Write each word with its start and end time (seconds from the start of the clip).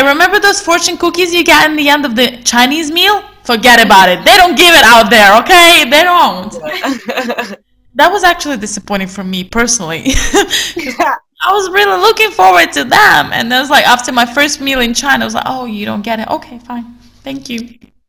Okay, 0.00 0.08
remember 0.08 0.38
those 0.38 0.62
fortune 0.62 0.96
cookies 0.96 1.34
you 1.34 1.44
get 1.44 1.68
in 1.68 1.76
the 1.76 1.90
end 1.90 2.06
of 2.06 2.16
the 2.16 2.40
Chinese 2.42 2.90
meal? 2.90 3.22
Forget 3.42 3.84
about 3.84 4.08
it. 4.08 4.24
They 4.24 4.34
don't 4.38 4.56
give 4.56 4.74
it 4.74 4.82
out 4.82 5.10
there, 5.10 5.36
okay? 5.42 5.84
They 5.84 6.02
don't. 6.02 7.58
That 7.96 8.10
was 8.10 8.22
actually 8.22 8.56
disappointing 8.56 9.08
for 9.08 9.24
me 9.24 9.42
personally. 9.42 10.04
I 10.06 11.16
was 11.48 11.68
really 11.70 12.00
looking 12.00 12.30
forward 12.30 12.72
to 12.74 12.84
them. 12.84 13.32
And 13.32 13.50
then 13.50 13.58
it 13.58 13.60
was 13.60 13.68
like 13.68 13.84
after 13.86 14.12
my 14.12 14.24
first 14.24 14.60
meal 14.60 14.80
in 14.80 14.94
China, 14.94 15.24
I 15.24 15.26
was 15.26 15.34
like, 15.34 15.44
oh, 15.46 15.64
you 15.66 15.84
don't 15.84 16.00
get 16.00 16.20
it. 16.20 16.28
Okay, 16.28 16.60
fine. 16.60 16.84
Thank 17.24 17.50
you. 17.50 17.58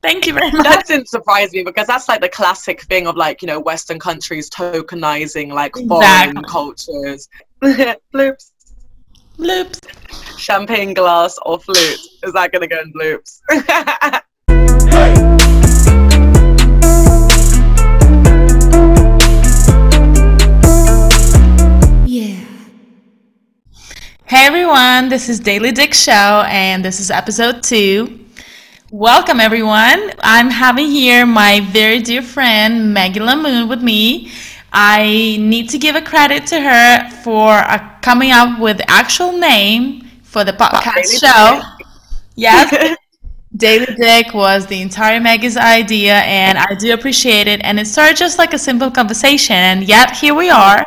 Thank 0.04 0.28
you 0.28 0.34
very 0.34 0.52
much. 0.52 0.64
that 0.64 0.86
didn't 0.86 1.10
surprise 1.10 1.52
me 1.52 1.64
because 1.64 1.88
that's 1.88 2.08
like 2.08 2.22
the 2.22 2.30
classic 2.30 2.84
thing 2.84 3.08
of 3.08 3.18
like, 3.18 3.42
you 3.42 3.48
know, 3.48 3.60
Western 3.60 4.00
countries 4.00 4.52
tokenizing 4.52 5.52
like 5.52 5.74
foreign 5.74 6.38
Exactly. 6.38 6.44
cultures. 6.48 7.28
bloops. 8.14 8.52
Bloops. 9.42 9.80
Champagne 10.38 10.94
glass 10.94 11.36
or 11.48 11.60
flute. 11.60 12.00
Is 12.22 12.32
that 12.34 12.52
going 12.52 12.62
to 12.62 12.68
go 12.68 12.80
in 12.80 12.94
bloops? 12.94 13.42
Yeah. 22.06 22.46
Hey 24.26 24.46
everyone, 24.46 25.10
this 25.10 25.28
is 25.28 25.40
Daily 25.40 25.72
Dick 25.72 25.94
Show 25.96 26.44
and 26.48 26.86
this 26.86 27.00
is 27.00 27.10
episode 27.10 27.64
two. 27.64 28.20
Welcome 28.92 29.40
everyone. 29.40 30.12
I'm 30.20 30.52
having 30.52 30.88
here 30.88 31.26
my 31.26 31.62
very 31.72 32.00
dear 32.02 32.22
friend 32.22 32.94
Maggie 32.94 33.22
Lamoon 33.22 33.70
with 33.70 33.82
me. 33.82 34.32
I 34.72 35.38
need 35.40 35.70
to 35.70 35.78
give 35.78 35.96
a 35.96 36.02
credit 36.02 36.48
to 36.48 36.62
her 36.62 37.10
for 37.24 37.52
uh, 37.52 37.90
coming 38.02 38.32
up 38.32 38.60
with 38.60 38.78
the 38.78 38.90
actual 38.90 39.34
name 39.34 40.08
for 40.24 40.44
the 40.46 40.54
podcast 40.54 41.20
show. 41.20 41.62
Yes, 42.36 42.98
Daily 43.56 43.94
Dick 43.96 44.34
was 44.34 44.66
the 44.68 44.82
entire 44.82 45.20
Maggie's 45.20 45.58
idea, 45.58 46.16
and 46.20 46.58
I 46.58 46.74
do 46.76 46.94
appreciate 46.94 47.48
it. 47.48 47.60
And 47.64 47.80
it 47.80 47.88
started 47.88 48.16
just 48.16 48.38
like 48.38 48.54
a 48.54 48.58
simple 48.60 48.90
conversation, 48.90 49.56
and 49.56 49.84
yet 49.84 50.16
here 50.16 50.34
we 50.34 50.50
are 50.50 50.86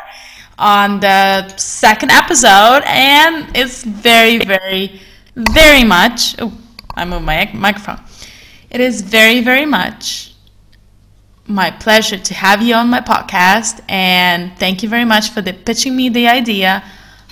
on 0.57 0.99
the 0.99 1.47
second 1.57 2.09
episode, 2.11 2.81
and 2.85 3.55
it's 3.55 3.83
very, 3.83 4.39
very, 4.39 4.99
very 5.35 5.83
much. 5.83 6.35
Oh, 6.39 6.51
I 6.95 7.05
moved 7.05 7.25
my 7.25 7.49
microphone. 7.53 7.99
It 8.71 8.81
is 8.81 9.01
very, 9.01 9.41
very 9.41 9.65
much 9.65 10.34
my 11.47 11.71
pleasure 11.71 12.17
to 12.17 12.33
have 12.33 12.61
you 12.61 12.73
on 12.75 12.89
my 12.89 13.01
podcast, 13.01 13.81
and 13.87 14.57
thank 14.57 14.81
you 14.83 14.89
very 14.89 15.05
much 15.05 15.29
for 15.29 15.41
the 15.41 15.53
pitching 15.53 15.95
me 15.95 16.09
the 16.09 16.27
idea. 16.27 16.83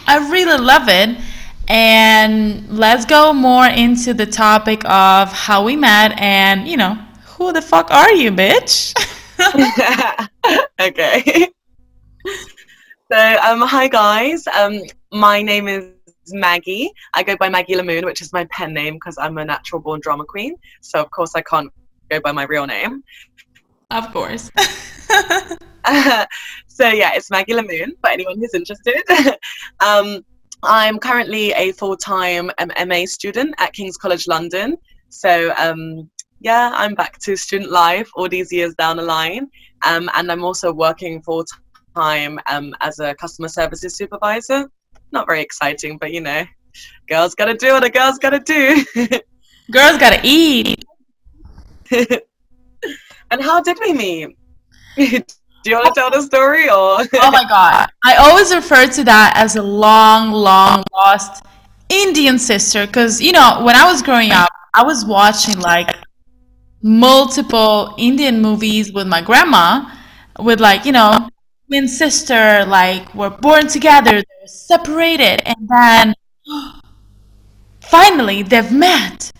I 0.08 0.30
really 0.30 0.58
love 0.58 0.88
it. 0.88 1.18
And 1.70 2.68
let's 2.70 3.06
go 3.06 3.32
more 3.34 3.66
into 3.66 4.14
the 4.14 4.26
topic 4.26 4.84
of 4.84 5.32
how 5.32 5.64
we 5.64 5.78
met 5.78 6.12
and, 6.20 6.68
you 6.68 6.76
know, 6.76 6.96
who 7.26 7.54
the 7.54 7.62
fuck 7.62 7.90
are 7.90 8.12
you, 8.12 8.32
bitch? 8.32 8.94
okay. 10.82 11.50
So, 13.12 13.38
um, 13.46 13.62
hi 13.62 13.88
guys. 13.88 14.46
Um, 14.48 14.82
my 15.14 15.42
name 15.42 15.68
is 15.70 15.94
Maggie. 16.32 16.92
I 17.14 17.24
go 17.24 17.38
by 17.38 17.48
Maggie 17.48 17.76
Lamoon, 17.76 18.04
which 18.04 18.22
is 18.22 18.34
my 18.34 18.46
pen 18.46 18.74
name 18.74 18.96
because 18.96 19.18
I'm 19.18 19.38
a 19.38 19.46
natural 19.46 19.82
born 19.82 20.02
drama 20.02 20.26
queen. 20.26 20.56
So, 20.82 21.00
of 21.00 21.12
course, 21.12 21.34
I 21.36 21.42
can't 21.42 21.72
go 22.10 22.20
by 22.20 22.32
my 22.32 22.44
real 22.44 22.66
name. 22.66 23.04
Of 23.94 24.12
course. 24.12 24.52
so, 26.68 26.88
yeah, 26.88 27.12
it's 27.14 27.30
Maggie 27.30 27.54
Lamoon 27.54 27.92
for 28.02 28.10
anyone 28.10 28.38
who's 28.40 28.54
interested. 28.54 29.02
um, 29.80 30.26
I'm 30.64 30.98
currently 30.98 31.52
a 31.54 31.72
full 31.74 31.98
time 31.98 32.50
um, 32.58 32.72
MA 32.88 33.06
student 33.06 33.54
at 33.60 33.74
King's 33.74 33.98
College 33.98 34.28
London. 34.28 34.78
So, 35.10 35.54
um, 35.58 36.10
yeah, 36.40 36.72
I'm 36.74 36.96
back 36.96 37.20
to 37.20 37.36
student 37.36 37.72
life 37.72 38.10
all 38.16 38.28
these 38.28 38.52
years 38.52 38.74
down 38.76 38.98
the 38.98 39.04
line. 39.04 39.50
Um, 39.86 40.10
and 40.16 40.32
I'm 40.32 40.44
also 40.44 40.74
working 40.74 41.22
full 41.22 41.46
time 41.96 42.40
um, 42.48 42.74
as 42.82 43.00
a 43.00 43.14
customer 43.16 43.48
services 43.48 43.96
supervisor. 43.96 44.70
Not 45.12 45.28
very 45.28 45.42
exciting, 45.42 45.98
but 45.98 46.12
you 46.12 46.22
know, 46.22 46.44
girls 47.08 47.36
gotta 47.36 47.56
do 47.56 47.74
what 47.74 47.84
a 47.84 47.90
girl's 47.90 48.18
gotta 48.18 48.40
do. 48.40 48.84
Girls 49.72 49.98
gotta 49.98 50.20
eat. 50.24 50.84
And 53.34 53.42
how 53.42 53.60
did 53.60 53.78
we 53.82 53.94
meet? 53.94 54.38
do 54.96 55.24
you 55.66 55.76
want 55.76 55.88
to 55.88 56.00
tell 56.00 56.12
the 56.12 56.22
story 56.22 56.66
or? 56.66 57.02
Oh 57.16 57.32
my 57.32 57.44
god. 57.50 57.90
I 58.04 58.16
always 58.18 58.54
refer 58.54 58.86
to 58.88 59.04
that 59.06 59.34
as 59.36 59.56
a 59.56 59.64
long, 59.64 60.32
long 60.32 60.84
lost 60.94 61.44
Indian 61.90 62.38
sister 62.38 62.86
because, 62.86 63.20
you 63.20 63.32
know, 63.32 63.62
when 63.64 63.76
I 63.76 63.86
was 63.92 64.04
growing 64.04 64.32
up, 64.32 64.50
I 64.76 64.84
was 64.84 65.04
watching 65.04 65.60
like 65.60 65.96
multiple 66.84 67.96
Indian 67.98 68.40
movies 68.40 68.94
with 68.94 69.08
my 69.08 69.22
grandma 69.22 69.90
with 70.40 70.60
like, 70.60 70.86
you 70.86 70.92
know, 70.92 71.28
twin 71.68 71.88
sister, 71.88 72.66
like 72.68 73.14
were 73.16 73.32
born 73.32 73.68
together, 73.68 74.12
they're 74.12 74.48
separated, 74.48 75.42
and 75.48 75.68
then 75.68 76.14
finally 77.82 78.44
they've 78.44 78.72
met. 78.72 79.32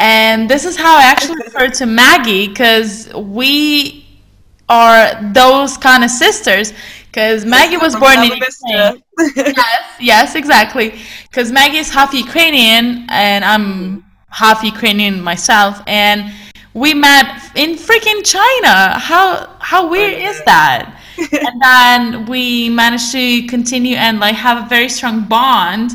And 0.00 0.48
this 0.48 0.64
is 0.64 0.76
how 0.76 0.96
I 0.96 1.04
actually 1.04 1.42
refer 1.44 1.68
to 1.68 1.86
Maggie 1.86 2.48
because 2.48 3.12
we 3.14 4.06
are 4.68 5.22
those 5.32 5.76
kind 5.76 6.02
of 6.02 6.10
sisters. 6.10 6.72
Because 7.06 7.44
Maggie 7.44 7.76
was 7.76 7.94
born 7.94 8.18
in 8.18 8.32
Ukraine. 8.32 9.02
Yes, 9.36 9.84
yes, 10.00 10.34
exactly. 10.34 10.98
Because 11.28 11.52
Maggie 11.52 11.78
is 11.78 11.90
half 11.90 12.14
Ukrainian 12.14 13.06
and 13.10 13.44
I'm 13.44 14.04
half 14.30 14.62
Ukrainian 14.62 15.20
myself, 15.20 15.82
and 15.86 16.32
we 16.72 16.94
met 16.94 17.26
in 17.56 17.70
freaking 17.76 18.24
China. 18.24 18.98
How 18.98 19.56
how 19.58 19.90
weird 19.90 20.14
is 20.14 20.40
that? 20.44 20.96
and 21.32 21.60
then 21.60 22.26
we 22.26 22.70
managed 22.70 23.12
to 23.12 23.46
continue 23.48 23.96
and 23.96 24.20
like 24.20 24.36
have 24.36 24.64
a 24.64 24.68
very 24.68 24.88
strong 24.88 25.24
bond 25.24 25.90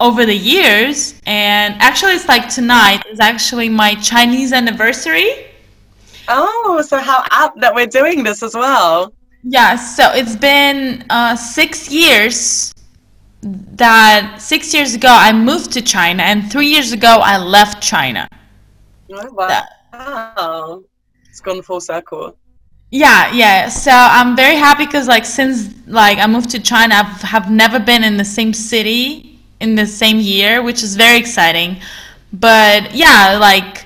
over 0.00 0.26
the 0.26 0.36
years. 0.36 1.20
And 1.26 1.74
actually, 1.80 2.12
it's 2.12 2.28
like 2.28 2.48
tonight 2.48 3.04
is 3.10 3.20
actually 3.20 3.68
my 3.68 3.94
Chinese 3.96 4.52
anniversary. 4.52 5.46
oh, 6.28 6.82
so 6.86 6.98
how 6.98 7.24
apt 7.30 7.60
that 7.60 7.74
we're 7.74 7.86
doing 7.86 8.22
this 8.22 8.42
as 8.42 8.54
well. 8.54 9.12
Yeah, 9.42 9.76
so 9.76 10.10
it's 10.12 10.34
been 10.34 11.04
uh, 11.08 11.36
six 11.36 11.90
years 11.90 12.74
that 13.42 14.38
six 14.40 14.74
years 14.74 14.94
ago 14.94 15.08
I 15.08 15.32
moved 15.32 15.70
to 15.72 15.82
China, 15.82 16.24
and 16.24 16.50
three 16.50 16.66
years 16.66 16.92
ago 16.92 17.20
I 17.22 17.38
left 17.38 17.80
China. 17.80 18.28
Oh, 19.12 19.60
wow. 19.92 20.82
It's 21.28 21.40
gone 21.40 21.62
full 21.62 21.80
circle. 21.80 22.36
Yeah, 22.90 23.32
yeah. 23.32 23.68
So 23.68 23.92
I'm 23.92 24.34
very 24.34 24.56
happy 24.56 24.86
because 24.86 25.06
like 25.06 25.24
since 25.24 25.74
like 25.86 26.18
I 26.18 26.26
moved 26.26 26.50
to 26.50 26.58
China, 26.60 26.94
I 26.94 27.02
have 27.26 27.50
never 27.50 27.78
been 27.78 28.02
in 28.02 28.16
the 28.16 28.24
same 28.24 28.52
city 28.52 29.35
in 29.60 29.74
the 29.74 29.86
same 29.86 30.18
year, 30.18 30.62
which 30.62 30.82
is 30.82 30.96
very 30.96 31.18
exciting. 31.18 31.76
But 32.32 32.94
yeah, 32.94 33.38
like 33.40 33.84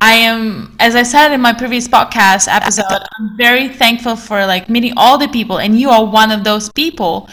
I 0.00 0.14
am, 0.14 0.74
as 0.80 0.96
I 0.96 1.04
said 1.04 1.32
in 1.32 1.40
my 1.40 1.52
previous 1.52 1.86
podcast 1.86 2.48
episode, 2.48 2.84
I'm 2.90 3.36
very 3.36 3.68
thankful 3.68 4.16
for 4.16 4.44
like 4.46 4.68
meeting 4.68 4.94
all 4.96 5.16
the 5.16 5.28
people, 5.28 5.58
and 5.58 5.78
you 5.78 5.90
are 5.90 6.04
one 6.04 6.30
of 6.30 6.42
those 6.42 6.72
people. 6.72 7.28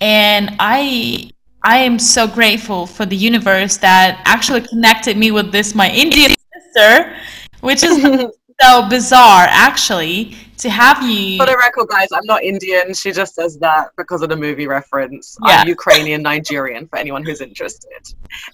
And 0.00 0.56
I, 0.58 1.30
I 1.62 1.78
am 1.78 1.98
so 1.98 2.26
grateful 2.26 2.86
for 2.86 3.04
the 3.04 3.16
universe 3.16 3.76
that 3.78 4.22
actually 4.24 4.62
connected 4.62 5.16
me 5.16 5.30
with 5.30 5.52
this 5.52 5.74
my 5.74 5.90
Indian 5.90 6.34
sister, 6.54 7.16
which 7.60 7.82
is 7.82 8.02
so 8.60 8.88
bizarre 8.88 9.46
actually 9.48 10.36
to 10.58 10.70
have 10.70 11.02
you. 11.02 11.38
For 11.38 11.46
the 11.46 11.56
record, 11.56 11.88
guys, 11.88 12.08
I'm 12.12 12.24
not 12.24 12.42
Indian. 12.42 12.94
She 12.94 13.12
just 13.12 13.34
says 13.34 13.58
that 13.58 13.90
because 13.96 14.22
of 14.22 14.28
the 14.28 14.36
movie 14.36 14.66
reference. 14.66 15.36
Yeah. 15.44 15.60
I'm 15.60 15.68
Ukrainian 15.68 16.22
Nigerian 16.22 16.86
for 16.88 16.98
anyone 16.98 17.24
who's 17.24 17.40
interested. 17.40 18.02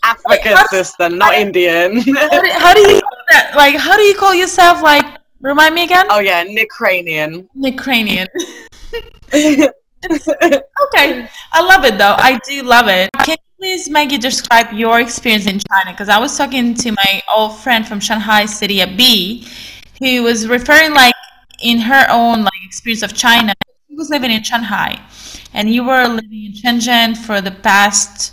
African 0.02 0.56
sister, 0.68 1.08
not 1.08 1.34
Indian. 1.34 2.00
How 2.00 2.40
do, 2.40 2.50
how 2.52 2.74
do 2.74 2.80
you 2.80 3.00
that, 3.30 3.52
like? 3.54 3.76
How 3.76 3.96
do 3.96 4.02
you 4.02 4.14
call 4.16 4.34
yourself? 4.34 4.82
Like, 4.82 5.06
remind 5.40 5.74
me 5.74 5.84
again. 5.84 6.06
oh 6.10 6.18
yeah, 6.20 6.42
Ukrainian. 6.42 7.48
Ukrainian. 7.54 8.26
Okay, 10.84 11.28
I 11.52 11.62
love 11.62 11.84
it 11.84 11.96
though. 11.96 12.16
I 12.18 12.38
do 12.44 12.62
love 12.62 12.88
it. 12.88 13.08
Can 13.24 13.36
you 13.38 13.56
please, 13.58 13.88
Maggie, 13.88 14.18
describe 14.18 14.72
your 14.72 15.00
experience 15.00 15.46
in 15.46 15.60
China? 15.70 15.92
Because 15.92 16.08
I 16.08 16.18
was 16.18 16.36
talking 16.36 16.74
to 16.74 16.90
my 16.90 17.22
old 17.34 17.56
friend 17.58 17.86
from 17.86 18.00
Shanghai 18.00 18.44
City, 18.46 18.80
a 18.80 18.86
B, 18.88 19.46
who 20.02 20.22
was 20.24 20.48
referring 20.48 20.92
like 20.94 21.14
in 21.62 21.78
her 21.78 22.06
own 22.10 22.42
like 22.44 22.60
experience 22.64 23.02
of 23.02 23.14
China. 23.14 23.52
She 23.88 23.94
was 23.94 24.10
living 24.10 24.30
in 24.30 24.42
Shanghai, 24.42 25.00
and 25.54 25.70
you 25.72 25.84
were 25.84 26.06
living 26.08 26.46
in 26.46 26.52
Shenzhen 26.52 27.16
for 27.16 27.40
the 27.40 27.50
past 27.52 28.32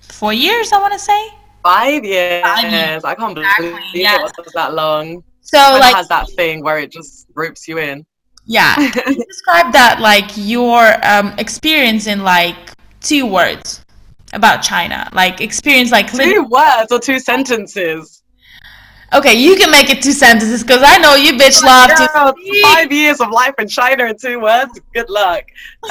four 0.00 0.32
years. 0.32 0.72
I 0.72 0.78
want 0.78 0.92
to 0.92 0.98
say. 0.98 1.28
Five 1.62 2.04
years. 2.04 2.62
years. 2.62 3.04
I 3.04 3.14
can't 3.14 3.34
believe 3.34 3.50
Exactly, 3.58 4.00
yeah. 4.02 4.16
it 4.16 4.22
was 4.22 4.52
that 4.54 4.72
long. 4.74 5.22
So 5.42 5.58
China 5.58 5.78
like 5.80 5.96
has 5.96 6.08
that 6.08 6.30
thing 6.30 6.62
where 6.62 6.78
it 6.78 6.90
just 6.92 7.26
ropes 7.34 7.66
you 7.68 7.78
in. 7.78 8.06
Yeah. 8.46 8.74
Describe 9.04 9.72
that 9.72 9.98
like 10.00 10.24
your 10.36 10.94
um, 11.04 11.34
experience 11.38 12.06
in 12.06 12.22
like 12.22 12.56
two 13.00 13.26
words. 13.26 13.84
about 14.32 14.62
China? 14.62 15.08
Like 15.12 15.40
experience, 15.40 15.90
like 15.90 16.10
Two 16.10 16.18
literally- 16.18 16.48
words 16.48 16.92
or 16.92 16.98
two 17.00 17.18
sentences. 17.18 18.19
Okay, 19.12 19.34
you 19.34 19.56
can 19.56 19.72
make 19.72 19.90
it 19.90 20.02
two 20.02 20.12
sentences 20.12 20.62
because 20.62 20.82
I 20.84 20.98
know 20.98 21.16
you 21.16 21.32
bitch 21.32 21.62
love 21.64 21.90
to. 21.90 22.08
Girl, 22.12 22.34
five 22.62 22.92
years 22.92 23.20
of 23.20 23.30
life 23.30 23.54
in 23.58 23.66
China 23.66 24.04
in 24.04 24.16
two 24.16 24.40
words. 24.40 24.80
Good 24.94 25.10
luck. 25.10 25.42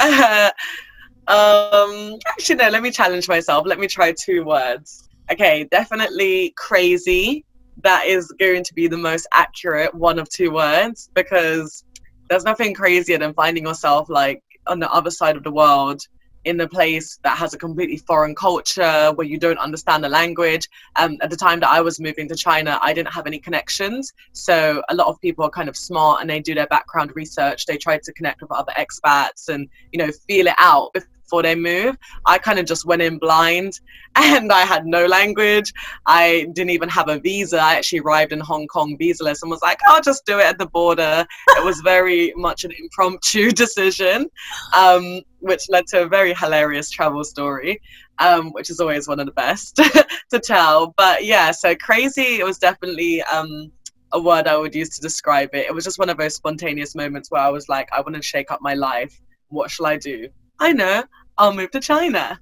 um, 1.28 2.18
actually, 2.26 2.56
no. 2.56 2.70
Let 2.70 2.82
me 2.82 2.90
challenge 2.90 3.28
myself. 3.28 3.66
Let 3.66 3.78
me 3.78 3.88
try 3.88 4.12
two 4.12 4.44
words. 4.44 5.06
Okay, 5.30 5.68
definitely 5.70 6.54
crazy. 6.56 7.44
That 7.82 8.06
is 8.06 8.32
going 8.38 8.64
to 8.64 8.74
be 8.74 8.88
the 8.88 8.96
most 8.96 9.28
accurate 9.32 9.94
one 9.94 10.18
of 10.18 10.28
two 10.30 10.50
words 10.50 11.10
because 11.14 11.84
there's 12.30 12.44
nothing 12.44 12.72
crazier 12.72 13.18
than 13.18 13.34
finding 13.34 13.66
yourself 13.66 14.08
like 14.08 14.42
on 14.66 14.78
the 14.78 14.90
other 14.90 15.10
side 15.10 15.36
of 15.36 15.44
the 15.44 15.52
world 15.52 16.00
in 16.44 16.60
a 16.60 16.68
place 16.68 17.18
that 17.22 17.36
has 17.36 17.54
a 17.54 17.58
completely 17.58 17.98
foreign 17.98 18.34
culture 18.34 19.12
where 19.14 19.26
you 19.26 19.38
don't 19.38 19.58
understand 19.58 20.02
the 20.02 20.08
language. 20.08 20.68
Um, 20.96 21.18
at 21.20 21.30
the 21.30 21.36
time 21.36 21.60
that 21.60 21.68
I 21.68 21.80
was 21.80 22.00
moving 22.00 22.28
to 22.28 22.34
China, 22.34 22.78
I 22.82 22.92
didn't 22.92 23.12
have 23.12 23.26
any 23.26 23.38
connections. 23.38 24.12
So 24.32 24.82
a 24.88 24.94
lot 24.94 25.08
of 25.08 25.20
people 25.20 25.44
are 25.44 25.50
kind 25.50 25.68
of 25.68 25.76
smart 25.76 26.20
and 26.20 26.30
they 26.30 26.40
do 26.40 26.54
their 26.54 26.66
background 26.68 27.12
research. 27.14 27.66
They 27.66 27.76
try 27.76 27.98
to 27.98 28.12
connect 28.12 28.40
with 28.40 28.52
other 28.52 28.72
expats 28.78 29.48
and, 29.48 29.68
you 29.92 29.98
know, 29.98 30.10
feel 30.26 30.46
it 30.46 30.54
out 30.58 30.94
before 31.30 31.42
they 31.42 31.54
move. 31.54 31.96
I 32.26 32.38
kind 32.38 32.58
of 32.58 32.66
just 32.66 32.84
went 32.84 33.02
in 33.02 33.18
blind 33.18 33.80
and 34.16 34.50
I 34.50 34.62
had 34.62 34.84
no 34.84 35.06
language. 35.06 35.72
I 36.06 36.48
didn't 36.54 36.70
even 36.70 36.88
have 36.88 37.08
a 37.08 37.20
visa. 37.20 37.58
I 37.58 37.76
actually 37.76 38.00
arrived 38.00 38.32
in 38.32 38.40
Hong 38.40 38.66
Kong 38.66 38.96
visaless 38.98 39.42
and 39.42 39.50
was 39.50 39.62
like, 39.62 39.78
I'll 39.86 40.02
just 40.02 40.26
do 40.26 40.40
it 40.40 40.46
at 40.46 40.58
the 40.58 40.66
border. 40.66 41.24
It 41.50 41.64
was 41.64 41.80
very 41.82 42.32
much 42.36 42.64
an 42.64 42.72
impromptu 42.72 43.52
decision, 43.64 44.28
um, 44.76 45.20
which 45.40 45.68
led 45.68 45.86
to 45.88 46.02
a 46.02 46.08
very 46.08 46.34
hilarious 46.34 46.90
travel 46.90 47.24
story, 47.24 47.80
um, 48.18 48.50
which 48.52 48.70
is 48.70 48.80
always 48.80 49.08
one 49.08 49.20
of 49.20 49.26
the 49.26 49.32
best 49.32 49.76
to 50.30 50.38
tell. 50.40 50.94
But 50.96 51.24
yeah, 51.24 51.50
so 51.50 51.74
crazy, 51.76 52.38
it 52.40 52.44
was 52.44 52.58
definitely. 52.58 53.22
Um, 53.22 53.72
a 54.12 54.20
word 54.20 54.48
I 54.48 54.56
would 54.56 54.74
use 54.74 54.88
to 54.96 55.00
describe 55.00 55.50
it. 55.52 55.66
It 55.66 55.72
was 55.72 55.84
just 55.84 55.98
one 55.98 56.08
of 56.10 56.16
those 56.18 56.34
spontaneous 56.34 56.94
moments 56.94 57.30
where 57.30 57.42
I 57.42 57.48
was 57.48 57.68
like, 57.68 57.88
I 57.92 58.00
want 58.00 58.16
to 58.16 58.22
shake 58.22 58.50
up 58.50 58.58
my 58.60 58.74
life. 58.74 59.20
What 59.48 59.70
shall 59.70 59.86
I 59.86 59.96
do? 59.96 60.28
I 60.58 60.72
know. 60.72 61.04
I'll 61.38 61.54
move 61.54 61.70
to 61.72 61.80
China. 61.80 62.38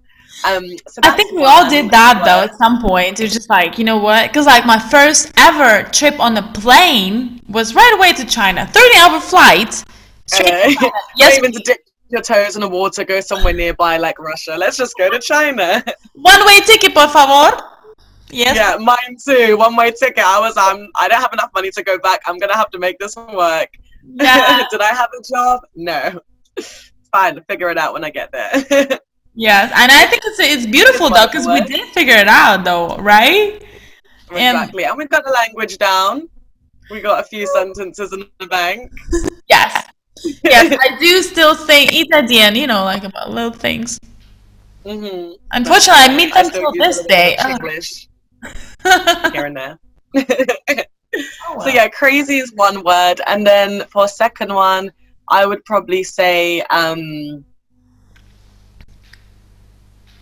Um, 0.46 0.64
so 0.88 1.00
I 1.04 1.10
think 1.16 1.32
we 1.32 1.44
all 1.44 1.68
did 1.68 1.90
that 1.90 2.22
though 2.24 2.44
at 2.44 2.56
some 2.56 2.80
point. 2.80 3.20
It's 3.20 3.34
just 3.34 3.50
like, 3.50 3.78
you 3.78 3.84
know 3.84 3.98
what? 3.98 4.28
Because 4.30 4.46
like 4.46 4.66
my 4.66 4.78
first 4.78 5.32
ever 5.36 5.88
trip 5.90 6.18
on 6.20 6.36
a 6.36 6.42
plane 6.52 7.40
was 7.48 7.74
right 7.74 7.92
away 7.96 8.12
to 8.14 8.24
China. 8.24 8.66
30 8.66 8.96
hour 8.98 9.20
flight. 9.20 9.84
Straight 10.26 10.54
Uh, 10.54 10.62
to 10.68 10.74
China. 10.74 10.90
not 10.90 11.02
Yes, 11.16 11.38
even 11.38 11.52
to 11.52 11.78
your 12.10 12.22
toes 12.22 12.56
in 12.56 12.62
the 12.62 12.68
water, 12.68 13.04
go 13.04 13.20
somewhere 13.20 13.52
nearby 13.52 13.96
like 13.98 14.18
Russia. 14.18 14.56
Let's 14.56 14.76
just 14.76 14.96
go 14.96 15.10
to 15.10 15.18
China. 15.18 15.82
one 16.14 16.46
way 16.46 16.60
ticket, 16.60 16.94
por 16.94 17.08
favor. 17.08 17.60
Yes. 18.30 18.56
Yeah, 18.56 18.76
mine 18.78 19.16
too. 19.24 19.56
One 19.56 19.76
way 19.76 19.90
ticket. 19.90 20.24
I 20.24 20.38
was 20.38 20.56
um 20.56 20.88
I 20.96 21.08
don't 21.08 21.20
have 21.20 21.32
enough 21.32 21.50
money 21.54 21.70
to 21.70 21.82
go 21.82 21.98
back. 21.98 22.20
I'm 22.26 22.38
gonna 22.38 22.56
have 22.56 22.70
to 22.70 22.78
make 22.78 22.98
this 22.98 23.16
work. 23.16 23.68
Yeah. 24.04 24.66
Did 24.70 24.80
I 24.80 24.88
have 24.94 25.10
a 25.18 25.22
job? 25.22 25.60
No. 25.74 26.20
Fine, 27.12 27.42
figure 27.48 27.70
it 27.70 27.78
out 27.78 27.94
when 27.94 28.04
I 28.04 28.10
get 28.10 28.30
there. 28.32 28.52
yes. 29.34 29.72
And 29.74 29.90
I 29.92 30.06
think 30.06 30.22
it's 30.26 30.38
it's 30.38 30.66
beautiful 30.66 31.06
It's 31.06 31.16
though 31.16 31.26
because 31.26 31.46
we 31.46 31.60
did 31.62 31.88
figure 31.94 32.16
it 32.16 32.28
out 32.28 32.64
though, 32.64 32.96
right? 32.98 33.62
And- 34.30 34.56
exactly. 34.56 34.84
And 34.84 34.98
we've 34.98 35.08
got 35.08 35.24
the 35.24 35.30
language 35.30 35.78
down. 35.78 36.28
We 36.90 37.00
got 37.00 37.20
a 37.20 37.26
few 37.26 37.46
sentences 37.46 38.12
in 38.12 38.24
the 38.38 38.46
bank. 38.46 38.90
Yes. 39.48 39.88
Yes. 40.24 40.76
I 40.80 40.98
do 40.98 41.22
still 41.22 41.54
say 41.54 41.84
italian, 41.86 42.54
you 42.56 42.66
know, 42.66 42.84
like 42.84 43.04
about 43.04 43.30
little 43.30 43.52
things. 43.52 43.98
hmm 44.84 45.32
Unfortunately, 45.52 46.02
I 46.02 46.16
meet 46.16 46.34
them 46.34 46.50
till 46.50 46.72
this 46.72 47.04
day. 47.06 47.36
English 47.48 48.08
here 49.32 49.46
and 49.46 49.56
there. 49.56 49.78
Oh, 50.16 51.60
So 51.60 51.68
yeah, 51.70 51.88
crazy 51.88 52.36
is 52.38 52.52
one 52.54 52.84
word, 52.84 53.20
and 53.26 53.46
then 53.46 53.84
for 53.86 54.04
a 54.04 54.08
second 54.08 54.52
one, 54.52 54.92
I 55.30 55.46
would 55.46 55.64
probably 55.64 56.02
say 56.04 56.60
um, 56.70 57.44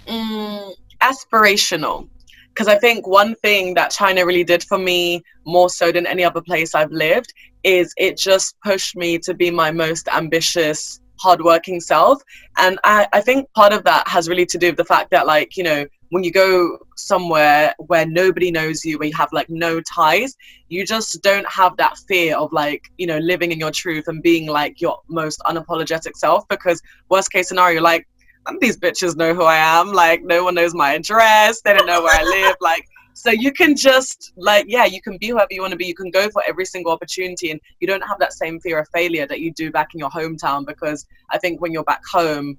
mm, 0.06 0.72
aspirational. 1.02 2.08
Because 2.56 2.68
I 2.68 2.78
think 2.78 3.06
one 3.06 3.34
thing 3.34 3.74
that 3.74 3.90
China 3.90 4.24
really 4.24 4.42
did 4.42 4.64
for 4.64 4.78
me, 4.78 5.22
more 5.44 5.68
so 5.68 5.92
than 5.92 6.06
any 6.06 6.24
other 6.24 6.40
place 6.40 6.74
I've 6.74 6.90
lived, 6.90 7.34
is 7.64 7.92
it 7.98 8.16
just 8.16 8.56
pushed 8.64 8.96
me 8.96 9.18
to 9.18 9.34
be 9.34 9.50
my 9.50 9.70
most 9.70 10.08
ambitious, 10.08 10.98
hardworking 11.20 11.80
self. 11.80 12.22
And 12.56 12.78
I, 12.82 13.08
I 13.12 13.20
think 13.20 13.52
part 13.52 13.74
of 13.74 13.84
that 13.84 14.08
has 14.08 14.26
really 14.26 14.46
to 14.46 14.56
do 14.56 14.68
with 14.68 14.78
the 14.78 14.86
fact 14.86 15.10
that, 15.10 15.26
like, 15.26 15.58
you 15.58 15.64
know, 15.64 15.84
when 16.10 16.24
you 16.24 16.30
go 16.30 16.78
somewhere 16.96 17.74
where 17.88 18.06
nobody 18.06 18.50
knows 18.50 18.86
you, 18.86 18.98
where 18.98 19.08
you 19.08 19.16
have 19.16 19.28
like 19.32 19.50
no 19.50 19.82
ties, 19.82 20.34
you 20.68 20.86
just 20.86 21.22
don't 21.22 21.46
have 21.46 21.76
that 21.76 21.98
fear 22.08 22.38
of 22.38 22.50
like, 22.52 22.84
you 22.96 23.06
know, 23.06 23.18
living 23.18 23.52
in 23.52 23.58
your 23.58 23.70
truth 23.70 24.08
and 24.08 24.22
being 24.22 24.46
like 24.46 24.80
your 24.80 24.98
most 25.08 25.40
unapologetic 25.40 26.16
self. 26.16 26.48
Because 26.48 26.80
worst 27.10 27.30
case 27.32 27.48
scenario, 27.48 27.82
like 27.82 28.06
none 28.46 28.56
of 28.56 28.60
these 28.60 28.78
bitches 28.78 29.16
know 29.16 29.34
who 29.34 29.42
I 29.42 29.56
am. 29.56 29.92
Like 29.92 30.22
no 30.22 30.44
one 30.44 30.54
knows 30.54 30.74
my 30.74 30.94
address. 30.94 31.60
They 31.62 31.74
don't 31.74 31.86
know 31.86 32.02
where 32.02 32.18
I 32.18 32.24
live. 32.24 32.56
Like 32.60 32.86
so 33.16 33.30
you 33.30 33.50
can 33.50 33.74
just 33.74 34.34
like 34.36 34.66
yeah, 34.68 34.84
you 34.84 35.00
can 35.00 35.16
be 35.16 35.28
whoever 35.28 35.48
you 35.50 35.62
want 35.62 35.70
to 35.72 35.76
be. 35.76 35.86
You 35.86 35.94
can 35.94 36.10
go 36.10 36.28
for 36.28 36.42
every 36.46 36.66
single 36.66 36.92
opportunity, 36.92 37.50
and 37.50 37.58
you 37.80 37.88
don't 37.88 38.02
have 38.02 38.18
that 38.18 38.34
same 38.34 38.60
fear 38.60 38.78
of 38.78 38.88
failure 38.92 39.26
that 39.26 39.40
you 39.40 39.52
do 39.52 39.70
back 39.70 39.88
in 39.94 39.98
your 39.98 40.10
hometown. 40.10 40.66
Because 40.66 41.06
I 41.30 41.38
think 41.38 41.62
when 41.62 41.72
you're 41.72 41.84
back 41.84 42.02
home, 42.12 42.58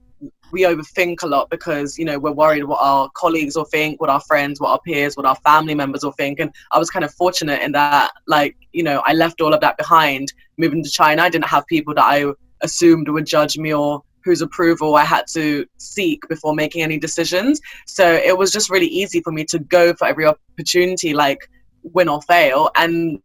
we 0.52 0.64
overthink 0.64 1.22
a 1.22 1.28
lot 1.28 1.52
because 1.52 2.00
you 2.00 2.06
know 2.06 2.18
we're 2.18 2.32
worried 2.32 2.64
what 2.64 2.82
our 2.82 3.08
colleagues 3.16 3.56
will 3.56 3.66
think, 3.66 4.02
what 4.02 4.10
our 4.10 4.22
friends, 4.22 4.60
what 4.60 4.72
our 4.72 4.82
peers, 4.82 5.16
what 5.16 5.28
our 5.28 5.36
family 5.38 5.76
members 5.76 6.04
will 6.04 6.14
think. 6.14 6.40
And 6.40 6.52
I 6.72 6.80
was 6.80 6.90
kind 6.90 7.06
of 7.06 7.14
fortunate 7.14 7.62
in 7.62 7.72
that, 7.74 8.12
like 8.26 8.58
you 8.74 8.82
know, 8.82 9.04
I 9.06 9.14
left 9.14 9.42
all 9.42 9.54
of 9.54 9.62
that 9.62 9.78
behind. 9.78 10.34
Moving 10.58 10.84
to 10.84 10.90
China, 10.90 11.22
I 11.22 11.30
didn't 11.30 11.46
have 11.46 11.68
people 11.68 11.94
that 11.94 12.06
I 12.06 12.26
assumed 12.62 13.10
would 13.10 13.28
judge 13.28 13.60
me 13.60 13.76
or 13.76 14.02
whose 14.28 14.42
approval 14.42 14.96
I 14.96 15.06
had 15.06 15.26
to 15.34 15.66
seek 15.78 16.20
before 16.28 16.54
making 16.54 16.82
any 16.84 17.00
decisions. 17.00 17.62
So 17.86 18.06
it 18.12 18.38
was 18.38 18.52
just 18.52 18.70
really 18.70 18.88
easy 18.88 19.22
for 19.22 19.32
me 19.32 19.46
to 19.46 19.60
go 19.60 19.94
for 19.94 20.06
every 20.06 20.26
opportunity, 20.26 21.14
like 21.14 21.50
win 21.84 22.10
or 22.10 22.22
fail. 22.24 22.70
And 22.76 23.20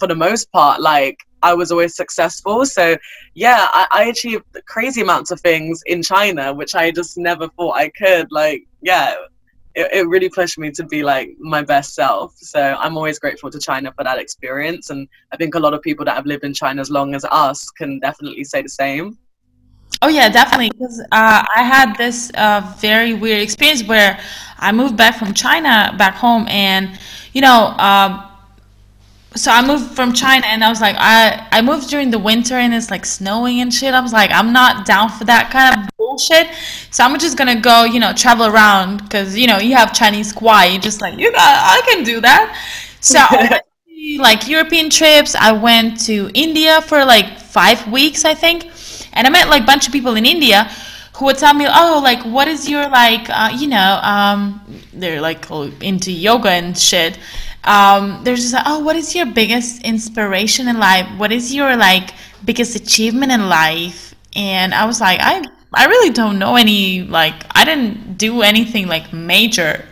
for 0.00 0.08
the 0.08 0.16
most 0.16 0.50
part, 0.50 0.80
like 0.80 1.16
I 1.44 1.54
was 1.54 1.70
always 1.70 1.94
successful. 1.94 2.66
So 2.66 2.96
yeah, 3.34 3.68
I, 3.72 3.86
I 3.92 4.04
achieved 4.06 4.44
crazy 4.66 5.00
amounts 5.02 5.30
of 5.30 5.40
things 5.40 5.80
in 5.86 6.02
China, 6.02 6.52
which 6.52 6.74
I 6.74 6.90
just 6.90 7.16
never 7.16 7.48
thought 7.50 7.76
I 7.76 7.90
could. 7.90 8.26
Like, 8.32 8.66
yeah, 8.82 9.14
it, 9.76 9.88
it 9.92 10.08
really 10.08 10.28
pushed 10.28 10.58
me 10.58 10.72
to 10.72 10.84
be 10.84 11.04
like 11.04 11.36
my 11.38 11.62
best 11.62 11.94
self. 11.94 12.34
So 12.36 12.60
I'm 12.60 12.96
always 12.96 13.20
grateful 13.20 13.48
to 13.48 13.60
China 13.60 13.92
for 13.96 14.02
that 14.02 14.18
experience. 14.18 14.90
And 14.90 15.06
I 15.30 15.36
think 15.36 15.54
a 15.54 15.60
lot 15.60 15.72
of 15.72 15.82
people 15.82 16.04
that 16.06 16.16
have 16.16 16.26
lived 16.26 16.42
in 16.42 16.52
China 16.52 16.80
as 16.80 16.90
long 16.90 17.14
as 17.14 17.24
us 17.30 17.70
can 17.70 18.00
definitely 18.00 18.42
say 18.42 18.62
the 18.62 18.68
same. 18.68 19.16
Oh 20.00 20.08
yeah, 20.08 20.28
definitely. 20.28 20.70
Because 20.70 21.00
uh, 21.00 21.44
I 21.56 21.62
had 21.62 21.96
this 21.96 22.30
uh, 22.34 22.74
very 22.78 23.14
weird 23.14 23.40
experience 23.42 23.82
where 23.84 24.20
I 24.58 24.72
moved 24.72 24.96
back 24.96 25.16
from 25.18 25.34
China 25.34 25.94
back 25.98 26.14
home, 26.14 26.46
and 26.48 26.98
you 27.32 27.40
know, 27.40 27.74
um, 27.78 28.24
so 29.34 29.50
I 29.50 29.64
moved 29.66 29.94
from 29.94 30.12
China, 30.12 30.46
and 30.46 30.62
I 30.62 30.68
was 30.68 30.80
like, 30.80 30.94
I 30.98 31.46
I 31.50 31.62
moved 31.62 31.88
during 31.90 32.10
the 32.10 32.18
winter, 32.18 32.54
and 32.54 32.72
it's 32.72 32.90
like 32.90 33.04
snowing 33.04 33.60
and 33.60 33.74
shit. 33.74 33.92
I 33.92 34.00
was 34.00 34.12
like, 34.12 34.30
I'm 34.30 34.52
not 34.52 34.86
down 34.86 35.10
for 35.10 35.24
that 35.24 35.50
kind 35.50 35.82
of 35.82 35.90
bullshit. 35.96 36.48
So 36.90 37.02
I'm 37.04 37.18
just 37.18 37.36
gonna 37.36 37.60
go, 37.60 37.84
you 37.84 37.98
know, 37.98 38.12
travel 38.12 38.46
around 38.46 39.02
because 39.02 39.36
you 39.36 39.48
know 39.48 39.58
you 39.58 39.74
have 39.74 39.92
Chinese 39.92 40.32
kuai. 40.32 40.72
You 40.74 40.78
just 40.78 41.00
like 41.00 41.18
you 41.18 41.32
got, 41.32 41.40
I 41.40 41.82
can 41.86 42.04
do 42.04 42.20
that. 42.20 42.56
So 43.00 43.18
to, 43.30 43.62
like 44.20 44.48
European 44.48 44.90
trips. 44.90 45.34
I 45.34 45.52
went 45.52 46.00
to 46.06 46.30
India 46.34 46.80
for 46.82 47.04
like 47.04 47.38
five 47.38 47.90
weeks, 47.90 48.24
I 48.24 48.34
think 48.34 48.70
and 49.12 49.26
I 49.26 49.30
met 49.30 49.48
like 49.48 49.62
a 49.62 49.66
bunch 49.66 49.86
of 49.86 49.92
people 49.92 50.16
in 50.16 50.26
India 50.26 50.70
who 51.16 51.24
would 51.26 51.38
tell 51.38 51.54
me, 51.54 51.66
"Oh, 51.68 52.00
like 52.02 52.22
what 52.24 52.48
is 52.48 52.68
your 52.68 52.88
like, 52.88 53.28
uh, 53.30 53.50
you 53.56 53.66
know, 53.66 54.00
um, 54.02 54.60
they're 54.92 55.20
like 55.20 55.50
into 55.82 56.12
yoga 56.12 56.50
and 56.50 56.76
shit. 56.78 57.18
Um, 57.64 58.20
they're 58.24 58.36
just 58.36 58.54
like, 58.54 58.62
oh, 58.66 58.78
what 58.78 58.96
is 58.96 59.14
your 59.14 59.26
biggest 59.26 59.82
inspiration 59.82 60.68
in 60.68 60.78
life? 60.78 61.06
What 61.18 61.32
is 61.32 61.54
your 61.54 61.76
like 61.76 62.10
biggest 62.44 62.76
achievement 62.76 63.32
in 63.32 63.48
life?" 63.48 64.14
And 64.36 64.74
I 64.74 64.84
was 64.86 65.00
like, 65.00 65.20
I 65.20 65.42
I 65.74 65.86
really 65.86 66.10
don't 66.10 66.38
know 66.38 66.56
any 66.56 67.02
like 67.02 67.34
I 67.54 67.64
didn't 67.64 68.16
do 68.16 68.42
anything 68.42 68.86
like 68.86 69.12
major. 69.12 69.84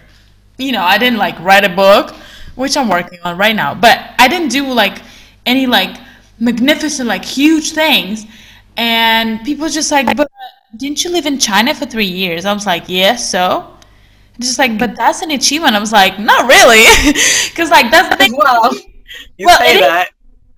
You 0.58 0.72
know, 0.72 0.82
I 0.82 0.96
didn't 0.98 1.18
like 1.18 1.38
write 1.40 1.64
a 1.64 1.68
book, 1.68 2.14
which 2.54 2.76
I'm 2.76 2.88
working 2.88 3.18
on 3.24 3.36
right 3.36 3.54
now, 3.54 3.74
but 3.74 3.98
I 4.18 4.28
didn't 4.28 4.48
do 4.48 4.72
like 4.72 5.02
any 5.44 5.66
like 5.66 5.96
magnificent 6.38 7.08
like 7.08 7.24
huge 7.24 7.72
things 7.72 8.26
and 8.76 9.42
people 9.44 9.68
just 9.68 9.90
like 9.90 10.16
but 10.16 10.30
didn't 10.76 11.02
you 11.04 11.10
live 11.10 11.26
in 11.26 11.38
china 11.38 11.74
for 11.74 11.86
three 11.86 12.06
years 12.06 12.44
i 12.44 12.52
was 12.52 12.66
like 12.66 12.84
yeah 12.88 13.16
so 13.16 13.72
just 14.40 14.58
like 14.58 14.78
but 14.78 14.94
that's 14.96 15.22
an 15.22 15.30
achievement 15.30 15.74
i 15.74 15.78
was 15.78 15.92
like 15.92 16.18
not 16.18 16.46
really 16.48 16.84
because 17.50 17.70
like 17.70 17.90
that's 17.90 18.08
the 18.10 18.16
thing 18.16 18.34
Well, 18.38 18.74
you 19.38 19.46
Well, 19.46 19.58
say 19.58 19.70
it 19.70 19.74
is- 19.76 19.80
that. 19.80 20.08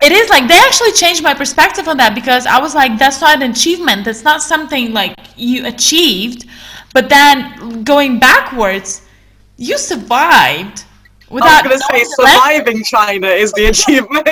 it 0.01 0.11
is 0.11 0.29
like 0.29 0.47
they 0.47 0.57
actually 0.57 0.91
changed 0.93 1.23
my 1.23 1.33
perspective 1.33 1.87
on 1.87 1.97
that 1.97 2.13
because 2.15 2.45
I 2.45 2.59
was 2.59 2.73
like, 2.75 2.97
that's 2.97 3.21
not 3.21 3.41
an 3.41 3.51
achievement. 3.51 4.05
That's 4.05 4.23
not 4.23 4.41
something 4.41 4.91
like 4.93 5.15
you 5.37 5.65
achieved. 5.67 6.45
but 6.93 7.09
then 7.09 7.83
going 7.83 8.19
backwards, 8.19 9.01
you 9.57 9.77
survived 9.77 10.83
I 11.29 11.33
was 11.33 11.63
going 11.63 11.77
to 11.77 11.83
say 11.91 12.03
surviving 12.19 12.83
China 12.83 13.27
is 13.27 13.51
the 13.53 13.65
achievement. 13.73 14.27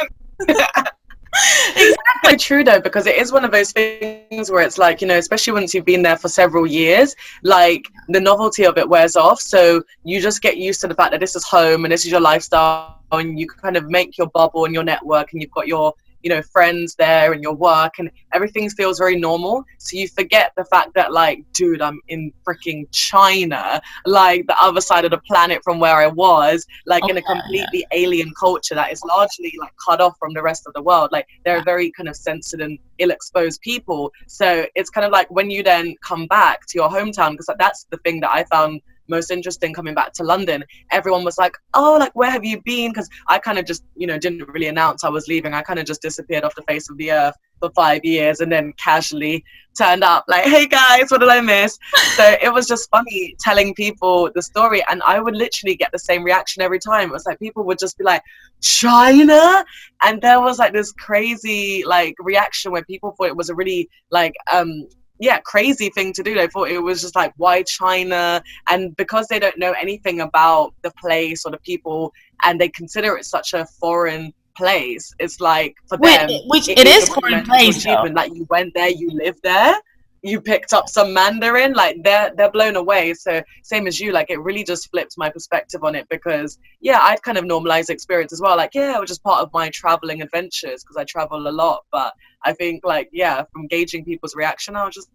Exactly 1.76 2.38
true 2.38 2.64
though 2.64 2.82
because 2.82 3.06
it 3.08 3.16
is 3.16 3.32
one 3.32 3.46
of 3.46 3.52
those 3.52 3.72
things 3.72 4.52
where 4.52 4.62
it's 4.62 4.78
like 4.78 5.02
you 5.02 5.08
know 5.08 5.18
especially 5.18 5.54
once 5.54 5.74
you've 5.74 5.86
been 5.86 6.02
there 6.02 6.18
for 6.18 6.28
several 6.28 6.66
years 6.66 7.16
like 7.44 7.86
the 8.10 8.20
novelty 8.20 8.66
of 8.66 8.78
it 8.78 8.88
wears 8.88 9.16
off. 9.16 9.40
So 9.42 9.84
you 10.04 10.22
just 10.22 10.42
get 10.42 10.58
used 10.58 10.82
to 10.82 10.88
the 10.88 10.96
fact 10.96 11.12
that 11.12 11.20
this 11.20 11.36
is 11.36 11.44
home 11.44 11.86
and 11.86 11.92
this 11.92 12.06
is 12.06 12.12
your 12.12 12.22
lifestyle 12.22 13.00
and 13.12 13.40
you 13.40 13.48
kind 13.48 13.78
of 13.78 13.90
make 13.90 14.18
your 14.18 14.28
bubble 14.28 14.66
and 14.66 14.74
your 14.74 14.84
network 14.84 15.32
and 15.34 15.42
you've 15.42 15.52
got 15.52 15.68
your 15.68 15.94
you 16.24 16.30
know 16.30 16.42
friends 16.42 16.96
there 16.96 17.34
and 17.34 17.44
your 17.44 17.54
work 17.54 18.00
and 18.00 18.10
everything 18.34 18.70
feels 18.70 19.00
very 19.00 19.18
normal. 19.20 19.64
So 19.78 19.98
you 19.98 20.08
forget 20.08 20.52
the 20.56 20.66
fact 20.66 20.94
that 20.96 21.14
like 21.14 21.44
dude 21.54 21.82
i'm 21.82 22.00
in 22.08 22.32
freaking 22.46 22.86
china 22.92 23.82
like 24.06 24.46
the 24.48 24.56
other 24.62 24.82
side 24.82 25.06
of 25.06 25.12
the 25.12 25.20
planet 25.20 25.62
from 25.64 25.80
where 25.80 25.96
i 25.96 26.08
was 26.08 26.66
like 26.86 27.04
okay, 27.04 27.12
in 27.12 27.18
a 27.18 27.22
completely 27.22 27.86
yeah. 27.92 28.00
alien 28.00 28.32
culture 28.40 28.76
that 28.76 28.92
is 28.92 29.02
largely 29.04 29.54
like 29.60 29.72
cut 29.84 30.02
off 30.02 30.16
from 30.20 30.34
the 30.34 30.42
rest 30.42 30.68
of 30.68 30.74
the 30.74 30.82
world. 30.82 31.10
Like 31.12 31.28
they're 31.46 31.64
very 31.64 31.92
kind 31.92 32.10
of 32.10 32.16
censored 32.16 32.62
and 32.62 32.78
ill-exposed 32.98 33.62
people. 33.62 34.12
So 34.28 34.66
it's 34.76 34.90
kind 34.90 35.06
of 35.06 35.12
like 35.12 35.30
when 35.32 35.50
you 35.50 35.64
then 35.64 35.96
come 36.04 36.28
back 36.28 36.66
to 36.68 36.78
your 36.78 36.90
hometown 36.90 37.32
because 37.32 37.48
like, 37.48 37.58
that's 37.58 37.86
the 37.90 37.98
thing 37.98 38.20
that 38.22 38.32
i 38.32 38.44
found 38.46 38.82
most 39.08 39.32
interesting 39.32 39.74
coming 39.74 39.94
back 39.94 40.14
to 40.14 40.24
London, 40.24 40.64
everyone 40.92 41.24
was 41.24 41.38
like, 41.38 41.54
"Oh, 41.74 41.98
like 42.00 42.16
where 42.16 42.32
have 42.32 42.46
you 42.46 42.62
been?" 42.64 42.92
Because 42.92 43.10
I 43.28 43.40
kind 43.40 43.58
of 43.58 43.66
just, 43.66 43.84
you 43.96 44.08
know, 44.08 44.18
didn't 44.18 44.48
really 44.50 44.68
announce 44.68 45.04
I 45.04 45.10
was 45.10 45.28
leaving. 45.28 45.54
I 45.54 45.62
kind 45.62 45.80
of 45.80 45.86
just 45.86 46.02
disappeared 46.02 46.44
off 46.44 46.56
the 46.56 46.64
face 46.64 46.90
of 46.90 46.98
the 46.98 47.12
earth 47.12 47.36
for 47.60 47.70
five 47.76 48.04
years, 48.04 48.40
and 48.40 48.52
then 48.52 48.74
casually 48.74 49.44
turned 49.78 50.04
up 50.04 50.26
like, 50.28 50.46
"Hey 50.46 50.68
guys, 50.68 51.10
what 51.10 51.20
did 51.20 51.30
I 51.30 51.42
miss?" 51.42 51.78
so 52.16 52.36
it 52.42 52.54
was 52.54 52.68
just 52.68 52.90
funny 52.90 53.36
telling 53.40 53.74
people 53.74 54.30
the 54.34 54.42
story, 54.42 54.84
and 54.90 55.02
I 55.04 55.20
would 55.20 55.36
literally 55.36 55.76
get 55.76 55.92
the 55.92 56.00
same 56.00 56.24
reaction 56.24 56.62
every 56.62 56.80
time. 56.80 57.10
It 57.10 57.14
was 57.14 57.26
like 57.26 57.40
people 57.40 57.64
would 57.66 57.80
just 57.80 57.98
be 57.98 58.04
like, 58.04 58.22
"China," 58.62 59.64
and 60.04 60.22
there 60.22 60.42
was 60.42 60.60
like 60.60 60.74
this 60.74 60.92
crazy 60.92 61.84
like 61.86 62.16
reaction 62.20 62.72
where 62.72 62.84
people 62.84 63.12
thought 63.12 63.28
it 63.28 63.38
was 63.38 63.50
a 63.50 63.56
really 63.56 63.90
like 64.12 64.34
um 64.54 64.88
yeah 65.20 65.40
crazy 65.40 65.90
thing 65.90 66.14
to 66.14 66.24
do. 66.24 66.34
They 66.36 66.48
thought 66.48 66.70
it 66.70 66.80
was 66.80 67.02
just 67.02 67.16
like 67.16 67.34
why 67.38 67.64
china 67.64 68.42
and 68.70 68.96
because 68.96 69.28
they 69.28 69.40
don't 69.40 69.58
know 69.58 69.74
anything 69.74 70.22
about 70.22 70.74
the 70.82 70.92
place 70.92 71.46
or 71.46 71.52
the 71.52 71.60
people 71.60 72.14
and 72.44 72.60
they 72.60 72.70
consider 72.70 73.18
it 73.18 73.26
such 73.26 73.54
a 73.54 73.66
foreign 73.66 74.34
place 74.56 75.14
it's 75.20 75.40
like 75.40 75.76
for 75.88 75.98
them 75.98 76.30
which 76.48 76.68
it, 76.68 76.80
it 76.80 76.88
is 76.88 77.08
foreign 77.10 77.44
place 77.44 77.86
like 77.86 78.34
you 78.34 78.46
went 78.50 78.74
there 78.74 78.90
you 78.90 79.10
lived 79.12 79.40
there 79.44 79.76
you 80.24 80.42
picked 80.42 80.74
up 80.74 80.90
some 80.90 81.14
mandarin 81.14 81.74
like 81.74 81.96
they're 82.04 82.32
they're 82.36 82.52
blown 82.52 82.76
away 82.76 83.14
so 83.14 83.42
same 83.64 83.86
as 83.88 84.00
you 84.00 84.12
like 84.12 84.30
it 84.30 84.40
really 84.42 84.64
just 84.64 84.90
flipped 84.90 85.14
my 85.18 85.30
perspective 85.30 85.84
on 85.84 85.94
it 85.96 86.08
because 86.10 86.58
yeah 86.82 87.00
i'd 87.04 87.22
kind 87.22 87.38
of 87.38 87.46
normalized 87.46 87.90
experience 87.90 88.34
as 88.34 88.42
well 88.42 88.58
like 88.58 88.72
yeah 88.74 88.96
it 88.96 89.00
was 89.00 89.10
just 89.10 89.24
part 89.24 89.42
of 89.42 89.50
my 89.54 89.70
traveling 89.70 90.22
adventures 90.22 90.84
because 90.84 90.98
i 90.98 91.04
travel 91.04 91.48
a 91.48 91.50
lot 91.50 91.84
but 91.92 92.14
I 92.44 92.54
think 92.54 92.86
like 92.86 93.10
yeah, 93.12 93.44
from 93.52 93.68
gauging 93.68 94.06
people's 94.06 94.36
reaction, 94.36 94.76
I 94.76 94.86
was 94.86 94.96
just 94.96 95.10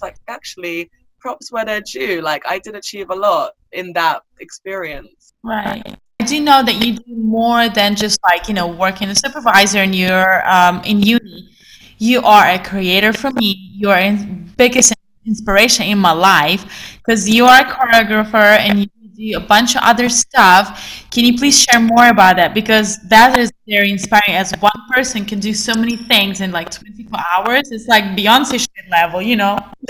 like 0.00 0.16
actually 0.28 0.90
props 1.20 1.52
where 1.52 1.64
they're 1.64 1.80
due. 1.80 2.20
Like 2.20 2.42
I 2.48 2.58
did 2.58 2.74
achieve 2.74 3.10
a 3.10 3.14
lot 3.14 3.52
in 3.72 3.92
that 3.92 4.22
experience. 4.40 5.34
Right. 5.44 5.96
I 6.20 6.24
do 6.24 6.40
know 6.40 6.62
that 6.64 6.84
you 6.84 6.94
do 6.94 7.14
more 7.16 7.68
than 7.68 7.94
just 7.94 8.18
like 8.24 8.48
you 8.48 8.54
know 8.54 8.66
working 8.66 9.08
as 9.08 9.22
a 9.24 9.28
supervisor 9.28 9.78
and 9.78 9.94
you're 9.94 10.48
um, 10.48 10.82
in 10.84 11.00
uni. 11.00 11.48
You 12.02 12.20
are 12.22 12.48
a 12.48 12.58
creator 12.58 13.12
for 13.12 13.30
me. 13.30 13.70
You 13.76 13.90
are 13.90 14.00
in 14.00 14.52
biggest 14.56 14.92
inspiration 15.24 15.86
in 15.86 15.98
my 15.98 16.10
life 16.10 16.66
because 16.96 17.30
you 17.30 17.46
are 17.46 17.60
a 17.60 17.64
choreographer 17.64 18.58
and 18.58 18.80
you 18.80 18.86
do 19.14 19.38
a 19.38 19.40
bunch 19.40 19.76
of 19.76 19.82
other 19.84 20.08
stuff. 20.08 21.06
Can 21.12 21.24
you 21.24 21.38
please 21.38 21.62
share 21.62 21.78
more 21.80 22.08
about 22.08 22.34
that? 22.38 22.54
Because 22.54 22.98
that 23.02 23.38
is 23.38 23.52
very 23.68 23.92
inspiring 23.92 24.34
as 24.34 24.52
one 24.58 24.72
person 24.90 25.24
can 25.24 25.38
do 25.38 25.54
so 25.54 25.76
many 25.76 25.96
things 25.96 26.40
in 26.40 26.50
like 26.50 26.72
24 26.72 27.20
hours. 27.36 27.70
It's 27.70 27.86
like 27.86 28.02
Beyonce 28.16 28.58
shit 28.58 28.90
level, 28.90 29.22
you 29.22 29.36
know? 29.36 29.56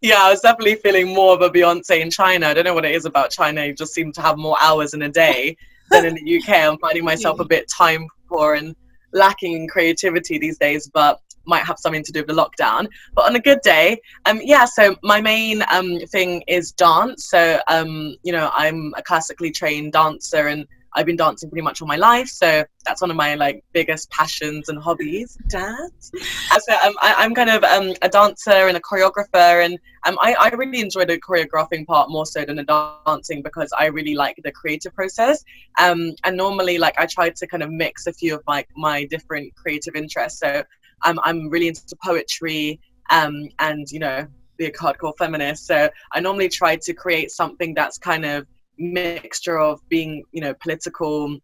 yeah, 0.00 0.20
I 0.22 0.30
was 0.30 0.40
definitely 0.40 0.76
feeling 0.76 1.12
more 1.12 1.34
of 1.34 1.42
a 1.42 1.50
Beyonce 1.50 2.00
in 2.00 2.12
China. 2.12 2.46
I 2.46 2.54
don't 2.54 2.62
know 2.62 2.74
what 2.74 2.84
it 2.84 2.94
is 2.94 3.06
about 3.06 3.32
China. 3.32 3.64
You 3.66 3.74
just 3.74 3.92
seem 3.92 4.12
to 4.12 4.22
have 4.22 4.38
more 4.38 4.56
hours 4.60 4.94
in 4.94 5.02
a 5.02 5.08
day 5.08 5.56
than 5.90 6.04
in 6.04 6.14
the 6.14 6.38
UK. 6.38 6.50
I'm 6.50 6.78
finding 6.78 7.04
myself 7.04 7.40
a 7.40 7.44
bit 7.44 7.66
time 7.66 8.06
poor 8.28 8.54
and 8.54 8.76
lacking 9.12 9.52
in 9.52 9.68
creativity 9.68 10.38
these 10.38 10.58
days. 10.58 10.88
But 10.92 11.20
might 11.48 11.64
have 11.64 11.78
something 11.78 12.04
to 12.04 12.12
do 12.12 12.20
with 12.20 12.28
the 12.28 12.34
lockdown. 12.34 12.86
But 13.14 13.24
on 13.24 13.34
a 13.34 13.40
good 13.40 13.60
day, 13.62 14.00
um, 14.26 14.40
yeah. 14.42 14.66
So 14.66 14.96
my 15.02 15.20
main 15.20 15.64
um 15.72 15.98
thing 16.06 16.44
is 16.46 16.72
dance. 16.72 17.24
So 17.24 17.60
um, 17.66 18.16
you 18.22 18.32
know, 18.32 18.50
I'm 18.52 18.94
a 18.96 19.02
classically 19.02 19.50
trained 19.50 19.92
dancer, 19.92 20.46
and 20.46 20.66
I've 20.98 21.06
been 21.06 21.16
dancing 21.16 21.48
pretty 21.48 21.62
much 21.62 21.80
all 21.80 21.86
my 21.86 21.96
life. 21.96 22.26
So 22.26 22.64
that's 22.84 23.00
one 23.00 23.10
of 23.10 23.16
my 23.16 23.36
like 23.36 23.62
biggest 23.72 24.10
passions 24.10 24.68
and 24.68 24.82
hobbies. 24.82 25.38
Dance. 25.48 26.10
so 26.58 26.74
um, 26.84 26.94
I, 27.00 27.24
am 27.24 27.36
kind 27.36 27.50
of 27.50 27.62
um, 27.62 27.94
a 28.02 28.08
dancer 28.08 28.50
and 28.50 28.76
a 28.76 28.80
choreographer, 28.80 29.64
and 29.64 29.78
um, 30.06 30.18
I, 30.20 30.34
I 30.40 30.48
really 30.48 30.80
enjoy 30.80 31.04
the 31.04 31.20
choreographing 31.20 31.86
part 31.86 32.10
more 32.10 32.26
so 32.26 32.44
than 32.44 32.56
the 32.56 32.98
dancing 33.06 33.42
because 33.42 33.72
I 33.78 33.86
really 33.86 34.16
like 34.16 34.40
the 34.42 34.50
creative 34.50 34.92
process. 34.92 35.44
Um, 35.78 36.14
and 36.24 36.36
normally, 36.36 36.78
like 36.78 36.98
I 36.98 37.06
try 37.06 37.30
to 37.30 37.46
kind 37.46 37.62
of 37.62 37.70
mix 37.70 38.08
a 38.08 38.12
few 38.12 38.34
of 38.34 38.42
my 38.48 38.66
my 38.76 39.04
different 39.04 39.54
creative 39.54 39.94
interests. 39.94 40.40
So 40.40 40.64
I'm 41.02 41.20
I'm 41.20 41.48
really 41.48 41.68
into 41.68 41.96
poetry 42.02 42.80
um, 43.10 43.48
and 43.60 43.88
you 43.92 44.00
know 44.00 44.26
be 44.56 44.66
a 44.66 44.72
hardcore 44.72 45.16
feminist. 45.16 45.64
So 45.64 45.88
I 46.12 46.18
normally 46.18 46.48
try 46.48 46.74
to 46.74 46.92
create 46.92 47.30
something 47.30 47.72
that's 47.74 47.98
kind 47.98 48.24
of 48.24 48.46
mixture 48.78 49.58
of 49.58 49.80
being 49.88 50.24
you 50.32 50.40
know 50.40 50.54
political, 50.54 51.38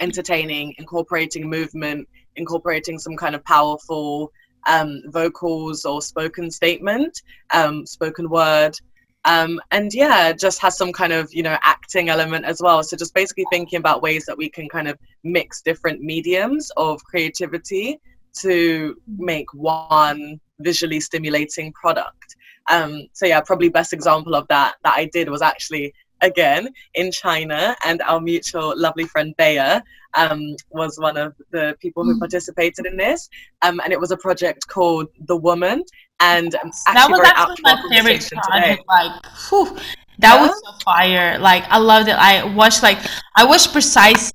entertaining, 0.00 0.74
incorporating 0.78 1.48
movement, 1.48 2.08
incorporating 2.36 2.98
some 2.98 3.16
kind 3.16 3.34
of 3.34 3.44
powerful 3.44 4.32
um, 4.66 5.02
vocals 5.08 5.84
or 5.84 6.00
spoken 6.02 6.50
statement, 6.50 7.22
um, 7.52 7.86
spoken 7.86 8.28
word. 8.28 8.78
Um, 9.24 9.60
and 9.70 9.94
yeah, 9.94 10.32
just 10.32 10.60
has 10.62 10.76
some 10.76 10.92
kind 10.92 11.12
of 11.12 11.32
you 11.32 11.42
know 11.42 11.56
acting 11.62 12.08
element 12.08 12.44
as 12.44 12.60
well. 12.60 12.82
So 12.82 12.96
just 12.96 13.14
basically 13.14 13.46
thinking 13.50 13.78
about 13.78 14.02
ways 14.02 14.26
that 14.26 14.36
we 14.36 14.48
can 14.48 14.68
kind 14.68 14.88
of 14.88 14.98
mix 15.22 15.62
different 15.62 16.00
mediums 16.00 16.70
of 16.76 17.02
creativity 17.04 18.00
to 18.40 18.96
make 19.18 19.52
one 19.54 20.40
visually 20.60 21.00
stimulating 21.00 21.72
product. 21.72 22.36
Um, 22.70 23.08
so 23.12 23.26
yeah, 23.26 23.40
probably 23.40 23.68
best 23.68 23.92
example 23.92 24.34
of 24.34 24.46
that 24.48 24.74
that 24.84 24.94
I 24.96 25.06
did 25.12 25.28
was 25.28 25.42
actually 25.42 25.94
again 26.22 26.68
in 26.94 27.12
China, 27.12 27.76
and 27.84 28.00
our 28.02 28.20
mutual 28.20 28.74
lovely 28.76 29.04
friend 29.04 29.34
Bea 29.36 29.80
um, 30.14 30.56
was 30.70 30.98
one 30.98 31.16
of 31.16 31.34
the 31.50 31.76
people 31.80 32.04
who 32.04 32.16
mm. 32.16 32.18
participated 32.18 32.86
in 32.86 32.96
this, 32.96 33.28
um, 33.62 33.80
and 33.84 33.92
it 33.92 34.00
was 34.00 34.10
a 34.10 34.16
project 34.16 34.66
called 34.68 35.08
The 35.26 35.36
Woman, 35.36 35.84
and 36.20 36.52
that 36.52 37.10
was 37.10 37.20
actually 37.24 37.56
my 37.62 37.82
favorite 37.90 38.30
project. 38.48 38.84
Like, 38.88 39.26
whew, 39.48 39.76
that 40.18 40.34
yeah. 40.34 40.46
was 40.46 40.62
so 40.64 40.84
fire! 40.84 41.38
Like, 41.38 41.64
I 41.68 41.78
loved 41.78 42.08
it. 42.08 42.16
I 42.16 42.44
watched 42.44 42.82
like 42.82 42.98
I 43.34 43.44
watched 43.44 43.72
precise 43.72 44.32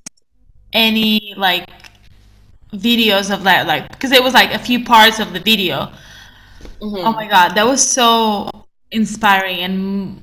any 0.72 1.34
like 1.36 1.68
videos 2.72 3.32
of 3.34 3.42
that 3.44 3.66
like 3.66 3.88
because 3.88 4.12
it 4.12 4.22
was 4.22 4.34
like 4.34 4.52
a 4.52 4.58
few 4.58 4.84
parts 4.84 5.18
of 5.18 5.32
the 5.32 5.40
video 5.40 5.90
mm-hmm. 6.80 6.96
oh 6.96 7.12
my 7.12 7.26
god 7.26 7.54
that 7.54 7.66
was 7.66 7.86
so 7.86 8.50
inspiring 8.90 9.60
and 9.60 10.22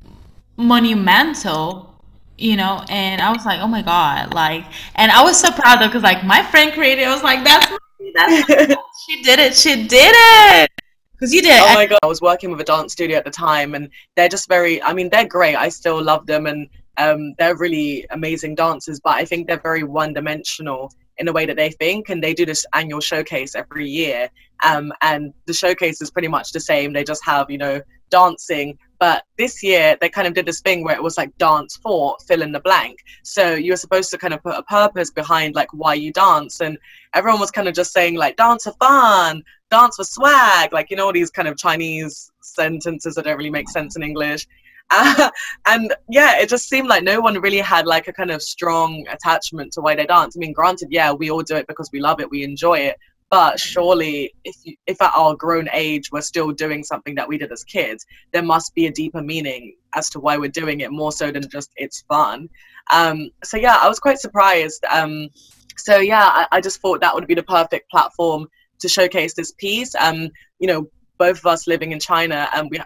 monumental 0.58 1.96
you 2.38 2.56
know 2.56 2.84
and 2.90 3.22
i 3.22 3.32
was 3.32 3.46
like 3.46 3.60
oh 3.62 3.68
my 3.68 3.82
god 3.82 4.34
like 4.34 4.66
and 4.96 5.12
i 5.12 5.24
was 5.24 5.40
so 5.40 5.52
proud 5.52 5.82
of 5.82 5.90
because 5.90 6.04
like 6.04 6.24
my 6.26 6.44
friend 6.44 6.74
created 6.74 7.02
it. 7.02 7.08
i 7.08 7.14
was 7.14 7.24
like 7.24 7.44
that's 7.44 7.72
that's 8.14 8.48
she 9.08 9.22
did 9.24 9.40
it 9.40 9.54
she 9.54 9.88
did 9.88 10.14
it! 10.16 10.72
Because 11.14 11.34
you 11.34 11.42
did 11.42 11.60
oh 11.62 11.74
my 11.74 11.86
god 11.86 12.00
i 12.04 12.08
was 12.08 12.22
working 12.22 12.52
with 12.52 12.60
a 12.60 12.64
dance 12.64 12.94
studio 12.94 13.18
at 13.18 13.26
the 13.26 13.32
time 13.32 13.74
and 13.76 13.90
they're 14.16 14.30
just 14.30 14.50
very 14.50 14.82
i 14.84 14.94
mean 14.94 15.10
they're 15.10 15.28
great 15.28 15.56
i 15.56 15.70
still 15.70 16.02
love 16.02 16.26
them 16.26 16.46
and 16.46 16.70
um, 16.98 17.34
they're 17.38 17.58
really 17.58 18.06
amazing 18.12 18.56
dancers 18.56 19.02
but 19.02 19.16
i 19.16 19.26
think 19.26 19.48
they're 19.48 19.60
very 19.60 19.84
one-dimensional 19.84 20.92
in 21.18 21.26
the 21.26 21.34
way 21.34 21.46
that 21.46 21.56
they 21.56 21.72
think 21.72 22.10
and 22.10 22.24
they 22.24 22.34
do 22.34 22.46
this 22.46 22.66
annual 22.74 23.00
showcase 23.00 23.56
every 23.56 23.88
year 23.88 24.30
um, 24.64 24.92
and 25.02 25.34
the 25.46 25.54
showcase 25.54 26.02
is 26.02 26.12
pretty 26.12 26.28
much 26.28 26.52
the 26.52 26.60
same 26.60 26.94
they 26.94 27.04
just 27.04 27.24
have 27.26 27.50
you 27.50 27.58
know 27.58 27.82
dancing 28.10 28.78
but 29.00 29.24
this 29.38 29.64
year 29.64 29.98
they 30.02 30.10
kind 30.10 30.28
of 30.28 30.34
did 30.34 30.46
this 30.46 30.62
thing 30.62 30.84
where 30.84 30.96
it 30.96 31.04
was 31.04 31.18
like 31.18 31.36
dance 31.38 31.78
for 31.78 32.16
fill 32.28 32.42
in 32.42 32.52
the 32.52 32.60
blank. 32.60 33.00
So 33.24 33.54
you 33.54 33.72
were 33.72 33.78
supposed 33.78 34.10
to 34.12 34.18
kind 34.18 34.34
of 34.34 34.44
put 34.44 34.58
a 34.58 34.64
purpose 34.64 35.12
behind 35.12 35.56
like 35.56 35.74
why 35.74 35.96
you 35.96 36.12
dance. 36.12 36.62
And 36.62 36.78
everyone 37.14 37.40
was 37.40 37.52
kind 37.52 37.68
of 37.68 37.74
just 37.74 37.94
saying 37.94 38.16
like 38.16 38.38
dance 38.38 38.64
for 38.64 38.74
fun 38.74 39.44
dance 39.72 39.96
for 39.96 40.04
swag 40.04 40.72
like 40.72 40.92
you 40.92 40.96
know 40.96 41.06
all 41.06 41.12
these 41.12 41.32
kind 41.32 41.48
of 41.48 41.58
chinese 41.58 42.32
sentences 42.42 43.16
that 43.16 43.26
don't 43.26 43.38
really 43.38 43.50
make 43.50 43.70
sense 43.70 43.96
in 43.96 44.04
english. 44.04 44.48
Uh, 44.92 45.30
and 45.66 45.96
yeah, 46.10 46.38
it 46.38 46.50
just 46.50 46.70
seemed 46.70 46.88
like 46.88 47.04
no 47.04 47.20
one 47.20 47.40
really 47.42 47.58
had 47.58 47.88
like 47.88 48.08
a 48.08 48.14
kind 48.14 48.32
of 48.32 48.42
strong 48.42 49.06
attachment 49.10 49.74
to 49.74 49.82
why 49.82 49.96
they 49.96 50.06
dance. 50.06 50.36
I 50.36 50.40
mean, 50.40 50.54
granted, 50.54 50.90
yeah, 50.92 51.12
we 51.12 51.32
all 51.32 51.42
do 51.42 51.56
it 51.56 51.68
because 51.68 51.90
we 51.92 52.00
love 52.00 52.20
it, 52.20 52.30
we 52.30 52.44
enjoy 52.44 52.78
it, 52.80 52.98
but 53.30 53.60
surely 53.60 54.34
if 54.44 54.56
you, 54.64 54.76
if 54.88 55.02
at 55.02 55.12
our 55.16 55.36
grown 55.36 55.68
age 55.74 56.12
we're 56.12 56.22
still 56.22 56.52
doing 56.52 56.84
something 56.84 57.16
that 57.16 57.28
we 57.28 57.38
did 57.38 57.52
as 57.52 57.64
kids 57.64 58.06
there 58.32 58.44
must 58.44 58.74
be 58.76 58.88
a 58.88 58.92
deeper 58.92 59.22
meaning 59.22 59.76
as 59.96 60.10
to 60.10 60.20
why 60.20 60.38
we're 60.38 60.50
doing 60.50 60.82
it 60.82 60.92
more 60.92 61.12
so 61.12 61.32
than 61.32 61.48
just 61.50 61.72
it's 61.78 62.02
fun. 62.08 62.50
Um, 62.92 63.30
so 63.44 63.58
yeah 63.58 63.78
i 63.82 63.88
was 63.88 64.00
quite 64.00 64.20
surprised. 64.20 64.84
Um, 64.92 65.30
so 65.78 65.98
yeah 65.98 66.26
I, 66.26 66.48
I, 66.54 66.62
just 66.62 66.80
thought 66.82 67.02
that 67.02 67.14
would 67.14 67.28
be 67.28 67.36
the 67.36 67.44
perfect 67.44 67.90
platform 67.90 68.48
to 68.80 68.88
showcase 68.88 69.34
this 69.34 69.52
piece. 69.54 69.94
Um, 69.96 70.30
you 70.60 70.68
know 70.68 70.90
both 71.18 71.40
of 71.40 71.46
us 71.46 71.66
living 71.66 71.94
in 71.94 72.00
china 72.00 72.50
and 72.54 72.70
we 72.70 72.80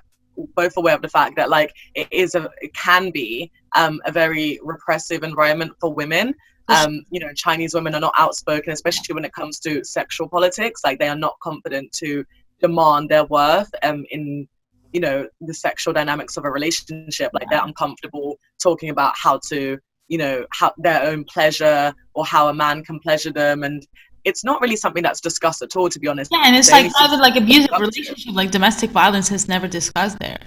both 0.55 0.77
aware 0.77 0.95
of 0.95 1.01
the 1.01 1.09
fact 1.09 1.35
that 1.35 1.49
like 1.49 1.73
it 1.95 2.07
is 2.11 2.35
a 2.35 2.49
it 2.61 2.73
can 2.73 3.11
be 3.11 3.51
um, 3.75 4.01
a 4.05 4.11
very 4.11 4.59
repressive 4.63 5.23
environment 5.23 5.71
for 5.79 5.93
women 5.93 6.33
um, 6.69 7.03
you 7.11 7.19
know, 7.19 7.33
Chinese 7.33 7.73
women 7.73 7.95
are 7.95 7.99
not 7.99 8.13
outspoken, 8.17 8.71
especially 8.71 9.13
when 9.13 9.25
it 9.25 9.33
comes 9.33 9.59
to 9.59 9.83
sexual 9.83 10.27
politics. 10.27 10.81
Like 10.83 10.99
they 10.99 11.07
are 11.07 11.15
not 11.15 11.39
confident 11.41 11.91
to 11.93 12.23
demand 12.61 13.09
their 13.09 13.25
worth 13.25 13.69
um, 13.83 14.05
in, 14.11 14.47
you 14.93 14.99
know, 14.99 15.27
the 15.41 15.53
sexual 15.53 15.93
dynamics 15.93 16.37
of 16.37 16.45
a 16.45 16.51
relationship. 16.51 17.31
Like 17.33 17.49
they're 17.49 17.63
uncomfortable 17.63 18.37
talking 18.61 18.89
about 18.89 19.13
how 19.17 19.39
to, 19.47 19.77
you 20.07 20.17
know, 20.17 20.45
how 20.51 20.73
their 20.77 21.03
own 21.03 21.23
pleasure 21.25 21.93
or 22.13 22.25
how 22.25 22.49
a 22.49 22.53
man 22.53 22.83
can 22.83 22.99
pleasure 22.99 23.31
them. 23.31 23.63
And 23.63 23.85
it's 24.25 24.43
not 24.43 24.61
really 24.61 24.75
something 24.75 25.03
that's 25.03 25.21
discussed 25.21 25.61
at 25.61 25.75
all, 25.75 25.89
to 25.89 25.99
be 25.99 26.07
honest. 26.07 26.31
Yeah, 26.31 26.43
and 26.45 26.55
it's 26.55 26.69
they 26.69 26.83
like 26.83 26.91
private, 26.91 27.17
like 27.17 27.35
abusive 27.35 27.71
relationship, 27.79 28.33
like 28.33 28.51
domestic 28.51 28.89
violence 28.91 29.31
is 29.31 29.47
never 29.47 29.67
discussed 29.67 30.19
there. 30.19 30.39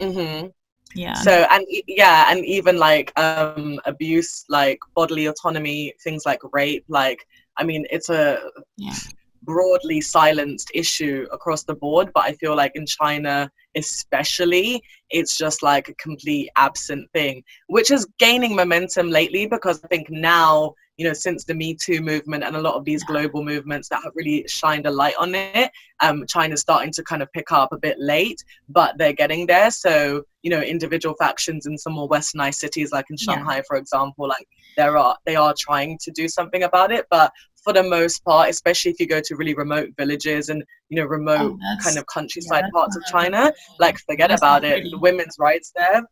Mm-hmm 0.00 0.48
yeah 0.94 1.14
so 1.14 1.46
and 1.50 1.64
yeah 1.86 2.30
and 2.30 2.44
even 2.44 2.76
like 2.76 3.12
um 3.18 3.80
abuse 3.84 4.44
like 4.48 4.78
bodily 4.94 5.26
autonomy 5.26 5.92
things 6.02 6.24
like 6.26 6.40
rape 6.52 6.84
like 6.88 7.26
i 7.56 7.64
mean 7.64 7.86
it's 7.90 8.08
a 8.08 8.38
yeah. 8.76 8.94
broadly 9.42 10.00
silenced 10.00 10.70
issue 10.74 11.26
across 11.32 11.64
the 11.64 11.74
board 11.74 12.10
but 12.14 12.24
i 12.24 12.32
feel 12.34 12.56
like 12.56 12.72
in 12.74 12.86
china 12.86 13.50
especially 13.76 14.82
it's 15.10 15.36
just 15.36 15.62
like 15.62 15.88
a 15.88 15.94
complete 15.94 16.48
absent 16.56 17.08
thing 17.12 17.42
which 17.68 17.90
is 17.90 18.06
gaining 18.18 18.54
momentum 18.54 19.08
lately 19.08 19.46
because 19.46 19.82
i 19.84 19.88
think 19.88 20.08
now 20.10 20.74
you 20.96 21.06
know, 21.06 21.12
since 21.14 21.44
the 21.44 21.54
Me 21.54 21.74
Too 21.74 22.00
movement 22.00 22.44
and 22.44 22.54
a 22.54 22.60
lot 22.60 22.74
of 22.74 22.84
these 22.84 23.02
global 23.04 23.42
movements 23.44 23.88
that 23.88 24.02
have 24.04 24.12
really 24.14 24.44
shined 24.46 24.86
a 24.86 24.90
light 24.90 25.14
on 25.18 25.34
it, 25.34 25.70
um, 26.00 26.24
China's 26.26 26.60
starting 26.60 26.92
to 26.92 27.02
kind 27.02 27.22
of 27.22 27.32
pick 27.32 27.50
up 27.50 27.72
a 27.72 27.78
bit 27.78 27.96
late, 27.98 28.44
but 28.68 28.98
they're 28.98 29.12
getting 29.12 29.46
there. 29.46 29.70
So, 29.70 30.22
you 30.42 30.50
know, 30.50 30.60
individual 30.60 31.14
factions 31.18 31.66
in 31.66 31.78
some 31.78 31.94
more 31.94 32.08
westernized 32.08 32.56
cities, 32.56 32.92
like 32.92 33.06
in 33.10 33.16
Shanghai, 33.16 33.56
yeah. 33.56 33.62
for 33.66 33.76
example, 33.76 34.28
like 34.28 34.46
there 34.76 34.98
are 34.98 35.16
they 35.24 35.36
are 35.36 35.54
trying 35.58 35.98
to 36.02 36.10
do 36.10 36.28
something 36.28 36.62
about 36.62 36.92
it, 36.92 37.06
but 37.10 37.32
for 37.62 37.72
the 37.72 37.82
most 37.82 38.24
part, 38.24 38.50
especially 38.50 38.90
if 38.90 38.98
you 38.98 39.06
go 39.06 39.20
to 39.20 39.36
really 39.36 39.54
remote 39.54 39.90
villages 39.96 40.48
and 40.48 40.64
you 40.88 41.00
know 41.00 41.06
remote 41.06 41.56
oh, 41.62 41.76
kind 41.82 41.96
of 41.96 42.06
countryside 42.06 42.64
yeah, 42.64 42.70
parts 42.72 42.96
of 42.96 43.04
China, 43.04 43.52
like 43.78 43.98
forget 44.00 44.30
about 44.30 44.64
it. 44.64 44.84
The 44.90 44.98
women's 44.98 45.36
rights 45.38 45.72
there 45.74 46.02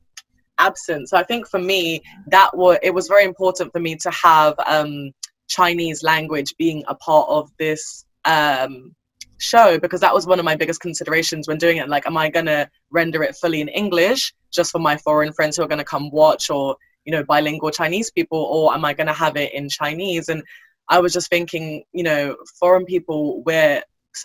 absent. 0.60 1.08
So 1.08 1.16
I 1.16 1.24
think 1.24 1.48
for 1.48 1.58
me, 1.58 2.02
that 2.28 2.56
was 2.56 2.78
it 2.82 2.94
was 2.94 3.08
very 3.08 3.24
important 3.24 3.72
for 3.72 3.80
me 3.80 3.96
to 3.96 4.10
have 4.10 4.54
um, 4.66 5.10
Chinese 5.48 6.02
language 6.02 6.54
being 6.58 6.84
a 6.86 6.94
part 6.94 7.28
of 7.28 7.50
this 7.58 8.04
um, 8.24 8.94
show 9.38 9.78
because 9.78 10.00
that 10.00 10.14
was 10.14 10.26
one 10.26 10.38
of 10.38 10.44
my 10.44 10.54
biggest 10.54 10.80
considerations 10.80 11.48
when 11.48 11.58
doing 11.58 11.78
it. 11.78 11.88
Like, 11.88 12.06
am 12.06 12.16
I 12.16 12.30
gonna 12.30 12.70
render 12.90 13.22
it 13.22 13.36
fully 13.36 13.60
in 13.60 13.68
English 13.68 14.32
just 14.52 14.70
for 14.70 14.78
my 14.78 14.96
foreign 14.96 15.32
friends 15.32 15.56
who 15.56 15.62
are 15.62 15.68
gonna 15.68 15.84
come 15.84 16.10
watch, 16.10 16.50
or 16.50 16.76
you 17.04 17.12
know, 17.12 17.24
bilingual 17.24 17.70
Chinese 17.70 18.10
people, 18.10 18.38
or 18.38 18.74
am 18.74 18.84
I 18.84 18.94
gonna 18.94 19.12
have 19.12 19.36
it 19.36 19.52
in 19.54 19.68
Chinese? 19.68 20.28
And 20.28 20.42
I 20.88 21.00
was 21.00 21.12
just 21.12 21.30
thinking, 21.30 21.84
you 21.92 22.02
know, 22.02 22.36
foreign 22.58 22.84
people, 22.84 23.42
we're 23.44 23.82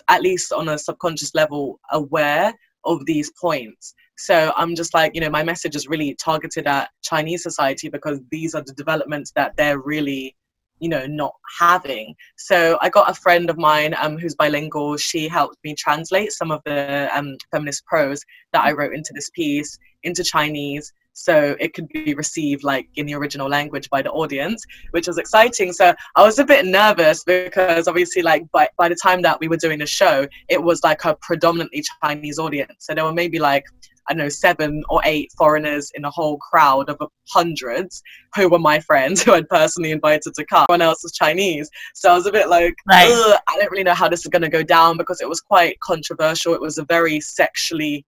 at 0.08 0.22
least 0.22 0.52
on 0.52 0.68
a 0.68 0.78
subconscious 0.78 1.34
level 1.34 1.80
aware 1.92 2.52
of 2.84 3.04
these 3.06 3.30
points 3.40 3.94
so 4.16 4.52
I'm 4.56 4.74
just 4.74 4.94
like, 4.94 5.14
you 5.14 5.20
know, 5.20 5.30
my 5.30 5.42
message 5.42 5.76
is 5.76 5.88
really 5.88 6.14
targeted 6.14 6.66
at 6.66 6.90
Chinese 7.02 7.42
society 7.42 7.88
because 7.88 8.20
these 8.30 8.54
are 8.54 8.62
the 8.62 8.72
developments 8.72 9.32
that 9.36 9.56
they're 9.56 9.78
really, 9.78 10.34
you 10.78 10.88
know, 10.88 11.06
not 11.06 11.32
having. 11.58 12.14
So 12.36 12.78
I 12.80 12.88
got 12.88 13.10
a 13.10 13.14
friend 13.14 13.50
of 13.50 13.58
mine 13.58 13.94
um, 14.00 14.18
who's 14.18 14.34
bilingual. 14.34 14.96
She 14.96 15.28
helped 15.28 15.58
me 15.64 15.74
translate 15.74 16.32
some 16.32 16.50
of 16.50 16.62
the 16.64 17.10
um, 17.14 17.36
feminist 17.50 17.84
prose 17.84 18.22
that 18.52 18.64
I 18.64 18.72
wrote 18.72 18.94
into 18.94 19.12
this 19.14 19.30
piece 19.30 19.78
into 20.02 20.24
Chinese 20.24 20.92
so 21.18 21.56
it 21.58 21.72
could 21.72 21.88
be 21.88 22.12
received 22.14 22.62
like 22.62 22.88
in 22.96 23.06
the 23.06 23.14
original 23.14 23.48
language 23.48 23.88
by 23.88 24.02
the 24.02 24.10
audience 24.10 24.62
which 24.90 25.06
was 25.08 25.16
exciting 25.16 25.72
so 25.72 25.94
i 26.14 26.22
was 26.22 26.38
a 26.38 26.44
bit 26.44 26.66
nervous 26.66 27.24
because 27.24 27.88
obviously 27.88 28.20
like 28.20 28.44
by, 28.52 28.68
by 28.76 28.86
the 28.86 28.94
time 28.94 29.22
that 29.22 29.40
we 29.40 29.48
were 29.48 29.56
doing 29.56 29.78
the 29.78 29.86
show 29.86 30.26
it 30.48 30.62
was 30.62 30.84
like 30.84 31.02
a 31.06 31.16
predominantly 31.22 31.82
chinese 32.02 32.38
audience 32.38 32.74
so 32.80 32.94
there 32.94 33.02
were 33.02 33.14
maybe 33.14 33.38
like 33.38 33.64
I 34.08 34.14
know, 34.14 34.28
seven 34.28 34.82
or 34.88 35.00
eight 35.04 35.32
foreigners 35.36 35.90
in 35.94 36.04
a 36.04 36.10
whole 36.10 36.38
crowd 36.38 36.88
of 36.88 37.00
hundreds 37.28 38.02
who 38.34 38.48
were 38.48 38.58
my 38.58 38.80
friends 38.80 39.22
who 39.24 39.32
I'd 39.32 39.48
personally 39.48 39.92
invited 39.92 40.34
to 40.34 40.44
come. 40.44 40.66
Everyone 40.68 40.82
else 40.82 41.02
was 41.02 41.12
Chinese. 41.12 41.70
So 41.94 42.10
I 42.10 42.14
was 42.14 42.26
a 42.26 42.32
bit 42.32 42.48
like, 42.48 42.74
right. 42.88 43.08
I 43.48 43.56
don't 43.58 43.70
really 43.70 43.84
know 43.84 43.94
how 43.94 44.08
this 44.08 44.20
is 44.20 44.26
going 44.26 44.42
to 44.42 44.48
go 44.48 44.62
down 44.62 44.96
because 44.96 45.20
it 45.20 45.28
was 45.28 45.40
quite 45.40 45.78
controversial. 45.80 46.54
It 46.54 46.60
was 46.60 46.78
a 46.78 46.84
very 46.84 47.20
sexually 47.20 48.04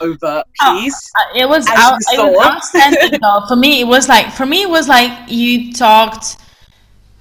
overt 0.00 0.44
oh, 0.62 0.80
piece. 0.80 1.10
Oh, 1.16 1.38
it 1.38 1.48
was, 1.48 1.66
out, 1.68 1.98
it 2.12 2.18
was 2.18 2.46
outstanding 2.46 3.20
though. 3.20 3.44
For 3.46 3.56
me, 3.56 3.80
it 3.80 3.86
was 3.86 4.08
like, 4.08 4.32
for 4.32 4.46
me, 4.46 4.62
it 4.62 4.70
was 4.70 4.88
like 4.88 5.12
you 5.28 5.72
talked 5.72 6.36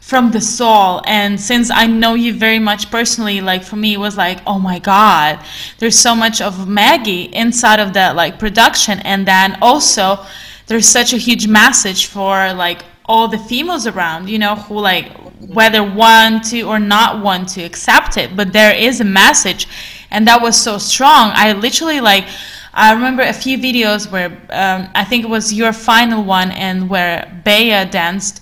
from 0.01 0.31
the 0.31 0.41
soul 0.41 1.01
and 1.05 1.39
since 1.39 1.71
i 1.71 1.87
know 1.87 2.15
you 2.15 2.33
very 2.33 2.59
much 2.59 2.91
personally 2.91 3.39
like 3.39 3.63
for 3.63 3.77
me 3.77 3.93
it 3.93 3.99
was 3.99 4.17
like 4.17 4.39
oh 4.45 4.59
my 4.59 4.77
god 4.79 5.39
there's 5.77 5.97
so 5.97 6.13
much 6.13 6.41
of 6.41 6.67
maggie 6.67 7.33
inside 7.33 7.79
of 7.79 7.93
that 7.93 8.15
like 8.15 8.39
production. 8.39 8.99
And 8.99 9.27
then 9.27 9.57
also 9.61 10.25
there's 10.67 10.87
such 10.87 11.13
a 11.13 11.17
huge 11.17 11.47
message 11.47 12.07
for 12.07 12.53
like 12.53 12.83
all 13.05 13.27
the 13.27 13.37
females 13.37 13.87
around 13.87 14.29
you 14.29 14.39
know 14.39 14.55
who 14.55 14.79
like 14.79 15.11
whether 15.39 15.83
want 15.83 16.45
to 16.45 16.61
or 16.61 16.79
not 16.79 17.23
want 17.23 17.49
to 17.49 17.63
accept 17.63 18.17
it. 18.17 18.35
But 18.35 18.53
there 18.53 18.75
is 18.75 19.01
a 19.01 19.03
message. 19.23 19.67
And 20.11 20.27
that 20.27 20.41
was 20.41 20.55
so 20.61 20.77
strong. 20.77 21.31
I 21.33 21.53
literally 21.53 21.99
like 21.99 22.25
I 22.73 22.93
remember 22.93 23.23
a 23.23 23.33
few 23.33 23.57
videos 23.57 24.09
where 24.09 24.29
um, 24.49 24.89
I 24.95 25.03
think 25.03 25.25
it 25.25 25.29
was 25.29 25.53
your 25.53 25.73
final 25.73 26.23
one 26.23 26.51
and 26.51 26.89
where 26.89 27.41
Bea 27.43 27.83
danced 27.89 28.41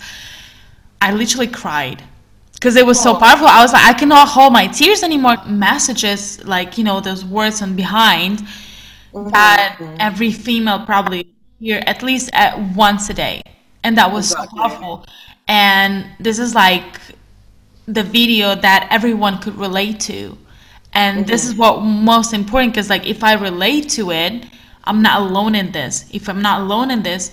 I 1.02 1.14
literally 1.14 1.48
cried 1.48 2.04
because 2.54 2.76
it 2.76 2.86
was 2.86 3.02
so 3.02 3.16
powerful. 3.16 3.48
I 3.48 3.62
was 3.62 3.72
like, 3.72 3.86
I 3.86 3.98
cannot 3.98 4.28
hold 4.28 4.52
my 4.52 4.68
tears 4.68 5.02
anymore. 5.02 5.38
Messages 5.46 6.44
like 6.46 6.78
you 6.78 6.84
know 6.84 7.00
those 7.00 7.24
words 7.24 7.62
on 7.62 7.76
behind 7.76 8.40
mm-hmm. 9.14 9.30
that 9.30 9.78
every 10.00 10.32
female 10.32 10.86
probably 10.86 11.28
hear 11.60 11.82
at 11.88 12.04
least 12.04 12.30
at 12.34 12.60
once 12.76 13.10
a 13.10 13.14
day, 13.14 13.42
and 13.84 13.98
that 13.98 14.12
was 14.12 14.32
exactly. 14.32 14.60
so 14.60 14.68
powerful. 14.68 15.06
And 15.48 16.06
this 16.20 16.38
is 16.38 16.54
like 16.54 17.00
the 17.88 18.04
video 18.04 18.56
that 18.56 18.88
everyone 18.92 19.40
could 19.40 19.56
relate 19.56 20.00
to, 20.02 20.38
and 20.94 21.20
mm-hmm. 21.20 21.28
this 21.28 21.46
is 21.46 21.56
what 21.56 21.82
most 21.82 22.34
important 22.34 22.74
because 22.74 22.90
like 22.90 23.08
if 23.08 23.24
I 23.24 23.34
relate 23.34 23.90
to 23.92 24.12
it, 24.12 24.46
I'm 24.84 25.02
not 25.02 25.22
alone 25.22 25.56
in 25.56 25.72
this. 25.72 26.10
If 26.12 26.28
I'm 26.28 26.42
not 26.42 26.62
alone 26.62 26.92
in 26.92 27.04
this, 27.04 27.32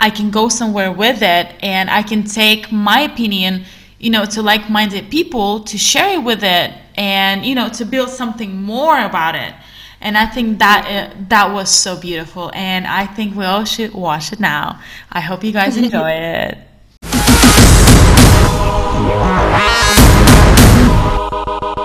I 0.00 0.08
can 0.10 0.30
go 0.30 0.48
somewhere 0.48 0.90
with 0.90 1.22
it 1.22 1.54
and 1.62 1.90
I 1.90 2.02
can 2.02 2.24
take 2.24 2.72
my 2.72 3.00
opinion, 3.00 3.64
you 3.98 4.10
know, 4.10 4.24
to 4.24 4.40
like 4.42 4.70
minded 4.70 5.10
people 5.10 5.60
to 5.64 5.76
share 5.76 6.14
it 6.14 6.24
with 6.24 6.42
it 6.42 6.72
and, 6.96 7.44
you 7.44 7.54
know, 7.54 7.68
to 7.68 7.84
build 7.84 8.08
something 8.08 8.62
more 8.62 8.98
about 8.98 9.34
it. 9.34 9.54
And 10.00 10.16
I 10.16 10.24
think 10.24 10.58
that 10.58 10.86
uh, 10.88 11.14
that 11.28 11.52
was 11.52 11.68
so 11.70 12.00
beautiful. 12.00 12.50
And 12.54 12.86
I 12.86 13.04
think 13.06 13.36
we 13.36 13.44
all 13.44 13.64
should 13.64 13.92
watch 13.92 14.32
it 14.32 14.40
now. 14.40 14.80
I 15.12 15.20
hope 15.20 15.44
you 15.44 15.52
guys 15.52 15.76
enjoy 15.76 16.10
it. 16.10 16.58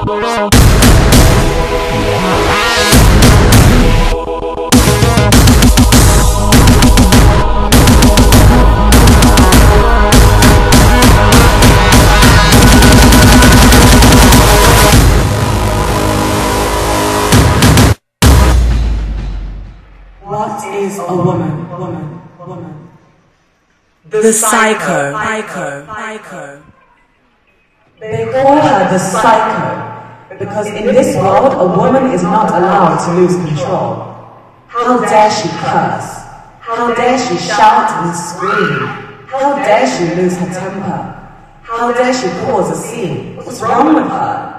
is 0.08 0.82
The 24.08 24.32
psycho, 24.32 25.14
psycho, 25.14 25.86
psycho. 25.88 26.64
They 28.00 28.26
call 28.32 28.62
her 28.62 28.90
the 28.92 29.00
psycho 29.00 30.38
because 30.38 30.68
in 30.68 30.86
this 30.86 31.16
world 31.16 31.54
a 31.54 31.78
woman 31.78 32.12
is 32.12 32.22
not 32.22 32.50
allowed 32.52 33.04
to 33.06 33.20
lose 33.20 33.36
control. 33.36 34.14
How 34.68 35.00
dare 35.00 35.32
she 35.32 35.50
curse? 35.50 36.22
How 36.60 36.94
dare 36.94 37.18
she 37.18 37.36
shout 37.38 37.90
and 38.04 38.16
scream? 38.16 38.88
How 39.26 39.56
dare 39.56 39.88
she 39.88 40.14
lose 40.22 40.38
her 40.38 40.54
temper? 40.54 41.16
How 41.64 41.92
dare 41.92 42.14
she 42.14 42.30
cause 42.46 42.70
a 42.70 42.76
scene? 42.76 43.36
What's 43.38 43.60
wrong 43.62 43.96
with 43.96 44.06
her? 44.06 44.56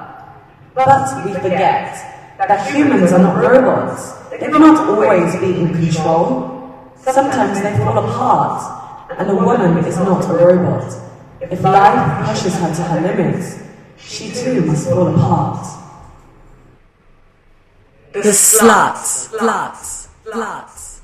But 0.75 1.25
we 1.25 1.33
forget 1.35 1.95
that 2.39 2.69
humans 2.73 3.13
are 3.13 3.21
not 3.21 3.37
robots. 3.37 4.13
They 4.29 4.39
cannot 4.39 4.89
always 4.89 5.37
be 5.37 5.61
in 5.61 5.69
control. 5.73 6.93
Sometimes 6.97 7.63
they 7.63 7.77
fall 7.79 7.97
apart, 7.97 8.76
and 9.19 9.31
a 9.31 9.35
woman 9.35 9.85
is 9.85 9.97
not 9.97 10.25
a 10.25 10.33
robot. 10.33 10.93
If 11.41 11.63
life 11.63 12.29
pushes 12.29 12.55
her 12.59 12.75
to 12.75 12.83
her 12.83 13.01
limits, 13.01 13.63
she 13.99 14.31
too 14.33 14.63
must 14.63 14.89
fall 14.89 15.09
apart. 15.09 15.67
The 18.13 18.21
sluts, 18.21 19.29
sluts, 19.29 20.09
sluts. 20.25 21.01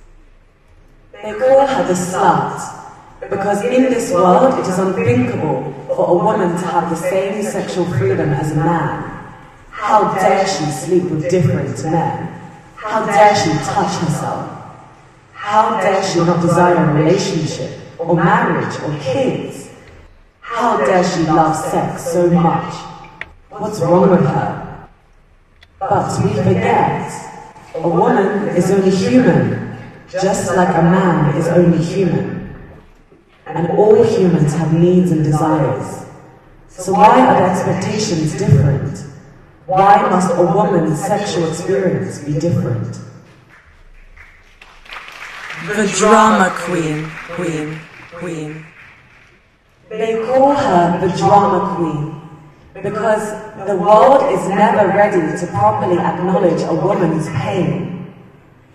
They 1.13 1.35
call 1.39 1.67
her 1.67 1.87
the 1.87 1.95
slut 1.95 2.83
because 3.31 3.65
in 3.65 3.85
this 3.85 4.11
world 4.13 4.59
it 4.59 4.67
is 4.67 4.79
unthinkable 4.79 5.73
for 5.89 6.09
a 6.11 6.15
woman 6.15 6.51
to 6.51 6.67
have 6.67 6.91
the 6.91 6.97
same 6.97 7.43
sexual 7.43 7.85
freedom 7.85 8.31
as 8.31 8.53
a 8.53 8.57
man. 8.57 9.13
How 9.71 10.15
dare 10.15 10.47
she 10.47 10.65
sleep 10.65 11.05
with 11.05 11.31
different 11.31 11.83
men? 11.85 12.29
How 12.77 13.07
dare 13.07 13.35
she 13.35 13.51
touch 13.65 13.95
herself? 14.01 14.59
How 15.33 15.81
dare 15.81 16.03
she 16.03 16.19
not 16.21 16.41
desire 16.41 16.77
a 16.77 16.95
relationship, 16.95 17.82
or 18.03 18.17
marriage, 18.17 18.75
or 18.83 18.99
kids? 19.01 19.71
How 20.41 20.77
dare 20.77 21.05
she 21.05 21.23
love 21.23 21.57
sex 21.57 22.13
so 22.13 22.29
much? 22.31 22.75
What's 23.51 23.81
wrong 23.81 24.11
with 24.11 24.27
her? 24.27 24.89
But 25.79 26.25
we 26.25 26.33
forget, 26.35 27.11
a 27.75 27.89
woman 27.89 28.49
is 28.57 28.71
only 28.71 28.95
human, 28.95 29.79
just 30.09 30.55
like 30.57 30.69
a 30.69 30.83
man 30.83 31.37
is 31.37 31.49
only 31.49 31.83
human. 31.83 32.55
And 33.47 33.79
all 33.79 34.05
humans 34.05 34.53
have 34.55 34.73
needs 34.73 35.11
and 35.11 35.25
desires. 35.25 36.07
So 36.69 36.93
why 36.93 37.21
are 37.21 37.41
the 37.41 37.51
expectations 37.51 38.39
different? 38.39 38.99
Why 39.67 40.09
must 40.09 40.35
a 40.35 40.43
woman's 40.43 41.01
sexual 41.05 41.49
experience 41.49 42.23
be 42.25 42.39
different? 42.39 42.99
The 45.67 45.87
drama 45.97 46.53
queen, 46.57 47.09
queen, 47.31 47.79
queen. 48.23 48.65
They 49.89 50.25
call 50.25 50.55
her 50.55 51.07
the 51.07 51.15
drama 51.17 51.75
queen 51.75 52.23
because 52.73 53.25
the 53.67 53.77
world 53.77 54.33
is 54.33 54.49
never 54.49 54.87
ready 54.97 55.39
to 55.41 55.47
properly 55.49 55.99
acknowledge 55.99 56.63
a 56.63 56.73
woman's 56.73 57.29
pain. 57.41 58.15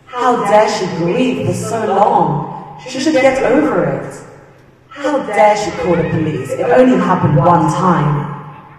How 0.06 0.44
dare 0.44 0.70
she 0.70 0.86
grieve 0.98 1.48
for 1.48 1.54
so 1.54 1.88
long? 1.88 2.80
She 2.84 3.00
should 3.00 3.14
get 3.14 3.42
over 3.42 3.86
it. 3.86 4.24
How 4.90 5.26
dare 5.26 5.56
she 5.56 5.72
call 5.72 5.96
the 5.96 6.10
police? 6.10 6.52
It 6.52 6.70
only 6.70 6.98
happened 6.98 7.38
one 7.38 7.72
time. 7.72 8.18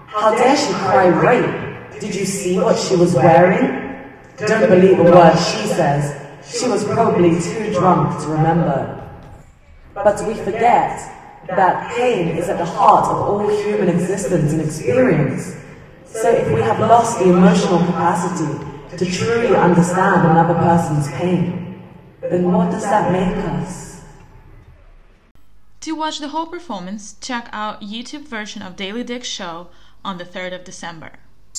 How 0.07 0.35
dare 0.35 0.57
she 0.57 0.73
cry 0.75 1.07
rape? 1.07 2.01
Did 2.01 2.15
you 2.15 2.27
see 2.27 2.59
what 2.59 2.79
she 2.79 2.95
was 2.95 3.15
wearing? 3.15 4.05
Don't 4.37 4.69
believe 4.69 4.99
a 5.01 5.05
word 5.05 5.37
she 5.37 5.67
says. 5.67 6.05
She 6.47 6.69
was 6.69 6.85
probably 6.85 7.41
too 7.41 7.73
drunk 7.73 8.21
to 8.23 8.29
remember. 8.29 8.98
But 10.05 10.27
we 10.27 10.35
forget 10.35 10.99
that 11.49 11.97
pain 11.97 12.37
is 12.37 12.49
at 12.49 12.59
the 12.59 12.65
heart 12.65 13.07
of 13.07 13.17
all 13.29 13.49
human 13.63 13.89
existence 13.89 14.53
and 14.53 14.61
experience. 14.61 15.57
So 16.07 16.31
if 16.31 16.47
we 16.53 16.61
have 16.61 16.79
lost 16.81 17.19
the 17.19 17.31
emotional 17.31 17.79
capacity 17.87 18.97
to 18.97 19.05
truly 19.11 19.55
understand 19.57 20.27
another 20.29 20.55
person's 20.55 21.09
pain, 21.13 21.83
then 22.21 22.53
what 22.53 22.71
does 22.71 22.83
that 22.85 23.13
make 23.13 23.37
us? 23.45 24.03
To 25.83 25.93
watch 25.95 26.19
the 26.19 26.29
whole 26.29 26.47
performance, 26.47 27.17
check 27.21 27.49
out 27.53 27.81
YouTube 27.81 28.27
version 28.27 28.63
of 28.63 28.77
Daily 28.77 29.05
Dick 29.05 29.25
Show 29.25 29.69
on 30.05 30.19
the 30.19 30.25
3rd 30.25 30.55
of 30.55 30.65
December. 30.65 31.13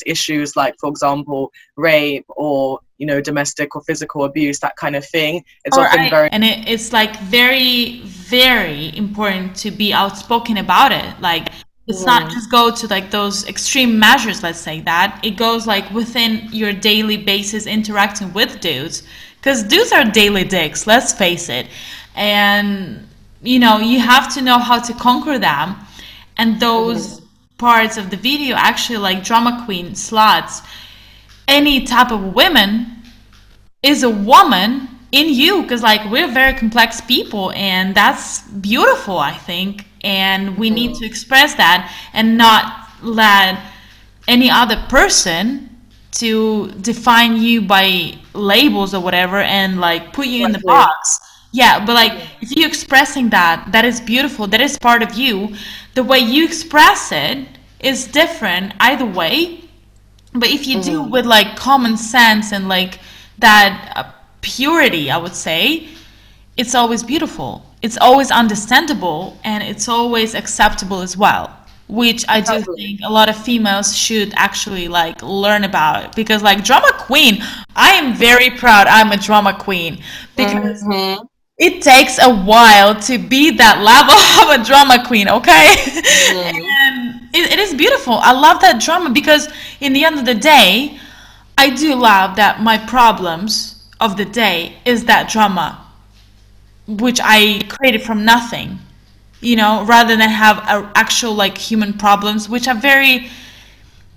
Issues 0.06 0.56
like, 0.56 0.75
for 0.80 0.89
example, 0.89 1.52
rape 1.75 2.25
or 2.30 2.80
you 2.99 3.06
know 3.06 3.19
domestic 3.21 3.75
or 3.75 3.82
physical 3.84 4.23
abuse, 4.23 4.60
that 4.60 4.75
kind 4.78 4.95
of 4.95 5.06
thing. 5.06 5.43
It's 5.65 5.78
Or 5.78 5.86
often 5.86 5.99
I- 6.02 6.10
very 6.10 6.30
and 6.32 6.43
it, 6.45 6.67
it's 6.69 6.93
like 6.93 7.17
very, 7.21 8.02
very 8.29 8.95
important 8.95 9.55
to 9.57 9.71
be 9.71 9.91
outspoken 9.93 10.57
about 10.57 10.91
it. 10.91 11.19
Like 11.19 11.49
it's 11.87 12.05
not 12.05 12.31
just 12.31 12.51
go 12.51 12.69
to 12.73 12.87
like 12.87 13.09
those 13.09 13.47
extreme 13.47 13.97
measures, 13.97 14.43
let's 14.43 14.59
say 14.59 14.81
that. 14.81 15.19
It 15.23 15.31
goes 15.31 15.65
like 15.65 15.89
within 15.91 16.47
your 16.51 16.71
daily 16.71 17.17
basis 17.17 17.65
interacting 17.65 18.31
with 18.33 18.59
dudes. 18.59 19.03
Because 19.37 19.63
dudes 19.63 19.91
are 19.91 20.03
daily 20.05 20.43
dicks, 20.43 20.85
let's 20.85 21.13
face 21.13 21.49
it. 21.49 21.67
And 22.15 23.07
you 23.41 23.57
know, 23.57 23.79
you 23.79 23.99
have 23.99 24.33
to 24.35 24.41
know 24.41 24.59
how 24.59 24.79
to 24.79 24.93
conquer 24.93 25.39
them. 25.39 25.75
And 26.37 26.59
those 26.59 27.21
parts 27.57 27.97
of 27.97 28.09
the 28.09 28.17
video 28.17 28.55
actually 28.55 28.97
like 28.97 29.23
drama 29.23 29.63
queen, 29.65 29.91
sluts, 29.91 30.65
any 31.47 31.85
type 31.85 32.11
of 32.11 32.35
women 32.35 32.85
is 33.81 34.03
a 34.03 34.09
woman 34.09 34.87
in 35.11 35.33
you 35.33 35.63
because 35.63 35.81
like 35.81 36.09
we're 36.11 36.31
very 36.31 36.53
complex 36.53 37.01
people 37.01 37.51
and 37.53 37.95
that's 37.95 38.41
beautiful 38.47 39.17
i 39.17 39.33
think 39.33 39.85
and 40.03 40.57
we 40.57 40.69
need 40.69 40.95
to 40.95 41.05
express 41.05 41.55
that 41.55 41.91
and 42.13 42.37
not 42.37 42.89
let 43.01 43.59
any 44.27 44.49
other 44.49 44.75
person 44.87 45.69
to 46.11 46.71
define 46.81 47.37
you 47.37 47.61
by 47.61 48.17
labels 48.33 48.93
or 48.93 49.01
whatever 49.01 49.37
and 49.37 49.79
like 49.79 50.13
put 50.13 50.27
you 50.27 50.45
in 50.45 50.51
the 50.51 50.59
box. 50.59 51.19
Yeah 51.51 51.83
but 51.85 51.93
like 51.93 52.13
if 52.41 52.55
you're 52.55 52.67
expressing 52.67 53.29
that 53.29 53.71
that 53.71 53.85
is 53.85 53.99
beautiful 53.99 54.47
that 54.47 54.61
is 54.61 54.77
part 54.77 55.01
of 55.01 55.15
you. 55.15 55.55
The 55.95 56.03
way 56.03 56.19
you 56.19 56.45
express 56.45 57.11
it 57.11 57.47
is 57.79 58.07
different 58.07 58.73
either 58.79 59.05
way 59.05 59.63
but 60.33 60.49
if 60.49 60.67
you 60.67 60.81
do 60.81 61.01
with 61.01 61.25
like 61.25 61.55
common 61.55 61.97
sense 61.97 62.51
and 62.51 62.67
like 62.67 62.99
that 63.39 63.93
uh, 63.95 64.03
purity 64.41 65.10
i 65.12 65.17
would 65.17 65.36
say 65.36 65.88
it's 66.58 66.75
always 66.75 67.04
beautiful 67.04 67.63
it's 67.82 67.97
always 67.97 68.32
understandable 68.32 69.38
and 69.43 69.63
it's 69.63 69.88
always 69.88 70.34
acceptable 70.36 71.02
as 71.02 71.17
well 71.17 71.56
which 71.88 72.25
i 72.30 72.39
do 72.41 72.62
Exactly. 72.62 72.75
think 72.75 72.99
a 73.04 73.12
lot 73.12 73.30
of 73.30 73.36
females 73.36 73.95
should 73.95 74.34
actually 74.36 74.88
like 74.88 75.21
learn 75.23 75.63
about 75.63 76.15
because 76.15 76.41
like 76.43 76.63
drama 76.63 76.91
queen 76.97 77.38
i 77.75 77.89
am 77.93 78.13
very 78.15 78.49
proud 78.49 78.88
i'm 78.88 79.12
a 79.12 79.17
drama 79.17 79.54
queen 79.58 80.02
because 80.36 80.84
Mhm. 80.84 81.28
it 81.58 81.82
takes 81.82 82.17
a 82.21 82.30
while 82.43 82.95
to 83.02 83.17
be 83.17 83.52
that 83.52 83.82
level 83.84 84.15
of 84.54 84.62
a 84.62 84.63
drama 84.65 85.06
queen, 85.06 85.28
okay? 85.28 85.75
and 86.82 87.21
it, 87.34 87.54
it 87.54 87.60
is 87.60 87.73
beautiful. 87.73 88.13
I 88.13 88.32
love 88.32 88.62
that 88.62 88.82
drama 88.82 89.10
because, 89.10 89.47
in 89.82 89.93
the 89.93 90.04
end 90.04 90.17
of 90.19 90.25
the 90.25 90.36
day, 90.36 90.99
I 91.58 91.69
do 91.69 91.95
love 91.95 92.36
that 92.38 92.62
my 92.62 92.78
problems 92.78 93.78
of 93.99 94.17
the 94.17 94.25
day 94.25 94.77
is 94.85 95.05
that 95.05 95.29
drama, 95.29 95.85
which 96.88 97.19
I 97.21 97.62
created 97.67 98.01
from 98.03 98.25
nothing, 98.25 98.79
you 99.41 99.55
know, 99.55 99.85
rather 99.85 100.15
than 100.15 100.29
have 100.29 100.57
a, 100.59 100.91
actual 100.95 101.33
like 101.33 101.57
human 101.57 101.93
problems, 101.93 102.49
which 102.49 102.67
I'm 102.67 102.81
very 102.81 103.29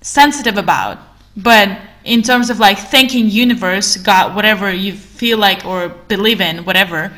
sensitive 0.01 0.57
about. 0.57 0.99
But 1.37 1.79
in 2.05 2.23
terms 2.23 2.51
of 2.51 2.59
like 2.59 2.79
thanking 2.79 3.29
universe, 3.29 3.97
God, 3.97 4.35
whatever 4.35 4.73
you 4.73 4.93
feel 4.93 5.39
like 5.39 5.65
or 5.65 5.89
believe 5.89 6.41
in, 6.41 6.65
whatever, 6.65 7.13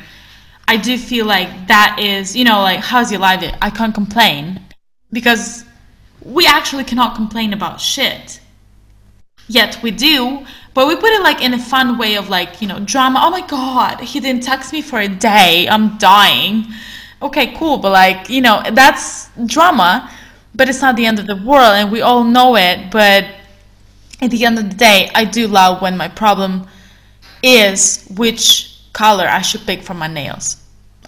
I 0.67 0.77
do 0.77 0.97
feel 0.97 1.25
like 1.25 1.67
that 1.67 1.97
is, 1.99 2.35
you 2.35 2.43
know, 2.43 2.61
like 2.61 2.79
how's 2.79 3.11
your 3.11 3.21
life? 3.21 3.43
I 3.61 3.69
can't 3.69 3.93
complain 3.93 4.61
because 5.11 5.63
we 6.23 6.47
actually 6.47 6.83
cannot 6.83 7.15
complain 7.15 7.53
about 7.53 7.79
shit. 7.79 8.39
Yet 9.47 9.79
we 9.83 9.91
do, 9.91 10.45
but 10.73 10.87
we 10.87 10.95
put 10.95 11.11
it 11.11 11.21
like 11.21 11.41
in 11.41 11.53
a 11.53 11.59
fun 11.59 11.97
way 11.97 12.15
of 12.15 12.29
like, 12.29 12.61
you 12.61 12.67
know, 12.67 12.79
drama. 12.79 13.19
Oh 13.23 13.29
my 13.29 13.45
god, 13.45 14.01
he 14.01 14.19
didn't 14.19 14.43
text 14.43 14.73
me 14.73 14.81
for 14.81 14.99
a 14.99 15.07
day. 15.07 15.67
I'm 15.69 15.97
dying. 15.97 16.65
Okay, 17.21 17.55
cool, 17.55 17.77
but 17.77 17.91
like, 17.91 18.29
you 18.29 18.41
know, 18.41 18.61
that's 18.73 19.29
drama, 19.45 20.11
but 20.53 20.67
it's 20.67 20.81
not 20.81 20.95
the 20.95 21.05
end 21.05 21.19
of 21.19 21.27
the 21.27 21.35
world 21.37 21.73
and 21.75 21.91
we 21.91 22.01
all 22.01 22.23
know 22.23 22.55
it, 22.55 22.91
but 22.91 23.25
at 24.21 24.31
the 24.31 24.45
end 24.45 24.57
of 24.57 24.69
the 24.69 24.75
day, 24.75 25.09
I 25.13 25.25
do 25.25 25.47
love 25.47 25.81
when 25.81 25.95
my 25.95 26.07
problem 26.07 26.67
is 27.43 28.07
which 28.15 28.81
color 28.93 29.27
I 29.27 29.41
should 29.41 29.61
pick 29.61 29.83
for 29.83 29.93
my 29.93 30.07
nails. 30.07 30.57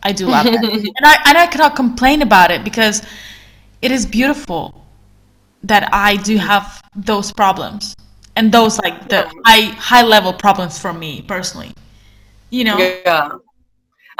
I 0.04 0.12
do 0.12 0.28
love 0.28 0.46
that. 0.46 0.64
and 0.64 1.06
I 1.06 1.18
and 1.26 1.38
I 1.38 1.48
cannot 1.48 1.76
complain 1.76 2.22
about 2.22 2.52
it 2.52 2.64
because 2.64 3.02
it 3.82 3.92
is 3.92 4.06
beautiful 4.06 4.86
that 5.64 5.90
I 5.92 6.18
do 6.18 6.38
have 6.38 6.82
those 6.96 7.32
problems 7.32 7.96
and 8.38 8.52
those 8.52 8.80
like 8.80 9.10
the 9.10 9.30
high 9.46 9.66
high 9.90 10.04
level 10.04 10.32
problems 10.32 10.80
for 10.80 10.94
me 10.94 11.24
personally. 11.24 11.74
You 12.52 12.64
know? 12.66 12.78
Yeah. 12.78 13.32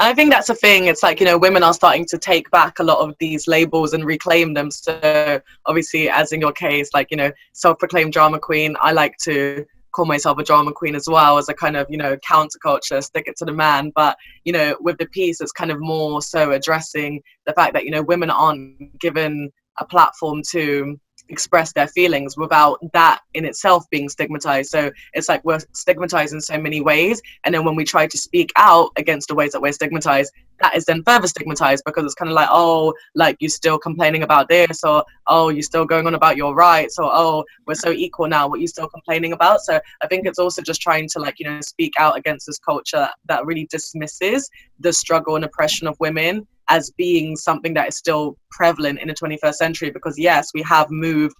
I 0.00 0.14
think 0.14 0.30
that's 0.30 0.48
a 0.48 0.54
thing. 0.54 0.86
It's 0.86 1.02
like, 1.02 1.18
you 1.18 1.26
know, 1.26 1.38
women 1.38 1.62
are 1.64 1.74
starting 1.74 2.04
to 2.06 2.18
take 2.18 2.48
back 2.50 2.78
a 2.78 2.84
lot 2.84 2.98
of 2.98 3.16
these 3.18 3.48
labels 3.48 3.94
and 3.94 4.04
reclaim 4.04 4.54
them. 4.54 4.70
So, 4.70 5.40
obviously, 5.66 6.08
as 6.08 6.32
in 6.32 6.40
your 6.40 6.52
case, 6.52 6.90
like, 6.94 7.10
you 7.10 7.16
know, 7.16 7.32
self 7.52 7.78
proclaimed 7.80 8.12
drama 8.12 8.38
queen, 8.38 8.76
I 8.80 8.92
like 8.92 9.16
to 9.22 9.64
call 9.90 10.04
myself 10.04 10.38
a 10.38 10.44
drama 10.44 10.72
queen 10.72 10.94
as 10.94 11.08
well 11.08 11.38
as 11.38 11.48
a 11.48 11.54
kind 11.54 11.76
of, 11.76 11.88
you 11.90 11.96
know, 11.96 12.16
counterculture, 12.18 13.02
stick 13.02 13.26
it 13.26 13.36
to 13.38 13.44
the 13.44 13.52
man. 13.52 13.90
But, 13.94 14.16
you 14.44 14.52
know, 14.52 14.76
with 14.80 14.98
the 14.98 15.06
piece, 15.06 15.40
it's 15.40 15.52
kind 15.52 15.72
of 15.72 15.80
more 15.80 16.22
so 16.22 16.52
addressing 16.52 17.20
the 17.46 17.52
fact 17.54 17.72
that, 17.72 17.84
you 17.84 17.90
know, 17.90 18.02
women 18.02 18.30
aren't 18.30 19.00
given 19.00 19.50
a 19.78 19.84
platform 19.84 20.42
to 20.50 20.98
express 21.28 21.72
their 21.72 21.88
feelings 21.88 22.36
without 22.36 22.78
that 22.92 23.20
in 23.34 23.44
itself 23.44 23.88
being 23.90 24.08
stigmatized. 24.08 24.70
So 24.70 24.90
it's 25.12 25.28
like 25.28 25.44
we're 25.44 25.60
stigmatized 25.72 26.34
in 26.34 26.40
so 26.40 26.58
many 26.58 26.80
ways. 26.80 27.20
And 27.44 27.54
then 27.54 27.64
when 27.64 27.76
we 27.76 27.84
try 27.84 28.06
to 28.06 28.18
speak 28.18 28.50
out 28.56 28.90
against 28.96 29.28
the 29.28 29.34
ways 29.34 29.52
that 29.52 29.60
we're 29.60 29.72
stigmatized, 29.72 30.32
that 30.60 30.76
is 30.76 30.84
then 30.84 31.02
further 31.04 31.26
stigmatized 31.28 31.84
because 31.86 32.04
it's 32.04 32.14
kind 32.14 32.30
of 32.30 32.34
like, 32.34 32.48
oh, 32.50 32.92
like 33.14 33.36
you're 33.40 33.48
still 33.48 33.78
complaining 33.78 34.22
about 34.22 34.48
this, 34.48 34.82
or 34.82 35.04
oh, 35.28 35.50
you're 35.50 35.62
still 35.62 35.84
going 35.84 36.06
on 36.06 36.14
about 36.14 36.36
your 36.36 36.54
rights, 36.54 36.98
or 36.98 37.10
oh, 37.12 37.44
we're 37.66 37.74
so 37.74 37.90
equal 37.90 38.26
now, 38.26 38.48
what 38.48 38.58
are 38.58 38.62
you 38.62 38.66
still 38.66 38.88
complaining 38.88 39.32
about? 39.32 39.60
So 39.60 39.80
I 40.02 40.06
think 40.08 40.26
it's 40.26 40.38
also 40.38 40.62
just 40.62 40.80
trying 40.80 41.08
to 41.10 41.20
like, 41.20 41.38
you 41.38 41.46
know, 41.46 41.60
speak 41.60 41.92
out 41.98 42.16
against 42.16 42.46
this 42.46 42.58
culture 42.58 43.08
that 43.26 43.46
really 43.46 43.66
dismisses 43.66 44.50
the 44.80 44.92
struggle 44.92 45.36
and 45.36 45.44
oppression 45.44 45.86
of 45.86 45.96
women 46.00 46.46
as 46.68 46.90
being 46.92 47.36
something 47.36 47.74
that 47.74 47.88
is 47.88 47.96
still 47.96 48.36
prevalent 48.50 49.00
in 49.00 49.08
the 49.08 49.14
21st 49.14 49.54
century 49.54 49.90
because 49.90 50.18
yes 50.18 50.50
we 50.54 50.62
have 50.62 50.90
moved 50.90 51.34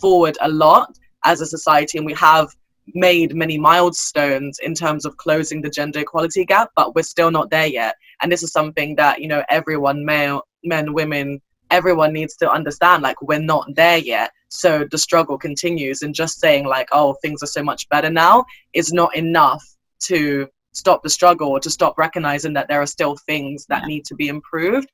forward 0.00 0.36
a 0.40 0.48
lot 0.48 0.96
as 1.24 1.40
a 1.40 1.46
society 1.46 1.98
and 1.98 2.06
we 2.06 2.14
have 2.14 2.48
made 2.94 3.34
many 3.34 3.58
milestones 3.58 4.58
in 4.60 4.74
terms 4.74 5.04
of 5.04 5.16
closing 5.16 5.62
the 5.62 5.70
gender 5.70 6.00
equality 6.00 6.44
gap 6.44 6.70
but 6.74 6.94
we're 6.94 7.02
still 7.02 7.30
not 7.30 7.50
there 7.50 7.66
yet. 7.66 7.94
And 8.20 8.30
this 8.30 8.42
is 8.42 8.52
something 8.52 8.96
that 8.96 9.20
you 9.20 9.28
know 9.28 9.42
everyone 9.48 10.04
male 10.04 10.42
men 10.64 10.92
women 10.92 11.40
everyone 11.70 12.12
needs 12.12 12.36
to 12.36 12.50
understand 12.50 13.02
like 13.02 13.20
we're 13.22 13.38
not 13.38 13.66
there 13.74 13.98
yet. 13.98 14.30
So 14.48 14.86
the 14.90 14.98
struggle 14.98 15.38
continues 15.38 16.02
and 16.02 16.14
just 16.14 16.40
saying 16.40 16.66
like 16.66 16.88
oh 16.92 17.14
things 17.22 17.42
are 17.42 17.46
so 17.46 17.62
much 17.62 17.88
better 17.88 18.10
now 18.10 18.44
is 18.74 18.92
not 18.92 19.14
enough 19.16 19.64
to 20.04 20.48
stop 20.72 21.02
the 21.02 21.10
struggle 21.10 21.48
or 21.50 21.60
to 21.60 21.70
stop 21.70 21.98
recognizing 21.98 22.52
that 22.54 22.68
there 22.68 22.80
are 22.80 22.86
still 22.86 23.16
things 23.26 23.66
that 23.66 23.82
yeah. 23.82 23.86
need 23.86 24.04
to 24.06 24.14
be 24.14 24.28
improved. 24.28 24.90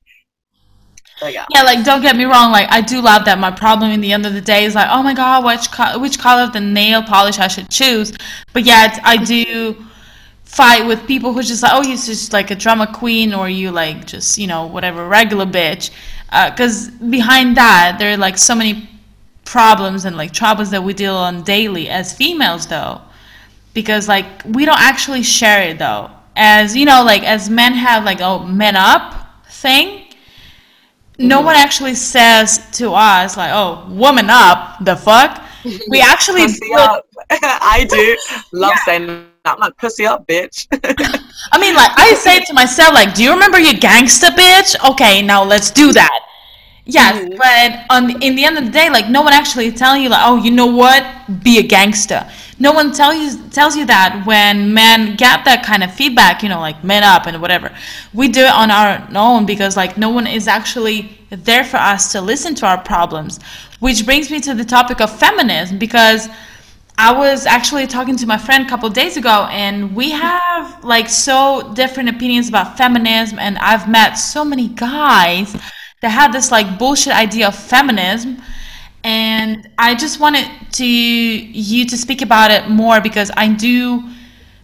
So, 1.17 1.27
yeah. 1.27 1.45
yeah, 1.49 1.63
like 1.63 1.83
don't 1.83 2.01
get 2.01 2.15
me 2.15 2.23
wrong, 2.23 2.51
like 2.51 2.69
I 2.71 2.79
do 2.79 3.01
love 3.01 3.25
that. 3.25 3.39
My 3.39 3.51
problem 3.51 3.91
in 3.91 3.99
the 3.99 4.13
end 4.13 4.25
of 4.25 4.33
the 4.33 4.41
day 4.41 4.63
is 4.63 4.75
like, 4.75 4.87
oh 4.89 5.03
my 5.03 5.13
god, 5.13 5.43
which 5.43 5.69
co- 5.69 5.99
which 5.99 6.17
color 6.17 6.43
of 6.43 6.53
the 6.53 6.61
nail 6.61 7.03
polish 7.03 7.39
I 7.39 7.49
should 7.49 7.69
choose. 7.69 8.13
But 8.53 8.63
yet 8.63 8.99
I 9.03 9.17
do 9.17 9.75
fight 10.45 10.87
with 10.87 11.05
people 11.05 11.33
who 11.33 11.43
just 11.43 11.61
like, 11.61 11.73
oh, 11.73 11.83
you're 11.83 11.97
just 11.97 12.31
like 12.31 12.51
a 12.51 12.55
drama 12.55 12.87
queen, 12.93 13.33
or 13.33 13.49
you 13.49 13.69
like 13.69 14.07
just 14.07 14.37
you 14.37 14.47
know 14.47 14.65
whatever 14.67 15.09
regular 15.09 15.45
bitch. 15.45 15.91
Because 16.27 16.87
uh, 16.87 16.91
behind 17.09 17.57
that, 17.57 17.97
there 17.99 18.13
are 18.13 18.17
like 18.17 18.37
so 18.37 18.55
many 18.55 18.87
problems 19.43 20.05
and 20.05 20.15
like 20.15 20.31
troubles 20.31 20.69
that 20.69 20.81
we 20.81 20.93
deal 20.93 21.15
on 21.15 21.43
daily 21.43 21.89
as 21.89 22.13
females, 22.15 22.65
though 22.65 23.01
because 23.81 24.09
like 24.09 24.27
we 24.45 24.65
don't 24.65 24.81
actually 24.81 25.23
share 25.23 25.61
it 25.61 25.79
though 25.79 26.11
as 26.35 26.75
you 26.75 26.85
know 26.85 27.01
like 27.03 27.23
as 27.23 27.49
men 27.49 27.73
have 27.73 28.03
like 28.03 28.19
oh 28.21 28.39
men 28.39 28.75
up 28.75 29.03
thing 29.49 30.03
no 31.17 31.37
mm-hmm. 31.37 31.45
one 31.45 31.55
actually 31.55 31.95
says 31.95 32.69
to 32.71 32.91
us 32.91 33.37
like 33.37 33.51
oh 33.53 33.87
woman 33.89 34.27
up 34.29 34.83
the 34.83 34.95
fuck 34.95 35.41
we 35.89 36.01
actually 36.13 36.43
pussy 36.43 36.73
up. 36.73 37.05
i 37.75 37.85
do 37.89 38.17
love 38.51 38.73
yeah. 38.75 38.85
saying 38.85 39.25
I'm 39.45 39.57
like 39.57 39.77
pussy 39.77 40.05
up, 40.05 40.27
bitch. 40.27 40.67
I 41.51 41.59
mean, 41.59 41.73
like 41.73 41.91
I 41.97 42.13
say 42.13 42.41
to 42.41 42.53
myself, 42.53 42.93
like, 42.93 43.15
do 43.15 43.23
you 43.23 43.31
remember 43.31 43.57
your 43.57 43.73
gangster 43.73 44.27
bitch? 44.27 44.75
Okay, 44.91 45.21
now 45.23 45.43
let's 45.43 45.71
do 45.71 45.91
that. 45.93 46.19
Yes, 46.91 47.23
mm-hmm. 47.23 47.37
but 47.37 47.95
on 47.95 48.07
the, 48.07 48.25
in 48.25 48.35
the 48.35 48.45
end 48.45 48.57
of 48.57 48.65
the 48.65 48.71
day, 48.71 48.89
like 48.89 49.09
no 49.09 49.21
one 49.21 49.33
actually 49.33 49.71
telling 49.71 50.01
you 50.03 50.09
like, 50.09 50.21
oh, 50.23 50.37
you 50.37 50.51
know 50.51 50.67
what? 50.67 51.05
Be 51.43 51.59
a 51.59 51.63
gangster 51.63 52.27
no 52.59 52.73
one 52.73 52.91
tell 52.91 53.13
you 53.13 53.37
tells 53.49 53.75
you 53.75 53.85
that 53.85 54.23
when 54.25 54.73
men 54.73 55.15
get 55.15 55.45
that 55.45 55.63
kind 55.65 55.83
of 55.83 55.93
feedback 55.93 56.43
you 56.43 56.49
know 56.49 56.59
like 56.59 56.83
men 56.83 57.03
up 57.03 57.25
and 57.25 57.41
whatever 57.41 57.73
we 58.13 58.27
do 58.27 58.41
it 58.41 58.53
on 58.53 58.69
our 58.69 59.07
own 59.15 59.45
because 59.45 59.77
like 59.77 59.97
no 59.97 60.09
one 60.09 60.27
is 60.27 60.47
actually 60.47 61.17
there 61.29 61.63
for 61.63 61.77
us 61.77 62.11
to 62.11 62.21
listen 62.21 62.53
to 62.53 62.65
our 62.65 62.77
problems 62.77 63.39
which 63.79 64.05
brings 64.05 64.29
me 64.29 64.39
to 64.39 64.53
the 64.53 64.65
topic 64.65 64.99
of 65.01 65.09
feminism 65.19 65.79
because 65.79 66.27
I 67.01 67.13
was 67.13 67.45
actually 67.45 67.87
talking 67.87 68.17
to 68.17 68.25
my 68.25 68.37
friend 68.37 68.65
a 68.65 68.69
couple 68.69 68.89
days 68.89 69.15
ago, 69.15 69.47
and 69.49 69.95
we 69.95 70.11
have 70.11 70.83
like 70.83 71.07
so 71.07 71.71
different 71.73 72.09
opinions 72.09 72.49
about 72.49 72.77
feminism. 72.77 73.39
And 73.39 73.57
I've 73.59 73.87
met 73.87 74.15
so 74.15 74.43
many 74.43 74.67
guys 74.67 75.55
that 76.01 76.09
had 76.09 76.31
this 76.31 76.51
like 76.51 76.79
bullshit 76.79 77.13
idea 77.13 77.47
of 77.47 77.55
feminism. 77.55 78.41
And 79.03 79.69
I 79.77 79.95
just 79.95 80.19
wanted 80.19 80.47
to 80.73 80.85
you 80.85 81.85
to 81.85 81.97
speak 81.97 82.21
about 82.21 82.51
it 82.51 82.69
more 82.69 82.99
because 83.01 83.31
I 83.37 83.53
do 83.53 84.03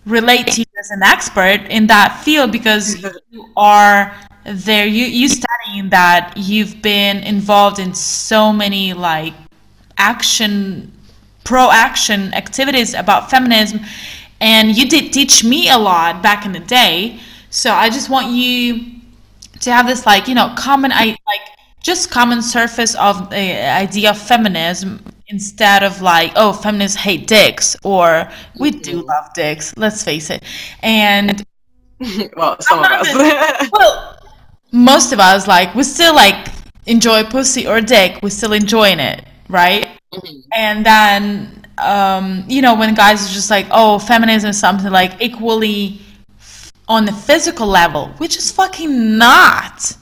relate 0.05 0.47
to 0.47 0.61
you 0.61 0.65
as 0.79 0.91
an 0.91 1.01
expert 1.03 1.61
in 1.69 1.87
that 1.87 2.21
field 2.23 2.51
because 2.51 3.01
you 3.31 3.49
are 3.55 4.13
there. 4.43 4.85
You 4.85 5.05
you 5.05 5.29
studying 5.29 5.89
that 5.89 6.33
you've 6.35 6.81
been 6.81 7.17
involved 7.23 7.79
in 7.79 7.93
so 7.93 8.51
many 8.51 8.93
like 8.93 9.33
action 9.97 10.91
pro 11.43 11.69
action 11.71 12.33
activities 12.33 12.93
about 12.93 13.29
feminism. 13.29 13.79
And 14.41 14.75
you 14.75 14.89
did 14.89 15.13
teach 15.13 15.43
me 15.45 15.69
a 15.69 15.77
lot 15.77 16.21
back 16.21 16.45
in 16.45 16.51
the 16.51 16.59
day. 16.59 17.19
So 17.49 17.71
i 17.71 17.89
just 17.89 18.09
want 18.09 18.27
you 18.31 18.94
to 19.59 19.71
have 19.71 19.87
this 19.87 20.05
like 20.05 20.27
you 20.27 20.35
know 20.35 20.53
common 20.57 20.91
i 20.91 21.17
like 21.27 21.41
just 21.81 22.09
common 22.09 22.41
surface 22.41 22.95
of 22.95 23.29
the 23.29 23.69
idea 23.69 24.09
of 24.09 24.17
feminism 24.17 24.99
instead 25.27 25.83
of 25.83 26.01
like 26.01 26.31
oh 26.35 26.53
feminists 26.53 26.97
hate 26.97 27.27
dicks 27.27 27.75
or 27.83 28.29
we 28.59 28.71
do 28.71 28.97
mm-hmm. 28.97 29.07
love 29.07 29.33
dicks 29.33 29.75
let's 29.77 30.03
face 30.03 30.29
it 30.29 30.43
and 30.83 31.45
well 32.37 32.55
some 32.59 32.79
of 32.79 32.85
us 32.85 33.69
well 33.73 34.19
most 34.71 35.13
of 35.13 35.19
us 35.19 35.47
like 35.47 35.73
we 35.73 35.83
still 35.83 36.13
like 36.13 36.47
enjoy 36.85 37.23
pussy 37.23 37.65
or 37.67 37.81
dick 37.81 38.19
we're 38.21 38.29
still 38.29 38.53
enjoying 38.53 38.99
it 38.99 39.25
right 39.49 39.87
mm-hmm. 40.13 40.39
and 40.53 40.85
then 40.85 41.65
um 41.77 42.43
you 42.47 42.61
know 42.61 42.75
when 42.75 42.93
guys 42.93 43.27
are 43.29 43.33
just 43.33 43.49
like 43.49 43.65
oh 43.71 43.97
feminism 43.97 44.49
is 44.49 44.59
something 44.59 44.91
like 44.91 45.19
equally 45.21 45.99
on 46.87 47.05
the 47.05 47.11
physical 47.11 47.67
level 47.67 48.07
which 48.17 48.37
is 48.37 48.51
fucking 48.51 49.17
not 49.17 49.95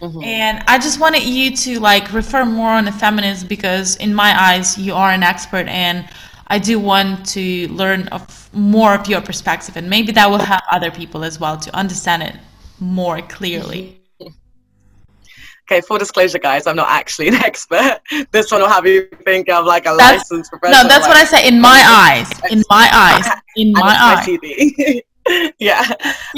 Mm-hmm. 0.00 0.22
And 0.22 0.64
I 0.68 0.78
just 0.78 1.00
wanted 1.00 1.24
you 1.24 1.56
to 1.56 1.80
like 1.80 2.12
refer 2.12 2.44
more 2.44 2.70
on 2.70 2.84
the 2.84 2.92
feminism 2.92 3.48
because 3.48 3.96
in 3.96 4.14
my 4.14 4.32
eyes 4.40 4.78
you 4.78 4.94
are 4.94 5.10
an 5.10 5.22
expert 5.22 5.66
and 5.66 6.08
I 6.46 6.58
do 6.58 6.78
want 6.78 7.26
to 7.30 7.68
learn 7.68 8.06
of 8.08 8.48
more 8.54 8.94
of 8.94 9.08
your 9.08 9.20
perspective 9.20 9.76
and 9.76 9.90
maybe 9.90 10.12
that 10.12 10.30
will 10.30 10.38
help 10.38 10.62
other 10.70 10.90
people 10.90 11.24
as 11.24 11.40
well 11.40 11.56
to 11.58 11.74
understand 11.76 12.22
it 12.22 12.36
more 12.78 13.20
clearly. 13.22 14.00
okay, 14.20 15.80
full 15.80 15.98
disclosure, 15.98 16.38
guys, 16.38 16.68
I'm 16.68 16.76
not 16.76 16.88
actually 16.88 17.28
an 17.28 17.34
expert. 17.44 17.98
This 18.30 18.52
one 18.52 18.60
will 18.60 18.68
have 18.68 18.86
you 18.86 19.08
think 19.24 19.50
I'm 19.50 19.66
like 19.66 19.86
a 19.86 19.96
that's, 19.98 20.30
licensed 20.30 20.52
professional. 20.52 20.84
No, 20.84 20.88
that's 20.88 21.08
what 21.08 21.16
I 21.16 21.24
say. 21.24 21.48
In 21.48 21.60
my 21.60 21.82
eyes, 21.86 22.52
in 22.52 22.62
my 22.70 22.88
eyes, 22.92 23.26
in 23.56 23.72
my 23.72 23.96
eyes. 24.00 25.02
yeah. 25.58 25.84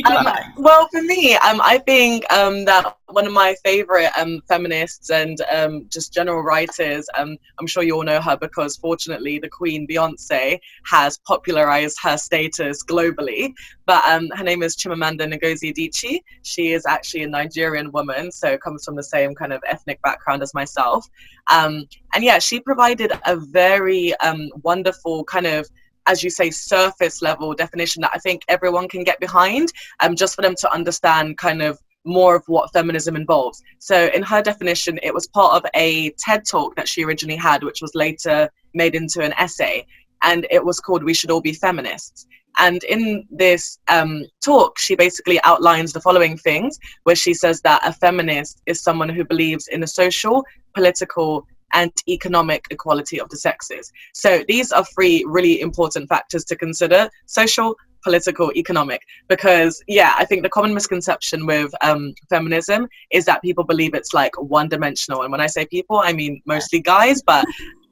Um, 0.04 0.26
well, 0.56 0.88
for 0.88 1.02
me, 1.02 1.34
um, 1.36 1.60
I 1.62 1.78
think 1.78 2.30
um, 2.32 2.64
that 2.64 2.96
one 3.08 3.26
of 3.26 3.32
my 3.32 3.54
favorite 3.64 4.10
um, 4.18 4.40
feminists 4.48 5.10
and 5.10 5.40
um, 5.52 5.86
just 5.88 6.12
general 6.12 6.42
writers, 6.42 7.08
um, 7.16 7.36
I'm 7.58 7.66
sure 7.66 7.82
you 7.82 7.96
all 7.96 8.04
know 8.04 8.20
her 8.20 8.36
because 8.36 8.76
fortunately 8.76 9.38
the 9.38 9.48
Queen 9.48 9.86
Beyonce 9.86 10.58
has 10.84 11.18
popularized 11.18 11.98
her 12.02 12.16
status 12.16 12.84
globally. 12.84 13.52
But 13.86 14.04
um, 14.06 14.28
her 14.36 14.44
name 14.44 14.62
is 14.62 14.76
Chimamanda 14.76 15.22
Ngozi 15.32 15.74
Adichie. 15.74 16.20
She 16.42 16.72
is 16.72 16.86
actually 16.86 17.24
a 17.24 17.28
Nigerian 17.28 17.90
woman, 17.92 18.30
so 18.30 18.56
comes 18.58 18.84
from 18.84 18.96
the 18.96 19.02
same 19.02 19.34
kind 19.34 19.52
of 19.52 19.62
ethnic 19.66 20.00
background 20.02 20.42
as 20.42 20.54
myself. 20.54 21.06
Um, 21.50 21.86
and 22.14 22.24
yeah, 22.24 22.38
she 22.38 22.60
provided 22.60 23.12
a 23.26 23.36
very 23.36 24.14
um, 24.20 24.48
wonderful 24.62 25.24
kind 25.24 25.46
of 25.46 25.68
as 26.06 26.22
you 26.22 26.30
say, 26.30 26.50
surface 26.50 27.22
level 27.22 27.54
definition 27.54 28.02
that 28.02 28.12
I 28.14 28.18
think 28.18 28.42
everyone 28.48 28.88
can 28.88 29.04
get 29.04 29.20
behind, 29.20 29.72
um, 30.00 30.16
just 30.16 30.34
for 30.34 30.42
them 30.42 30.54
to 30.56 30.72
understand 30.72 31.38
kind 31.38 31.62
of 31.62 31.78
more 32.04 32.34
of 32.34 32.44
what 32.46 32.72
feminism 32.72 33.14
involves. 33.16 33.62
So, 33.78 34.06
in 34.14 34.22
her 34.22 34.42
definition, 34.42 34.98
it 35.02 35.12
was 35.12 35.26
part 35.28 35.54
of 35.54 35.70
a 35.74 36.10
TED 36.18 36.44
talk 36.46 36.74
that 36.76 36.88
she 36.88 37.04
originally 37.04 37.36
had, 37.36 37.62
which 37.62 37.82
was 37.82 37.94
later 37.94 38.48
made 38.74 38.94
into 38.94 39.22
an 39.22 39.34
essay, 39.34 39.86
and 40.22 40.46
it 40.50 40.64
was 40.64 40.80
called 40.80 41.04
We 41.04 41.14
Should 41.14 41.30
All 41.30 41.40
Be 41.40 41.52
Feminists. 41.52 42.26
And 42.58 42.82
in 42.84 43.26
this 43.30 43.78
um, 43.88 44.24
talk, 44.44 44.78
she 44.78 44.96
basically 44.96 45.40
outlines 45.44 45.92
the 45.92 46.00
following 46.00 46.36
things, 46.36 46.78
where 47.04 47.16
she 47.16 47.32
says 47.32 47.60
that 47.62 47.86
a 47.86 47.92
feminist 47.92 48.60
is 48.66 48.82
someone 48.82 49.08
who 49.08 49.24
believes 49.24 49.68
in 49.68 49.80
the 49.80 49.86
social, 49.86 50.44
political, 50.74 51.46
and 51.72 51.92
economic 52.08 52.64
equality 52.70 53.20
of 53.20 53.28
the 53.28 53.36
sexes. 53.36 53.92
So 54.12 54.44
these 54.48 54.72
are 54.72 54.84
three 54.84 55.24
really 55.26 55.60
important 55.60 56.08
factors 56.08 56.44
to 56.46 56.56
consider 56.56 57.08
social, 57.26 57.76
political, 58.02 58.52
economic. 58.56 59.02
Because, 59.28 59.82
yeah, 59.86 60.14
I 60.18 60.24
think 60.24 60.42
the 60.42 60.48
common 60.48 60.74
misconception 60.74 61.46
with 61.46 61.72
um, 61.82 62.14
feminism 62.28 62.88
is 63.10 63.24
that 63.26 63.42
people 63.42 63.64
believe 63.64 63.94
it's 63.94 64.14
like 64.14 64.32
one 64.40 64.68
dimensional. 64.68 65.22
And 65.22 65.32
when 65.32 65.40
I 65.40 65.46
say 65.46 65.66
people, 65.66 66.00
I 66.02 66.12
mean 66.12 66.42
mostly 66.46 66.80
guys, 66.80 67.22
but, 67.22 67.44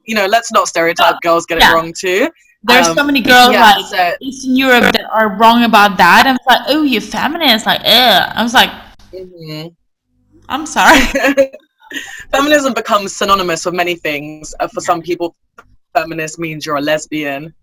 you 0.05 0.15
know, 0.15 0.25
let's 0.25 0.51
not 0.51 0.67
stereotype 0.67 1.15
girls 1.21 1.45
get 1.45 1.59
yeah. 1.59 1.71
it 1.71 1.73
wrong 1.73 1.93
too. 1.93 2.29
There's 2.63 2.87
um, 2.87 2.95
so 2.97 3.03
many 3.05 3.21
girls 3.21 3.53
yeah, 3.53 3.61
like 3.61 3.85
so, 3.85 4.11
Eastern 4.19 4.55
Europe 4.57 4.91
that 4.93 5.05
are 5.13 5.37
wrong 5.37 5.63
about 5.63 5.97
that. 5.97 6.25
And 6.25 6.37
it's 6.37 6.45
like, 6.45 6.61
oh, 6.67 6.83
you're 6.83 7.01
feminist. 7.01 7.65
Like, 7.65 7.79
ugh. 7.85 8.31
I 8.35 8.43
was 8.43 8.53
like, 8.53 8.69
mm-hmm. 9.13 9.69
I'm 10.49 10.65
sorry. 10.65 11.51
feminism 12.31 12.73
becomes 12.73 13.15
synonymous 13.15 13.65
with 13.65 13.73
many 13.75 13.95
things. 13.95 14.53
Uh, 14.59 14.67
for 14.67 14.81
some 14.81 15.01
people, 15.01 15.35
feminist 15.93 16.39
means 16.39 16.65
you're 16.65 16.77
a 16.77 16.81
lesbian. 16.81 17.53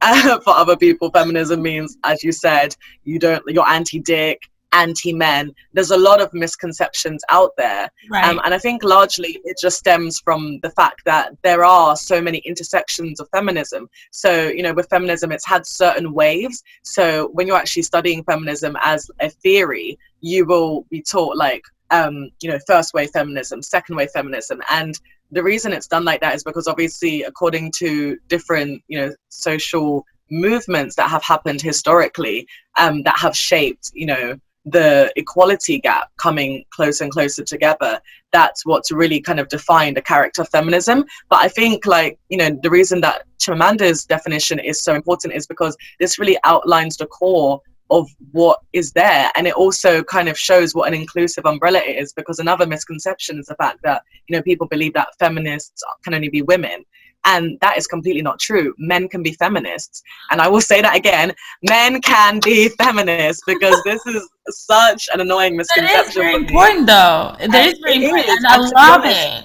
Uh, 0.00 0.38
for 0.44 0.50
other 0.50 0.76
people, 0.76 1.10
feminism 1.10 1.62
means, 1.62 1.96
as 2.04 2.22
you 2.22 2.32
said, 2.32 2.74
you 3.04 3.18
don't, 3.18 3.42
you're 3.48 3.66
anti-dick, 3.66 4.40
anti-men. 4.72 5.54
There's 5.72 5.92
a 5.92 5.96
lot 5.96 6.20
of 6.20 6.34
misconceptions 6.34 7.22
out 7.30 7.52
there, 7.56 7.88
Right. 8.10 8.24
um, 8.24 8.40
and 8.44 8.52
I 8.52 8.58
think 8.58 8.82
largely 8.82 9.40
it 9.44 9.56
just 9.58 9.78
stems 9.78 10.18
from 10.18 10.58
the 10.62 10.70
fact 10.70 11.02
that 11.04 11.30
there 11.42 11.64
are 11.64 11.96
so 11.96 12.20
many 12.20 12.38
intersections 12.38 13.20
of 13.20 13.28
feminism. 13.30 13.88
So, 14.10 14.48
you 14.48 14.62
know, 14.62 14.74
with 14.74 14.88
feminism, 14.90 15.30
it's 15.32 15.46
had 15.46 15.64
certain 15.64 16.12
waves. 16.12 16.62
So, 16.82 17.28
when 17.32 17.46
you're 17.46 17.56
actually 17.56 17.82
studying 17.82 18.24
feminism 18.24 18.76
as 18.82 19.08
a 19.20 19.30
theory, 19.30 19.96
you 20.20 20.44
will 20.44 20.82
be 20.90 21.00
taught 21.00 21.36
like, 21.36 21.62
um, 21.90 22.30
you 22.40 22.50
know, 22.50 22.58
first 22.66 22.94
wave 22.94 23.10
feminism, 23.10 23.62
second 23.62 23.96
wave 23.96 24.10
feminism, 24.10 24.60
and 24.70 24.98
the 25.30 25.42
reason 25.42 25.72
it's 25.72 25.86
done 25.86 26.04
like 26.04 26.20
that 26.20 26.34
is 26.34 26.44
because 26.44 26.68
obviously, 26.68 27.22
according 27.22 27.72
to 27.72 28.16
different, 28.28 28.82
you 28.88 28.98
know, 28.98 29.14
social 29.28 30.04
movements 30.30 30.96
that 30.96 31.10
have 31.10 31.22
happened 31.22 31.60
historically, 31.60 32.46
um, 32.78 33.02
that 33.02 33.18
have 33.18 33.36
shaped, 33.36 33.90
you 33.94 34.06
know, 34.06 34.38
the 34.66 35.12
equality 35.16 35.78
gap 35.78 36.10
coming 36.16 36.64
closer 36.70 37.04
and 37.04 37.12
closer 37.12 37.44
together 37.44 38.00
that's 38.32 38.66
what's 38.66 38.90
really 38.90 39.20
kind 39.20 39.38
of 39.38 39.48
defined 39.48 39.96
the 39.96 40.02
character 40.02 40.42
of 40.42 40.48
feminism. 40.48 41.04
But 41.28 41.38
i 41.40 41.48
think 41.48 41.86
like 41.86 42.18
you 42.28 42.36
know 42.36 42.50
the 42.62 42.70
reason 42.70 43.00
that 43.02 43.22
chimamanda's 43.38 44.04
definition 44.04 44.58
is 44.58 44.80
so 44.80 44.94
important 44.94 45.34
is 45.34 45.46
because 45.46 45.76
this 46.00 46.18
really 46.18 46.38
outlines 46.44 46.96
the 46.96 47.06
core 47.06 47.60
of 47.90 48.08
what 48.32 48.60
is 48.72 48.92
there. 48.92 49.30
And 49.36 49.46
it 49.46 49.54
also 49.54 50.02
kind 50.02 50.28
of 50.28 50.38
shows 50.38 50.74
what 50.74 50.88
an 50.88 50.94
inclusive 50.94 51.46
umbrella 51.46 51.78
it 51.78 51.96
is 51.96 52.12
because 52.12 52.38
another 52.38 52.66
misconception 52.66 53.38
is 53.38 53.46
the 53.46 53.56
fact 53.56 53.78
that 53.82 54.02
you 54.26 54.36
know 54.36 54.42
people 54.42 54.66
believe 54.66 54.94
that 54.94 55.08
feminists 55.18 55.82
can 56.02 56.14
only 56.14 56.28
be 56.28 56.42
women. 56.42 56.84
And 57.26 57.58
that 57.62 57.78
is 57.78 57.86
completely 57.86 58.20
not 58.20 58.38
true. 58.38 58.74
Men 58.76 59.08
can 59.08 59.22
be 59.22 59.32
feminists. 59.32 60.02
And 60.30 60.40
i 60.40 60.48
will 60.48 60.60
say 60.60 60.82
that 60.82 60.96
again 60.96 61.32
men 61.62 62.00
can 62.00 62.40
be 62.44 62.68
feminists 62.82 63.42
because 63.46 63.80
this 63.84 64.04
is 64.06 64.28
such 64.48 65.08
an 65.12 65.20
annoying 65.20 65.56
That 65.56 65.62
is 65.62 65.70
misconception 65.76 66.22
very 66.22 66.34
important, 66.34 66.86
though. 66.86 67.36
That 67.50 67.66
is 67.66 67.78
very 67.78 68.04
important, 68.04 68.28
is, 68.28 68.36
and 68.36 68.46
I 68.46 68.54
and 68.56 68.68
to 68.68 68.74
be 68.74 68.74
love 68.74 69.02
it. 69.04 69.44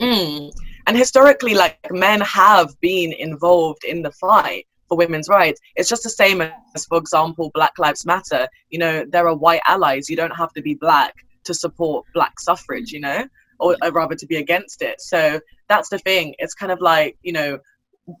Mm. 0.00 0.52
And 0.88 0.96
historically, 0.96 1.54
like 1.54 1.78
men 1.90 2.20
have 2.20 2.78
been 2.80 3.12
involved 3.12 3.84
in 3.84 4.02
the 4.02 4.12
fight 4.12 4.66
for 4.88 4.96
women's 4.96 5.28
rights. 5.28 5.60
It's 5.74 5.88
just 5.88 6.02
the 6.02 6.10
same 6.10 6.40
as, 6.40 6.86
for 6.86 6.98
example, 6.98 7.50
Black 7.54 7.78
Lives 7.78 8.06
Matter. 8.06 8.48
You 8.70 8.78
know, 8.78 9.04
there 9.08 9.28
are 9.28 9.36
white 9.36 9.62
allies. 9.64 10.08
You 10.08 10.16
don't 10.16 10.36
have 10.36 10.52
to 10.54 10.62
be 10.62 10.74
black 10.74 11.14
to 11.44 11.54
support 11.54 12.06
black 12.14 12.38
suffrage. 12.40 12.92
You 12.92 13.00
know, 13.00 13.26
or, 13.58 13.76
or 13.82 13.90
rather 13.92 14.14
to 14.14 14.26
be 14.26 14.36
against 14.36 14.82
it. 14.82 15.00
So 15.00 15.40
that's 15.68 15.88
the 15.88 15.98
thing. 15.98 16.34
It's 16.38 16.54
kind 16.54 16.72
of 16.72 16.80
like 16.80 17.16
you 17.22 17.32
know, 17.32 17.58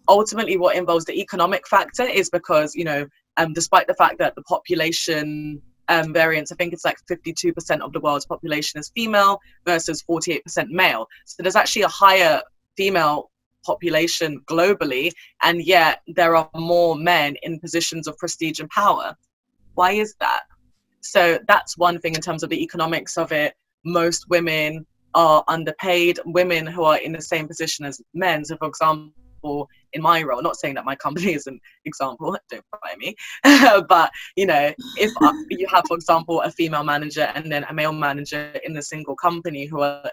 ultimately, 0.08 0.56
what 0.56 0.76
involves 0.76 1.04
the 1.04 1.20
economic 1.20 1.66
factor 1.68 2.04
is 2.04 2.30
because 2.30 2.74
you 2.74 2.84
know, 2.84 3.06
um, 3.36 3.52
despite 3.52 3.86
the 3.86 3.94
fact 3.94 4.18
that 4.18 4.34
the 4.34 4.42
population 4.42 5.60
um, 5.88 6.12
variance, 6.12 6.52
I 6.52 6.56
think 6.56 6.72
it's 6.72 6.84
like 6.84 6.98
52% 7.10 7.80
of 7.80 7.92
the 7.92 8.00
world's 8.00 8.26
population 8.26 8.80
is 8.80 8.90
female 8.94 9.38
versus 9.64 10.02
48% 10.02 10.68
male. 10.68 11.06
So 11.24 11.42
there's 11.42 11.56
actually 11.56 11.82
a 11.82 11.88
higher 11.88 12.42
female 12.76 13.30
population 13.66 14.40
globally, 14.48 15.10
and 15.42 15.62
yet 15.62 16.02
there 16.06 16.36
are 16.36 16.48
more 16.54 16.94
men 16.96 17.36
in 17.42 17.58
positions 17.58 18.06
of 18.06 18.16
prestige 18.18 18.60
and 18.60 18.70
power. 18.70 19.16
Why 19.74 19.92
is 19.92 20.14
that? 20.20 20.44
So 21.00 21.38
that's 21.46 21.76
one 21.76 22.00
thing 22.00 22.14
in 22.14 22.20
terms 22.20 22.42
of 22.42 22.50
the 22.50 22.62
economics 22.62 23.18
of 23.18 23.32
it. 23.32 23.54
Most 23.84 24.28
women 24.28 24.86
are 25.14 25.44
underpaid. 25.48 26.18
Women 26.24 26.66
who 26.66 26.84
are 26.84 26.98
in 26.98 27.12
the 27.12 27.22
same 27.22 27.46
position 27.46 27.84
as 27.84 28.00
men. 28.14 28.44
So, 28.44 28.56
for 28.56 28.68
example, 28.68 29.68
in 29.92 30.02
my 30.02 30.22
role, 30.22 30.42
not 30.42 30.56
saying 30.56 30.74
that 30.74 30.84
my 30.84 30.96
company 30.96 31.32
is 31.38 31.46
an 31.46 31.60
example, 31.84 32.36
don't 32.50 32.64
buy 32.72 32.94
me, 32.98 33.14
but 33.88 34.10
you 34.36 34.46
know, 34.46 34.72
if 34.96 35.12
you 35.50 35.66
have, 35.72 35.84
for 35.88 35.96
example, 35.96 36.40
a 36.42 36.50
female 36.50 36.84
manager 36.84 37.32
and 37.34 37.50
then 37.50 37.64
a 37.64 37.74
male 37.74 37.92
manager 37.92 38.52
in 38.64 38.76
a 38.76 38.82
single 38.82 39.16
company 39.16 39.66
who 39.66 39.80
are 39.80 40.10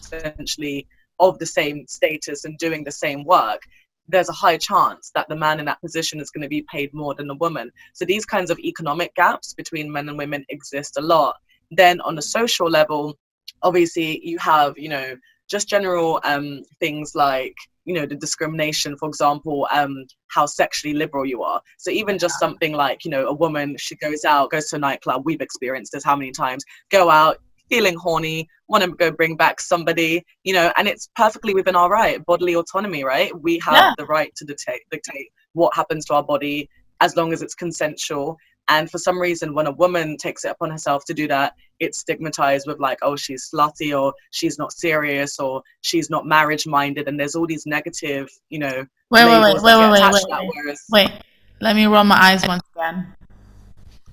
essentially 0.00 0.86
of 1.20 1.38
the 1.38 1.46
same 1.46 1.86
status 1.86 2.44
and 2.44 2.58
doing 2.58 2.84
the 2.84 2.92
same 2.92 3.24
work, 3.24 3.60
there's 4.08 4.28
a 4.28 4.32
high 4.32 4.58
chance 4.58 5.10
that 5.14 5.28
the 5.28 5.36
man 5.36 5.58
in 5.58 5.64
that 5.66 5.80
position 5.80 6.20
is 6.20 6.30
going 6.30 6.42
to 6.42 6.48
be 6.48 6.64
paid 6.70 6.92
more 6.92 7.14
than 7.14 7.26
the 7.26 7.36
woman. 7.36 7.70
So 7.94 8.04
these 8.04 8.26
kinds 8.26 8.50
of 8.50 8.58
economic 8.58 9.14
gaps 9.14 9.54
between 9.54 9.90
men 9.90 10.08
and 10.08 10.18
women 10.18 10.44
exist 10.48 10.98
a 10.98 11.00
lot. 11.00 11.36
Then 11.70 12.00
on 12.02 12.18
a 12.18 12.22
social 12.22 12.68
level, 12.68 13.16
obviously 13.62 14.20
you 14.26 14.38
have, 14.38 14.76
you 14.76 14.88
know, 14.88 15.16
just 15.48 15.68
general 15.68 16.20
um, 16.24 16.62
things 16.80 17.14
like 17.14 17.54
you 17.84 17.92
know 17.92 18.06
the 18.06 18.14
discrimination 18.14 18.96
for 18.96 19.08
example 19.08 19.68
um 19.70 20.06
how 20.28 20.46
sexually 20.46 20.94
liberal 20.94 21.26
you 21.26 21.42
are 21.42 21.60
so 21.76 21.90
even 21.90 22.18
just 22.18 22.38
something 22.38 22.72
like 22.72 23.04
you 23.04 23.10
know 23.10 23.26
a 23.26 23.32
woman 23.34 23.76
she 23.76 23.94
goes 23.96 24.24
out 24.24 24.50
goes 24.50 24.70
to 24.70 24.76
a 24.76 24.78
nightclub 24.78 25.22
we've 25.26 25.42
experienced 25.42 25.92
this 25.92 26.02
how 26.02 26.16
many 26.16 26.30
times 26.30 26.64
go 26.90 27.10
out 27.10 27.38
feeling 27.68 27.96
horny 27.96 28.48
want 28.68 28.84
to 28.84 28.90
go 28.90 29.10
bring 29.10 29.36
back 29.36 29.60
somebody 29.60 30.24
you 30.44 30.52
know 30.52 30.72
and 30.76 30.88
it's 30.88 31.08
perfectly 31.16 31.54
within 31.54 31.76
our 31.76 31.90
right 31.90 32.24
bodily 32.26 32.54
autonomy 32.54 33.04
right 33.04 33.32
we 33.42 33.58
have 33.64 33.74
Yeah. 33.74 33.92
the 33.98 34.06
right 34.06 34.34
to 34.36 34.44
dictate 34.44 34.82
dictate 34.90 35.28
what 35.52 35.74
happens 35.74 36.04
to 36.06 36.14
our 36.14 36.22
body 36.22 36.68
as 37.00 37.16
long 37.16 37.32
as 37.32 37.42
it's 37.42 37.54
consensual 37.54 38.36
and 38.68 38.90
for 38.90 38.98
some 38.98 39.20
reason 39.20 39.54
when 39.54 39.66
a 39.66 39.72
woman 39.72 40.16
takes 40.16 40.44
it 40.44 40.50
upon 40.50 40.70
herself 40.70 41.04
to 41.06 41.14
do 41.14 41.28
that 41.28 41.54
it's 41.80 41.98
stigmatized 41.98 42.66
with 42.66 42.78
like 42.80 42.98
oh 43.02 43.16
she's 43.16 43.50
slutty 43.50 43.98
or 43.98 44.12
she's 44.30 44.58
not 44.58 44.72
serious 44.72 45.38
or 45.38 45.62
she's 45.82 46.08
not 46.10 46.26
marriage 46.26 46.66
minded 46.66 47.08
and 47.08 47.18
there's 47.18 47.34
all 47.34 47.46
these 47.46 47.66
negative 47.66 48.28
you 48.48 48.58
know 48.58 48.86
Wait, 49.10 49.24
wait, 49.26 49.42
wait, 49.42 49.54
wait, 49.54 49.62
wait, 49.62 49.90
wait, 49.90 49.98
attached 49.98 50.14
wait, 50.14 50.30
that, 50.30 50.76
wait. 50.90 51.10
Wait, 51.10 51.22
let 51.60 51.76
me 51.76 51.86
roll 51.86 52.04
my 52.04 52.16
eyes 52.16 52.44
once 52.48 52.62
again. 52.74 53.14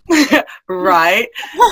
right? 0.79 1.27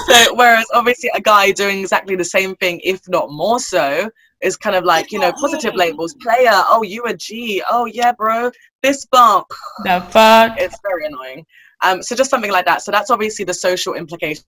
So 0.08 0.36
whereas 0.36 0.66
obviously 0.74 1.10
a 1.16 1.22
guy 1.22 1.52
doing 1.52 1.80
exactly 1.80 2.16
the 2.16 2.26
same 2.26 2.56
thing 2.58 2.80
if 2.84 3.08
not 3.10 3.32
more 3.32 3.60
so 3.60 4.10
is 4.42 4.56
kind 4.56 4.76
of 4.76 4.86
like 4.86 5.12
you 5.12 5.20
know 5.20 5.32
positive 5.34 5.76
labels 5.76 6.14
player 6.16 6.52
oh 6.54 6.82
you 6.82 7.04
a 7.06 7.14
g 7.14 7.62
oh 7.70 7.86
yeah 7.86 8.12
bro 8.12 8.50
This 8.82 9.06
bump. 9.06 9.48
The 9.84 10.00
fuck? 10.12 10.56
it's 10.58 10.78
very 10.82 11.06
annoying. 11.06 11.46
Um 11.84 12.02
so 12.02 12.16
just 12.16 12.30
something 12.30 12.52
like 12.52 12.66
that. 12.66 12.82
So 12.82 12.92
that's 12.92 13.10
obviously 13.10 13.46
the 13.46 13.54
social 13.54 13.94
implications 13.96 14.46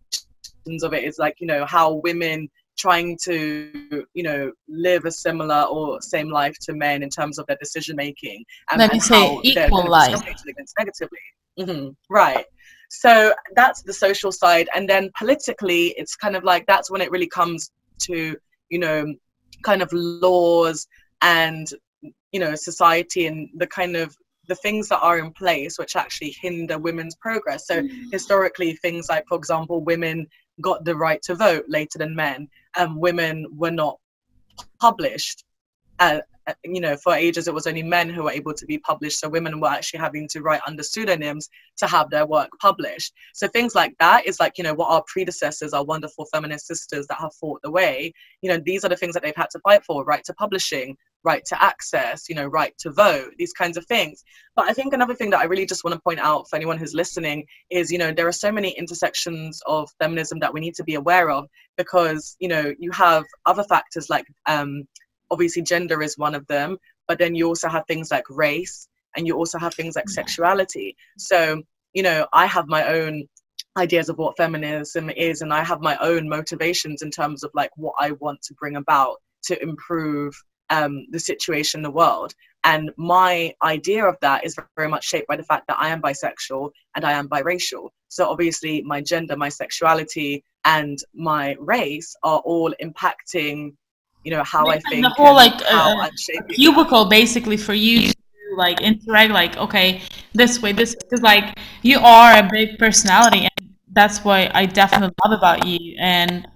of 0.84 0.94
it 0.94 1.04
is 1.04 1.18
like 1.20 1.36
you 1.40 1.48
know 1.48 1.66
how 1.66 1.96
women 2.04 2.50
trying 2.78 3.18
to 3.24 4.06
you 4.14 4.24
know 4.24 4.52
live 4.70 5.06
a 5.06 5.12
similar 5.12 5.64
or 5.64 6.02
same 6.02 6.30
life 6.30 6.56
to 6.62 6.74
men 6.74 7.04
in 7.04 7.10
terms 7.10 7.38
of 7.38 7.46
their 7.48 7.58
decision 7.58 7.96
making 7.96 8.44
and, 8.70 8.80
Let 8.80 8.92
me 8.92 8.98
and 9.00 9.04
say 9.04 9.40
equal 9.44 9.88
life. 9.90 10.22
against 10.48 10.74
negatively. 10.80 11.20
Hmm 11.60 11.90
right 12.10 12.46
so 12.93 13.34
that's 13.56 13.82
the 13.82 13.93
social 13.93 14.34
side. 14.34 14.67
And 14.75 14.88
then 14.88 15.10
politically 15.17 15.93
it's 15.97 16.15
kind 16.15 16.36
of 16.36 16.43
like 16.43 16.65
that's 16.67 16.91
when 16.91 16.99
it 16.99 17.10
really 17.10 17.27
comes 17.27 17.71
to 17.99 18.36
you 18.69 18.80
know 18.80 19.06
kind 19.63 19.82
of 19.82 19.89
laws 19.93 20.88
and 21.21 21.67
you 22.32 22.39
know 22.39 22.54
society 22.54 23.27
and 23.27 23.49
the 23.56 23.67
kind 23.67 23.95
of 23.95 24.15
the 24.49 24.56
things 24.56 24.89
that 24.89 24.99
are 24.99 25.19
in 25.19 25.32
place 25.32 25.80
which 25.80 25.95
actually 25.95 26.36
hinder 26.41 26.77
women's 26.77 27.15
progress. 27.15 27.65
So 27.65 27.82
mm. 27.82 28.12
historically 28.12 28.73
things 28.75 29.08
like 29.08 29.23
for 29.30 29.38
example 29.38 29.82
women 29.82 30.27
got 30.60 30.84
the 30.84 30.95
right 30.95 31.21
to 31.23 31.36
vote 31.36 31.63
later 31.69 31.97
than 31.97 32.13
men 32.13 32.49
and 32.75 32.97
women 32.97 33.45
were 33.56 33.71
not 33.71 33.97
published 34.82 35.45
uh, 36.02 36.20
you 36.64 36.82
know 36.82 36.98
for 36.98 37.14
ages 37.14 37.48
it 37.48 37.54
was 37.54 37.68
only 37.68 37.84
men 37.84 38.10
who 38.10 38.24
were 38.24 38.32
able 38.32 38.54
to 38.54 38.66
be 38.66 38.78
published. 38.80 39.20
So 39.20 39.30
women 39.30 39.60
were 39.60 39.68
actually 39.68 40.00
having 40.00 40.28
to 40.30 40.42
write 40.42 40.62
under 40.66 40.84
pseudonyms 40.84 41.50
to 41.78 41.88
have 41.88 42.10
their 42.10 42.26
work 42.26 42.50
published. 42.60 43.14
So 43.34 43.48
things 43.48 43.76
like 43.76 43.96
that 44.00 44.26
is 44.26 44.40
like 44.40 44.58
you 44.58 44.64
know 44.64 44.74
what 44.74 44.90
our 44.90 45.04
predecessors 45.08 45.74
our 45.74 45.84
wonderful 45.84 46.26
feminist 46.34 46.68
sisters 46.68 47.06
that 47.08 47.20
have 47.20 47.34
fought 47.36 47.62
the 47.62 47.72
way 47.72 48.14
you 48.42 48.50
know 48.50 48.60
these 48.66 48.84
are 48.84 48.90
the 48.90 48.96
things 48.98 49.14
that 49.14 49.24
they've 49.24 49.36
had 49.36 49.50
to 49.52 49.60
fight 49.60 49.84
for 49.86 50.04
right 50.04 50.24
to 50.26 50.34
publishing 50.34 50.98
right 51.24 51.46
to 51.46 51.64
access 51.64 52.28
you 52.28 52.34
know 52.34 52.48
right 52.48 52.74
to 52.80 52.92
vote 52.92 53.32
these 53.38 53.54
kinds 53.54 53.78
of 53.78 53.86
things. 53.86 54.24
But 54.56 54.66
i 54.68 54.74
think 54.74 54.94
another 54.94 55.16
thing 55.16 55.30
that 55.30 55.40
i 55.40 55.46
really 55.46 55.68
just 55.68 55.84
want 55.84 55.94
to 55.94 56.02
point 56.02 56.20
out 56.20 56.50
for 56.50 56.56
anyone 56.56 56.78
who's 56.80 56.96
listening 56.96 57.45
is 57.70 57.91
you 57.91 57.99
know 57.99 58.12
there 58.12 58.28
are 58.28 58.32
so 58.45 58.52
many 58.52 58.72
intersections 58.72 59.62
of 59.68 59.89
feminism 59.99 60.39
that 60.39 60.54
we 60.54 60.60
need 60.60 60.76
to 60.76 60.84
be 60.84 60.95
aware 60.95 61.30
of 61.30 61.45
because 61.78 62.36
you 62.39 62.47
know 62.47 62.74
you 62.80 62.91
have 62.91 63.24
other 63.45 63.64
factors 63.64 64.10
like 64.10 64.26
um 64.47 64.88
obviously 65.32 65.61
gender 65.61 66.01
is 66.01 66.17
one 66.17 66.36
of 66.36 66.45
them 66.47 66.77
but 67.07 67.17
then 67.17 67.34
you 67.34 67.47
also 67.47 67.67
have 67.67 67.84
things 67.88 68.11
like 68.11 68.25
race 68.29 68.88
and 69.15 69.27
you 69.27 69.36
also 69.36 69.59
have 69.59 69.73
things 69.73 69.95
like 69.97 70.07
sexuality. 70.07 70.95
So 71.17 71.61
you 71.93 72.03
know 72.03 72.27
i 72.34 72.45
have 72.45 72.67
my 72.67 72.86
own 72.88 73.23
ideas 73.77 74.09
of 74.09 74.17
what 74.17 74.38
feminism 74.38 75.09
is 75.09 75.41
and 75.41 75.53
i 75.53 75.63
have 75.63 75.82
my 75.82 75.97
own 75.97 76.27
motivations 76.27 77.01
in 77.01 77.11
terms 77.11 77.43
of 77.43 77.51
like 77.53 77.71
what 77.75 77.93
i 77.99 78.11
want 78.11 78.41
to 78.41 78.53
bring 78.55 78.75
about 78.75 79.17
to 79.43 79.61
improve 79.61 80.34
um, 80.69 81.05
the 81.11 81.19
situation 81.19 81.79
in 81.79 81.84
the 81.84 81.91
world. 81.91 82.34
And 82.63 82.91
my 82.95 83.53
idea 83.61 84.05
of 84.05 84.15
that 84.21 84.45
is 84.45 84.55
very 84.77 84.88
much 84.88 85.03
shaped 85.03 85.27
by 85.27 85.36
the 85.36 85.43
fact 85.43 85.67
that 85.67 85.77
i 85.79 85.89
am 85.89 86.01
bisexual 86.01 86.69
and 86.95 87.03
i 87.03 87.11
am 87.11 87.27
biracial. 87.27 87.89
So 88.07 88.29
obviously 88.29 88.82
my 88.84 89.01
gender 89.01 89.36
my 89.36 89.49
sexuality 89.49 90.43
and 90.63 90.97
my 91.13 91.57
race 91.59 92.15
are 92.23 92.39
all 92.39 92.73
impacting 92.82 93.73
you 94.24 94.32
know 94.32 94.43
how 94.43 94.67
I 94.67 94.80
think 94.80 95.03
the 95.03 95.09
whole 95.09 95.36
like 95.36 95.53
uh, 95.69 96.09
cubicle 96.49 97.05
basically 97.05 97.57
for 97.57 97.74
you 97.74 98.09
to 98.09 98.15
like 98.55 98.82
interact 98.82 99.32
like 99.32 99.57
okay 99.57 100.01
this 100.34 100.61
way 100.61 100.72
this 100.72 100.95
because 100.95 101.22
like 101.22 101.57
you 101.82 101.99
are 101.99 102.38
a 102.38 102.47
big 102.51 102.78
personality 102.78 103.47
and 103.57 103.69
that's 103.93 104.24
what 104.24 104.55
I 104.55 104.65
definitely 104.65 105.15
love 105.26 105.38
about 105.38 105.65
you 105.65 105.95
and 105.99 106.47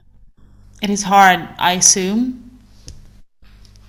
it 0.82 0.89
is 0.89 1.03
hard 1.03 1.47
I 1.57 1.74
assume 1.74 2.45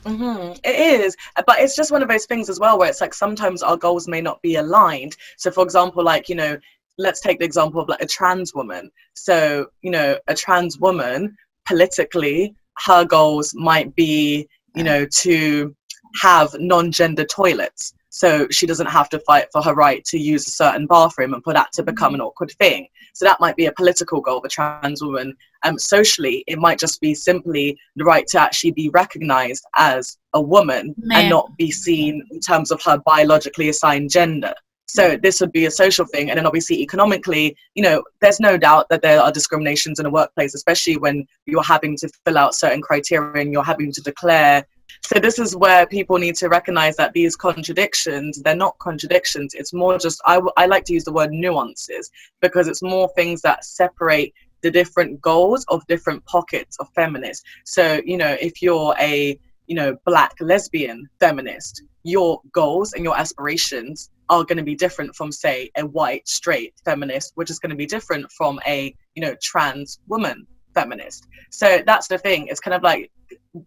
hmm 0.07 0.53
It 0.65 1.01
is, 1.01 1.17
but 1.47 1.59
it's 1.59 1.75
just 1.75 1.91
one 1.91 2.03
of 2.03 2.09
those 2.09 2.27
things 2.27 2.49
as 2.49 2.61
well 2.61 2.79
where 2.79 2.89
it's 2.89 3.01
like 3.01 3.13
sometimes 3.13 3.63
our 3.63 3.77
goals 3.77 4.07
may 4.07 4.21
not 4.21 4.41
be 4.41 4.55
aligned. 4.57 5.17
So, 5.37 5.51
for 5.51 5.65
example, 5.65 6.05
like, 6.05 6.29
you 6.29 6.37
know, 6.37 6.57
let's 6.97 7.21
take 7.21 7.41
the 7.41 7.45
example 7.45 7.81
of 7.81 7.89
like 7.89 8.01
a 8.01 8.07
trans 8.07 8.55
woman. 8.55 8.91
So, 9.15 9.67
you 9.83 9.91
know, 9.91 10.17
a 10.29 10.35
trans 10.35 10.79
woman 10.79 11.37
politically, 11.67 12.55
her 12.85 13.05
goals 13.05 13.55
might 13.55 13.95
be, 13.95 14.49
you 14.75 14.85
know, 14.85 15.07
to 15.07 15.75
have 16.21 16.55
non 16.59 16.91
gender 16.93 17.25
toilets. 17.25 17.95
So 18.11 18.49
she 18.49 18.67
doesn't 18.67 18.87
have 18.87 19.11
to 19.11 19.19
fight 19.21 19.49
for 19.53 19.63
her 19.63 19.75
right 19.75 20.03
to 20.07 20.19
use 20.19 20.47
a 20.47 20.51
certain 20.51 20.87
bathroom 20.87 21.35
and 21.35 21.45
for 21.45 21.53
that 21.53 21.71
to 21.73 21.83
become 21.83 22.15
an 22.15 22.23
awkward 22.23 22.51
thing. 22.59 22.89
So 23.13 23.25
that 23.27 23.41
might 23.41 23.57
be 23.57 23.67
a 23.67 23.73
political 23.73 24.21
goal 24.21 24.39
of 24.39 24.45
a 24.45 24.49
trans 24.49 25.03
woman. 25.03 25.35
Um, 25.65 25.79
socially, 25.79 26.43
it 26.47 26.59
might 26.59 26.79
just 26.79 27.01
be 27.01 27.15
simply 27.15 27.79
the 27.97 28.05
right 28.05 28.27
to 28.29 28.41
actually 28.41 28.73
be 28.73 28.89
recognized 28.91 29.65
as 29.77 30.17
a 30.33 30.41
woman 30.41 30.95
Man. 30.99 31.21
and 31.21 31.31
not 31.31 31.55
be 31.59 31.71
seen 31.71 32.27
in 32.31 32.41
terms 32.41 32.71
of 32.71 32.83
her 32.83 32.99
biologically 33.05 33.69
assigned 33.69 34.11
gender. 34.11 34.55
So 34.97 35.19
this 35.23 35.43
would 35.43 35.53
be 35.53 35.67
a 35.67 35.71
social 35.71 36.07
thing, 36.07 36.31
and 36.31 36.39
then 36.39 36.47
obviously 36.47 36.81
economically, 36.81 37.55
you 37.75 37.83
know, 37.83 38.03
there's 38.23 38.41
no 38.41 38.57
doubt 38.57 38.87
that 38.89 39.03
there 39.03 39.21
are 39.21 39.31
discriminations 39.31 39.99
in 39.99 40.05
the 40.05 40.11
workplace, 40.11 40.55
especially 40.55 40.97
when 40.97 41.27
you're 41.45 41.63
having 41.63 41.99
to 41.99 42.09
fill 42.25 42.39
out 42.39 42.55
certain 42.55 42.81
criteria 42.81 43.43
and 43.43 43.53
you're 43.53 43.63
having 43.63 43.93
to 43.93 44.01
declare. 44.01 44.65
So 45.03 45.21
this 45.21 45.39
is 45.39 45.55
where 45.55 45.87
people 45.87 46.17
need 46.17 46.37
to 46.37 46.49
recognize 46.49 46.97
that 46.97 47.13
these 47.13 47.37
contradictions, 47.37 48.41
they're 48.43 48.57
not 48.57 48.79
contradictions. 48.79 49.53
It's 49.53 49.75
more 49.75 49.99
just 49.99 50.19
I, 50.25 50.37
w- 50.37 50.53
I 50.57 50.65
like 50.65 50.85
to 50.87 50.95
use 50.95 51.05
the 51.05 51.13
word 51.13 51.31
nuances 51.31 52.11
because 52.41 52.67
it's 52.67 52.83
more 52.83 53.11
things 53.15 53.43
that 53.43 53.67
separate 53.67 54.33
the 54.63 54.71
different 54.71 55.21
goals 55.21 55.67
of 55.69 55.87
different 55.89 56.25
pockets 56.25 56.79
of 56.79 56.89
feminists. 56.95 57.45
So 57.67 58.01
you 58.07 58.17
know, 58.17 58.35
if 58.41 58.63
you're 58.63 58.95
a 58.99 59.39
you 59.67 59.75
know 59.75 59.97
black 60.05 60.33
lesbian 60.41 61.09
feminist, 61.21 61.83
your 62.03 62.41
goals 62.53 62.93
and 62.93 63.05
your 63.05 63.17
aspirations 63.19 64.11
are 64.29 64.45
going 64.45 64.59
to 64.59 64.65
be 64.65 64.75
different 64.75 65.15
from 65.15 65.31
say 65.31 65.71
a 65.77 65.87
white 65.87 66.27
straight 66.29 66.75
feminist 66.85 67.33
which 67.37 67.51
is 67.51 67.59
going 67.59 67.71
to 67.71 67.77
be 67.77 67.87
different 67.87 68.31
from 68.33 68.59
a 68.67 68.95
you 69.15 69.23
know 69.23 69.35
trans 69.43 70.01
woman 70.09 70.47
feminist. 70.75 71.27
So 71.51 71.83
that's 71.87 72.07
the 72.09 72.19
thing 72.19 72.49
it's 72.49 72.61
kind 72.61 72.75
of 72.75 72.83
like 72.83 73.11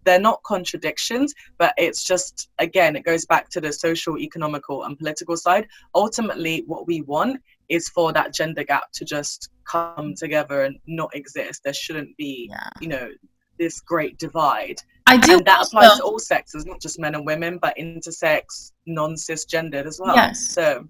they're 0.06 0.20
not 0.22 0.42
contradictions 0.44 1.34
but 1.58 1.74
it's 1.78 2.04
just 2.04 2.50
again 2.60 2.96
it 2.96 3.04
goes 3.04 3.26
back 3.26 3.50
to 3.50 3.60
the 3.60 3.74
social 3.74 4.18
economical 4.18 4.84
and 4.84 4.98
political 4.98 5.36
side. 5.36 5.68
Ultimately 5.96 6.64
what 6.68 6.88
we 6.88 7.02
want 7.02 7.42
is 7.68 7.90
for 7.90 8.14
that 8.14 8.34
gender 8.34 8.64
gap 8.64 8.92
to 8.94 9.06
just 9.06 9.50
come 9.66 10.14
together 10.16 10.64
and 10.64 10.78
not 10.88 11.14
exist. 11.16 11.64
There 11.64 11.74
shouldn't 11.74 12.16
be 12.18 12.50
Yeah. 12.52 12.70
you 12.80 12.88
know 12.90 13.10
this 13.60 13.80
great 13.82 14.18
divide 14.18 14.82
I 15.06 15.18
do 15.18 15.34
and 15.38 15.46
that 15.46 15.68
applies 15.68 15.98
to 15.98 16.04
all 16.04 16.20
sexes 16.20 16.66
not 16.66 16.82
just 16.82 17.00
men 17.00 17.16
and 17.16 17.26
women 17.26 17.60
but 17.62 17.76
intersex 17.78 18.72
non-cisgendered 18.88 19.86
as 19.86 20.00
well 20.00 20.16
Yes. 20.16 20.50
so 20.50 20.88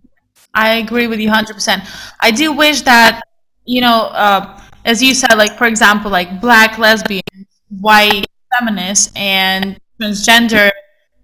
I 0.54 0.76
agree 0.78 1.08
with 1.08 1.20
you 1.20 1.30
100%. 1.30 1.88
I 2.20 2.32
do 2.32 2.52
wish 2.52 2.82
that, 2.82 3.22
you 3.66 3.82
know, 3.82 4.06
uh, 4.14 4.62
as 4.86 5.02
you 5.02 5.14
said, 5.14 5.36
like, 5.36 5.58
for 5.58 5.66
example, 5.66 6.10
like 6.10 6.42
black 6.42 6.78
lesbian, 6.78 7.22
white 7.70 8.26
feminists, 8.58 9.12
and 9.16 9.80
transgender 10.02 10.72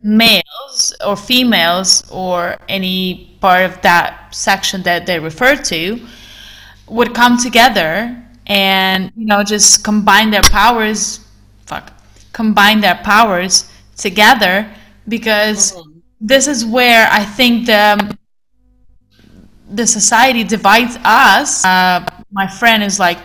males 0.03 0.93
or 1.05 1.15
females, 1.15 2.03
or 2.11 2.57
any 2.69 3.37
part 3.41 3.63
of 3.63 3.81
that 3.81 4.35
section 4.35 4.83
that 4.83 5.05
they 5.05 5.19
refer 5.19 5.55
to, 5.55 6.05
would 6.87 7.15
come 7.15 7.37
together 7.37 8.23
and, 8.45 9.11
you 9.15 9.25
know, 9.25 9.43
just 9.43 9.83
combine 9.83 10.29
their 10.29 10.43
powers, 10.43 11.24
fuck, 11.66 11.91
combine 12.34 12.82
their 12.82 12.95
powers 13.03 13.72
together 13.97 14.68
because 15.07 15.74
Mhm. 15.74 16.01
this 16.22 16.47
is 16.47 16.66
where 16.66 17.07
I 17.11 17.24
think 17.24 17.66
the 17.68 18.16
the 19.70 19.88
society 19.88 20.43
divides 20.43 20.97
us. 21.03 21.66
Uh, 21.66 22.05
my 22.32 22.47
friend 22.47 22.84
is 22.84 22.99
like 22.99 23.18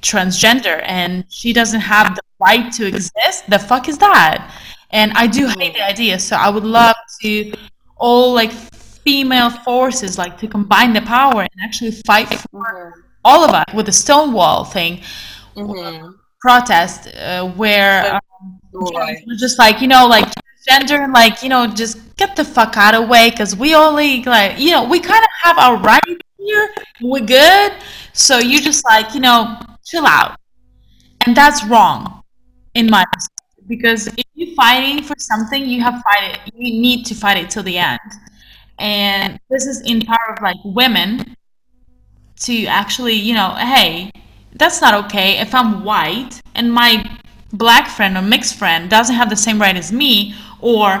transgender 0.00 0.80
and 0.86 1.24
she 1.28 1.52
doesn't 1.52 1.80
have 1.80 2.14
the 2.14 2.22
right 2.40 2.72
to 2.72 2.86
exist. 2.86 3.48
The 3.48 3.58
fuck 3.58 3.88
is 3.88 3.98
that? 3.98 4.48
And 4.90 5.12
I 5.14 5.26
do 5.26 5.48
hate 5.58 5.74
the 5.74 5.84
idea. 5.84 6.18
So 6.20 6.36
I 6.36 6.48
would 6.50 6.64
love 6.64 6.94
to 7.22 7.52
all 7.96 8.32
like 8.32 8.52
female 8.52 9.50
forces 9.50 10.18
like 10.18 10.38
to 10.38 10.46
combine 10.46 10.92
the 10.92 11.02
power 11.02 11.42
and 11.42 11.50
actually 11.62 11.92
fight 12.06 12.28
for 12.50 13.04
all 13.24 13.42
of 13.44 13.50
us 13.50 13.64
with 13.74 13.86
the 13.86 13.92
Stonewall 13.92 14.64
thing 14.64 15.00
Mhm. 15.56 16.14
Protest 16.40 17.14
uh, 17.16 17.48
where 17.52 18.14
um, 18.14 18.60
right. 18.94 19.22
we're 19.26 19.36
just 19.36 19.58
like 19.58 19.80
you 19.80 19.88
know 19.88 20.06
like 20.06 20.28
gender 20.68 21.02
and 21.02 21.12
like 21.12 21.42
you 21.42 21.48
know 21.48 21.66
just 21.66 22.16
get 22.16 22.36
the 22.36 22.44
fuck 22.44 22.76
out 22.76 22.94
of 22.94 23.08
way 23.08 23.30
because 23.30 23.56
we 23.56 23.74
only 23.74 24.22
like 24.24 24.58
you 24.58 24.70
know 24.70 24.84
we 24.84 25.00
kind 25.00 25.22
of 25.22 25.30
have 25.42 25.58
our 25.58 25.76
rights 25.78 26.22
here 26.48 26.74
we're 27.00 27.24
good. 27.24 27.72
So 28.12 28.38
you 28.38 28.60
just 28.60 28.84
like 28.84 29.14
you 29.14 29.20
know 29.20 29.58
chill 29.84 30.06
out. 30.06 30.38
And 31.22 31.36
that's 31.36 31.64
wrong 31.66 32.22
in 32.74 32.88
my 32.88 33.04
because 33.66 34.06
if 34.06 34.24
you're 34.34 34.54
fighting 34.54 35.02
for 35.02 35.14
something 35.18 35.66
you 35.66 35.82
have 35.82 36.02
fight 36.02 36.38
it 36.46 36.54
you 36.54 36.80
need 36.80 37.04
to 37.06 37.14
fight 37.14 37.36
it 37.36 37.50
till 37.50 37.62
the 37.62 37.76
end. 37.78 38.00
And 38.78 39.38
this 39.50 39.66
is 39.66 39.80
in 39.82 40.02
power 40.02 40.34
of 40.34 40.42
like 40.42 40.56
women 40.64 41.36
to 42.40 42.66
actually 42.66 43.14
you 43.14 43.34
know 43.34 43.50
hey 43.56 44.12
that's 44.58 44.80
not 44.80 44.94
okay. 45.04 45.38
If 45.38 45.54
i'm 45.54 45.84
white 45.84 46.40
and 46.54 46.72
my 46.72 46.92
black 47.52 47.88
friend 47.88 48.16
or 48.16 48.22
mixed 48.22 48.56
friend 48.56 48.90
doesn't 48.90 49.14
have 49.14 49.30
the 49.30 49.36
same 49.36 49.58
right 49.60 49.76
as 49.76 49.90
me 49.92 50.34
or 50.60 51.00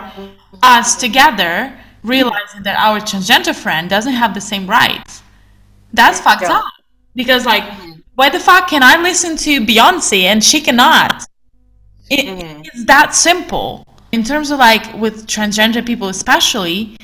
us 0.62 0.96
together 0.96 1.76
realizing 2.02 2.62
that 2.62 2.76
our 2.78 3.00
transgender 3.00 3.54
friend 3.54 3.90
doesn't 3.90 4.14
have 4.14 4.32
the 4.32 4.40
same 4.40 4.66
rights 4.68 5.22
that's 5.92 6.20
fucked 6.20 6.42
Yeah. 6.42 6.58
up. 6.58 6.64
Because 7.14 7.44
like 7.44 7.64
why 8.14 8.28
the 8.30 8.40
fuck 8.40 8.68
can 8.68 8.82
i 8.82 8.96
listen 9.00 9.36
to 9.38 9.60
beyonce 9.60 10.22
and 10.22 10.42
she 10.42 10.60
cannot? 10.60 11.24
It, 12.10 12.24
Mhm. 12.26 12.66
it's 12.66 12.84
that 12.86 13.14
simple. 13.14 13.84
In 14.12 14.22
terms 14.24 14.50
of 14.50 14.58
like 14.58 14.84
with 14.94 15.26
transgender 15.26 15.84
people 15.84 16.08
especially 16.08 16.96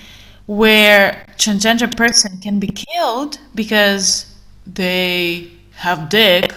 where 0.47 1.25
transgender 1.37 1.89
person 1.97 2.39
can 2.41 2.59
be 2.59 2.69
killed 2.69 3.39
because 3.55 4.27
they 4.67 5.49
have 5.77 6.09
dick 6.09 6.53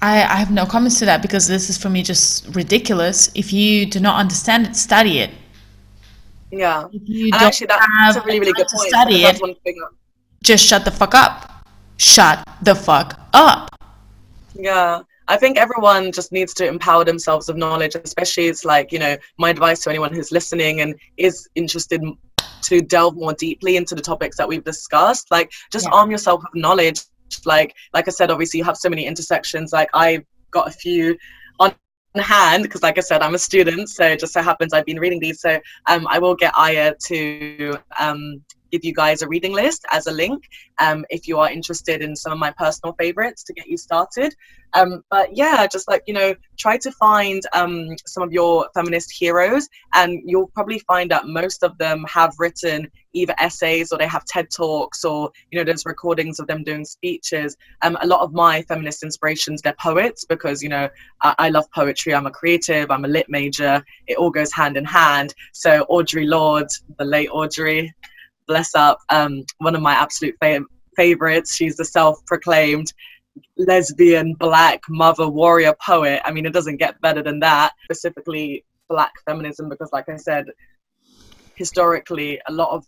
I, 0.00 0.22
I 0.22 0.36
have 0.36 0.50
no 0.50 0.66
comments 0.66 0.98
to 0.98 1.04
that 1.04 1.22
because 1.22 1.46
this 1.46 1.70
is 1.70 1.78
for 1.78 1.88
me 1.88 2.02
just 2.02 2.52
ridiculous. 2.56 3.30
If 3.36 3.52
you 3.52 3.86
do 3.86 4.00
not 4.00 4.18
understand 4.18 4.66
it, 4.66 4.74
study 4.74 5.20
it. 5.20 5.30
Yeah. 6.50 6.86
If 6.92 7.02
you 7.06 7.26
And 7.26 7.32
don't 7.34 7.42
actually, 7.42 7.68
that's 7.68 7.86
have 8.00 8.16
a 8.16 8.20
really, 8.26 8.40
really 8.40 8.52
good 8.52 8.66
to 8.66 8.76
point. 8.76 8.88
study 8.88 9.22
it, 9.22 9.40
one 9.40 9.54
thing. 9.62 9.76
that- 9.78 9.90
just 10.42 10.66
shut 10.66 10.84
the 10.84 10.90
fuck 10.90 11.14
up. 11.14 11.64
Shut 11.98 12.44
the 12.62 12.74
fuck 12.74 13.20
up. 13.32 13.68
Yeah. 14.54 15.02
I 15.28 15.36
think 15.36 15.56
everyone 15.56 16.10
just 16.10 16.32
needs 16.32 16.52
to 16.54 16.66
empower 16.66 17.04
themselves 17.04 17.46
with 17.46 17.56
knowledge, 17.56 17.94
especially 17.94 18.48
it's 18.48 18.64
like, 18.64 18.90
you 18.90 18.98
know, 18.98 19.16
my 19.38 19.50
advice 19.50 19.82
to 19.84 19.90
anyone 19.90 20.12
who's 20.12 20.32
listening 20.32 20.80
and 20.80 20.96
is 21.16 21.48
interested 21.54 22.02
to 22.62 22.80
delve 22.80 23.16
more 23.16 23.32
deeply 23.34 23.76
into 23.76 23.94
the 23.94 24.02
topics 24.02 24.36
that 24.36 24.48
we've 24.48 24.64
discussed. 24.64 25.30
Like, 25.30 25.50
just 25.70 25.86
Yeah. 25.86 25.92
arm 25.92 26.10
yourself 26.10 26.42
with 26.42 26.60
knowledge. 26.62 27.00
Like, 27.44 27.74
like 27.94 28.08
I 28.08 28.10
said, 28.10 28.30
obviously 28.30 28.58
you 28.58 28.64
have 28.64 28.76
so 28.76 28.88
many 28.88 29.06
intersections. 29.06 29.72
Like, 29.72 29.88
I've 29.94 30.24
got 30.50 30.68
a 30.68 30.70
few 30.70 31.16
on 31.60 31.74
hand 32.16 32.62
because, 32.64 32.82
like 32.82 32.98
I 32.98 33.00
said, 33.00 33.22
I'm 33.22 33.34
a 33.34 33.38
student. 33.38 33.88
So 33.88 34.04
it 34.04 34.20
just 34.20 34.32
so 34.32 34.42
happens 34.42 34.72
I've 34.72 34.84
been 34.84 35.00
reading 35.00 35.20
these. 35.20 35.40
So 35.40 35.58
um, 35.86 36.06
I 36.08 36.18
will 36.18 36.34
get 36.34 36.52
Aya 36.56 36.94
to 37.06 37.78
um, 37.98 38.42
give 38.72 38.84
you 38.84 38.94
guys 38.94 39.22
a 39.22 39.28
reading 39.28 39.52
list 39.52 39.84
as 39.92 40.06
a 40.06 40.12
link 40.12 40.48
um, 40.78 41.04
if 41.10 41.28
you 41.28 41.38
are 41.38 41.50
interested 41.50 42.02
in 42.02 42.16
some 42.16 42.32
of 42.32 42.38
my 42.38 42.50
personal 42.52 42.94
favorites 42.98 43.44
to 43.44 43.52
get 43.52 43.68
you 43.68 43.76
started. 43.76 44.34
Um, 44.74 45.04
but 45.10 45.36
yeah, 45.36 45.66
just 45.66 45.86
like, 45.86 46.02
you 46.06 46.14
know, 46.14 46.34
try 46.58 46.78
to 46.78 46.90
find 46.92 47.42
um, 47.52 47.94
some 48.06 48.22
of 48.22 48.32
your 48.32 48.68
feminist 48.74 49.12
heroes, 49.12 49.68
and 49.94 50.20
you'll 50.24 50.48
probably 50.48 50.78
find 50.80 51.10
that 51.10 51.26
most 51.26 51.62
of 51.62 51.76
them 51.76 52.04
have 52.08 52.34
written 52.38 52.90
either 53.12 53.34
essays 53.38 53.92
or 53.92 53.98
they 53.98 54.06
have 54.06 54.24
TED 54.24 54.48
Talks 54.50 55.04
or, 55.04 55.30
you 55.50 55.58
know, 55.58 55.64
there's 55.64 55.84
recordings 55.84 56.40
of 56.40 56.46
them 56.46 56.64
doing 56.64 56.86
speeches. 56.86 57.54
Um, 57.82 57.98
a 58.00 58.06
lot 58.06 58.20
of 58.20 58.32
my 58.32 58.62
feminist 58.62 59.02
inspirations, 59.02 59.60
they're 59.60 59.74
poets 59.78 60.24
because, 60.24 60.62
you 60.62 60.70
know, 60.70 60.88
I, 61.20 61.34
I 61.38 61.48
love 61.50 61.66
poetry. 61.74 62.14
I'm 62.14 62.26
a 62.26 62.30
creative, 62.30 62.90
I'm 62.90 63.04
a 63.04 63.08
lit 63.08 63.26
major. 63.28 63.84
It 64.06 64.16
all 64.16 64.30
goes 64.30 64.52
hand 64.52 64.78
in 64.78 64.86
hand. 64.86 65.34
So, 65.52 65.84
Audre 65.90 66.26
Lorde, 66.26 66.70
the 66.98 67.04
late 67.04 67.28
Audre, 67.28 67.90
bless 68.52 68.74
up, 68.74 68.98
um, 69.08 69.42
one 69.58 69.74
of 69.74 69.80
my 69.80 69.94
absolute 69.94 70.36
fav- 70.42 70.66
favorites. 70.94 71.54
She's 71.56 71.74
the 71.74 71.86
self 71.86 72.18
proclaimed 72.26 72.92
lesbian 73.56 74.34
black 74.34 74.82
mother 74.90 75.26
warrior 75.26 75.74
poet. 75.84 76.20
I 76.26 76.30
mean, 76.32 76.44
it 76.44 76.52
doesn't 76.52 76.76
get 76.76 77.00
better 77.00 77.22
than 77.22 77.40
that. 77.40 77.72
Specifically, 77.84 78.62
black 78.90 79.12
feminism, 79.24 79.70
because, 79.70 79.88
like 79.90 80.10
I 80.10 80.16
said, 80.16 80.44
historically, 81.54 82.38
a 82.46 82.52
lot 82.52 82.70
of 82.76 82.84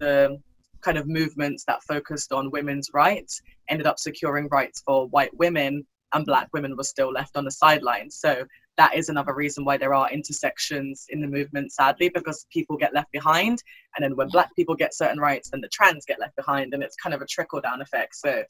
the 0.00 0.36
kind 0.80 0.98
of 0.98 1.06
movements 1.06 1.62
that 1.68 1.84
focused 1.84 2.32
on 2.32 2.50
women's 2.50 2.90
rights 2.92 3.40
ended 3.68 3.86
up 3.86 4.00
securing 4.00 4.48
rights 4.48 4.82
for 4.84 5.06
white 5.10 5.34
women, 5.36 5.86
and 6.12 6.26
black 6.26 6.48
women 6.52 6.76
were 6.76 6.90
still 6.94 7.12
left 7.12 7.36
on 7.36 7.44
the 7.44 7.52
sidelines. 7.52 8.16
So 8.16 8.44
that 8.76 8.96
is 8.96 9.08
another 9.08 9.34
reason 9.34 9.64
why 9.64 9.76
there 9.76 9.94
are 9.94 10.10
intersections 10.10 11.06
in 11.08 11.20
the 11.20 11.28
movement, 11.28 11.72
sadly, 11.72 12.08
because 12.08 12.46
people 12.52 12.76
get 12.76 12.94
left 12.94 13.12
behind. 13.12 13.62
And 13.96 14.04
then 14.04 14.16
when 14.16 14.28
black 14.28 14.54
people 14.56 14.74
get 14.74 14.94
certain 14.94 15.18
rights, 15.18 15.50
then 15.50 15.60
the 15.60 15.68
trans 15.68 16.04
get 16.04 16.18
left 16.18 16.36
behind. 16.36 16.74
And 16.74 16.82
it's 16.82 16.96
kind 16.96 17.14
of 17.14 17.22
a 17.22 17.26
trickle 17.26 17.60
down 17.60 17.80
effect. 17.80 18.16
So 18.16 18.42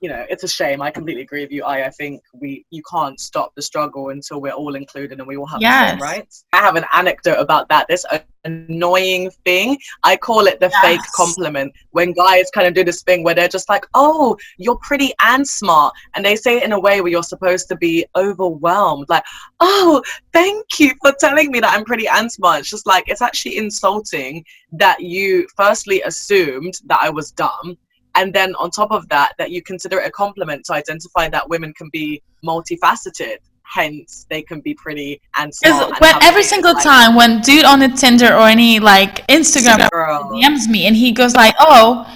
you 0.00 0.08
know, 0.08 0.24
it's 0.30 0.44
a 0.44 0.48
shame. 0.48 0.80
I 0.80 0.90
completely 0.90 1.22
agree 1.22 1.42
with 1.42 1.50
you. 1.50 1.64
I, 1.64 1.86
I 1.86 1.90
think 1.90 2.22
we 2.32 2.64
you 2.70 2.82
can't 2.88 3.18
stop 3.18 3.52
the 3.56 3.62
struggle 3.62 4.10
until 4.10 4.40
we're 4.40 4.52
all 4.52 4.76
included 4.76 5.18
and 5.18 5.26
we 5.26 5.36
all 5.36 5.46
have 5.46 5.60
yes. 5.60 5.90
the 5.90 5.90
same 5.90 6.02
rights. 6.02 6.44
I 6.52 6.58
have 6.58 6.76
an 6.76 6.84
anecdote 6.94 7.38
about 7.38 7.68
that. 7.70 7.86
This 7.88 8.06
annoying 8.44 9.30
thing. 9.44 9.76
I 10.04 10.16
call 10.16 10.46
it 10.46 10.60
the 10.60 10.70
yes. 10.72 10.84
fake 10.84 11.00
compliment. 11.16 11.72
When 11.90 12.12
guys 12.12 12.48
kind 12.54 12.68
of 12.68 12.74
do 12.74 12.84
this 12.84 13.02
thing 13.02 13.24
where 13.24 13.34
they're 13.34 13.48
just 13.48 13.68
like, 13.68 13.86
"Oh, 13.94 14.36
you're 14.56 14.78
pretty 14.82 15.12
and 15.20 15.46
smart," 15.46 15.92
and 16.14 16.24
they 16.24 16.36
say 16.36 16.58
it 16.58 16.62
in 16.62 16.72
a 16.72 16.80
way 16.80 17.00
where 17.00 17.10
you're 17.10 17.24
supposed 17.24 17.68
to 17.68 17.76
be 17.76 18.06
overwhelmed, 18.14 19.06
like, 19.08 19.24
"Oh, 19.58 20.00
thank 20.32 20.78
you 20.78 20.92
for 21.02 21.12
telling 21.18 21.50
me 21.50 21.58
that 21.58 21.74
I'm 21.76 21.84
pretty 21.84 22.06
and 22.06 22.30
smart." 22.30 22.60
It's 22.60 22.70
just 22.70 22.86
like 22.86 23.08
it's 23.08 23.22
actually 23.22 23.56
insulting 23.56 24.44
that 24.72 25.00
you 25.00 25.48
firstly 25.56 26.02
assumed 26.02 26.74
that 26.86 27.00
I 27.02 27.10
was 27.10 27.32
dumb 27.32 27.76
and 28.18 28.34
then 28.34 28.54
on 28.56 28.70
top 28.70 28.90
of 28.90 29.08
that 29.08 29.32
that 29.38 29.50
you 29.50 29.62
consider 29.62 30.00
it 30.00 30.06
a 30.06 30.10
compliment 30.10 30.64
to 30.64 30.72
identify 30.72 31.28
that 31.28 31.48
women 31.48 31.72
can 31.74 31.88
be 31.90 32.20
multifaceted 32.44 33.38
hence 33.62 34.26
they 34.30 34.42
can 34.42 34.60
be 34.60 34.74
pretty 34.74 35.20
and 35.36 35.54
smart 35.54 36.00
when 36.00 36.22
every 36.22 36.42
single 36.42 36.72
like, 36.74 36.82
time 36.82 37.14
when 37.14 37.40
dude 37.42 37.64
on 37.64 37.78
the 37.78 37.88
tinder 37.88 38.32
or 38.34 38.48
any 38.48 38.80
like 38.80 39.26
instagram 39.28 39.78
dms 39.90 40.66
um, 40.66 40.72
me 40.72 40.86
and 40.86 40.96
he 40.96 41.12
goes 41.12 41.34
like 41.34 41.54
oh 41.60 42.06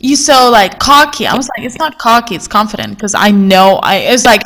you 0.00 0.14
so 0.14 0.48
like 0.48 0.78
cocky. 0.78 1.26
I 1.26 1.34
was 1.34 1.48
like 1.48 1.66
it's 1.66 1.78
not 1.78 1.98
cocky 1.98 2.36
it's 2.36 2.46
confident 2.46 2.94
because 2.94 3.14
i 3.16 3.30
know 3.32 3.80
i 3.82 3.96
it's 3.96 4.24
like 4.24 4.42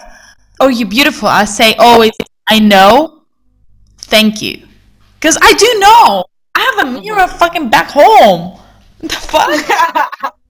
oh 0.60 0.68
you're 0.68 0.88
beautiful. 0.88 1.28
I 1.28 1.44
say 1.44 1.74
oh, 1.78 1.92
always 1.92 2.12
i 2.46 2.58
know 2.58 3.24
thank 3.98 4.40
you. 4.40 4.66
Because 5.18 5.36
i 5.42 5.52
do 5.52 5.78
know. 5.78 6.24
I 6.54 6.60
have 6.60 6.86
a 6.86 6.90
mm-hmm. 6.90 7.00
mirror 7.00 7.28
fucking 7.28 7.68
back 7.68 7.90
home. 7.90 8.58
The 9.02 9.08
fuck 9.08 10.36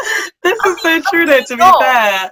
this 0.42 0.58
is 0.66 0.82
so 0.82 1.00
true 1.10 1.26
though 1.26 1.42
to 1.42 1.56
be 1.56 1.70
fair. 1.80 2.30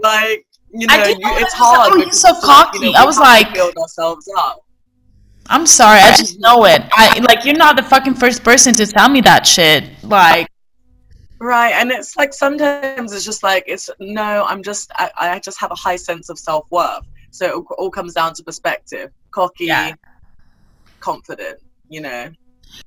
Like 0.00 0.46
you 0.70 0.86
know 0.86 1.04
you, 1.04 1.16
it's 1.22 1.54
hard 1.54 1.92
oh, 1.94 2.10
so 2.10 2.38
cocky. 2.40 2.78
you 2.78 2.92
know, 2.92 2.98
i 2.98 3.04
was 3.04 3.18
like 3.18 3.54
build 3.54 3.74
ourselves 3.76 4.28
up. 4.36 4.64
I'm 5.48 5.66
sorry 5.66 6.00
i 6.00 6.10
just 6.10 6.38
know 6.40 6.66
it. 6.66 6.82
I 6.92 7.18
like 7.20 7.44
you're 7.44 7.56
not 7.56 7.76
the 7.76 7.82
fucking 7.82 8.14
first 8.14 8.44
person 8.44 8.74
to 8.76 8.86
tell 8.86 9.08
me 9.08 9.20
that 9.22 9.46
shit. 9.46 9.84
Like 10.02 10.48
right 11.40 11.72
and 11.72 11.90
it's 11.90 12.16
like 12.16 12.34
sometimes 12.34 13.12
it's 13.12 13.24
just 13.24 13.44
like 13.44 13.62
it's 13.68 13.88
no 14.00 14.44
i'm 14.48 14.60
just 14.60 14.90
i, 14.96 15.08
I 15.16 15.38
just 15.38 15.60
have 15.60 15.70
a 15.70 15.76
high 15.76 15.96
sense 15.96 16.28
of 16.28 16.38
self-worth. 16.38 17.04
So 17.30 17.60
it 17.60 17.64
all 17.78 17.90
comes 17.90 18.14
down 18.14 18.34
to 18.34 18.42
perspective. 18.42 19.10
Cocky 19.30 19.66
yeah. 19.66 19.94
confident 21.00 21.60
you 21.88 22.00
know 22.00 22.30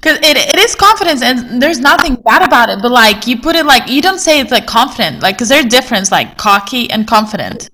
because 0.01 0.17
it, 0.17 0.35
it 0.35 0.57
is 0.57 0.75
confidence 0.75 1.21
and 1.21 1.61
there's 1.61 1.79
nothing 1.79 2.15
bad 2.15 2.41
about 2.41 2.69
it 2.69 2.81
but 2.81 2.91
like 2.91 3.27
you 3.27 3.39
put 3.39 3.55
it 3.55 3.65
like 3.65 3.87
you 3.87 4.01
don't 4.01 4.19
say 4.19 4.39
it's 4.39 4.51
like 4.51 4.65
confident 4.65 5.21
like 5.21 5.35
because 5.35 5.49
there's 5.49 5.65
a 5.65 5.69
difference 5.69 6.11
like 6.11 6.37
cocky 6.37 6.89
and 6.91 7.07
confident. 7.07 7.69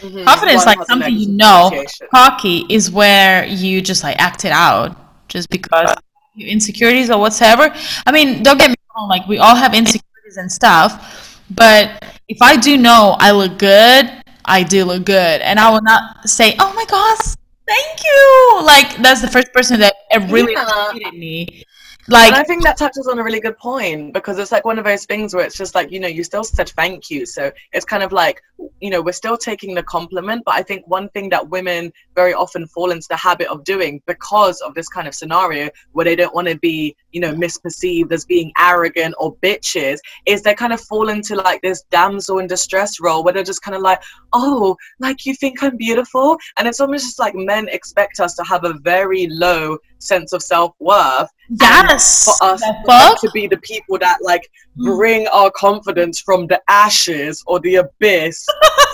Mm-hmm. 0.00 0.24
confidence 0.24 0.66
like 0.66 0.84
something 0.86 1.14
you 1.14 1.28
know. 1.28 1.84
cocky 2.10 2.66
is 2.68 2.90
where 2.90 3.46
you 3.46 3.80
just 3.80 4.02
like 4.02 4.18
act 4.18 4.44
it 4.44 4.52
out 4.52 4.96
just 5.28 5.48
because 5.48 5.94
insecurities 6.36 7.08
or 7.08 7.18
whatever. 7.18 7.72
I 8.04 8.12
mean 8.12 8.42
don't 8.42 8.58
get 8.58 8.70
me 8.70 8.76
wrong 8.94 9.08
like 9.08 9.26
we 9.26 9.38
all 9.38 9.54
have 9.54 9.74
insecurities 9.74 10.36
and 10.36 10.50
stuff 10.50 11.40
but 11.50 12.04
if 12.28 12.38
i 12.42 12.56
do 12.56 12.76
know 12.76 13.16
i 13.20 13.30
look 13.30 13.58
good 13.58 14.10
i 14.44 14.62
do 14.62 14.84
look 14.84 15.04
good. 15.04 15.40
And 15.40 15.58
i 15.58 15.70
will 15.70 15.82
not 15.82 16.28
say 16.28 16.56
oh 16.58 16.72
my 16.74 16.84
gosh 16.84 17.36
thank 17.66 18.04
you. 18.04 18.60
Like 18.64 18.96
that's 18.96 19.20
the 19.20 19.28
first 19.28 19.52
person 19.52 19.80
that 19.80 19.94
really 20.30 20.52
yeah. 20.52 21.10
me. 21.10 21.64
Like 22.08 22.28
and 22.28 22.36
I 22.36 22.44
think 22.44 22.62
that 22.62 22.76
touches 22.76 23.08
on 23.08 23.18
a 23.18 23.24
really 23.24 23.40
good 23.40 23.58
point 23.58 24.14
because 24.14 24.38
it's 24.38 24.52
like 24.52 24.64
one 24.64 24.78
of 24.78 24.84
those 24.84 25.06
things 25.06 25.34
where 25.34 25.44
it's 25.44 25.56
just 25.56 25.74
like, 25.74 25.90
you 25.90 25.98
know, 25.98 26.06
you 26.06 26.22
still 26.22 26.44
said 26.44 26.68
thank 26.70 27.10
you. 27.10 27.26
So 27.26 27.50
it's 27.72 27.84
kind 27.84 28.04
of 28.04 28.12
like, 28.12 28.40
you 28.80 28.90
know, 28.90 29.02
we're 29.02 29.10
still 29.10 29.36
taking 29.36 29.74
the 29.74 29.82
compliment. 29.82 30.42
But 30.46 30.54
I 30.54 30.62
think 30.62 30.86
one 30.86 31.08
thing 31.08 31.28
that 31.30 31.48
women 31.48 31.92
very 32.14 32.32
often 32.32 32.68
fall 32.68 32.92
into 32.92 33.08
the 33.10 33.16
habit 33.16 33.48
of 33.48 33.64
doing 33.64 34.00
because 34.06 34.60
of 34.60 34.74
this 34.74 34.88
kind 34.88 35.08
of 35.08 35.16
scenario 35.16 35.68
where 35.92 36.04
they 36.04 36.14
don't 36.14 36.34
want 36.34 36.46
to 36.46 36.56
be, 36.58 36.94
you 37.16 37.20
know, 37.22 37.32
misperceived 37.32 38.12
as 38.12 38.26
being 38.26 38.52
arrogant 38.58 39.14
or 39.18 39.34
bitches 39.36 39.96
is 40.26 40.42
they 40.42 40.54
kind 40.54 40.74
of 40.74 40.80
fall 40.82 41.08
into 41.08 41.34
like 41.34 41.62
this 41.62 41.82
damsel 41.90 42.40
in 42.40 42.46
distress 42.46 43.00
role 43.00 43.24
where 43.24 43.32
they're 43.32 43.42
just 43.42 43.62
kind 43.62 43.74
of 43.74 43.80
like, 43.80 44.02
oh, 44.34 44.76
like 45.00 45.24
you 45.24 45.34
think 45.34 45.62
I'm 45.62 45.78
beautiful? 45.78 46.36
And 46.58 46.68
it's 46.68 46.78
almost 46.78 47.06
just 47.06 47.18
like 47.18 47.34
men 47.34 47.68
expect 47.68 48.20
us 48.20 48.34
to 48.34 48.42
have 48.44 48.64
a 48.64 48.74
very 48.80 49.28
low 49.28 49.78
sense 49.98 50.34
of 50.34 50.42
self 50.42 50.74
worth. 50.78 51.30
Yes. 51.48 52.24
For 52.24 52.46
us 52.46 53.20
to 53.20 53.30
be 53.32 53.46
the 53.46 53.56
people 53.58 53.98
that 53.98 54.18
like 54.20 54.50
mm. 54.78 54.84
bring 54.84 55.26
our 55.28 55.50
confidence 55.52 56.20
from 56.20 56.46
the 56.48 56.60
ashes 56.68 57.42
or 57.46 57.60
the 57.60 57.76
abyss 57.76 58.46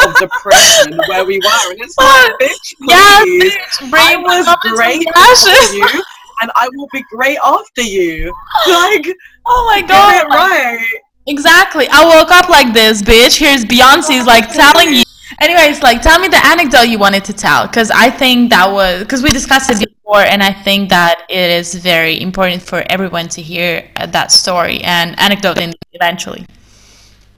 of 0.04 0.14
depression 0.20 0.96
where 1.08 1.24
we 1.24 1.38
were. 1.38 1.72
And 1.72 1.80
it's 1.80 1.98
like, 1.98 2.30
bitch, 2.40 2.74
please. 2.78 3.52
Yes, 3.52 3.78
bitch, 3.80 3.90
I 3.92 4.16
was 4.16 4.46
great 4.76 5.08
after 5.16 5.74
you, 5.74 6.04
and 6.43 6.51
I 6.55 6.68
will 6.74 6.88
be 6.93 7.03
great 7.11 7.38
after 7.43 7.82
you. 7.82 8.32
Like, 8.66 9.07
oh 9.47 9.66
my 9.66 9.86
god, 9.86 10.26
right. 10.28 10.86
Exactly. 11.26 11.86
I 11.90 12.05
woke 12.05 12.30
up 12.30 12.49
like 12.49 12.74
this, 12.74 13.01
bitch. 13.01 13.38
Here's 13.38 13.64
Beyonce's 13.64 14.26
like 14.26 14.53
telling 14.53 14.95
you 14.95 15.03
Anyways, 15.40 15.82
like 15.82 16.03
tell 16.03 16.18
me 16.20 16.28
the 16.28 16.45
anecdote 16.47 16.88
you 16.88 16.99
wanted 16.99 17.24
to 17.24 17.32
tell 17.32 17.66
because 17.66 17.90
I 17.90 18.11
think 18.11 18.51
that 18.51 18.70
was 18.70 19.01
because 19.01 19.22
we 19.22 19.30
discussed 19.30 19.70
it 19.70 19.78
before, 19.78 20.20
and 20.20 20.43
I 20.43 20.53
think 20.53 20.88
that 20.90 21.24
it 21.28 21.51
is 21.51 21.74
very 21.74 22.20
important 22.20 22.62
for 22.62 22.84
everyone 22.90 23.28
to 23.30 23.43
hear 23.43 23.90
uh, 23.97 24.07
that 24.07 24.30
story 24.30 24.80
and 24.82 25.18
anecdote 25.18 25.59
eventually. 25.93 26.47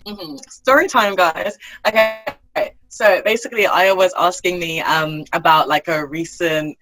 Mm-hmm. 0.06 0.36
Story 0.50 0.88
time, 0.88 1.14
guys. 1.14 1.56
Okay, 1.86 2.24
so 2.88 3.22
basically, 3.24 3.66
I 3.66 3.92
was 3.92 4.12
asking 4.18 4.58
me 4.58 4.80
um, 4.80 5.24
about 5.32 5.68
like 5.68 5.88
a 5.88 6.04
recent 6.04 6.76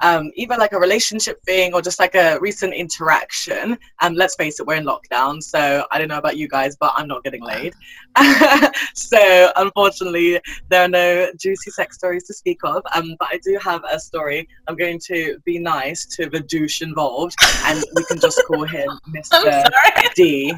um, 0.00 0.30
either 0.34 0.56
like 0.56 0.72
a 0.72 0.78
relationship 0.78 1.42
thing 1.44 1.72
or 1.74 1.82
just 1.82 1.98
like 1.98 2.14
a 2.14 2.38
recent 2.40 2.74
interaction. 2.74 3.78
And 4.00 4.16
let's 4.16 4.34
face 4.34 4.60
it, 4.60 4.66
we're 4.66 4.76
in 4.76 4.84
lockdown, 4.84 5.42
so 5.42 5.86
I 5.90 5.98
don't 5.98 6.08
know 6.08 6.18
about 6.18 6.36
you 6.36 6.48
guys, 6.48 6.76
but 6.76 6.92
I'm 6.96 7.08
not 7.08 7.24
getting 7.24 7.42
laid. 7.42 7.74
so 8.94 9.52
unfortunately, 9.56 10.40
there 10.68 10.82
are 10.82 10.88
no 10.88 11.30
juicy 11.38 11.70
sex 11.70 11.96
stories 11.96 12.24
to 12.24 12.34
speak 12.34 12.60
of. 12.64 12.82
Um, 12.94 13.16
but 13.18 13.28
I 13.32 13.38
do 13.44 13.58
have 13.62 13.82
a 13.90 13.98
story. 13.98 14.48
I'm 14.68 14.76
going 14.76 15.00
to 15.06 15.38
be 15.44 15.58
nice 15.58 16.06
to 16.16 16.28
the 16.28 16.40
douche 16.40 16.82
involved, 16.82 17.36
and 17.64 17.82
we 17.94 18.04
can 18.04 18.18
just 18.20 18.42
call 18.46 18.64
him 18.64 18.88
Mr. 19.08 19.68
D. 20.14 20.54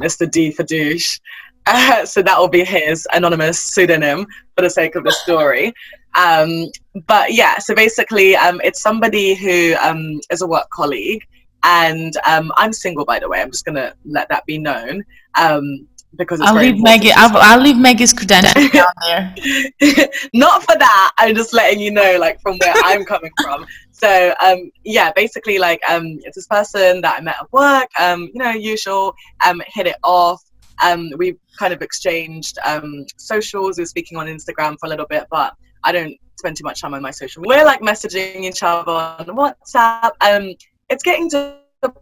Mr. 0.00 0.30
D 0.30 0.50
for 0.50 0.62
douche. 0.62 1.18
Uh, 1.66 2.04
so 2.12 2.22
that 2.22 2.38
will 2.38 2.48
be 2.48 2.64
his 2.64 3.06
anonymous 3.12 3.58
pseudonym 3.58 4.26
for 4.56 4.62
the 4.62 4.70
sake 4.70 4.94
of 4.94 5.04
the 5.04 5.12
story. 5.12 5.72
Um, 6.14 6.70
but 7.06 7.32
yeah, 7.32 7.58
so 7.58 7.74
basically, 7.74 8.36
um, 8.36 8.60
it's 8.62 8.82
somebody 8.82 9.34
who 9.34 9.74
um, 9.76 10.20
is 10.30 10.42
a 10.42 10.46
work 10.46 10.68
colleague, 10.70 11.26
and 11.62 12.14
um, 12.26 12.52
I'm 12.56 12.72
single, 12.72 13.04
by 13.04 13.18
the 13.18 13.28
way. 13.28 13.40
I'm 13.40 13.50
just 13.50 13.64
gonna 13.64 13.94
let 14.04 14.28
that 14.28 14.44
be 14.46 14.58
known 14.58 15.04
um, 15.36 15.86
because 16.16 16.40
I'll 16.40 16.54
leave 16.54 16.82
Maggie. 16.82 17.12
I'll, 17.12 17.34
I'll, 17.36 17.60
leave 17.60 17.78
Maggie's 17.78 18.12
credentials 18.12 18.70
down 18.72 18.86
there. 19.06 19.34
Not 20.34 20.62
for 20.62 20.76
that. 20.76 21.12
I'm 21.18 21.34
just 21.34 21.54
letting 21.54 21.80
you 21.80 21.90
know, 21.90 22.18
like 22.18 22.40
from 22.42 22.58
where 22.58 22.74
I'm 22.84 23.04
coming 23.04 23.32
from. 23.42 23.64
So 23.90 24.34
um, 24.44 24.70
yeah, 24.84 25.12
basically, 25.14 25.58
like 25.58 25.80
um, 25.88 26.18
it's 26.24 26.36
this 26.36 26.46
person 26.46 27.00
that 27.02 27.18
I 27.18 27.22
met 27.22 27.36
at 27.40 27.52
work. 27.52 27.88
Um, 27.98 28.30
you 28.34 28.42
know, 28.42 28.50
usual. 28.50 29.14
Um, 29.46 29.62
hit 29.66 29.86
it 29.86 29.96
off. 30.02 30.42
Um, 30.82 31.10
we 31.16 31.36
kind 31.58 31.72
of 31.72 31.82
exchanged 31.82 32.58
um, 32.64 33.04
socials. 33.16 33.78
We 33.78 33.82
were 33.82 33.86
speaking 33.86 34.18
on 34.18 34.26
Instagram 34.26 34.76
for 34.78 34.86
a 34.86 34.88
little 34.88 35.06
bit, 35.06 35.26
but 35.30 35.54
I 35.84 35.92
don't 35.92 36.14
spend 36.38 36.56
too 36.56 36.64
much 36.64 36.80
time 36.80 36.94
on 36.94 37.02
my 37.02 37.10
social. 37.10 37.42
We're 37.46 37.64
like 37.64 37.80
messaging 37.80 38.42
each 38.42 38.62
other 38.62 38.92
on 38.92 39.26
WhatsApp. 39.26 40.10
Um, 40.20 40.54
it's 40.88 41.02
getting 41.02 41.30
to 41.30 41.56
the 41.80 41.92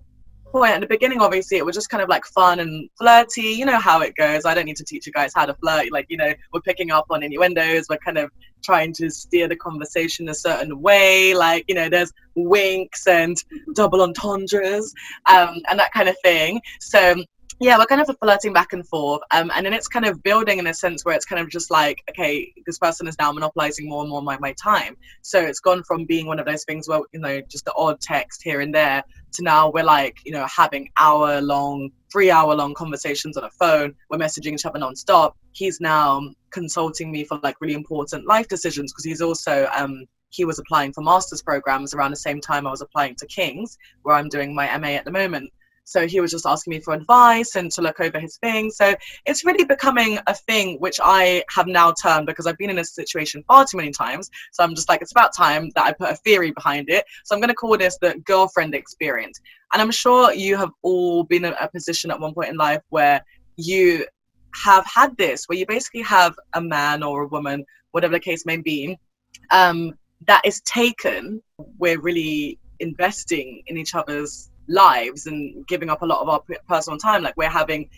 point 0.50 0.72
at 0.72 0.80
the 0.80 0.86
beginning, 0.86 1.20
obviously, 1.20 1.58
it 1.58 1.64
was 1.64 1.74
just 1.74 1.90
kind 1.90 2.02
of 2.02 2.08
like 2.08 2.24
fun 2.26 2.60
and 2.60 2.88
flirty. 2.98 3.42
You 3.42 3.64
know 3.64 3.78
how 3.78 4.00
it 4.00 4.14
goes. 4.16 4.44
I 4.44 4.54
don't 4.54 4.66
need 4.66 4.76
to 4.76 4.84
teach 4.84 5.06
you 5.06 5.12
guys 5.12 5.32
how 5.34 5.46
to 5.46 5.54
flirt. 5.54 5.92
Like, 5.92 6.06
you 6.08 6.16
know, 6.16 6.32
we're 6.52 6.60
picking 6.60 6.90
up 6.90 7.06
on 7.10 7.22
innuendos. 7.22 7.86
We're 7.88 7.98
kind 7.98 8.18
of 8.18 8.30
trying 8.64 8.92
to 8.94 9.10
steer 9.10 9.48
the 9.48 9.56
conversation 9.56 10.28
a 10.28 10.34
certain 10.34 10.80
way. 10.80 11.34
Like, 11.34 11.64
you 11.68 11.74
know, 11.74 11.88
there's 11.88 12.12
winks 12.34 13.06
and 13.06 13.36
double 13.74 14.02
entendres 14.02 14.92
um, 15.26 15.56
and 15.68 15.78
that 15.78 15.92
kind 15.92 16.08
of 16.08 16.16
thing. 16.22 16.60
So 16.80 17.22
yeah, 17.60 17.76
we're 17.76 17.84
kind 17.84 18.00
of 18.00 18.16
flirting 18.18 18.54
back 18.54 18.72
and 18.72 18.86
forth, 18.88 19.20
um, 19.32 19.52
and 19.54 19.66
then 19.66 19.74
it's 19.74 19.86
kind 19.86 20.06
of 20.06 20.22
building 20.22 20.58
in 20.58 20.66
a 20.66 20.72
sense 20.72 21.04
where 21.04 21.14
it's 21.14 21.26
kind 21.26 21.42
of 21.42 21.50
just 21.50 21.70
like, 21.70 22.02
okay, 22.08 22.50
this 22.64 22.78
person 22.78 23.06
is 23.06 23.16
now 23.18 23.30
monopolizing 23.32 23.86
more 23.86 24.00
and 24.00 24.08
more 24.08 24.22
my, 24.22 24.38
my 24.38 24.54
time. 24.54 24.96
So 25.20 25.38
it's 25.38 25.60
gone 25.60 25.82
from 25.84 26.06
being 26.06 26.26
one 26.26 26.38
of 26.38 26.46
those 26.46 26.64
things 26.64 26.88
where 26.88 27.00
you 27.12 27.20
know 27.20 27.42
just 27.42 27.66
the 27.66 27.74
odd 27.76 28.00
text 28.00 28.42
here 28.42 28.62
and 28.62 28.74
there 28.74 29.04
to 29.32 29.42
now 29.42 29.70
we're 29.70 29.84
like 29.84 30.16
you 30.24 30.32
know 30.32 30.46
having 30.46 30.88
hour 30.96 31.42
long, 31.42 31.90
three 32.10 32.30
hour 32.30 32.54
long 32.54 32.72
conversations 32.72 33.36
on 33.36 33.44
a 33.44 33.50
phone. 33.50 33.94
We're 34.08 34.16
messaging 34.16 34.54
each 34.54 34.64
other 34.64 34.78
nonstop. 34.78 35.34
He's 35.52 35.82
now 35.82 36.30
consulting 36.50 37.12
me 37.12 37.24
for 37.24 37.38
like 37.42 37.60
really 37.60 37.74
important 37.74 38.26
life 38.26 38.48
decisions 38.48 38.90
because 38.90 39.04
he's 39.04 39.20
also 39.20 39.68
um, 39.76 40.06
he 40.30 40.46
was 40.46 40.58
applying 40.58 40.94
for 40.94 41.02
master's 41.02 41.42
programs 41.42 41.92
around 41.92 42.12
the 42.12 42.16
same 42.16 42.40
time 42.40 42.66
I 42.66 42.70
was 42.70 42.80
applying 42.80 43.16
to 43.16 43.26
King's, 43.26 43.76
where 44.02 44.16
I'm 44.16 44.28
doing 44.28 44.54
my 44.54 44.78
MA 44.78 44.88
at 44.88 45.04
the 45.04 45.10
moment. 45.10 45.50
So 45.90 46.06
he 46.06 46.20
was 46.20 46.30
just 46.30 46.46
asking 46.46 46.70
me 46.70 46.80
for 46.80 46.94
advice 46.94 47.56
and 47.56 47.68
to 47.72 47.82
look 47.82 47.98
over 47.98 48.20
his 48.20 48.36
thing. 48.36 48.70
So 48.70 48.94
it's 49.26 49.44
really 49.44 49.64
becoming 49.64 50.20
a 50.28 50.34
thing 50.34 50.76
which 50.78 51.00
I 51.02 51.42
have 51.50 51.66
now 51.66 51.92
turned 51.92 52.26
because 52.26 52.46
I've 52.46 52.56
been 52.58 52.70
in 52.70 52.76
this 52.76 52.94
situation 52.94 53.42
far 53.48 53.66
too 53.66 53.76
many 53.76 53.90
times. 53.90 54.30
So 54.52 54.62
I'm 54.62 54.76
just 54.76 54.88
like, 54.88 55.02
it's 55.02 55.10
about 55.10 55.34
time 55.34 55.68
that 55.74 55.84
I 55.84 55.92
put 55.92 56.10
a 56.10 56.14
theory 56.14 56.52
behind 56.52 56.88
it. 56.90 57.04
So 57.24 57.34
I'm 57.34 57.40
going 57.40 57.48
to 57.48 57.56
call 57.56 57.76
this 57.76 57.98
the 58.00 58.14
girlfriend 58.24 58.72
experience. 58.72 59.40
And 59.72 59.82
I'm 59.82 59.90
sure 59.90 60.32
you 60.32 60.56
have 60.56 60.70
all 60.82 61.24
been 61.24 61.44
in 61.44 61.54
a 61.60 61.68
position 61.68 62.12
at 62.12 62.20
one 62.20 62.34
point 62.34 62.50
in 62.50 62.56
life 62.56 62.82
where 62.90 63.24
you 63.56 64.06
have 64.54 64.86
had 64.86 65.16
this, 65.16 65.48
where 65.48 65.58
you 65.58 65.66
basically 65.66 66.02
have 66.02 66.36
a 66.54 66.60
man 66.60 67.02
or 67.02 67.22
a 67.22 67.26
woman, 67.26 67.64
whatever 67.90 68.12
the 68.12 68.20
case 68.20 68.46
may 68.46 68.58
be, 68.58 68.96
um, 69.50 69.92
that 70.28 70.42
is 70.44 70.60
taken. 70.60 71.42
We're 71.78 72.00
really 72.00 72.60
investing 72.78 73.64
in 73.66 73.76
each 73.76 73.96
other's 73.96 74.49
lives 74.70 75.26
and 75.26 75.66
giving 75.66 75.90
up 75.90 76.02
a 76.02 76.06
lot 76.06 76.20
of 76.20 76.28
our 76.28 76.42
personal 76.68 76.98
time. 76.98 77.22
Like 77.22 77.36
we're 77.36 77.50
having 77.50 77.88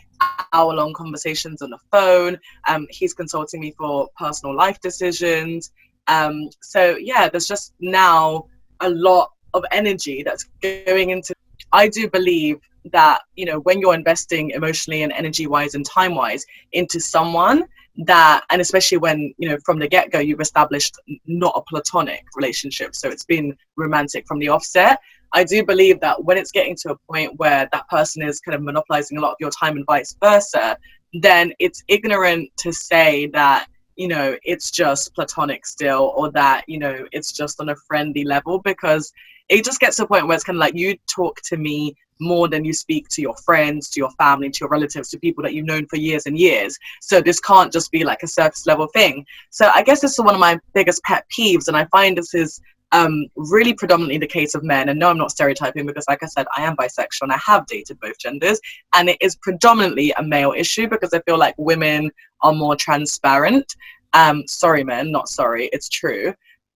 hour 0.53 0.75
long 0.75 0.93
conversations 0.93 1.62
on 1.62 1.70
the 1.70 1.79
phone. 1.91 2.39
Um, 2.68 2.87
he's 2.91 3.14
consulting 3.14 3.61
me 3.61 3.73
for 3.77 4.09
personal 4.16 4.57
life 4.57 4.81
decisions. 4.81 5.73
Um, 6.09 6.49
so 6.61 6.97
yeah, 6.97 7.29
there's 7.29 7.47
just 7.47 7.75
now 7.81 8.47
a 8.81 8.91
lot 8.91 9.31
of 9.55 9.64
energy 9.70 10.23
that's 10.23 10.49
going 10.62 11.11
into. 11.11 11.35
I 11.73 11.89
do 11.89 12.09
believe 12.09 12.59
that 12.93 13.20
you 13.37 13.45
know 13.45 13.61
when 13.61 13.81
you're 13.81 13.95
investing 13.95 14.51
emotionally 14.51 15.03
and 15.03 15.12
energy 15.12 15.47
wise 15.47 15.75
and 15.75 15.87
time 15.87 16.14
wise 16.14 16.45
into 16.73 16.99
someone 16.99 17.64
that 17.97 18.43
and 18.51 18.61
especially 18.61 18.99
when 18.99 19.33
you 19.39 19.49
know 19.49 19.57
from 19.64 19.79
the 19.79 19.87
get-go 19.87 20.18
you've 20.18 20.41
established 20.41 20.97
not 21.27 21.53
a 21.55 21.62
platonic 21.62 22.25
relationship 22.35 22.95
so 22.95 23.09
it's 23.09 23.25
been 23.25 23.57
romantic 23.77 24.27
from 24.27 24.41
the 24.41 24.49
offset 24.49 24.99
I 25.35 25.45
do 25.45 25.64
believe 25.64 26.01
that 26.01 26.24
when 26.24 26.37
it's 26.37 26.53
getting 26.53 26.76
to 26.76 26.93
a 26.93 26.97
point 27.11 27.39
where 27.39 27.68
that 27.72 27.89
person 27.89 28.22
is 28.22 28.41
kind 28.41 28.55
of 28.55 28.62
monopolizing 28.62 29.18
a 29.18 29.20
lot 29.20 29.30
of 29.30 29.37
your 29.41 29.51
time 29.51 29.76
and 29.76 29.87
vice 29.87 30.14
versa, 30.22 30.76
then 31.14 31.53
it's 31.59 31.83
ignorant 31.89 32.51
to 32.59 32.72
say 32.72 33.26
that 33.28 33.66
you 33.97 34.09
know 34.09 34.37
it's 34.43 34.70
just 34.70 35.14
platonic 35.14 35.66
still 35.66 36.14
or 36.16 36.30
that 36.30 36.64
you 36.66 36.78
know 36.78 37.07
it's 37.12 37.30
just 37.30 37.61
on 37.61 37.68
a 37.68 37.76
friendly 37.76 38.24
level 38.24 38.59
because 38.59 39.12
it 39.49 39.64
just 39.64 39.80
gets 39.80 39.99
to 39.99 40.05
a 40.05 40.07
point 40.07 40.26
where 40.26 40.35
it's 40.35 40.45
kind 40.45 40.57
of 40.57 40.61
like 40.61 40.74
you 40.74 40.97
talk 41.07 41.41
to 41.43 41.57
me 41.57 41.95
more 42.20 42.49
than 42.49 42.64
you 42.64 42.72
speak 42.72 43.09
to 43.09 43.20
your 43.20 43.37
friends, 43.39 43.91
to 43.91 44.01
your 44.01 44.11
family, 44.12 44.49
to 44.49 44.59
your 44.61 44.68
relatives, 44.68 45.11
to 45.11 45.18
people 45.18 45.43
that 45.43 45.55
you've 45.55 45.66
known 45.66 45.87
for 45.87 45.97
years 45.97 46.26
and 46.26 46.39
years. 46.39 46.78
So 47.01 47.20
this 47.20 47.41
can't 47.41 47.72
just 47.72 47.91
be 47.91 48.05
like 48.05 48.22
a 48.22 48.28
surface 48.28 48.64
level 48.66 48.87
thing. 48.87 49.26
So 49.51 49.68
I 49.74 49.83
guess 49.83 50.01
this 50.01 50.12
is 50.12 50.20
one 50.20 50.35
of 50.35 50.41
my 50.41 50.59
biggest 50.72 51.03
pet 51.03 51.26
peeves, 51.37 51.68
and 51.68 51.76
I 51.76 51.85
find 51.87 52.16
this 52.16 52.33
is 52.33 52.61
um, 52.93 53.26
really 53.36 53.74
predominantly 53.74 54.18
the 54.18 54.26
case 54.26 54.55
of 54.55 54.62
men. 54.62 54.88
And 54.88 54.99
no, 54.99 55.09
I'm 55.09 55.18
not 55.18 55.30
stereotyping 55.30 55.86
because, 55.86 56.05
like 56.09 56.22
I 56.22 56.26
said, 56.26 56.47
I 56.57 56.62
am 56.62 56.76
bisexual 56.76 57.22
and 57.22 57.32
I 57.32 57.38
have 57.38 57.66
dated 57.66 57.99
both 58.01 58.18
genders. 58.18 58.61
And 58.95 59.09
it 59.09 59.18
is 59.20 59.36
predominantly 59.36 60.12
a 60.12 60.22
male 60.22 60.53
issue 60.57 60.88
because 60.88 61.12
I 61.12 61.20
feel 61.22 61.38
like 61.38 61.55
women 61.59 62.11
are 62.43 62.53
more 62.53 62.76
transparent. 62.76 63.74
Um, 64.12 64.45
sorry, 64.47 64.84
men, 64.84 65.11
not 65.11 65.28
sorry, 65.28 65.70
it's 65.72 65.88
true. 65.88 66.34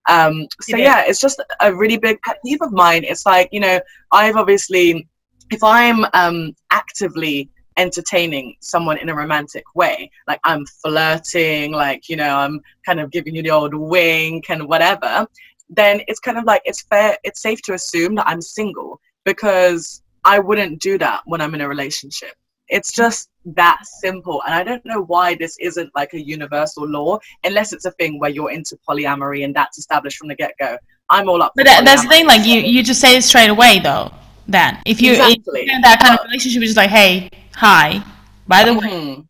Um, 0.08 0.46
so, 0.62 0.76
yeah, 0.76 1.02
it's 1.06 1.20
just 1.20 1.42
a 1.60 1.74
really 1.74 1.98
big 1.98 2.20
pet 2.22 2.38
peeve 2.44 2.62
of 2.62 2.72
mine. 2.72 3.04
It's 3.04 3.26
like, 3.26 3.48
you 3.52 3.60
know, 3.60 3.80
I've 4.12 4.36
obviously, 4.36 5.06
if 5.50 5.62
I'm 5.62 6.06
um, 6.14 6.54
actively 6.70 7.50
entertaining 7.78 8.56
someone 8.60 8.96
in 8.96 9.10
a 9.10 9.14
romantic 9.14 9.64
way. 9.74 10.10
Like 10.26 10.40
I'm 10.44 10.64
flirting, 10.82 11.72
like, 11.72 12.08
you 12.08 12.16
know, 12.16 12.34
I'm 12.34 12.60
kind 12.86 13.00
of 13.00 13.10
giving 13.10 13.34
you 13.34 13.42
the 13.42 13.50
old 13.50 13.74
wink 13.74 14.48
and 14.48 14.66
whatever 14.66 15.26
then 15.68 16.00
it's 16.06 16.20
kind 16.20 16.38
of 16.38 16.44
like 16.44 16.62
it's 16.64 16.82
fair 16.82 17.16
it's 17.24 17.42
safe 17.42 17.60
to 17.62 17.74
assume 17.74 18.14
that 18.14 18.26
i'm 18.28 18.40
single 18.40 19.00
because 19.24 20.02
i 20.24 20.38
wouldn't 20.38 20.80
do 20.80 20.98
that 20.98 21.22
when 21.26 21.40
i'm 21.40 21.54
in 21.54 21.60
a 21.60 21.68
relationship. 21.68 22.34
It's 22.68 22.92
just 22.92 23.30
that 23.54 23.78
simple 24.00 24.42
and 24.44 24.54
i 24.54 24.64
don't 24.64 24.84
know 24.84 25.02
why 25.04 25.36
this 25.36 25.56
isn't 25.60 25.90
like 25.94 26.14
a 26.14 26.20
universal 26.20 26.88
law 26.88 27.18
unless 27.44 27.72
it's 27.72 27.84
a 27.84 27.92
thing 27.92 28.18
where 28.18 28.30
you're 28.30 28.50
into 28.50 28.76
polyamory 28.88 29.44
and 29.44 29.54
that's 29.54 29.78
established 29.78 30.18
from 30.18 30.28
the 30.28 30.34
get-go. 30.34 30.76
I'm 31.08 31.28
all 31.28 31.42
up 31.42 31.52
but 31.54 31.66
that, 31.66 31.84
that's 31.84 32.02
the 32.02 32.08
thing 32.08 32.26
like 32.26 32.44
you 32.44 32.60
you 32.60 32.82
just 32.82 33.00
say 33.00 33.16
it 33.16 33.22
straight 33.22 33.50
away 33.50 33.78
though 33.78 34.12
then. 34.48 34.78
If 34.84 35.00
you 35.00 35.12
exactly. 35.12 35.68
in 35.68 35.80
that 35.82 36.00
kind 36.00 36.18
of 36.18 36.24
relationship 36.24 36.62
it's 36.62 36.70
just 36.70 36.76
like 36.76 36.90
hey 36.90 37.30
hi. 37.54 38.02
By 38.48 38.64
the 38.64 38.72
mm-hmm. 38.72 39.20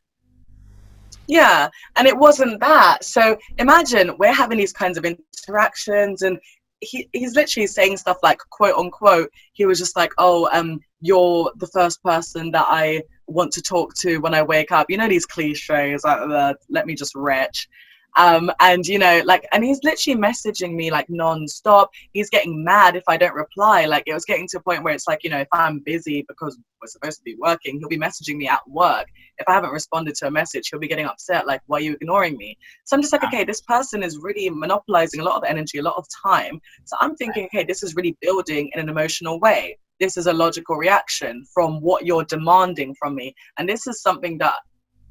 Yeah, 1.28 1.68
and 1.96 2.06
it 2.06 2.16
wasn't 2.16 2.60
that. 2.60 3.04
So 3.04 3.36
imagine 3.58 4.16
we're 4.18 4.32
having 4.32 4.58
these 4.58 4.72
kinds 4.72 4.98
of 4.98 5.04
interactions, 5.04 6.22
and 6.22 6.38
he, 6.80 7.08
he's 7.12 7.34
literally 7.34 7.66
saying 7.66 7.96
stuff 7.96 8.18
like, 8.22 8.38
quote 8.50 8.76
unquote, 8.76 9.30
he 9.52 9.64
was 9.66 9.78
just 9.78 9.96
like, 9.96 10.12
oh, 10.18 10.48
um, 10.52 10.80
you're 11.00 11.52
the 11.56 11.68
first 11.68 12.02
person 12.02 12.50
that 12.52 12.66
I 12.68 13.02
want 13.26 13.52
to 13.52 13.62
talk 13.62 13.94
to 13.94 14.18
when 14.18 14.34
I 14.34 14.42
wake 14.42 14.72
up. 14.72 14.86
You 14.88 14.98
know, 14.98 15.08
these 15.08 15.26
cliches, 15.26 16.04
like, 16.04 16.18
uh, 16.18 16.54
let 16.68 16.86
me 16.86 16.94
just 16.94 17.14
retch. 17.14 17.68
Um, 18.16 18.50
and 18.60 18.86
you 18.86 18.98
know, 18.98 19.22
like, 19.24 19.46
and 19.52 19.64
he's 19.64 19.80
literally 19.82 20.20
messaging 20.20 20.74
me 20.74 20.90
like 20.90 21.08
non-stop. 21.08 21.90
He's 22.12 22.30
getting 22.30 22.64
mad 22.64 22.96
if 22.96 23.04
I 23.08 23.16
don't 23.16 23.34
reply. 23.34 23.84
Like, 23.84 24.04
it 24.06 24.14
was 24.14 24.24
getting 24.24 24.48
to 24.48 24.58
a 24.58 24.62
point 24.62 24.82
where 24.82 24.94
it's 24.94 25.06
like, 25.06 25.22
you 25.22 25.30
know, 25.30 25.38
if 25.38 25.48
I'm 25.52 25.80
busy 25.80 26.24
because 26.26 26.58
we're 26.80 26.88
supposed 26.88 27.18
to 27.18 27.24
be 27.24 27.36
working, 27.38 27.78
he'll 27.78 27.88
be 27.88 27.98
messaging 27.98 28.36
me 28.36 28.48
at 28.48 28.60
work. 28.68 29.06
If 29.38 29.48
I 29.48 29.52
haven't 29.52 29.70
responded 29.70 30.14
to 30.16 30.28
a 30.28 30.30
message, 30.30 30.68
he'll 30.70 30.80
be 30.80 30.88
getting 30.88 31.06
upset. 31.06 31.46
Like, 31.46 31.60
why 31.66 31.78
are 31.78 31.82
you 31.82 31.92
ignoring 31.92 32.36
me? 32.36 32.56
So 32.84 32.96
I'm 32.96 33.02
just 33.02 33.12
like, 33.12 33.24
okay, 33.24 33.44
this 33.44 33.60
person 33.60 34.02
is 34.02 34.18
really 34.18 34.48
monopolizing 34.50 35.20
a 35.20 35.24
lot 35.24 35.36
of 35.36 35.44
energy, 35.44 35.78
a 35.78 35.82
lot 35.82 35.96
of 35.96 36.06
time. 36.24 36.60
So 36.84 36.96
I'm 37.00 37.16
thinking, 37.16 37.46
okay, 37.46 37.64
this 37.64 37.82
is 37.82 37.94
really 37.96 38.16
building 38.20 38.70
in 38.74 38.80
an 38.80 38.88
emotional 38.88 39.40
way 39.40 39.78
this 39.98 40.16
is 40.16 40.26
a 40.26 40.32
logical 40.32 40.76
reaction 40.76 41.44
from 41.52 41.80
what 41.80 42.04
you're 42.04 42.24
demanding 42.24 42.94
from 42.98 43.14
me. 43.14 43.34
And 43.58 43.68
this 43.68 43.86
is 43.86 44.02
something 44.02 44.36
that 44.38 44.56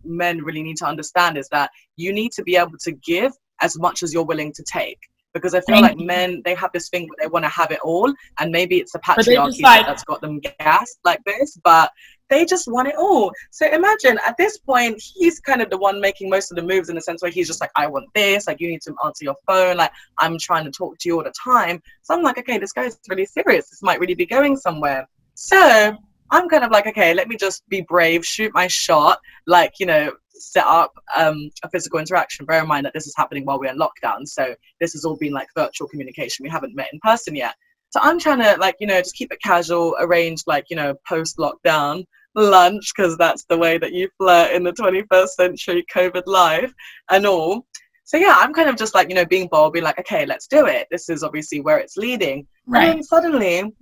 men 0.05 0.43
really 0.43 0.63
need 0.63 0.77
to 0.77 0.85
understand 0.85 1.37
is 1.37 1.49
that 1.49 1.69
you 1.95 2.13
need 2.13 2.31
to 2.33 2.43
be 2.43 2.55
able 2.55 2.77
to 2.79 2.91
give 2.91 3.33
as 3.61 3.77
much 3.79 4.03
as 4.03 4.13
you're 4.13 4.25
willing 4.25 4.51
to 4.53 4.63
take 4.63 4.99
because 5.35 5.53
I 5.53 5.59
feel 5.61 5.81
like 5.81 5.97
men 5.97 6.41
they 6.45 6.55
have 6.55 6.71
this 6.73 6.87
thing 6.87 7.09
where 7.09 7.17
they 7.19 7.27
want 7.27 7.43
to 7.43 7.49
have 7.49 7.69
it 7.69 7.79
all, 7.83 8.11
and 8.39 8.51
maybe 8.51 8.77
it's 8.77 8.93
the 8.93 8.99
patriarchy 8.99 9.61
like, 9.61 9.85
that's 9.85 10.03
got 10.05 10.21
them 10.21 10.39
gassed 10.39 10.99
like 11.03 11.21
this, 11.25 11.59
but 11.63 11.91
they 12.29 12.45
just 12.45 12.67
want 12.67 12.87
it 12.87 12.95
all. 12.97 13.31
So 13.51 13.67
imagine 13.67 14.17
at 14.25 14.35
this 14.37 14.57
point 14.57 14.99
he's 14.99 15.39
kind 15.41 15.61
of 15.61 15.69
the 15.69 15.77
one 15.77 16.01
making 16.01 16.29
most 16.29 16.51
of 16.51 16.55
the 16.55 16.63
moves 16.63 16.89
in 16.89 16.95
the 16.95 17.01
sense 17.01 17.21
where 17.21 17.29
he's 17.29 17.47
just 17.47 17.61
like, 17.61 17.69
I 17.75 17.85
want 17.85 18.05
this, 18.15 18.47
like 18.47 18.59
you 18.59 18.69
need 18.69 18.81
to 18.83 18.95
answer 19.05 19.25
your 19.25 19.35
phone, 19.45 19.77
like 19.77 19.91
I'm 20.17 20.39
trying 20.39 20.63
to 20.63 20.71
talk 20.71 20.97
to 20.99 21.09
you 21.09 21.17
all 21.17 21.23
the 21.23 21.33
time. 21.33 21.83
So 22.01 22.15
I'm 22.15 22.23
like, 22.23 22.39
okay, 22.39 22.57
this 22.57 22.71
guy's 22.71 22.97
really 23.09 23.25
serious. 23.25 23.69
This 23.69 23.83
might 23.83 23.99
really 23.99 24.15
be 24.15 24.25
going 24.25 24.55
somewhere. 24.55 25.07
So 25.35 25.97
I'm 26.31 26.49
kind 26.49 26.63
of 26.63 26.71
like, 26.71 26.87
okay, 26.87 27.13
let 27.13 27.27
me 27.27 27.37
just 27.37 27.67
be 27.69 27.81
brave, 27.81 28.25
shoot 28.25 28.51
my 28.53 28.67
shot, 28.67 29.19
like, 29.47 29.73
you 29.79 29.85
know, 29.85 30.11
set 30.29 30.65
up 30.65 30.93
um, 31.15 31.49
a 31.63 31.69
physical 31.69 31.99
interaction. 31.99 32.45
Bear 32.45 32.61
in 32.61 32.67
mind 32.67 32.85
that 32.85 32.93
this 32.93 33.07
is 33.07 33.13
happening 33.15 33.45
while 33.45 33.59
we're 33.59 33.71
in 33.71 33.79
lockdown. 33.79 34.27
So 34.27 34.55
this 34.79 34.93
has 34.93 35.05
all 35.05 35.17
been 35.17 35.33
like 35.33 35.47
virtual 35.55 35.87
communication. 35.87 36.43
We 36.43 36.49
haven't 36.49 36.75
met 36.75 36.89
in 36.91 36.99
person 36.99 37.35
yet. 37.35 37.55
So 37.89 37.99
I'm 38.01 38.19
trying 38.19 38.39
to 38.39 38.57
like, 38.59 38.75
you 38.79 38.87
know, 38.87 38.99
just 38.99 39.15
keep 39.15 39.31
it 39.31 39.41
casual, 39.41 39.95
arrange 39.99 40.43
like, 40.47 40.65
you 40.69 40.75
know, 40.75 40.95
post 41.07 41.37
lockdown 41.37 42.05
lunch, 42.35 42.91
because 42.93 43.15
that's 43.17 43.45
the 43.45 43.57
way 43.57 43.77
that 43.77 43.93
you 43.93 44.09
flirt 44.17 44.51
in 44.51 44.63
the 44.63 44.73
21st 44.73 45.29
century 45.29 45.85
COVID 45.93 46.23
life 46.25 46.73
and 47.09 47.25
all. 47.25 47.65
So 48.03 48.17
yeah, 48.17 48.35
I'm 48.37 48.53
kind 48.53 48.69
of 48.69 48.75
just 48.75 48.93
like, 48.93 49.09
you 49.09 49.15
know, 49.15 49.25
being 49.25 49.47
bold, 49.47 49.73
being 49.73 49.85
like, 49.85 49.99
okay, 49.99 50.25
let's 50.25 50.47
do 50.47 50.65
it. 50.67 50.87
This 50.91 51.09
is 51.09 51.23
obviously 51.23 51.61
where 51.61 51.79
it's 51.79 51.97
leading. 51.97 52.45
Right. 52.67 52.89
And 52.89 52.97
then 52.97 53.03
suddenly 53.03 53.73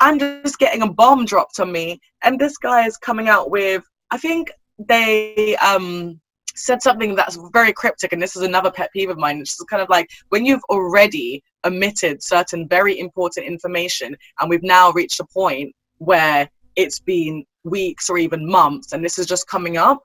I'm 0.00 0.18
just 0.18 0.58
getting 0.58 0.82
a 0.82 0.92
bomb 0.92 1.24
dropped 1.24 1.60
on 1.60 1.72
me. 1.72 2.00
And 2.22 2.38
this 2.38 2.56
guy 2.56 2.86
is 2.86 2.96
coming 2.96 3.28
out 3.28 3.50
with, 3.50 3.82
I 4.10 4.18
think 4.18 4.50
they 4.78 5.56
um, 5.56 6.20
said 6.54 6.82
something 6.82 7.14
that's 7.14 7.38
very 7.52 7.72
cryptic. 7.72 8.12
And 8.12 8.22
this 8.22 8.36
is 8.36 8.42
another 8.42 8.70
pet 8.70 8.92
peeve 8.92 9.10
of 9.10 9.18
mine. 9.18 9.40
It's 9.40 9.62
kind 9.64 9.82
of 9.82 9.88
like 9.88 10.08
when 10.28 10.44
you've 10.44 10.64
already 10.70 11.42
omitted 11.64 12.22
certain 12.22 12.68
very 12.68 12.98
important 12.98 13.46
information, 13.46 14.16
and 14.40 14.48
we've 14.48 14.62
now 14.62 14.92
reached 14.92 15.20
a 15.20 15.24
point 15.24 15.74
where 15.98 16.48
it's 16.76 17.00
been 17.00 17.44
weeks 17.64 18.08
or 18.08 18.18
even 18.18 18.48
months, 18.48 18.92
and 18.92 19.04
this 19.04 19.18
is 19.18 19.26
just 19.26 19.48
coming 19.48 19.76
up, 19.76 20.02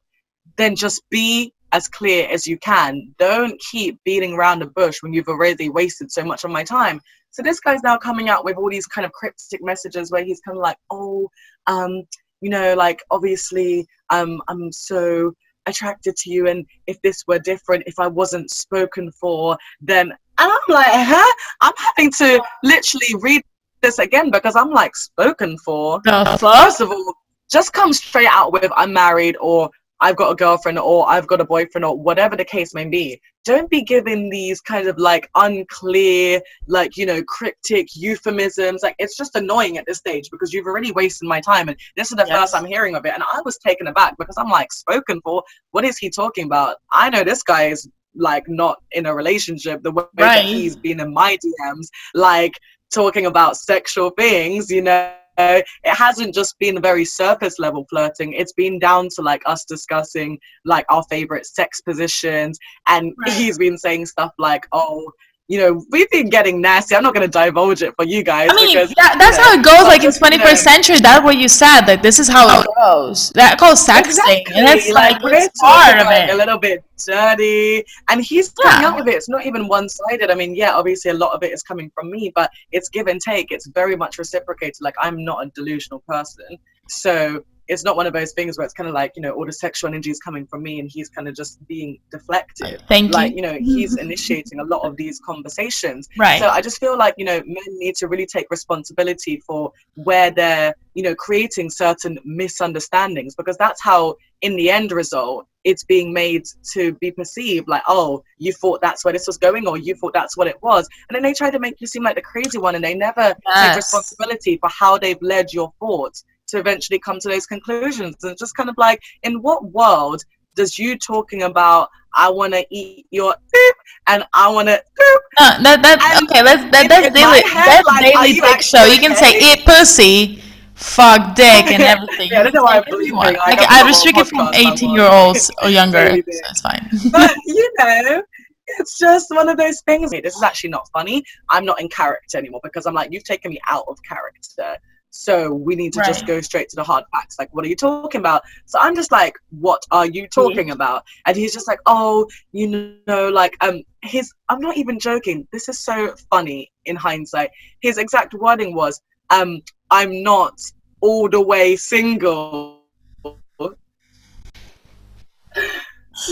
then 0.57 0.75
just 0.75 1.07
be 1.09 1.53
as 1.71 1.87
clear 1.87 2.27
as 2.29 2.45
you 2.47 2.57
can. 2.57 3.13
Don't 3.17 3.59
keep 3.59 3.99
beating 4.03 4.33
around 4.33 4.59
the 4.59 4.67
bush 4.67 5.01
when 5.01 5.13
you've 5.13 5.27
already 5.27 5.69
wasted 5.69 6.11
so 6.11 6.23
much 6.23 6.43
of 6.43 6.51
my 6.51 6.63
time. 6.63 7.01
So 7.33 7.41
this 7.41 7.59
guy's 7.59 7.81
now 7.83 7.97
coming 7.97 8.29
out 8.29 8.45
with 8.45 8.57
all 8.57 8.69
these 8.69 8.85
kind 8.85 9.05
of 9.05 9.11
cryptic 9.11 9.61
messages 9.63 10.11
where 10.11 10.23
he's 10.23 10.39
kind 10.41 10.55
of 10.55 10.61
like, 10.61 10.77
oh, 10.91 11.27
um, 11.65 12.03
you 12.41 12.49
know, 12.49 12.75
like 12.75 13.01
obviously, 13.09 13.87
um, 14.11 14.39
I'm 14.47 14.71
so 14.71 15.33
attracted 15.65 16.15
to 16.17 16.29
you, 16.29 16.47
and 16.47 16.63
if 16.85 17.01
this 17.01 17.23
were 17.27 17.39
different, 17.39 17.85
if 17.87 17.99
I 17.99 18.07
wasn't 18.07 18.51
spoken 18.51 19.11
for, 19.11 19.57
then 19.81 20.11
and 20.11 20.51
I'm 20.51 20.59
like, 20.69 20.87
huh? 20.89 21.33
I'm 21.61 21.73
having 21.77 22.11
to 22.13 22.43
literally 22.63 23.15
read 23.21 23.41
this 23.81 23.97
again 23.97 24.29
because 24.29 24.55
I'm 24.55 24.69
like 24.69 24.95
spoken 24.95 25.57
for. 25.57 26.01
Fuck? 26.05 26.39
First 26.39 26.81
of 26.81 26.91
all, 26.91 27.13
just 27.49 27.73
come 27.73 27.93
straight 27.93 28.29
out 28.29 28.53
with 28.53 28.71
I'm 28.75 28.93
married 28.93 29.37
or 29.41 29.71
I've 29.99 30.15
got 30.15 30.31
a 30.31 30.35
girlfriend 30.35 30.79
or 30.79 31.07
I've 31.09 31.27
got 31.27 31.41
a 31.41 31.45
boyfriend 31.45 31.85
or 31.85 31.97
whatever 31.97 32.35
the 32.35 32.45
case 32.45 32.73
may 32.73 32.85
be. 32.85 33.21
Don't 33.45 33.69
be 33.69 33.81
giving 33.81 34.29
these 34.29 34.59
kind 34.61 34.87
of 34.87 34.97
like 34.97 35.29
unclear, 35.35 36.41
like, 36.67 36.97
you 36.97 37.05
know, 37.05 37.21
cryptic 37.23 37.87
euphemisms. 37.95 38.83
Like, 38.83 38.95
it's 38.99 39.17
just 39.17 39.35
annoying 39.35 39.77
at 39.77 39.85
this 39.85 39.99
stage 39.99 40.29
because 40.31 40.53
you've 40.53 40.65
already 40.65 40.91
wasted 40.91 41.27
my 41.27 41.41
time. 41.41 41.69
And 41.69 41.77
this 41.95 42.11
is 42.11 42.17
the 42.17 42.25
Yes. 42.27 42.37
first 42.37 42.55
I'm 42.55 42.65
hearing 42.65 42.95
of 42.95 43.05
it. 43.05 43.13
And 43.13 43.23
I 43.23 43.41
was 43.45 43.57
taken 43.57 43.87
aback 43.87 44.17
because 44.17 44.35
I'm 44.37 44.49
like, 44.49 44.71
spoken 44.73 45.21
for? 45.21 45.43
What 45.71 45.85
is 45.85 45.97
he 45.97 46.09
talking 46.09 46.45
about? 46.45 46.77
I 46.91 47.09
know 47.09 47.23
this 47.23 47.43
guy 47.43 47.65
is 47.65 47.87
like 48.15 48.47
not 48.47 48.81
in 48.91 49.05
a 49.07 49.15
relationship 49.15 49.81
the 49.83 49.91
way 49.91 50.03
Right. 50.17 50.35
that 50.35 50.45
he's 50.45 50.75
been 50.77 50.99
in 50.99 51.13
my 51.13 51.37
DMs, 51.37 51.87
like 52.13 52.53
talking 52.91 53.25
about 53.25 53.57
sexual 53.57 54.11
things, 54.11 54.69
you 54.69 54.81
know 54.81 55.13
it 55.37 55.65
hasn't 55.85 56.33
just 56.33 56.57
been 56.59 56.77
a 56.77 56.81
very 56.81 57.05
surface 57.05 57.59
level 57.59 57.85
flirting 57.89 58.33
it's 58.33 58.53
been 58.53 58.79
down 58.79 59.09
to 59.09 59.21
like 59.21 59.41
us 59.45 59.65
discussing 59.65 60.37
like 60.65 60.85
our 60.89 61.03
favorite 61.09 61.45
sex 61.45 61.81
positions 61.81 62.57
and 62.87 63.13
Right. 63.17 63.33
he's 63.33 63.57
been 63.57 63.77
saying 63.77 64.05
stuff 64.05 64.31
like 64.37 64.67
oh 64.71 65.11
you 65.49 65.59
know 65.59 65.83
we've 65.91 66.09
been 66.09 66.29
getting 66.29 66.61
nasty 66.61 66.95
i'm 66.95 67.03
not 67.03 67.13
going 67.13 67.25
to 67.29 67.31
divulge 67.31 67.81
it 67.81 67.93
for 67.97 68.05
you 68.05 68.23
guys 68.23 68.49
I 68.49 68.55
mean, 68.55 68.67
because 68.69 68.89
that, 68.95 69.17
that's 69.19 69.37
you 69.37 69.43
how 69.43 69.53
it 69.53 69.63
goes. 69.63 69.83
but 69.83 69.87
Like 69.87 70.03
in 70.03 70.03
just, 70.03 70.21
you 70.21 70.27
21st 70.27 70.39
know, 70.49 70.55
century, 70.55 70.95
that's 71.01 71.23
what 71.23 71.37
you 71.37 71.47
said. 71.49 71.81
That 71.81 72.01
this 72.01 72.17
is 72.17 72.29
how 72.29 72.61
it 72.61 72.67
goes. 72.77 73.29
That 73.31 73.57
called 73.57 73.77
sexting, 73.77 74.43
and 74.55 74.67
it's 74.69 74.89
like, 74.89 75.21
we're 75.21 75.33
it's 75.33 75.59
part 75.59 75.97
of 75.99 76.05
like 76.05 76.29
it. 76.29 76.33
a 76.33 76.37
little 76.37 76.57
bit 76.57 76.81
dirty, 77.05 77.83
and 78.09 78.23
he's 78.23 78.49
coming 78.51 78.81
Yeah. 78.81 78.89
out 78.89 78.95
with 78.97 79.07
it. 79.07 79.15
It's 79.15 79.27
not 79.29 79.45
even 79.45 79.67
one-sided. 79.67 80.31
I 80.31 80.35
mean, 80.35 80.55
yeah, 80.55 80.73
obviously 80.73 81.11
a 81.11 81.13
lot 81.15 81.33
of 81.33 81.43
it 81.43 81.51
is 81.51 81.61
coming 81.61 81.91
from 81.93 82.09
me, 82.09 82.31
but 82.33 82.49
it's 82.71 82.87
give 82.89 83.07
and 83.07 83.19
take. 83.19 83.51
It's 83.51 83.67
very 83.67 83.95
much 83.97 84.17
reciprocated. 84.17 84.77
Like 84.81 84.95
I'm 85.01 85.23
not 85.23 85.45
a 85.45 85.49
delusional 85.49 85.99
person, 86.07 86.45
so 86.87 87.43
it's 87.67 87.83
not 87.83 87.95
one 87.95 88.05
of 88.05 88.13
those 88.13 88.33
things 88.33 88.57
where 88.57 88.65
it's 88.65 88.73
kind 88.73 88.87
of 88.87 88.93
like 88.93 89.13
you 89.15 89.21
know 89.21 89.31
all 89.31 89.45
the 89.45 89.53
sexual 89.53 89.89
energy 89.89 90.11
is 90.11 90.19
coming 90.19 90.45
from 90.45 90.63
me, 90.63 90.79
and 90.79 90.89
he's 90.91 91.09
kind 91.09 91.27
of 91.27 91.35
just 91.35 91.65
being 91.67 91.99
deflected. 92.11 92.81
Thank 92.87 93.13
Like 93.13 93.31
you. 93.31 93.37
you 93.37 93.41
know, 93.41 93.57
he's 93.59 93.97
initiating 94.07 94.59
a 94.59 94.63
lot 94.63 94.81
of 94.81 94.97
these 94.97 95.19
conversations. 95.25 96.07
Right. 96.17 96.39
So 96.39 96.47
I 96.47 96.61
just 96.61 96.79
feel 96.79 96.97
like 96.97 97.15
you 97.17 97.25
know 97.25 97.41
men 97.45 97.63
need 97.79 97.95
to 97.95 98.07
really 98.07 98.25
take 98.25 98.47
responsibility 98.49 99.41
for 99.45 99.71
where 99.95 100.31
they're 100.31 100.75
you 100.93 101.03
know 101.03 101.15
creating 101.15 101.69
certain 101.69 102.17
misunderstandings 102.25 103.35
because 103.35 103.57
that's 103.57 103.81
how 103.81 104.15
in 104.41 104.55
the 104.55 104.69
end 104.69 104.91
result 104.91 105.47
it's 105.63 105.83
being 105.83 106.13
made 106.13 106.43
to 106.73 106.93
be 106.95 107.11
perceived 107.11 107.67
like 107.67 107.81
oh 107.87 108.23
you 108.37 108.51
thought 108.51 108.81
that's 108.81 109.03
where 109.03 109.13
this 109.13 109.25
was 109.25 109.37
going 109.37 109.67
or 109.67 109.77
you 109.77 109.95
thought 109.95 110.13
that's 110.13 110.37
what 110.37 110.47
it 110.47 110.61
was 110.61 110.87
and 111.09 111.15
then 111.15 111.23
they 111.23 111.33
try 111.33 111.49
to 111.49 111.59
make 111.59 111.79
you 111.79 111.87
seem 111.87 112.03
like 112.03 112.15
the 112.15 112.21
crazy 112.21 112.57
one 112.57 112.75
and 112.75 112.83
they 112.83 112.93
never 112.93 113.33
take 113.55 113.75
responsibility 113.75 114.57
for 114.57 114.69
how 114.69 114.97
they've 114.97 115.21
led 115.21 115.51
your 115.53 115.71
thoughts 115.79 116.25
to 116.47 116.57
eventually 116.59 116.99
come 116.99 117.19
to 117.19 117.29
those 117.29 117.45
conclusions 117.45 118.15
and 118.23 118.37
just 118.37 118.55
kind 118.55 118.69
of 118.69 118.75
like 118.77 119.01
in 119.23 119.41
what 119.41 119.63
world 119.71 120.23
does 120.55 120.77
you 120.77 120.97
talking 120.97 121.43
about 121.43 121.89
I 122.15 122.29
want 122.29 122.53
to 122.53 122.63
eat 122.69 123.07
your 123.09 123.33
poop 123.33 123.75
and 124.07 124.23
I 124.33 124.47
want 124.51 124.67
to 124.67 124.75
poop 124.75 125.21
No, 125.39 125.63
that 125.63 125.81
that 125.81 126.15
And 126.15 126.29
okay. 126.29 126.43
That's 126.43 126.63
that, 126.71 126.87
that's 126.87 127.09
daily. 127.15 127.41
head, 127.41 127.65
That's 127.65 127.87
like, 127.87 128.13
daily 128.13 128.33
dick 128.39 128.61
show. 128.61 128.83
You 128.85 128.99
can 128.99 129.15
say 129.15 129.39
eat 129.39 129.65
pussy, 129.65 130.43
fuck 130.75 131.35
dick, 131.35 131.71
and 131.71 131.81
everything. 131.93 132.29
Yeah, 132.31 132.41
I 132.41 132.43
don't 132.43 132.53
know 132.53 132.63
why 132.63 132.73
can 132.81 132.83
I'm 132.83 132.83
say 132.83 132.91
believing, 132.91 133.15
like, 133.17 133.57
I'm 133.61 133.85
I 133.85 133.87
restrict 133.87 134.17
it 134.19 134.27
from 134.27 134.39
podcast, 134.39 134.53
I'm 134.59 134.67
on- 134.67 134.73
18 134.73 134.89
year 134.91 135.09
olds 135.09 135.51
or 135.63 135.69
younger, 135.69 136.09
so 136.11 136.21
it's 136.21 136.61
fine. 136.61 136.87
but 137.11 137.33
you 137.47 137.73
know 137.79 138.21
it's 138.67 138.97
just 138.97 139.27
one 139.31 139.49
of 139.49 139.57
those 139.57 139.81
things 139.81 140.11
this 140.11 140.35
is 140.35 140.41
actually 140.41 140.69
not 140.69 140.87
funny 140.93 141.21
i'm 141.49 141.65
not 141.65 141.79
in 141.81 141.89
character 141.89 142.37
anymore 142.37 142.61
because 142.63 142.85
i'm 142.85 142.93
like 142.93 143.11
you've 143.11 143.23
taken 143.25 143.51
me 143.51 143.59
out 143.67 143.83
of 143.89 143.97
character 144.07 144.77
so 145.15 145.53
we 145.53 145.75
need 145.75 145.93
to 145.93 146.01
just 146.01 146.25
go 146.25 146.41
straight 146.41 146.67
to 146.67 146.75
the 146.75 146.83
hard 146.83 147.03
facts 147.11 147.37
like 147.37 147.47
what 147.53 147.63
are 147.63 147.67
you 147.67 147.75
talking 147.75 148.19
about 148.19 148.41
so 148.65 148.79
i'm 148.79 148.95
just 148.95 149.11
like 149.11 149.35
what 149.59 149.81
are 149.91 150.07
you 150.07 150.27
talking 150.27 150.71
about 150.71 151.03
and 151.27 151.37
he's 151.37 151.53
just 151.53 151.67
like 151.67 151.77
oh 151.85 152.27
you 152.51 152.97
know 153.05 153.29
like 153.29 153.55
um 153.61 153.83
his 154.01 154.33
i'm 154.49 154.59
not 154.59 154.75
even 154.75 154.97
joking 154.97 155.47
this 155.51 155.69
is 155.69 155.79
so 155.79 156.15
funny 156.31 156.71
in 156.85 156.95
hindsight 156.95 157.51
his 157.81 157.99
exact 157.99 158.33
wording 158.33 158.73
was 158.73 159.01
um 159.29 159.61
i'm 159.91 160.23
not 160.23 160.59
all 161.01 161.29
the 161.29 161.39
way 161.39 161.75
single 161.75 162.79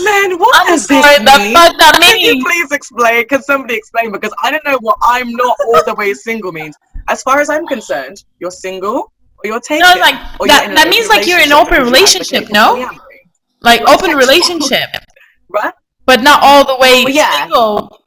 Man, 0.04 0.38
what 0.38 0.60
I'm 0.60 0.66
does 0.68 0.86
sorry, 0.86 1.02
this 1.02 1.18
the 1.18 1.38
mean? 1.38 1.54
fuck 1.54 1.76
that 1.78 1.98
Can 2.00 2.20
you 2.20 2.42
please 2.42 2.70
explain? 2.70 3.26
Can 3.26 3.42
somebody 3.42 3.74
explain? 3.74 4.12
Because 4.12 4.32
I 4.42 4.50
don't 4.52 4.64
know 4.64 4.78
what 4.80 4.96
I'm 5.02 5.32
not 5.32 5.56
all 5.66 5.82
the 5.84 5.94
way 5.94 6.14
single 6.14 6.52
means. 6.52 6.76
As 7.12 7.22
far 7.22 7.40
as 7.40 7.48
I'm 7.50 7.66
concerned, 7.66 8.16
you're 8.40 8.50
single 8.66 8.98
or 9.38 9.42
you're 9.44 9.60
taken. 9.60 9.86
No, 9.88 10.00
like 10.00 10.16
or 10.40 10.46
that. 10.48 10.72
That 10.78 10.88
means 10.88 11.08
like 11.08 11.26
you're 11.26 11.40
in 11.40 11.46
an 11.52 11.58
open 11.62 11.82
relationship, 11.82 12.44
no? 12.50 12.66
advocate 12.76 12.88
for 12.88 13.02
polyamory, 13.02 13.20
Like 13.68 13.80
You're 13.80 13.90
open 13.90 14.10
sexual. 14.10 14.18
relationship, 14.26 14.88
Right? 15.58 15.74
but 16.06 16.22
not 16.22 16.38
all 16.42 16.64
the 16.64 16.76
way 16.84 17.04
Well, 17.04 17.12
yeah. 17.22 17.42
single. 17.42 17.98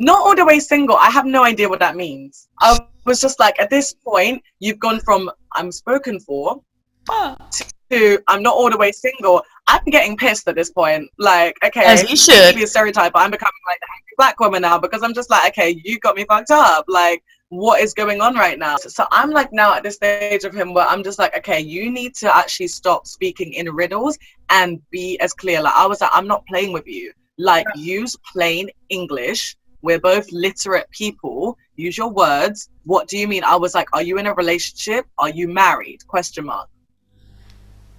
Not 0.00 0.18
all 0.24 0.36
the 0.36 0.44
way 0.50 0.60
single. 0.60 0.96
I 0.96 1.10
have 1.10 1.26
no 1.26 1.44
idea 1.44 1.68
what 1.68 1.80
that 1.80 1.96
means. 1.96 2.48
I 2.60 2.78
was 3.04 3.20
just 3.20 3.38
like, 3.40 3.58
at 3.60 3.68
this 3.70 3.94
point, 3.94 4.42
you've 4.60 4.78
gone 4.78 5.00
from 5.00 5.30
I'm 5.54 5.70
spoken 5.72 6.20
for 6.20 6.60
to 7.90 8.18
I'm 8.28 8.42
not 8.42 8.54
all 8.54 8.70
the 8.70 8.76
way 8.76 8.92
single. 8.92 9.42
I'm 9.66 9.84
getting 9.86 10.16
pissed 10.16 10.46
at 10.48 10.54
this 10.54 10.70
point. 10.70 11.08
Like, 11.18 11.56
okay, 11.64 11.84
As 11.84 12.08
you 12.08 12.16
should. 12.16 12.54
be 12.54 12.62
a 12.62 12.66
stereotype, 12.66 13.12
but 13.14 13.20
I'm 13.22 13.30
becoming 13.30 13.52
like 13.66 13.80
the 13.80 13.86
angry 13.96 14.14
black 14.16 14.38
woman 14.40 14.62
now 14.62 14.78
because 14.78 15.02
I'm 15.02 15.14
just 15.14 15.30
like, 15.30 15.50
okay, 15.52 15.80
you 15.84 15.98
got 16.00 16.16
me 16.16 16.24
fucked 16.24 16.50
up. 16.50 16.84
Like, 16.88 17.22
what 17.50 17.80
is 17.80 17.94
going 17.94 18.20
on 18.20 18.34
right 18.34 18.58
now? 18.58 18.76
So 18.76 19.06
I'm 19.10 19.30
like 19.30 19.52
now 19.52 19.74
at 19.74 19.82
this 19.82 19.94
stage 19.94 20.44
of 20.44 20.54
him 20.54 20.74
where 20.74 20.86
I'm 20.86 21.02
just 21.02 21.18
like, 21.18 21.36
okay, 21.38 21.60
you 21.60 21.90
need 21.90 22.14
to 22.16 22.34
actually 22.34 22.68
stop 22.68 23.06
speaking 23.06 23.54
in 23.54 23.70
riddles 23.74 24.18
and 24.50 24.80
be 24.90 25.18
as 25.20 25.32
clear. 25.32 25.62
Like 25.62 25.74
I 25.74 25.86
was 25.86 26.00
like, 26.00 26.10
I'm 26.12 26.26
not 26.26 26.46
playing 26.46 26.72
with 26.72 26.86
you. 26.86 27.12
Like 27.38 27.66
use 27.74 28.16
plain 28.32 28.68
English. 28.90 29.56
We're 29.80 30.00
both 30.00 30.30
literate 30.32 30.90
people. 30.90 31.56
Use 31.76 31.96
your 31.96 32.10
words. 32.10 32.68
What 32.84 33.08
do 33.08 33.16
you 33.16 33.28
mean? 33.28 33.44
I 33.44 33.56
was 33.56 33.74
like, 33.74 33.88
are 33.94 34.02
you 34.02 34.18
in 34.18 34.26
a 34.26 34.34
relationship? 34.34 35.06
Are 35.18 35.30
you 35.30 35.48
married? 35.48 36.06
Question 36.06 36.46
mark. 36.46 36.68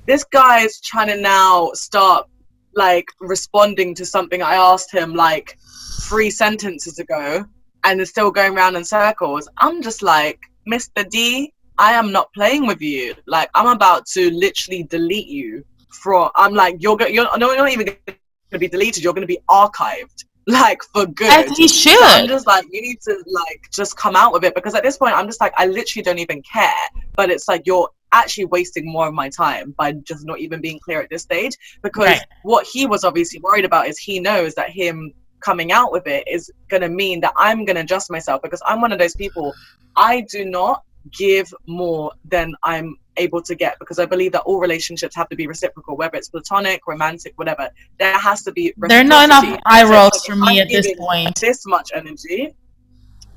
This 0.06 0.24
guy 0.26 0.62
is 0.62 0.80
trying 0.82 1.08
to 1.08 1.18
now 1.18 1.72
start 1.74 2.28
like 2.76 3.08
responding 3.20 3.96
to 3.96 4.06
something 4.06 4.42
I 4.42 4.56
asked 4.56 4.94
him 4.94 5.16
like 5.16 5.58
three 6.02 6.30
sentences 6.30 7.00
ago 7.00 7.46
and 7.84 8.02
is 8.02 8.10
still 8.10 8.32
going 8.32 8.54
round 8.54 8.76
in 8.78 8.84
circles. 8.84 9.48
I'm 9.58 9.82
just 9.82 10.02
like, 10.02 10.40
Mr. 10.70 11.08
D, 11.10 11.54
I 11.78 11.94
am 11.94 12.12
not 12.12 12.32
playing 12.34 12.68
with 12.68 12.82
you. 12.82 13.16
Like, 13.26 13.50
I'm 13.56 13.68
about 13.68 14.06
to 14.08 14.32
literally 14.32 14.84
delete 14.84 15.28
you 15.28 15.64
from. 15.90 16.30
I'm 16.36 16.54
like, 16.54 16.76
you're 16.80 16.98
go- 16.98 17.08
you're 17.08 17.26
no, 17.38 17.48
you're 17.52 17.58
not 17.58 17.72
even 17.72 17.86
going 17.86 18.18
to 18.52 18.60
be 18.60 18.68
deleted. 18.68 19.04
You're 19.04 19.14
going 19.14 19.28
to 19.28 19.28
be 19.28 19.40
archived, 19.50 20.26
like 20.48 20.82
for 20.94 21.06
good. 21.06 21.32
As 21.50 21.58
he 21.58 21.68
So 21.68 22.22
I'm 22.22 22.28
just 22.28 22.48
like, 22.48 22.66
you 22.72 22.82
need 22.82 23.00
to 23.02 23.24
like 23.28 23.70
just 23.72 23.96
come 23.98 24.16
out 24.16 24.34
with 24.34 24.44
it 24.44 24.56
because 24.56 24.76
at 24.76 24.84
this 24.84 24.98
point, 24.98 25.16
I'm 25.16 25.28
just 25.28 25.42
like, 25.42 25.54
I 25.58 25.68
literally 25.68 26.04
don't 26.04 26.20
even 26.20 26.42
care. 26.42 26.74
But 27.16 27.30
it's 27.30 27.48
like 27.48 27.64
you're 27.66 27.90
actually 28.12 28.46
wasting 28.46 28.92
more 28.92 29.08
of 29.08 29.14
my 29.14 29.30
time 29.30 29.74
by 29.78 29.94
just 29.94 30.26
not 30.26 30.40
even 30.40 30.60
being 30.62 30.80
clear 30.80 31.00
at 31.02 31.10
this 31.10 31.22
stage 31.22 31.56
because 31.84 32.08
Right. 32.08 32.26
what 32.42 32.66
he 32.66 32.88
was 32.88 33.04
obviously 33.04 33.40
worried 33.40 33.66
about 33.66 33.88
is 33.88 34.00
he 34.00 34.20
knows 34.20 34.56
that 34.56 34.70
him 34.72 35.14
coming 35.42 35.72
out 35.72 35.92
with 35.92 36.08
it 36.08 36.28
is 36.28 36.52
going 36.70 36.82
to 36.82 36.90
mean 36.90 37.22
that 37.22 37.34
I'm 37.38 37.66
going 37.66 37.76
to 37.76 37.82
adjust 37.82 38.12
myself 38.12 38.42
because 38.42 38.62
I'm 38.66 38.82
one 38.82 38.92
of 38.92 39.00
those 39.00 39.16
people. 39.16 39.54
I 39.96 40.22
do 40.22 40.46
not 40.46 40.84
give 41.18 41.54
more 41.68 42.12
than 42.26 42.54
I'm 42.64 42.98
able 43.18 43.42
to 43.42 43.56
get 43.56 43.78
because 43.80 44.00
I 44.00 44.06
believe 44.06 44.32
that 44.32 44.42
all 44.42 44.60
relationships 44.60 45.16
have 45.16 45.30
to 45.30 45.36
be 45.36 45.48
reciprocal, 45.48 45.98
whether 45.98 46.18
it's 46.18 46.30
platonic, 46.30 46.88
romantic, 46.88 47.34
whatever. 47.36 47.70
There 48.00 48.18
has 48.18 48.44
to 48.44 48.52
be. 48.52 48.74
There 48.78 49.02
are 49.02 49.04
not 49.04 49.26
enough 49.26 49.60
eye 49.66 49.84
So 49.84 49.92
rolls 49.92 50.26
for 50.26 50.36
me 50.36 50.60
I'm 50.60 50.68
at 50.68 50.70
this 50.70 50.94
point. 50.98 51.40
This 51.40 51.66
much 51.66 51.92
energy, 51.94 52.56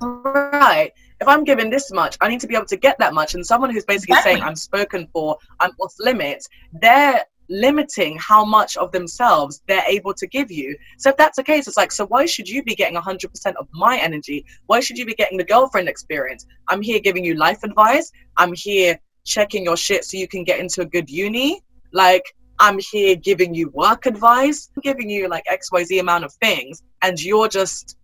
right? 0.01 0.93
If 1.21 1.29
I'm 1.29 1.45
giving 1.45 1.71
this 1.71 1.93
much, 1.93 2.17
I 2.21 2.29
need 2.29 2.41
to 2.41 2.49
be 2.49 2.57
able 2.57 2.67
to 2.67 2.77
get 2.77 2.99
that 2.99 3.15
much. 3.15 3.35
And 3.35 3.47
someone 3.47 3.71
who's 3.71 3.85
basically 3.85 4.17
saying 4.23 4.43
I'm 4.43 4.57
spoken 4.57 5.09
for, 5.13 5.37
I'm 5.61 5.71
off 5.81 5.95
limits, 6.01 6.49
they're 6.73 7.25
limiting 7.49 8.19
how 8.19 8.45
much 8.45 8.77
of 8.77 8.93
themselves 8.93 9.63
they're 9.69 9.85
able 9.87 10.15
to 10.15 10.27
give 10.27 10.51
you. 10.51 10.77
So 10.99 11.11
if 11.11 11.17
that's 11.17 11.37
the 11.37 11.43
case, 11.43 11.67
it's 11.69 11.77
like, 11.77 11.93
so 11.93 12.07
why 12.07 12.27
should 12.27 12.49
you 12.49 12.63
be 12.63 12.75
getting 12.75 12.97
100% 12.97 13.55
of 13.57 13.69
my 13.73 13.99
energy? 13.99 14.45
Why 14.67 14.81
should 14.81 14.99
you 14.99 15.07
be 15.07 15.15
getting 15.15 15.39
the 15.39 15.45
girlfriend 15.45 15.89
experience? 15.89 16.47
I'm 16.69 16.83
here 16.83 17.01
giving 17.01 17.25
you 17.25 17.35
life 17.35 17.63
advice. 17.63 18.11
I'm 18.37 18.53
here 18.55 18.99
checking 19.25 19.65
your 19.65 19.77
shit 19.77 20.05
so 20.05 20.17
you 20.17 20.29
can 20.29 20.45
get 20.45 20.61
into 20.61 20.83
a 20.83 20.87
good 20.87 21.09
uni. 21.11 21.63
Like, 21.93 22.25
I'm 22.59 22.79
here 22.79 23.17
giving 23.17 23.55
you 23.55 23.71
work 23.71 24.07
advice, 24.07 24.71
I'm 24.77 24.83
giving 24.83 25.11
you 25.11 25.29
like 25.29 25.45
XYZ 25.47 26.01
amount 26.01 26.25
of 26.25 26.33
things, 26.35 26.83
and 27.03 27.21
you're 27.21 27.49
just 27.49 27.97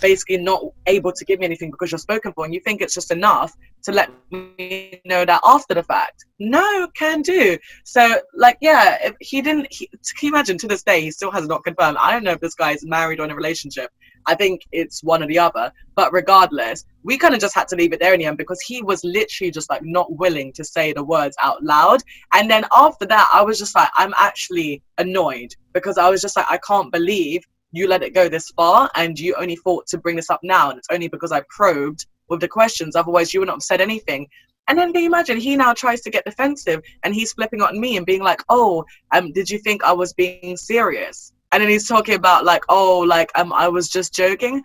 basically 0.00 0.38
not 0.38 0.62
able 0.86 1.12
to 1.12 1.24
give 1.24 1.40
me 1.40 1.46
anything 1.46 1.70
because 1.70 1.90
you're 1.90 1.98
spoken 1.98 2.32
for 2.32 2.44
and 2.44 2.54
you 2.54 2.60
think 2.60 2.80
it's 2.80 2.94
just 2.94 3.10
enough 3.10 3.54
to 3.82 3.92
let 3.92 4.10
me 4.30 5.00
know 5.04 5.24
that 5.24 5.40
after 5.44 5.74
the 5.74 5.82
fact. 5.82 6.24
No 6.38 6.88
can 6.94 7.22
do. 7.22 7.56
So 7.84 8.16
like 8.34 8.58
yeah 8.60 9.10
he 9.20 9.42
didn't 9.42 9.68
he, 9.70 9.86
can 9.86 10.26
you 10.26 10.28
imagine 10.30 10.58
to 10.58 10.68
this 10.68 10.82
day 10.82 11.00
he 11.00 11.10
still 11.10 11.30
has 11.30 11.46
not 11.46 11.64
confirmed? 11.64 11.96
I 12.00 12.12
don't 12.12 12.24
know 12.24 12.32
if 12.32 12.40
this 12.40 12.54
guy 12.54 12.72
is 12.72 12.84
married 12.84 13.20
or 13.20 13.24
in 13.24 13.30
a 13.30 13.34
relationship. 13.34 13.90
I 14.26 14.34
think 14.34 14.62
it's 14.72 15.02
one 15.04 15.22
or 15.22 15.26
the 15.26 15.38
other. 15.38 15.72
But 15.94 16.12
regardless 16.12 16.84
we 17.02 17.16
kind 17.16 17.34
of 17.34 17.40
just 17.40 17.54
had 17.54 17.68
to 17.68 17.76
leave 17.76 17.92
it 17.92 18.00
there 18.00 18.14
in 18.14 18.20
the 18.20 18.26
end 18.26 18.36
because 18.36 18.60
he 18.60 18.82
was 18.82 19.02
literally 19.04 19.50
just 19.50 19.70
like 19.70 19.82
not 19.84 20.12
willing 20.16 20.52
to 20.54 20.64
say 20.64 20.92
the 20.92 21.04
words 21.04 21.36
out 21.42 21.62
loud. 21.62 22.02
And 22.32 22.50
then 22.50 22.64
after 22.72 23.06
that 23.06 23.28
i 23.32 23.42
was 23.42 23.58
just 23.58 23.74
like 23.74 23.88
i'm 23.94 24.14
actually 24.16 24.82
annoyed 24.98 25.54
because 25.72 25.98
i 25.98 26.08
was 26.08 26.20
just 26.20 26.36
like 26.36 26.46
i 26.48 26.58
can't 26.58 26.92
believe 26.92 27.42
you 27.72 27.88
let 27.88 28.02
it 28.02 28.14
go 28.14 28.28
this 28.28 28.50
far 28.50 28.90
and 28.94 29.18
you 29.18 29.34
only 29.36 29.56
thought 29.56 29.86
to 29.88 29.98
bring 29.98 30.16
this 30.16 30.30
up 30.30 30.40
now 30.42 30.70
and 30.70 30.78
it's 30.78 30.88
only 30.90 31.08
because 31.08 31.32
I 31.32 31.42
probed 31.48 32.06
with 32.28 32.40
the 32.40 32.48
questions 32.48 32.96
otherwise 32.96 33.32
you 33.32 33.40
would 33.40 33.46
not 33.46 33.56
have 33.56 33.62
said 33.62 33.80
anything. 33.80 34.26
And 34.68 34.76
then 34.76 34.92
can 34.92 35.02
you 35.02 35.08
imagine 35.08 35.38
he 35.38 35.54
now 35.54 35.74
tries 35.74 36.00
to 36.02 36.10
get 36.10 36.24
defensive 36.24 36.82
and 37.04 37.14
he's 37.14 37.32
flipping 37.32 37.62
on 37.62 37.78
me 37.78 37.96
and 37.96 38.06
being 38.06 38.22
like 38.22 38.42
oh 38.48 38.84
um 39.12 39.32
did 39.32 39.50
you 39.50 39.58
think 39.58 39.84
I 39.84 39.92
was 39.92 40.12
being 40.12 40.56
serious? 40.56 41.32
And 41.52 41.62
then 41.62 41.70
he's 41.70 41.88
talking 41.88 42.14
about 42.14 42.44
like 42.44 42.64
oh 42.68 43.00
like 43.00 43.30
um 43.34 43.52
I 43.52 43.68
was 43.68 43.88
just 43.88 44.14
joking. 44.14 44.62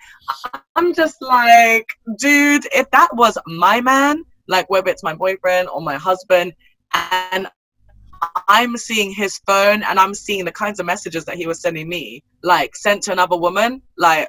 I'm 0.76 0.94
just 0.94 1.22
like 1.22 1.88
dude 2.18 2.68
if 2.74 2.90
that 2.92 3.10
was 3.14 3.38
my 3.46 3.82
man 3.82 4.24
like 4.48 4.70
whether 4.70 4.90
it's 4.90 5.04
my 5.04 5.14
boyfriend 5.14 5.70
or 5.70 5.82
my 5.82 5.96
husband 5.96 6.54
and 6.94 7.48
I'm 8.48 8.78
seeing 8.78 9.12
his 9.12 9.40
phone 9.48 9.84
and 9.84 10.00
I'm 10.00 10.14
seeing 10.14 10.46
the 10.46 10.52
kinds 10.52 10.80
of 10.80 10.86
messages 10.86 11.26
that 11.26 11.36
he 11.36 11.48
was 11.48 11.62
sending 11.62 11.90
me, 11.90 12.24
like 12.44 12.76
sent 12.76 13.04
to 13.04 13.12
another 13.12 13.38
woman. 13.38 13.82
Like, 13.98 14.28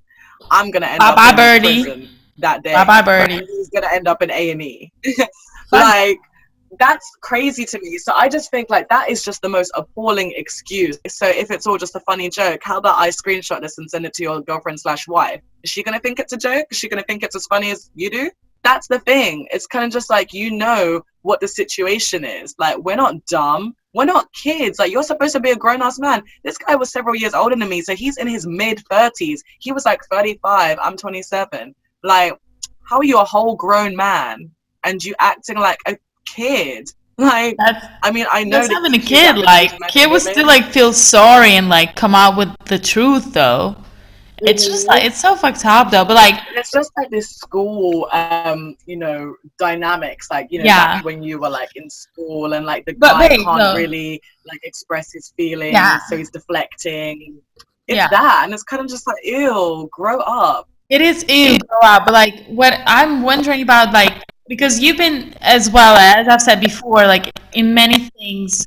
I'm 0.50 0.70
gonna 0.70 0.86
end 0.86 0.98
bye 0.98 1.08
up 1.08 1.16
bye 1.16 1.30
in 1.30 1.36
birdie. 1.36 1.82
prison 1.82 2.08
that 2.38 2.62
day. 2.62 2.74
Bye 2.74 2.84
bye 2.84 3.02
birdie. 3.02 3.44
He's 3.46 3.70
gonna 3.70 3.88
end 3.92 4.08
up 4.08 4.22
in 4.22 4.30
A 4.30 4.50
and 4.50 4.62
E. 4.62 4.92
Like, 5.72 6.20
that's 6.78 7.16
crazy 7.20 7.64
to 7.64 7.80
me. 7.80 7.98
So 7.98 8.12
I 8.14 8.28
just 8.28 8.50
think 8.50 8.70
like 8.70 8.88
that 8.90 9.08
is 9.08 9.24
just 9.24 9.42
the 9.42 9.48
most 9.48 9.72
appalling 9.74 10.32
excuse. 10.36 10.98
So 11.08 11.26
if 11.26 11.50
it's 11.50 11.66
all 11.66 11.78
just 11.78 11.96
a 11.96 12.00
funny 12.00 12.28
joke, 12.28 12.60
how 12.62 12.78
about 12.78 12.96
I 12.96 13.08
screenshot 13.08 13.60
this 13.60 13.78
and 13.78 13.90
send 13.90 14.06
it 14.06 14.12
to 14.14 14.22
your 14.22 14.40
girlfriend 14.40 14.78
slash 14.78 15.08
wife? 15.08 15.40
Is 15.62 15.70
she 15.70 15.82
gonna 15.82 15.98
think 15.98 16.20
it's 16.20 16.32
a 16.32 16.36
joke? 16.36 16.66
Is 16.70 16.78
she 16.78 16.88
gonna 16.88 17.04
think 17.08 17.22
it's 17.22 17.34
as 17.34 17.46
funny 17.46 17.70
as 17.70 17.90
you 17.94 18.10
do? 18.10 18.30
That's 18.64 18.88
the 18.88 18.98
thing. 19.00 19.46
It's 19.52 19.66
kind 19.66 19.84
of 19.84 19.92
just 19.92 20.10
like 20.10 20.32
you 20.32 20.50
know 20.50 21.02
what 21.22 21.40
the 21.40 21.48
situation 21.48 22.24
is. 22.24 22.54
Like 22.58 22.78
we're 22.78 22.96
not 22.96 23.24
dumb. 23.26 23.76
We're 23.92 24.06
not 24.06 24.32
kids. 24.32 24.78
Like 24.78 24.90
you're 24.90 25.02
supposed 25.02 25.34
to 25.34 25.40
be 25.40 25.50
a 25.50 25.56
grown 25.56 25.82
ass 25.82 26.00
man. 26.00 26.22
This 26.42 26.58
guy 26.58 26.74
was 26.74 26.90
several 26.90 27.14
years 27.14 27.34
older 27.34 27.54
than 27.54 27.68
me, 27.68 27.82
so 27.82 27.94
he's 27.94 28.16
in 28.16 28.26
his 28.26 28.46
mid 28.46 28.80
thirties. 28.90 29.44
He 29.60 29.70
was 29.70 29.84
like 29.84 30.00
35. 30.10 30.78
I'm 30.82 30.96
27. 30.96 31.74
Like, 32.02 32.34
how 32.82 32.96
are 32.98 33.04
you 33.04 33.20
a 33.20 33.24
whole 33.24 33.54
grown 33.54 33.94
man 33.94 34.50
and 34.82 35.02
you 35.02 35.14
acting 35.20 35.58
like 35.58 35.78
a 35.86 35.96
kid? 36.24 36.90
Like, 37.16 37.56
That's 37.58 37.86
I 38.02 38.10
mean, 38.10 38.26
I 38.30 38.42
know 38.44 38.58
that's 38.58 38.72
having 38.72 38.94
a 38.94 38.98
kid. 38.98 39.36
Like, 39.36 39.78
kid 39.88 40.10
would 40.10 40.22
still 40.22 40.46
like 40.46 40.64
feel 40.66 40.92
sorry 40.92 41.52
and 41.52 41.68
like 41.68 41.94
come 41.94 42.14
out 42.14 42.36
with 42.36 42.48
the 42.66 42.78
truth 42.78 43.32
though. 43.32 43.76
It's 44.44 44.64
just 44.66 44.86
like 44.86 45.04
it's 45.04 45.20
so 45.20 45.34
fucked 45.36 45.64
up 45.64 45.90
though. 45.90 46.04
But 46.04 46.14
like, 46.14 46.34
it's 46.54 46.70
just 46.70 46.90
like 46.96 47.10
this 47.10 47.28
school 47.30 48.08
um 48.12 48.76
you 48.86 48.96
know 48.96 49.34
dynamics 49.58 50.28
like 50.30 50.48
you 50.50 50.58
know 50.60 50.64
Yeah. 50.66 51.02
when 51.02 51.22
you 51.22 51.38
were 51.38 51.50
like 51.50 51.70
in 51.76 51.88
school 51.90 52.52
and 52.54 52.64
like 52.66 52.84
the 52.86 52.94
But 52.94 53.12
guy 53.14 53.20
wait, 53.28 53.40
can't 53.44 53.58
no. 53.58 53.74
really 53.74 54.20
like 54.46 54.60
express 54.64 55.12
his 55.12 55.32
feelings 55.36 55.72
Yeah. 55.72 55.98
so 56.08 56.16
he's 56.16 56.30
deflecting 56.30 57.38
it's 57.88 57.96
Yeah. 57.96 58.08
that 58.08 58.42
and 58.44 58.52
it's 58.54 58.62
kind 58.62 58.80
of 58.82 58.88
just 58.88 59.06
like 59.06 59.16
ew 59.24 59.88
grow 59.92 60.18
up 60.20 60.68
It 60.90 61.00
is 61.00 61.24
ew, 61.28 61.58
grow 61.58 61.80
up, 61.82 62.04
but 62.04 62.12
like 62.12 62.44
what 62.46 62.74
I'm 62.86 63.22
wondering 63.22 63.62
about, 63.62 63.92
like 63.92 64.14
because 64.52 64.78
you've 64.78 64.98
been 64.98 65.32
as 65.40 65.70
well 65.70 65.96
as 65.96 66.28
I've 66.28 66.42
said 66.42 66.60
before, 66.60 67.06
like 67.06 67.32
in 67.54 67.72
many 67.72 68.10
things, 68.18 68.66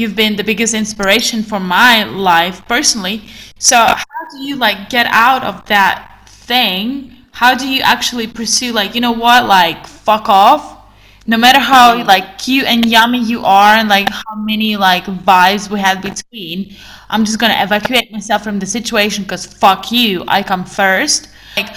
you've 0.00 0.16
been 0.16 0.34
the 0.34 0.42
biggest 0.42 0.72
inspiration 0.72 1.42
for 1.42 1.60
my 1.60 2.04
life 2.04 2.66
personally. 2.66 3.22
So 3.58 3.76
how 3.76 4.22
do 4.32 4.38
you 4.42 4.56
like 4.56 4.88
get 4.88 5.06
out 5.10 5.44
of 5.44 5.66
that 5.66 6.26
thing? 6.26 7.16
How 7.32 7.54
do 7.54 7.68
you 7.68 7.82
actually 7.82 8.26
pursue 8.26 8.72
like 8.72 8.94
you 8.94 9.02
know 9.02 9.12
what, 9.12 9.46
like 9.46 9.86
fuck 9.86 10.28
off? 10.28 10.78
No 11.26 11.36
matter 11.36 11.60
how 11.60 12.02
like 12.04 12.38
cute 12.38 12.64
and 12.64 12.84
yummy 12.86 13.22
you 13.22 13.44
are, 13.44 13.74
and 13.74 13.88
like 13.88 14.08
how 14.08 14.34
many 14.36 14.76
like 14.76 15.04
vibes 15.04 15.70
we 15.70 15.78
had 15.78 16.00
between, 16.00 16.74
I'm 17.10 17.24
just 17.24 17.38
gonna 17.38 17.58
evacuate 17.58 18.10
myself 18.10 18.42
from 18.42 18.58
the 18.58 18.66
situation 18.66 19.24
because 19.24 19.44
fuck 19.44 19.92
you, 19.92 20.24
I 20.26 20.42
come 20.42 20.64
first. 20.64 21.28
Like, 21.56 21.76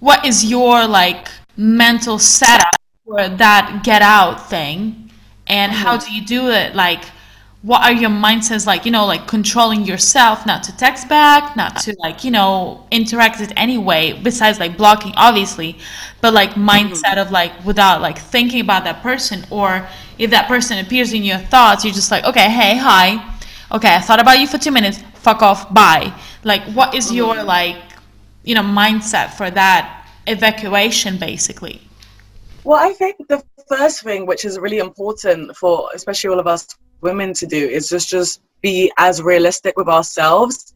what 0.00 0.26
is 0.26 0.44
your 0.44 0.86
like 0.86 1.28
mental 1.56 2.18
setup 2.18 2.74
for 3.06 3.28
that 3.28 3.82
get 3.84 4.02
out 4.02 4.50
thing? 4.50 5.10
And 5.46 5.72
how 5.72 5.96
mm. 5.96 6.04
do 6.04 6.12
you 6.12 6.24
do 6.24 6.50
it? 6.50 6.74
Like, 6.74 7.04
what 7.62 7.82
are 7.82 7.92
your 7.92 8.08
mindsets 8.10 8.66
like, 8.66 8.86
you 8.86 8.90
know, 8.90 9.04
like 9.04 9.26
controlling 9.26 9.84
yourself 9.84 10.46
not 10.46 10.62
to 10.62 10.76
text 10.76 11.08
back, 11.08 11.56
not 11.56 11.76
to 11.76 11.94
like, 11.98 12.24
you 12.24 12.30
know, 12.30 12.86
interact 12.90 13.40
it 13.40 13.52
anyway, 13.56 14.18
besides 14.22 14.58
like 14.58 14.78
blocking, 14.78 15.12
obviously, 15.16 15.76
but 16.22 16.32
like 16.32 16.50
mm-hmm. 16.50 16.68
mindset 16.68 17.18
of 17.18 17.30
like 17.30 17.52
without 17.64 18.00
like 18.00 18.18
thinking 18.18 18.60
about 18.60 18.84
that 18.84 19.02
person, 19.02 19.44
or 19.50 19.86
if 20.18 20.30
that 20.30 20.48
person 20.48 20.78
appears 20.78 21.12
in 21.12 21.22
your 21.22 21.38
thoughts, 21.38 21.84
you're 21.84 21.92
just 21.92 22.10
like, 22.10 22.24
okay, 22.24 22.48
hey, 22.48 22.78
hi. 22.78 23.36
Okay, 23.72 23.94
I 23.94 24.00
thought 24.00 24.20
about 24.20 24.40
you 24.40 24.46
for 24.46 24.58
two 24.58 24.72
minutes. 24.72 24.98
Fuck 25.14 25.42
off. 25.42 25.72
Bye. 25.72 26.12
Like, 26.44 26.62
what 26.72 26.94
is 26.94 27.12
your 27.12 27.34
mm-hmm. 27.34 27.46
like, 27.46 27.76
you 28.42 28.54
know, 28.54 28.62
mindset 28.62 29.34
for 29.34 29.50
that 29.50 30.06
evacuation, 30.26 31.18
basically? 31.18 31.82
well 32.64 32.78
i 32.78 32.92
think 32.92 33.16
the 33.28 33.42
first 33.68 34.02
thing 34.02 34.26
which 34.26 34.44
is 34.44 34.58
really 34.58 34.78
important 34.78 35.56
for 35.56 35.88
especially 35.94 36.28
all 36.28 36.38
of 36.38 36.46
us 36.46 36.66
women 37.00 37.32
to 37.34 37.46
do 37.46 37.56
is 37.56 37.88
just 37.88 38.08
just 38.08 38.42
be 38.62 38.92
as 38.98 39.22
realistic 39.22 39.76
with 39.76 39.88
ourselves 39.88 40.72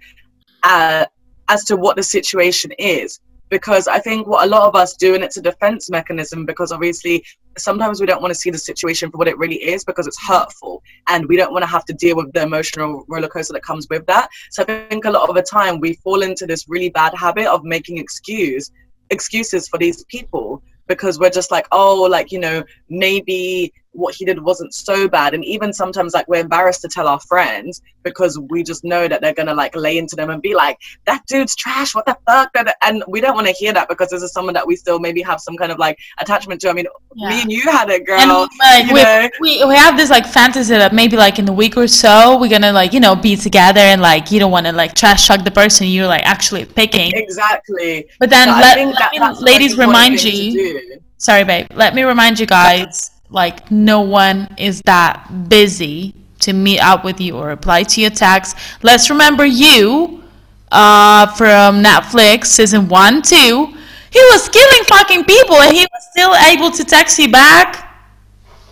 uh, 0.62 1.04
as 1.48 1.64
to 1.64 1.76
what 1.76 1.96
the 1.96 2.02
situation 2.02 2.72
is. 2.78 3.20
Because 3.50 3.86
i 3.86 4.00
think 4.00 4.26
what 4.26 4.44
a 4.44 4.48
lot 4.48 4.66
of 4.66 4.74
us 4.74 4.96
do 4.96 5.14
and 5.14 5.22
it's 5.22 5.36
a 5.36 5.42
defense 5.42 5.88
mechanism 5.88 6.44
because 6.44 6.72
obviously 6.72 7.22
sometimes 7.56 8.00
we 8.00 8.06
don't 8.06 8.22
want 8.22 8.32
to 8.32 8.40
see 8.40 8.50
the 8.50 8.58
situation 8.58 9.10
for 9.10 9.18
what 9.18 9.28
it 9.28 9.38
really 9.38 9.62
is 9.62 9.84
because 9.84 10.06
it's 10.08 10.20
hurtful 10.20 10.82
and 11.08 11.28
we 11.28 11.36
don't 11.36 11.52
want 11.52 11.62
to 11.62 11.68
have 11.68 11.84
to 11.84 11.92
deal 11.92 12.16
with 12.16 12.32
the 12.32 12.42
emotional 12.42 13.04
roller 13.06 13.28
coaster 13.28 13.52
that 13.52 13.62
comes 13.62 13.86
with 13.90 14.04
that. 14.06 14.28
So 14.50 14.64
i 14.66 14.86
think 14.88 15.04
a 15.04 15.10
lot 15.10 15.28
of 15.28 15.36
the 15.36 15.42
time 15.42 15.78
we 15.78 15.92
fall 16.02 16.22
into 16.22 16.46
this 16.46 16.64
really 16.68 16.88
bad 16.88 17.14
habit 17.14 17.46
of 17.46 17.62
making 17.62 17.98
excuse 17.98 18.72
excuses 19.10 19.68
for 19.68 19.78
these 19.78 20.02
people 20.04 20.62
because 20.86 21.18
we're 21.18 21.30
just 21.30 21.50
like 21.50 21.66
oh 21.72 22.02
like 22.02 22.32
you 22.32 22.38
know 22.38 22.64
maybe 22.88 23.72
what 23.94 24.14
he 24.14 24.24
did 24.24 24.42
wasn't 24.42 24.72
so 24.74 25.08
bad 25.08 25.34
and 25.34 25.44
even 25.44 25.72
sometimes 25.72 26.12
like 26.14 26.26
we're 26.28 26.40
embarrassed 26.40 26.82
to 26.82 26.88
tell 26.88 27.06
our 27.08 27.20
friends 27.20 27.80
because 28.02 28.38
we 28.50 28.62
just 28.62 28.84
know 28.84 29.06
that 29.08 29.20
they're 29.20 29.32
gonna 29.34 29.54
like 29.54 29.74
lay 29.76 29.96
into 29.98 30.16
them 30.16 30.30
and 30.30 30.42
be 30.42 30.54
like 30.54 30.78
that 31.06 31.24
dude's 31.26 31.54
trash 31.56 31.94
what 31.94 32.04
the 32.06 32.16
fuck 32.26 32.50
and 32.82 33.02
we 33.08 33.20
don't 33.20 33.34
want 33.34 33.46
to 33.46 33.52
hear 33.52 33.72
that 33.72 33.88
because 33.88 34.10
this 34.10 34.22
is 34.22 34.32
someone 34.32 34.52
that 34.54 34.66
we 34.66 34.76
still 34.76 34.98
maybe 34.98 35.22
have 35.22 35.40
some 35.40 35.56
kind 35.56 35.70
of 35.72 35.78
like 35.78 35.98
attachment 36.18 36.60
to 36.60 36.68
i 36.68 36.72
mean 36.72 36.86
Yeah. 37.14 37.28
me 37.30 37.42
and 37.42 37.52
you 37.52 37.62
had 37.70 37.88
it 37.90 38.04
girl 38.06 38.20
And 38.20 38.30
like 38.58 38.86
you 38.86 38.94
we, 38.94 39.02
know? 39.02 39.30
we 39.40 39.64
we 39.64 39.74
have 39.74 39.96
this 39.96 40.10
like 40.10 40.26
fantasy 40.26 40.74
that 40.74 40.92
maybe 40.92 41.16
like 41.16 41.38
in 41.38 41.48
a 41.48 41.52
week 41.52 41.76
or 41.76 41.86
so 41.88 42.38
we're 42.38 42.50
gonna 42.50 42.72
like 42.72 42.92
you 42.92 43.00
know 43.00 43.14
be 43.14 43.36
together 43.36 43.80
and 43.80 44.00
like 44.02 44.30
you 44.30 44.38
don't 44.40 44.50
want 44.50 44.66
to 44.66 44.72
like 44.72 44.94
trash 44.94 45.26
talk 45.28 45.44
the 45.44 45.50
person 45.50 45.86
you're 45.86 46.06
like 46.06 46.24
actually 46.26 46.64
picking. 46.64 47.12
exactly 47.14 48.06
But 48.18 48.30
then 48.30 48.48
So 48.48 48.54
let, 48.54 48.78
let 48.78 48.98
that- 48.98 49.34
me, 49.40 49.40
ladies, 49.50 49.76
remind 49.78 50.22
you. 50.22 50.98
Sorry, 51.18 51.44
babe. 51.44 51.66
Let 51.74 51.94
me 51.94 52.02
remind 52.02 52.38
you 52.40 52.46
guys. 52.46 53.10
Like 53.34 53.68
no 53.72 54.00
one 54.00 54.48
is 54.56 54.80
that 54.82 55.48
busy 55.48 56.14
to 56.38 56.52
meet 56.52 56.78
up 56.78 57.04
with 57.04 57.20
you 57.20 57.36
or 57.36 57.48
reply 57.48 57.82
to 57.82 58.00
your 58.00 58.10
text. 58.10 58.56
Let's 58.84 59.10
remember 59.10 59.44
you 59.44 60.22
uh, 60.70 61.26
from 61.34 61.82
Netflix 61.82 62.46
season 62.46 62.88
one, 62.88 63.22
two. 63.22 63.74
He 64.12 64.20
was 64.30 64.48
killing 64.48 64.84
fucking 64.84 65.24
people 65.24 65.56
and 65.56 65.74
he 65.74 65.82
was 65.82 66.06
still 66.12 66.32
able 66.36 66.70
to 66.70 66.84
text 66.84 67.18
you 67.18 67.30
back. 67.30 67.80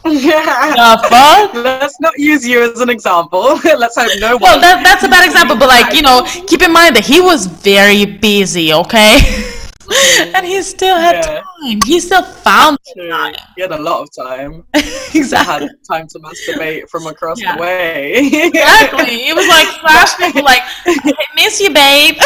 The 0.05 1.07
fuck? 1.09 1.55
Let's 1.55 1.99
not 2.01 2.17
use 2.19 2.47
you 2.47 2.63
as 2.63 2.81
an 2.81 2.89
example. 2.89 3.61
Let's 3.65 3.97
hope 3.97 4.11
no 4.21 4.33
one. 4.33 4.43
Well, 4.43 4.61
that, 4.61 4.83
that's 4.85 5.05
a 5.05 5.09
bad 5.09 5.25
example, 5.25 5.57
but 5.57 5.69
like, 5.69 5.93
you 5.95 6.03
know, 6.03 6.25
keep 6.47 6.63
in 6.63 6.73
mind 6.73 6.97
that 6.97 7.05
he 7.05 7.21
was 7.21 7.47
very 7.47 8.05
busy, 8.07 8.73
okay? 8.73 9.59
and 10.35 10.47
he 10.47 10.61
still 10.63 10.97
had 10.97 11.17
Yeah. 11.17 11.41
time. 11.43 11.81
He 11.87 12.01
still 12.01 12.23
found 12.23 12.79
time. 12.97 13.35
He 13.57 13.63
had 13.63 13.73
a 13.73 13.81
lot 13.81 14.03
of 14.03 14.09
time. 14.15 14.65
exactly. 14.75 15.69
Had 15.69 15.71
time 15.91 16.07
to 16.09 16.19
masturbate 16.19 16.89
from 16.89 17.07
across 17.07 17.41
Yeah. 17.41 17.57
the 17.57 17.63
way. 17.63 18.13
Exactly. 18.33 19.17
It 19.29 19.35
was 19.35 19.49
like 19.49 19.69
slash 19.81 20.17
people 20.17 20.43
like, 20.45 20.63
I 20.87 21.27
miss 21.37 21.61
you, 21.61 21.73
babe. 21.73 22.17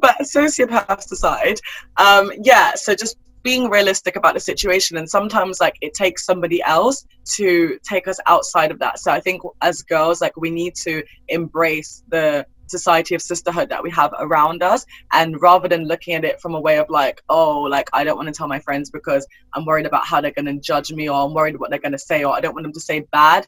but 0.00 0.16
sociopaths 0.20 1.10
aside, 1.10 1.58
um, 1.96 2.30
yeah. 2.42 2.74
So 2.74 2.94
just 2.94 3.16
being 3.42 3.68
realistic 3.68 4.16
about 4.16 4.34
the 4.34 4.40
situation, 4.40 4.96
and 4.96 5.08
sometimes 5.08 5.60
like 5.60 5.76
it 5.82 5.92
takes 5.94 6.24
somebody 6.24 6.62
else 6.62 7.04
to 7.36 7.78
take 7.82 8.06
us 8.08 8.18
outside 8.26 8.70
of 8.70 8.78
that. 8.78 8.98
So 8.98 9.10
I 9.10 9.20
think 9.20 9.42
as 9.62 9.82
girls, 9.82 10.20
like 10.20 10.36
we 10.36 10.50
need 10.50 10.74
to 10.76 11.02
embrace 11.28 12.02
the 12.08 12.46
society 12.66 13.14
of 13.14 13.22
sisterhood 13.22 13.68
that 13.68 13.82
we 13.82 13.90
have 13.90 14.12
around 14.18 14.62
us. 14.62 14.84
And 15.12 15.40
rather 15.40 15.68
than 15.68 15.84
looking 15.84 16.14
at 16.14 16.24
it 16.24 16.40
from 16.40 16.54
a 16.54 16.60
way 16.60 16.78
of 16.78 16.88
like 16.88 17.22
oh 17.28 17.60
like 17.60 17.88
i 17.92 18.04
don't 18.04 18.16
want 18.16 18.28
to 18.28 18.32
tell 18.32 18.48
my 18.48 18.58
friends 18.58 18.90
because 18.90 19.26
i'm 19.54 19.64
worried 19.64 19.86
about 19.86 20.06
how 20.06 20.20
they're 20.20 20.30
going 20.30 20.46
to 20.46 20.58
judge 20.58 20.92
me 20.92 21.08
or 21.08 21.16
i'm 21.24 21.34
worried 21.34 21.58
what 21.58 21.70
they're 21.70 21.78
going 21.78 21.92
to 21.92 21.98
say 21.98 22.24
or 22.24 22.34
i 22.34 22.40
don't 22.40 22.54
want 22.54 22.64
them 22.64 22.72
to 22.72 22.80
say 22.80 23.00
bad 23.12 23.46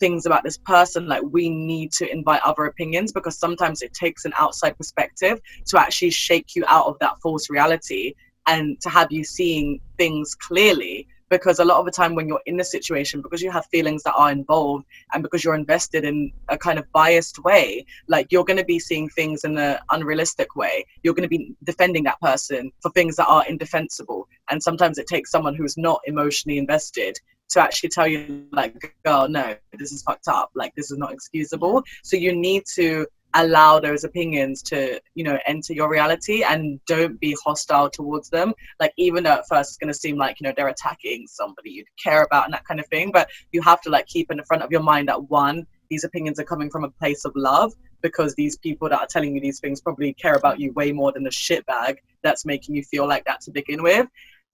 things 0.00 0.26
about 0.26 0.42
this 0.42 0.58
person 0.58 1.06
like 1.06 1.22
we 1.30 1.48
need 1.48 1.92
to 1.92 2.10
invite 2.10 2.40
other 2.44 2.64
opinions 2.64 3.12
because 3.12 3.38
sometimes 3.38 3.80
it 3.82 3.92
takes 3.92 4.24
an 4.24 4.32
outside 4.38 4.76
perspective 4.76 5.38
to 5.64 5.80
actually 5.80 6.10
shake 6.10 6.56
you 6.56 6.64
out 6.66 6.86
of 6.86 6.96
that 7.00 7.14
false 7.22 7.48
reality 7.48 8.12
and 8.46 8.80
to 8.80 8.88
have 8.88 9.10
you 9.12 9.22
seeing 9.24 9.80
things 9.96 10.34
clearly 10.34 11.06
because 11.34 11.58
a 11.58 11.64
lot 11.64 11.80
of 11.80 11.84
the 11.84 11.90
time 11.90 12.14
when 12.14 12.28
you're 12.28 12.46
in 12.46 12.60
a 12.60 12.64
situation 12.64 13.20
because 13.20 13.42
you 13.42 13.50
have 13.50 13.66
feelings 13.66 14.04
that 14.04 14.14
are 14.14 14.30
involved 14.30 14.84
and 15.12 15.20
because 15.20 15.42
you're 15.42 15.56
invested 15.56 16.04
in 16.04 16.32
a 16.48 16.56
kind 16.56 16.78
of 16.78 16.84
biased 16.92 17.42
way 17.42 17.84
like 18.06 18.30
you're 18.30 18.44
going 18.44 18.56
to 18.56 18.64
be 18.64 18.78
seeing 18.78 19.08
things 19.08 19.42
in 19.42 19.58
an 19.58 19.78
unrealistic 19.90 20.54
way. 20.54 20.86
You're 21.02 21.14
going 21.14 21.28
to 21.28 21.36
be 21.36 21.52
defending 21.64 22.04
that 22.04 22.20
person 22.20 22.70
for 22.80 22.90
things 22.92 23.16
that 23.16 23.26
are 23.26 23.44
indefensible. 23.48 24.28
And 24.48 24.62
sometimes 24.62 24.96
it 24.96 25.08
takes 25.08 25.32
someone 25.32 25.56
who's 25.56 25.76
not 25.76 26.00
emotionally 26.04 26.56
invested 26.56 27.18
to 27.50 27.60
actually 27.60 27.88
tell 27.88 28.06
you 28.06 28.46
like 28.52 28.94
girl 29.04 29.28
no 29.28 29.56
this 29.76 29.90
is 29.90 30.02
fucked 30.02 30.28
up. 30.28 30.50
Like 30.54 30.72
this 30.76 30.92
is 30.92 30.98
not 30.98 31.12
excusable. 31.12 31.82
So 32.04 32.16
you 32.16 32.32
need 32.34 32.62
to 32.76 33.06
allow 33.34 33.80
those 33.80 34.04
opinions 34.04 34.62
to 34.62 35.00
you 35.14 35.24
know 35.24 35.38
enter 35.46 35.72
your 35.72 35.90
reality 35.90 36.42
and 36.42 36.80
don't 36.86 37.18
be 37.20 37.36
hostile 37.44 37.90
towards 37.90 38.30
them. 38.30 38.54
Like 38.80 38.92
even 38.96 39.24
though 39.24 39.32
at 39.32 39.48
first 39.48 39.70
it's 39.70 39.78
going 39.78 39.92
to 39.92 39.98
seem 39.98 40.16
like 40.16 40.40
you 40.40 40.46
know 40.46 40.54
they're 40.56 40.68
attacking 40.68 41.26
somebody 41.26 41.70
you 41.70 41.84
care 42.02 42.22
about 42.22 42.44
and 42.44 42.54
that 42.54 42.64
kind 42.64 42.80
of 42.80 42.86
thing 42.86 43.10
but 43.12 43.28
you 43.52 43.62
have 43.62 43.80
to 43.82 43.90
like 43.90 44.06
keep 44.06 44.30
in 44.30 44.36
the 44.36 44.44
front 44.44 44.62
of 44.62 44.70
your 44.70 44.82
mind 44.82 45.08
that 45.08 45.30
one 45.30 45.66
these 45.90 46.04
opinions 46.04 46.38
are 46.40 46.44
coming 46.44 46.70
from 46.70 46.84
a 46.84 46.90
place 46.90 47.24
of 47.24 47.32
love 47.34 47.72
because 48.02 48.34
these 48.34 48.56
people 48.56 48.88
that 48.88 49.00
are 49.00 49.06
telling 49.06 49.34
you 49.34 49.40
these 49.40 49.60
things 49.60 49.80
probably 49.80 50.12
care 50.14 50.34
about 50.34 50.60
you 50.60 50.72
way 50.72 50.92
more 50.92 51.12
than 51.12 51.24
the 51.24 51.30
shitbag 51.30 51.96
that's 52.22 52.44
making 52.44 52.74
you 52.74 52.82
feel 52.82 53.08
like 53.08 53.24
that 53.24 53.40
to 53.40 53.50
begin 53.50 53.82
with. 53.82 54.06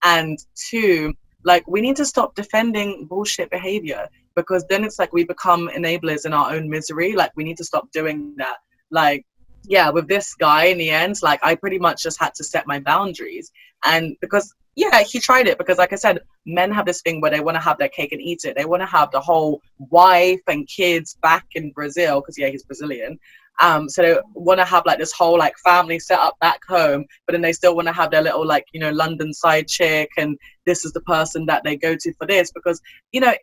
And 0.04 0.38
two 0.54 1.14
like 1.44 1.66
we 1.66 1.80
need 1.80 1.96
to 1.96 2.04
stop 2.04 2.34
defending 2.34 3.06
bullshit 3.06 3.50
behavior 3.50 4.06
because 4.36 4.64
then 4.68 4.84
it's 4.84 4.98
like 4.98 5.12
we 5.12 5.24
become 5.24 5.68
enablers 5.68 6.26
in 6.26 6.32
our 6.32 6.52
own 6.52 6.68
misery. 6.68 7.14
Like 7.14 7.32
we 7.36 7.44
need 7.44 7.56
to 7.56 7.64
stop 7.64 7.90
doing 7.92 8.34
that 8.36 8.58
like 8.90 9.24
yeah 9.64 9.90
with 9.90 10.08
this 10.08 10.34
guy 10.34 10.64
in 10.64 10.78
the 10.78 10.90
end 10.90 11.14
like 11.22 11.38
i 11.42 11.54
pretty 11.54 11.78
much 11.78 12.02
just 12.02 12.18
had 12.18 12.34
to 12.34 12.44
set 12.44 12.66
my 12.66 12.80
boundaries. 12.80 13.50
And 13.84 14.16
because 14.20 14.54
yeah 14.76 15.02
he 15.02 15.18
tried 15.18 15.46
it. 15.46 15.58
Because 15.58 15.78
like 15.78 15.92
i 15.92 15.96
said 15.96 16.20
men 16.46 16.70
have 16.72 16.86
this 16.86 17.02
thing 17.02 17.20
where 17.20 17.30
they 17.30 17.40
want 17.40 17.56
to 17.56 17.60
have 17.60 17.78
their 17.78 17.88
cake 17.88 18.12
and 18.12 18.22
eat 18.22 18.44
it. 18.44 18.56
They 18.56 18.64
want 18.64 18.82
to 18.82 18.86
have 18.86 19.10
the 19.10 19.20
whole 19.20 19.60
wife 19.78 20.40
and 20.46 20.66
kids 20.68 21.16
back 21.22 21.46
in 21.54 21.72
brazil 21.72 22.20
because 22.20 22.38
yeah 22.38 22.48
he's 22.48 22.64
brazilian. 22.64 23.18
Um, 23.60 23.90
so 23.90 24.02
they 24.02 24.16
want 24.34 24.58
to 24.58 24.64
have 24.64 24.86
like 24.86 24.98
this 24.98 25.12
whole 25.12 25.38
like 25.38 25.54
family 25.58 25.98
set 25.98 26.18
up 26.18 26.38
back 26.40 26.60
home, 26.66 27.04
but 27.26 27.32
then 27.32 27.42
they 27.42 27.52
still 27.52 27.76
want 27.76 27.88
to 27.88 27.92
have 27.92 28.10
their 28.10 28.22
little 28.22 28.46
like 28.46 28.64
you 28.72 28.80
know 28.80 28.90
London 28.90 29.34
side 29.34 29.68
chick, 29.68 30.08
and 30.16 30.38
this 30.64 30.84
is 30.84 30.92
the 30.92 31.02
person 31.02 31.44
that 31.46 31.62
they 31.62 31.76
go 31.76 31.94
to 31.94 32.14
for 32.14 32.26
this. 32.26 32.50
Because 32.52 32.80
you 33.12 33.20
know 33.20 33.34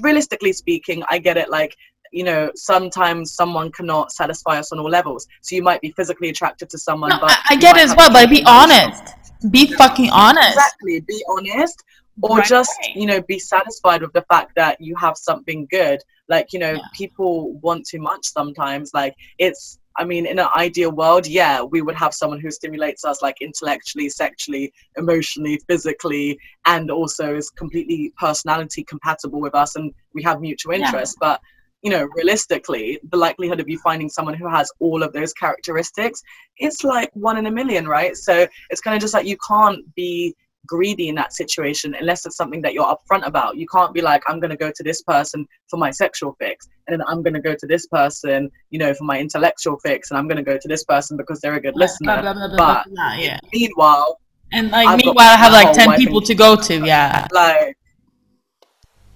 realistically 0.00 0.54
speaking, 0.54 1.02
I 1.10 1.18
get 1.18 1.36
it. 1.36 1.50
Like 1.50 1.76
you 2.16 2.24
know, 2.24 2.50
sometimes 2.54 3.32
someone 3.34 3.70
cannot 3.72 4.10
satisfy 4.10 4.58
us 4.58 4.72
on 4.72 4.78
all 4.78 4.88
levels. 4.88 5.26
So 5.42 5.54
you 5.54 5.62
might 5.62 5.82
be 5.82 5.90
physically 5.98 6.30
attracted 6.30 6.70
to 6.70 6.78
someone, 6.78 7.10
No, 7.10 7.18
but 7.20 7.30
I, 7.30 7.36
I 7.50 7.56
get 7.56 7.76
it 7.76 7.82
as 7.88 7.94
well, 7.94 8.10
but 8.10 8.30
be 8.30 8.42
honest. 8.46 9.02
Be 9.50 9.66
fucking 9.74 10.08
honest. 10.10 10.48
Exactly. 10.56 11.00
Be 11.00 11.22
honest. 11.28 11.84
Or 12.22 12.38
Right 12.38 12.46
just, 12.48 12.72
away. 12.80 12.94
you 13.00 13.06
know, 13.06 13.20
be 13.20 13.38
satisfied 13.38 14.00
with 14.00 14.14
the 14.14 14.24
fact 14.30 14.52
that 14.56 14.80
you 14.80 14.96
have 14.96 15.18
something 15.18 15.68
good. 15.70 16.00
Like, 16.28 16.54
you 16.54 16.58
know, 16.58 16.72
Yeah. 16.72 16.80
people 16.94 17.52
want 17.66 17.86
too 17.86 18.00
much 18.00 18.24
sometimes. 18.26 18.92
Like, 18.94 19.14
it's, 19.36 19.78
I 19.98 20.06
mean, 20.06 20.24
in 20.24 20.38
an 20.38 20.48
ideal 20.56 20.92
world, 20.92 21.26
yeah, 21.26 21.60
we 21.60 21.82
would 21.82 21.96
have 21.96 22.14
someone 22.14 22.40
who 22.40 22.50
stimulates 22.50 23.04
us 23.04 23.20
like 23.20 23.42
intellectually, 23.42 24.08
sexually, 24.08 24.72
emotionally, 24.96 25.60
physically, 25.68 26.38
and 26.64 26.90
also 26.90 27.36
is 27.36 27.50
completely 27.50 28.10
personality 28.18 28.82
compatible 28.84 29.40
with 29.42 29.54
us 29.54 29.76
and 29.76 29.92
we 30.14 30.22
have 30.22 30.40
mutual 30.40 30.72
Yeah. 30.72 30.86
interests. 30.86 31.16
But 31.20 31.42
you 31.82 31.90
know, 31.90 32.06
realistically, 32.14 32.98
the 33.10 33.16
likelihood 33.16 33.60
of 33.60 33.68
you 33.68 33.78
finding 33.78 34.08
someone 34.08 34.34
who 34.34 34.48
has 34.48 34.70
all 34.80 35.02
of 35.02 35.12
those 35.12 35.32
characteristics, 35.32 36.22
it's 36.58 36.84
like 36.84 37.10
one 37.14 37.38
in 37.38 37.46
a 37.46 37.50
million, 37.50 37.86
right? 37.86 38.16
So 38.16 38.46
it's 38.70 38.80
kind 38.80 38.96
of 38.96 39.00
just 39.00 39.14
like 39.14 39.26
you 39.26 39.36
can't 39.46 39.94
be 39.94 40.34
greedy 40.66 41.08
in 41.08 41.14
that 41.14 41.32
situation 41.32 41.94
unless 41.94 42.26
it's 42.26 42.36
something 42.36 42.60
that 42.62 42.74
you're 42.74 42.84
upfront 42.84 43.24
about. 43.24 43.56
You 43.56 43.66
can't 43.68 43.94
be 43.94 44.02
like, 44.02 44.22
I'm 44.26 44.40
going 44.40 44.50
to 44.50 44.56
go 44.56 44.72
to 44.74 44.82
this 44.82 45.02
person 45.02 45.46
for 45.68 45.76
my 45.76 45.90
sexual 45.90 46.36
fix, 46.40 46.68
and 46.86 47.00
then 47.00 47.06
I'm 47.06 47.22
going 47.22 47.34
to 47.34 47.40
go 47.40 47.54
to 47.54 47.66
this 47.66 47.86
person, 47.86 48.50
you 48.70 48.78
know, 48.78 48.92
for 48.94 49.04
my 49.04 49.18
intellectual 49.18 49.78
fix, 49.78 50.10
and 50.10 50.18
I'm 50.18 50.26
going 50.26 50.38
to 50.38 50.42
go 50.42 50.58
to 50.58 50.68
this 50.68 50.84
person 50.84 51.16
because 51.16 51.40
they're 51.40 51.54
a 51.54 51.60
good 51.60 51.76
listener. 51.76 52.20
Blah, 52.20 52.32
blah, 52.32 52.48
blah, 52.48 52.82
but 52.86 53.18
yeah. 53.20 53.38
Meanwhile, 53.52 54.18
And 54.52 54.70
like 54.70 54.86
I've 54.86 54.98
meanwhile, 54.98 55.28
I 55.28 55.36
have 55.36 55.52
like 55.52 55.72
ten 55.72 55.94
people 55.96 56.20
to 56.20 56.34
go 56.34 56.56
to. 56.56 56.86
Yeah. 56.86 57.26
like 57.32 57.76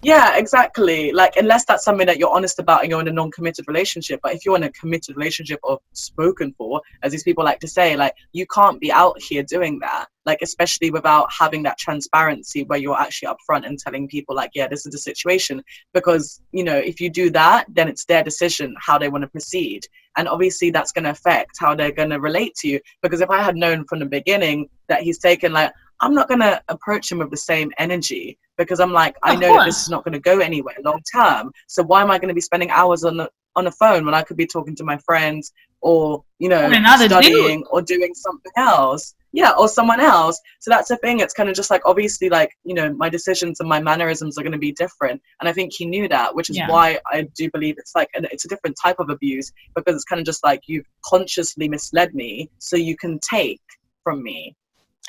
yeah 0.03 0.37
exactly. 0.37 1.13
Like 1.13 1.37
unless 1.37 1.65
that's 1.65 1.85
something 1.85 2.07
that 2.07 2.19
you're 2.19 2.35
honest 2.35 2.59
about 2.59 2.83
and 2.83 2.91
you're 2.91 3.01
in 3.01 3.09
a 3.09 3.13
non-committed 3.13 3.67
relationship 3.69 4.21
but 4.23 4.35
if 4.35 4.45
you're 4.45 4.57
in 4.57 4.63
a 4.63 4.73
committed 4.73 5.17
relationship 5.17 5.61
or 5.63 5.79
spoken 5.93 6.55
for 6.57 6.81
as 7.03 7.13
these 7.13 7.23
people 7.23 7.45
like 7.45 7.61
to 7.61 7.69
say 7.69 7.97
like 7.97 8.15
you 8.33 8.47
can't 8.47 8.81
be 8.81 8.91
out 8.91 9.21
here 9.21 9.43
doing 9.43 9.79
that. 9.81 10.07
Like 10.27 10.39
especially 10.43 10.91
without 10.91 11.29
having 11.33 11.63
that 11.65 11.79
transparency 11.79 12.65
where 12.65 12.79
you're 12.79 12.99
actually 12.99 13.29
upfront 13.35 13.67
and 13.67 13.79
telling 13.79 14.09
people 14.09 14.35
like 14.35 14.51
yeah 14.55 14.69
this 14.69 14.87
is 14.87 14.93
the 14.93 14.99
situation. 14.99 15.63
Because 15.93 16.41
you 16.53 16.65
know 16.65 16.77
if 16.77 17.01
you 17.01 17.11
do 17.11 17.31
that 17.31 17.67
then 17.69 17.89
it's 17.89 18.05
their 18.05 18.23
decision 18.23 18.75
how 18.79 18.99
they 18.99 19.09
want 19.09 19.23
to 19.23 19.29
proceed. 19.29 19.87
And 20.17 20.29
obviously 20.29 20.71
that's 20.71 20.93
going 20.93 21.05
to 21.05 21.11
affect 21.11 21.57
how 21.59 21.75
they're 21.75 21.93
going 21.93 22.11
to 22.11 22.21
relate 22.21 22.55
to 22.57 22.69
you. 22.69 22.81
Because 23.03 23.21
if 23.21 23.31
i 23.31 23.43
had 23.43 23.57
known 23.57 23.85
from 23.85 23.99
the 23.99 24.07
beginning 24.07 24.69
that 24.89 25.03
he's 25.03 25.19
taken 25.19 25.53
like 25.53 25.73
i'm 26.01 26.15
not 26.15 26.29
going 26.29 26.41
to 26.41 26.61
approach 26.69 27.11
him 27.11 27.19
with 27.19 27.31
the 27.31 27.37
same 27.37 27.71
energy 27.79 28.39
because 28.59 28.81
i'm 28.81 28.93
like 28.93 29.17
i 29.23 29.35
Of 29.35 29.41
know 29.41 29.65
this 29.65 29.83
is 29.83 29.89
not 29.89 30.05
going 30.05 30.13
to 30.13 30.21
go 30.21 30.39
anywhere 30.41 30.75
long 30.85 31.01
term. 31.15 31.53
So 31.67 31.83
why 31.83 32.03
am 32.03 32.11
i 32.11 32.19
going 32.19 32.29
to 32.29 32.35
be 32.35 32.41
spending 32.41 32.71
hours 32.71 33.05
on 33.05 33.17
the 33.17 33.31
on 33.57 33.65
the 33.65 33.73
phone 33.73 34.05
when 34.05 34.15
i 34.15 34.23
could 34.23 34.37
be 34.37 34.47
talking 34.47 34.75
to 34.77 34.85
my 34.85 34.97
friends 34.99 35.53
or 35.83 36.23
you 36.39 36.49
know 36.49 36.67
Or 36.69 36.73
another 36.73 37.09
dude. 37.09 37.17
studying 37.19 37.65
or 37.71 37.81
doing 37.83 38.13
something 38.15 38.53
else? 38.57 39.15
Yeah 39.33 39.53
or 39.57 39.69
someone 39.69 40.01
else. 40.01 40.41
So 40.59 40.73
that's 40.73 40.89
the 40.89 40.97
thing. 40.97 41.21
It's 41.21 41.33
kind 41.33 41.49
of 41.49 41.55
just 41.55 41.71
like 41.71 41.83
obviously 41.87 42.29
like 42.29 42.51
you 42.65 42.75
know 42.75 42.93
my 42.95 43.09
decisions 43.09 43.61
and 43.61 43.69
my 43.69 43.81
mannerisms 43.81 44.37
are 44.37 44.43
going 44.43 44.53
to 44.53 44.59
be 44.59 44.73
different. 44.73 45.23
And 45.41 45.49
i 45.49 45.53
think 45.53 45.73
he 45.73 45.85
knew 45.87 46.09
that 46.09 46.35
which 46.35 46.51
is 46.51 46.57
Yeah. 46.59 46.69
why 46.69 46.99
i 47.07 47.19
do 47.37 47.49
believe 47.51 47.77
it's 47.79 47.95
like 47.95 48.09
it's 48.15 48.45
a 48.45 48.49
different 48.49 48.77
type 48.85 48.99
of 48.99 49.09
abuse 49.09 49.51
because 49.77 49.95
it's 49.95 50.05
kind 50.05 50.21
of 50.21 50.27
just 50.27 50.43
like 50.45 50.61
you've 50.67 50.89
consciously 51.13 51.69
misled 51.69 52.11
me 52.15 52.51
so 52.59 52.75
you 52.77 52.97
can 52.97 53.19
take 53.21 53.63
from 54.05 54.23
me 54.23 54.57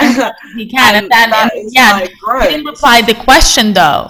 He 0.55 0.65
can. 0.67 0.95
And, 0.95 1.05
And 1.05 1.11
then 1.11 1.29
that 1.31 1.51
and 1.53 1.65
is 1.65 1.73
yeah, 1.73 1.99
he 2.41 2.47
didn't 2.47 2.65
reply 2.65 3.01
the 3.01 3.15
question 3.15 3.73
though. 3.73 4.09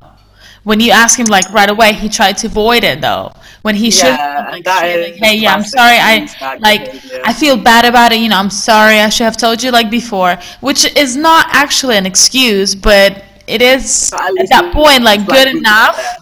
When 0.64 0.80
you 0.80 0.92
ask 0.92 1.18
him 1.20 1.28
like 1.28 1.50
right 1.52 1.70
away, 1.70 1.94
he 1.94 2.08
tried 2.10 2.38
to 2.40 2.48
avoid 2.48 2.84
it 2.84 3.02
though. 3.02 3.32
When 3.64 3.76
he 3.76 3.92
should 3.92 4.18
Yeah, 4.18 4.50
like, 4.52 4.64
that 4.66 4.86
is 4.86 5.06
like, 5.12 5.16
hey, 5.16 5.36
yeah, 5.38 5.54
I'm 5.54 5.64
sorry, 5.64 5.98
I 5.98 6.28
like 6.60 6.92
behavior. 6.92 7.22
I 7.24 7.34
feel 7.34 7.58
bad 7.58 7.86
about 7.86 8.12
it, 8.12 8.20
you 8.20 8.30
know, 8.30 8.38
I'm 8.38 8.50
sorry, 8.50 9.00
I 9.00 9.10
should 9.10 9.26
have 9.26 9.38
told 9.38 9.62
you 9.64 9.72
like 9.72 9.90
before, 9.92 10.38
which 10.62 10.86
is 10.96 11.16
not 11.16 11.48
actually 11.50 11.98
an 11.98 12.06
excuse, 12.06 12.76
but 12.76 13.24
it 13.48 13.62
is 13.62 14.12
at 14.14 14.32
at 14.38 14.50
that 14.50 14.72
point 14.74 15.04
like 15.04 15.28
good 15.28 15.48
get 15.48 15.56
enough 15.56 16.18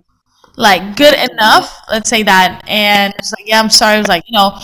like 0.56 0.96
good 0.96 1.14
enough 1.32 1.82
let's 1.90 2.10
say 2.10 2.24
that 2.24 2.62
and 2.68 3.14
it's 3.18 3.32
like 3.34 3.48
yeah 3.48 3.60
i'm 3.60 3.70
sorry 3.70 3.96
it 3.96 4.00
was 4.00 4.08
like 4.08 4.24
you 4.28 4.38
know 4.38 4.58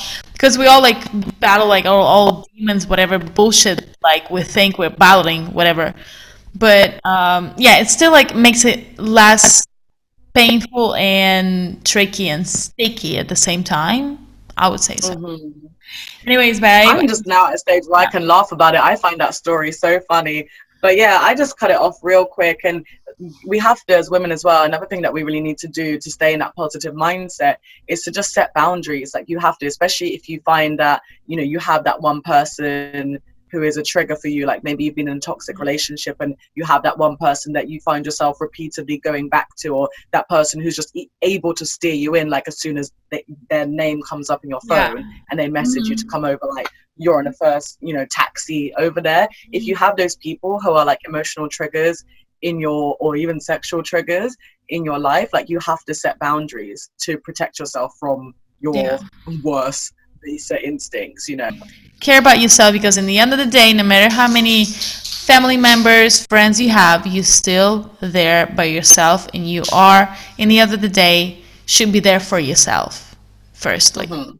because 0.46 0.60
we 0.60 0.68
all 0.68 0.80
like 0.80 1.02
battle 1.40 1.66
like 1.66 1.86
all, 1.88 2.04
all 2.04 2.48
demons 2.56 2.86
whatever 2.86 3.18
bullshit 3.18 3.98
like 4.04 4.30
we 4.30 4.44
think 4.44 4.78
we're 4.78 4.92
battling 4.92 5.48
whatever 5.54 5.92
but 6.54 7.04
um 7.04 7.52
yeah 7.58 7.80
it 7.80 7.88
still 7.88 8.12
like 8.12 8.36
makes 8.36 8.64
it 8.64 9.00
less 9.00 9.66
painful 10.36 10.94
and 10.98 11.84
tricky 11.84 12.30
and 12.30 12.48
sticky 12.48 13.18
at 13.18 13.28
the 13.28 13.36
same 13.36 13.64
time 13.64 14.20
i 14.56 14.70
would 14.70 14.80
say 14.80 14.96
so 14.98 15.16
Mhm. 15.16 15.72
anyways 16.28 16.60
babe 16.60 16.90
I'm 16.90 17.08
just 17.08 17.26
now 17.26 17.48
at 17.48 17.56
a 17.56 17.58
stage 17.58 17.86
where 17.88 18.02
I 18.02 18.06
can 18.06 18.28
laugh 18.28 18.52
about 18.52 18.76
it. 18.76 18.82
I 18.82 18.96
find 18.96 19.20
that 19.20 19.34
story 19.36 19.72
so 19.72 20.00
funny. 20.08 20.48
But 20.82 20.98
yeah, 20.98 21.20
I 21.22 21.34
just 21.36 21.58
cut 21.60 21.72
it 21.72 21.78
off 21.78 21.98
real 22.04 22.26
quick. 22.26 22.60
And 22.64 22.86
we 23.46 23.60
have 23.60 23.84
to, 23.86 23.98
as 23.98 24.10
women 24.10 24.32
as 24.32 24.44
well, 24.44 24.64
another 24.64 24.86
thing 24.86 25.02
that 25.02 25.14
we 25.14 25.24
really 25.24 25.42
need 25.42 25.58
to 25.60 25.68
do 25.68 25.98
to 26.00 26.12
stay 26.12 26.34
in 26.34 26.40
that 26.40 26.56
positive 26.56 26.94
mindset 26.94 27.58
is 27.88 28.04
to 28.04 28.12
just 28.12 28.34
set 28.34 28.54
boundaries. 28.54 29.14
Like 29.14 29.26
you 29.28 29.40
have 29.40 29.58
to, 29.60 29.66
especially 29.66 30.16
if 30.16 30.28
you 30.28 30.42
find 30.46 30.80
that, 30.80 31.02
you 31.28 31.38
know, 31.38 31.44
you 31.44 31.60
have 31.60 31.84
that 31.86 32.02
one 32.02 32.22
person 32.22 33.20
who 33.52 33.64
is 33.64 33.78
a 33.78 33.84
trigger 33.84 34.16
for 34.16 34.28
you. 34.28 34.46
Like 34.46 34.64
maybe 34.64 34.84
you've 34.84 34.96
been 34.96 35.08
in 35.08 35.18
a 35.18 35.20
toxic 35.22 35.60
relationship 35.60 36.18
and 36.20 36.36
you 36.56 36.66
have 36.66 36.84
that 36.84 36.98
one 36.98 37.16
person 37.16 37.54
that 37.54 37.70
you 37.70 37.80
find 37.82 38.06
yourself 38.06 38.42
repeatedly 38.42 38.98
going 38.98 39.30
back 39.30 39.56
to, 39.58 39.70
or 39.70 39.90
that 40.12 40.28
person 40.28 40.60
who's 40.60 40.76
just 40.76 40.98
able 41.22 41.54
to 41.54 41.66
steer 41.66 41.94
you 41.94 42.16
in, 42.16 42.30
like 42.30 42.48
as 42.48 42.60
soon 42.60 42.78
as 42.78 42.92
they, 43.12 43.24
their 43.50 43.66
name 43.66 44.02
comes 44.02 44.30
up 44.30 44.44
in 44.44 44.50
your 44.50 44.60
Yeah. 44.66 44.90
phone 44.90 45.06
and 45.30 45.40
they 45.40 45.48
message 45.48 45.88
you 45.88 45.96
to 45.96 46.06
mm. 46.06 46.10
come 46.10 46.26
over, 46.26 46.42
like 46.54 46.68
you're 46.98 47.20
on 47.20 47.28
a 47.28 47.34
first, 47.34 47.78
you 47.82 47.94
know, 47.94 48.06
taxi 48.10 48.74
over 48.78 49.00
there. 49.00 49.28
If 49.52 49.64
you 49.64 49.76
have 49.76 49.96
those 49.96 50.16
people 50.16 50.60
who 50.60 50.72
are 50.72 50.86
like 50.86 51.00
emotional 51.08 51.48
triggers 51.48 52.04
in 52.50 52.56
your, 52.66 52.96
or 53.04 53.16
even 53.24 53.36
sexual 53.40 53.82
triggers 53.92 54.32
in 54.70 54.82
your 54.90 55.00
life, 55.12 55.30
like 55.38 55.48
you 55.54 55.60
have 55.60 55.82
to 55.90 55.94
set 55.94 56.14
boundaries 56.20 56.82
to 57.06 57.12
protect 57.26 57.54
yourself 57.60 57.90
from 58.00 58.20
your 58.66 58.76
Yeah. 58.76 58.98
worst 59.44 59.94
baser 60.24 60.60
instincts, 60.70 61.24
you 61.32 61.38
know. 61.42 61.52
Care 62.00 62.20
about 62.20 62.40
yourself 62.40 62.72
because 62.80 62.98
in 63.02 63.06
the 63.12 63.18
end 63.24 63.32
of 63.36 63.40
the 63.44 63.52
day, 63.62 63.74
no 63.74 63.84
matter 63.84 64.10
how 64.20 64.28
many 64.28 64.66
family 65.32 65.58
members, 65.58 66.26
friends 66.28 66.56
you 66.64 66.70
have, 66.70 67.00
you're 67.14 67.32
still 67.42 67.90
there 68.18 68.46
by 68.60 68.66
yourself, 68.78 69.28
and 69.34 69.42
you 69.54 69.64
are, 69.74 70.04
in 70.38 70.48
the 70.50 70.60
end 70.60 70.72
of 70.74 70.82
the 70.82 70.94
day, 71.08 71.40
should 71.66 71.92
be 71.92 72.02
there 72.10 72.20
for 72.30 72.40
yourself, 72.40 73.16
firstly. 73.54 74.08
Mhm. 74.08 74.38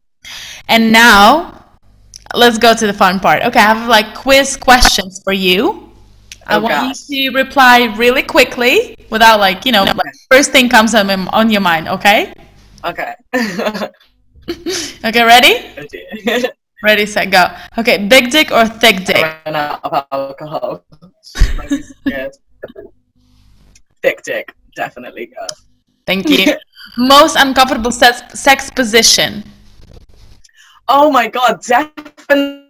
And 0.68 0.92
now, 0.92 1.26
let's 2.42 2.58
go 2.58 2.72
to 2.82 2.86
the 2.92 2.94
fun 2.94 3.20
part. 3.20 3.40
Okay, 3.48 3.60
I 3.60 3.74
have 3.74 3.88
like 3.88 4.14
quiz 4.24 4.58
questions 4.58 5.22
for 5.24 5.34
you. 5.34 5.92
I 6.48 6.56
Oh, 6.58 6.60
want 6.62 6.74
gosh. 6.74 7.10
you 7.10 7.32
to 7.32 7.38
reply 7.38 7.86
really 7.98 8.22
quickly 8.24 8.96
without 9.10 9.40
like, 9.40 9.66
you 9.66 9.72
know, 9.72 9.84
like, 9.84 9.98
first 10.30 10.52
thing 10.52 10.70
comes 10.70 10.94
on, 10.94 11.10
on 11.30 11.50
your 11.50 11.62
mind, 11.62 11.88
okay? 11.88 12.34
Okay. 12.84 13.14
Okay, 15.04 15.24
ready? 15.24 15.54
Dear. 15.90 16.52
Ready, 16.84 17.06
set, 17.08 17.32
go. 17.32 17.48
Okay, 17.80 18.06
big 18.08 18.30
dick 18.30 18.52
or 18.52 18.68
thick 18.68 19.06
dick? 19.06 19.18
I 19.18 19.42
ran 19.46 19.56
out 19.56 19.80
of 19.84 20.06
alcohol. 20.12 20.86
Might 21.58 21.70
be 21.70 21.82
scared. 21.82 22.32
Thick 24.04 24.22
dick, 24.22 24.54
definitely 24.76 25.28
go. 25.28 25.48
Thank 26.06 26.30
you. 26.30 26.54
Most 26.98 27.38
uncomfortable 27.38 27.90
sex, 27.92 28.22
sex 28.40 28.70
position. 28.70 29.44
Oh 30.88 31.10
my 31.10 31.28
god, 31.28 31.62
definitely 31.66 32.70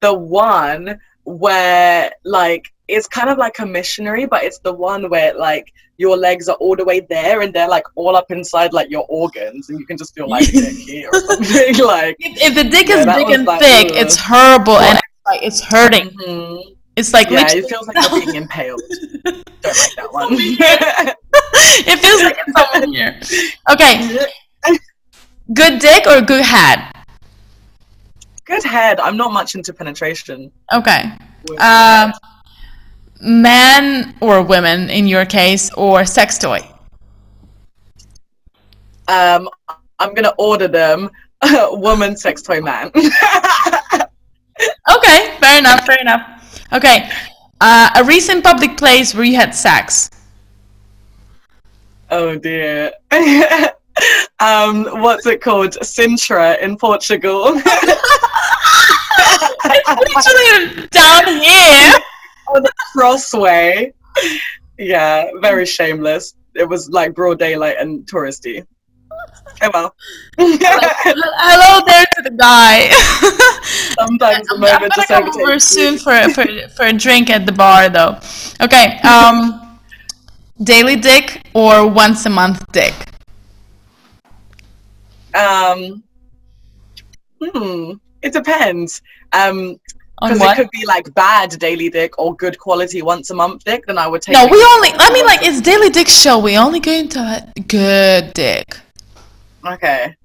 the 0.00 0.12
one 0.12 0.98
where 1.26 2.10
like 2.24 2.64
it's 2.88 3.08
kind 3.08 3.28
of 3.28 3.36
like 3.36 3.58
a 3.58 3.66
missionary, 3.66 4.26
but 4.26 4.44
it's 4.44 4.58
the 4.60 4.72
one 4.72 5.10
where 5.10 5.34
like 5.36 5.72
your 5.98 6.16
legs 6.16 6.48
are 6.48 6.56
all 6.56 6.76
the 6.76 6.84
way 6.84 7.00
there 7.00 7.40
and 7.40 7.52
they're 7.52 7.68
like 7.68 7.82
all 7.96 8.14
up 8.16 8.30
inside 8.30 8.72
like 8.72 8.88
your 8.90 9.04
organs 9.08 9.68
and 9.70 9.78
you 9.80 9.86
can 9.86 9.96
just 9.96 10.14
feel 10.14 10.28
like 10.28 10.46
dick 10.46 10.74
here 10.86 11.08
or 11.12 11.20
something 11.20 11.78
like 11.84 12.16
If, 12.20 12.42
if 12.50 12.54
the 12.54 12.64
dick 12.64 12.88
Yeah, 12.88 12.98
is 13.00 13.06
big 13.06 13.30
and 13.30 13.44
like, 13.46 13.60
thick, 13.60 13.86
ugh. 13.90 13.96
it's 13.96 14.16
horrible 14.16 14.78
and 14.78 14.98
it's 14.98 15.26
like 15.26 15.42
it's 15.42 15.60
hurting. 15.62 16.10
mhm. 16.10 16.62
It's 16.96 17.12
like 17.12 17.28
yeah, 17.28 17.40
literally, 17.42 17.64
it 17.64 17.68
feels 17.68 17.86
like 17.88 17.96
you're 18.10 18.20
being 18.20 18.34
impaled. 18.36 18.80
Don't 19.24 19.36
like 19.66 19.96
that 19.96 20.08
one. 20.12 20.28
it 20.32 21.98
feels 22.00 22.22
like 22.22 22.38
it's 22.46 22.52
someone 22.56 22.92
here. 22.94 23.20
Okay, 23.70 24.26
good 25.52 25.78
dick 25.78 26.06
or 26.06 26.22
good 26.22 26.42
head? 26.44 26.90
Good 28.46 28.64
head. 28.64 29.00
I'm 29.00 29.16
not 29.16 29.32
much 29.32 29.54
into 29.54 29.72
penetration. 29.72 30.50
Okay. 30.72 31.12
with 31.48 31.60
Um, 31.60 32.12
man 33.20 34.14
or 34.20 34.42
women 34.42 34.88
in 34.88 35.06
your 35.06 35.26
case, 35.26 35.72
or 35.74 36.04
sex 36.04 36.38
toy? 36.38 36.60
Um, 39.08 39.48
I'm 39.98 40.14
gonna 40.14 40.34
order 40.38 40.68
them. 40.68 41.10
Woman 41.70 42.16
sex 42.16 42.42
toy 42.42 42.60
man. 42.60 42.90
Okay, 44.88 45.36
fair 45.40 45.58
enough, 45.58 45.84
fair 45.84 45.98
enough. 46.00 46.64
Okay, 46.72 47.10
uh, 47.60 47.90
a 47.96 48.04
recent 48.04 48.42
public 48.42 48.76
place 48.76 49.14
where 49.14 49.24
you 49.24 49.36
had 49.36 49.54
sex. 49.54 50.10
oh 52.10 52.36
dear. 52.36 52.92
um, 54.40 54.84
what's 55.00 55.26
it 55.26 55.40
called? 55.40 55.72
Sintra 55.82 56.60
in 56.60 56.76
Portugal. 56.76 57.60
It's 59.68 60.26
literally 60.26 60.88
down 60.88 61.40
here. 61.40 61.98
On 62.54 62.62
the 62.62 62.72
crossway. 62.92 63.92
Yeah, 64.78 65.26
very 65.40 65.66
shameless. 65.66 66.34
It 66.54 66.68
was 66.68 66.88
like 66.90 67.14
broad 67.14 67.38
daylight 67.38 67.76
and 67.78 68.06
touristy. 68.06 68.66
Oh 69.62 69.70
well. 69.72 69.94
Hello 70.38 71.84
there 71.86 72.04
to 72.16 72.22
the 72.22 72.36
guy. 72.36 72.88
Sometimes 73.98 74.46
the 74.48 74.54
I'm 74.54 74.60
moment 74.60 74.92
gonna 74.94 75.06
come 75.06 75.42
over 75.42 75.58
soon 75.58 75.98
for, 75.98 76.12
for 76.30 76.44
for 76.76 76.84
a 76.84 76.92
drink 76.92 77.30
at 77.30 77.46
the 77.46 77.52
bar 77.52 77.88
though. 77.88 78.18
Okay, 78.60 78.98
um, 79.00 79.80
daily 80.62 80.96
dick 80.96 81.46
or 81.54 81.86
once 81.88 82.26
a 82.26 82.30
month 82.30 82.70
dick? 82.72 82.94
Um, 85.36 86.02
hmm, 87.40 87.92
it 88.22 88.32
depends. 88.32 89.02
Um, 89.32 89.78
because 90.20 90.40
it 90.40 90.56
could 90.56 90.70
be 90.70 90.86
like 90.86 91.12
bad 91.14 91.50
daily 91.58 91.90
dick 91.90 92.18
or 92.18 92.34
good 92.36 92.58
quality 92.58 93.02
once 93.02 93.28
a 93.30 93.34
month 93.34 93.64
dick. 93.64 93.84
Then 93.86 93.98
I 93.98 94.06
would 94.06 94.22
take. 94.22 94.34
No, 94.34 94.46
we 94.46 94.56
only. 94.74 94.90
I 94.94 95.12
mean, 95.12 95.26
like 95.26 95.40
it's 95.42 95.60
daily 95.60 95.90
dick 95.90 96.08
show. 96.08 96.38
We 96.38 96.56
only 96.56 96.80
go 96.80 96.92
into 96.92 97.18
a 97.18 97.60
good 97.60 98.32
dick. 98.32 98.78
Okay. 99.66 100.16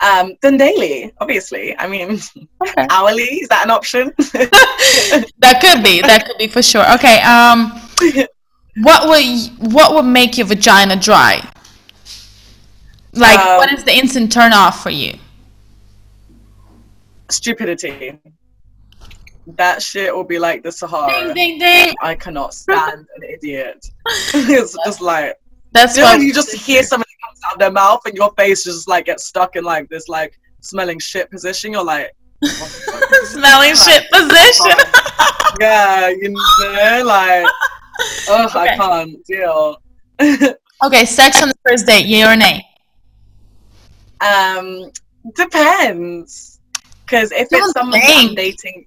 Um, 0.00 0.34
then 0.42 0.56
daily, 0.56 1.12
obviously. 1.20 1.76
I 1.78 1.88
mean, 1.88 2.18
Okay. 2.62 2.86
hourly 2.90 3.22
is 3.22 3.48
that 3.48 3.64
an 3.64 3.70
option? 3.70 4.12
That 5.40 5.60
could 5.60 5.82
be. 5.82 6.00
That 6.02 6.24
could 6.26 6.38
be 6.38 6.48
for 6.48 6.62
sure. 6.62 6.84
Okay. 6.94 7.20
Um, 7.20 7.70
what 8.82 9.08
would 9.08 9.72
what 9.72 9.94
would 9.94 10.04
make 10.06 10.36
your 10.38 10.46
vagina 10.46 10.96
dry? 10.96 11.40
Like, 13.18 13.38
Um, 13.38 13.56
what 13.58 13.72
is 13.72 13.84
the 13.84 13.94
instant 13.96 14.30
turn 14.32 14.52
off 14.52 14.82
for 14.82 14.90
you? 14.90 15.18
Stupidity. 17.30 18.18
That 19.56 19.82
shit 19.82 20.14
will 20.14 20.24
be 20.24 20.38
like 20.38 20.62
the 20.62 20.70
Sahara. 20.70 21.12
Ding 21.12 21.34
ding 21.34 21.58
ding. 21.58 21.94
I 22.02 22.14
cannot 22.14 22.54
stand 22.54 23.06
an 23.16 23.22
idiot. 23.22 23.84
it's 24.34 24.76
just 24.84 25.00
like 25.00 25.36
That's 25.72 25.96
you 25.96 26.02
know 26.02 26.12
you 26.14 26.32
just 26.34 26.52
hear 26.52 26.82
something 26.82 27.06
comes 27.26 27.40
out 27.46 27.54
of 27.54 27.58
their 27.58 27.70
mouth 27.70 28.00
and 28.06 28.14
your 28.14 28.30
face 28.36 28.64
just 28.64 28.88
like 28.88 29.06
gets 29.06 29.24
stuck 29.24 29.56
in 29.56 29.64
like 29.64 29.88
this 29.88 30.08
like 30.08 30.38
smelling 30.60 30.98
shit 30.98 31.30
position. 31.30 31.72
You're 31.72 31.84
like, 31.84 32.14
smelling 32.42 33.74
shit 33.74 34.04
position. 34.12 34.76
yeah, 35.60 36.08
you 36.08 36.28
know, 36.30 37.02
like, 37.04 37.46
oh, 38.28 38.50
I 38.54 38.74
can't 38.76 39.24
deal. 39.26 39.76
okay, 40.84 41.04
sex 41.04 41.42
on 41.42 41.48
the 41.48 41.58
first 41.66 41.86
date, 41.86 42.06
yeah 42.06 42.32
or 42.32 42.36
nay? 42.36 42.64
Um, 44.20 44.90
depends. 45.34 46.60
Because 47.04 47.32
if 47.32 47.48
Don't 47.48 47.62
it's 47.62 47.72
someone 47.72 48.00
that. 48.00 48.26
I'm 48.28 48.34
dating, 48.34 48.86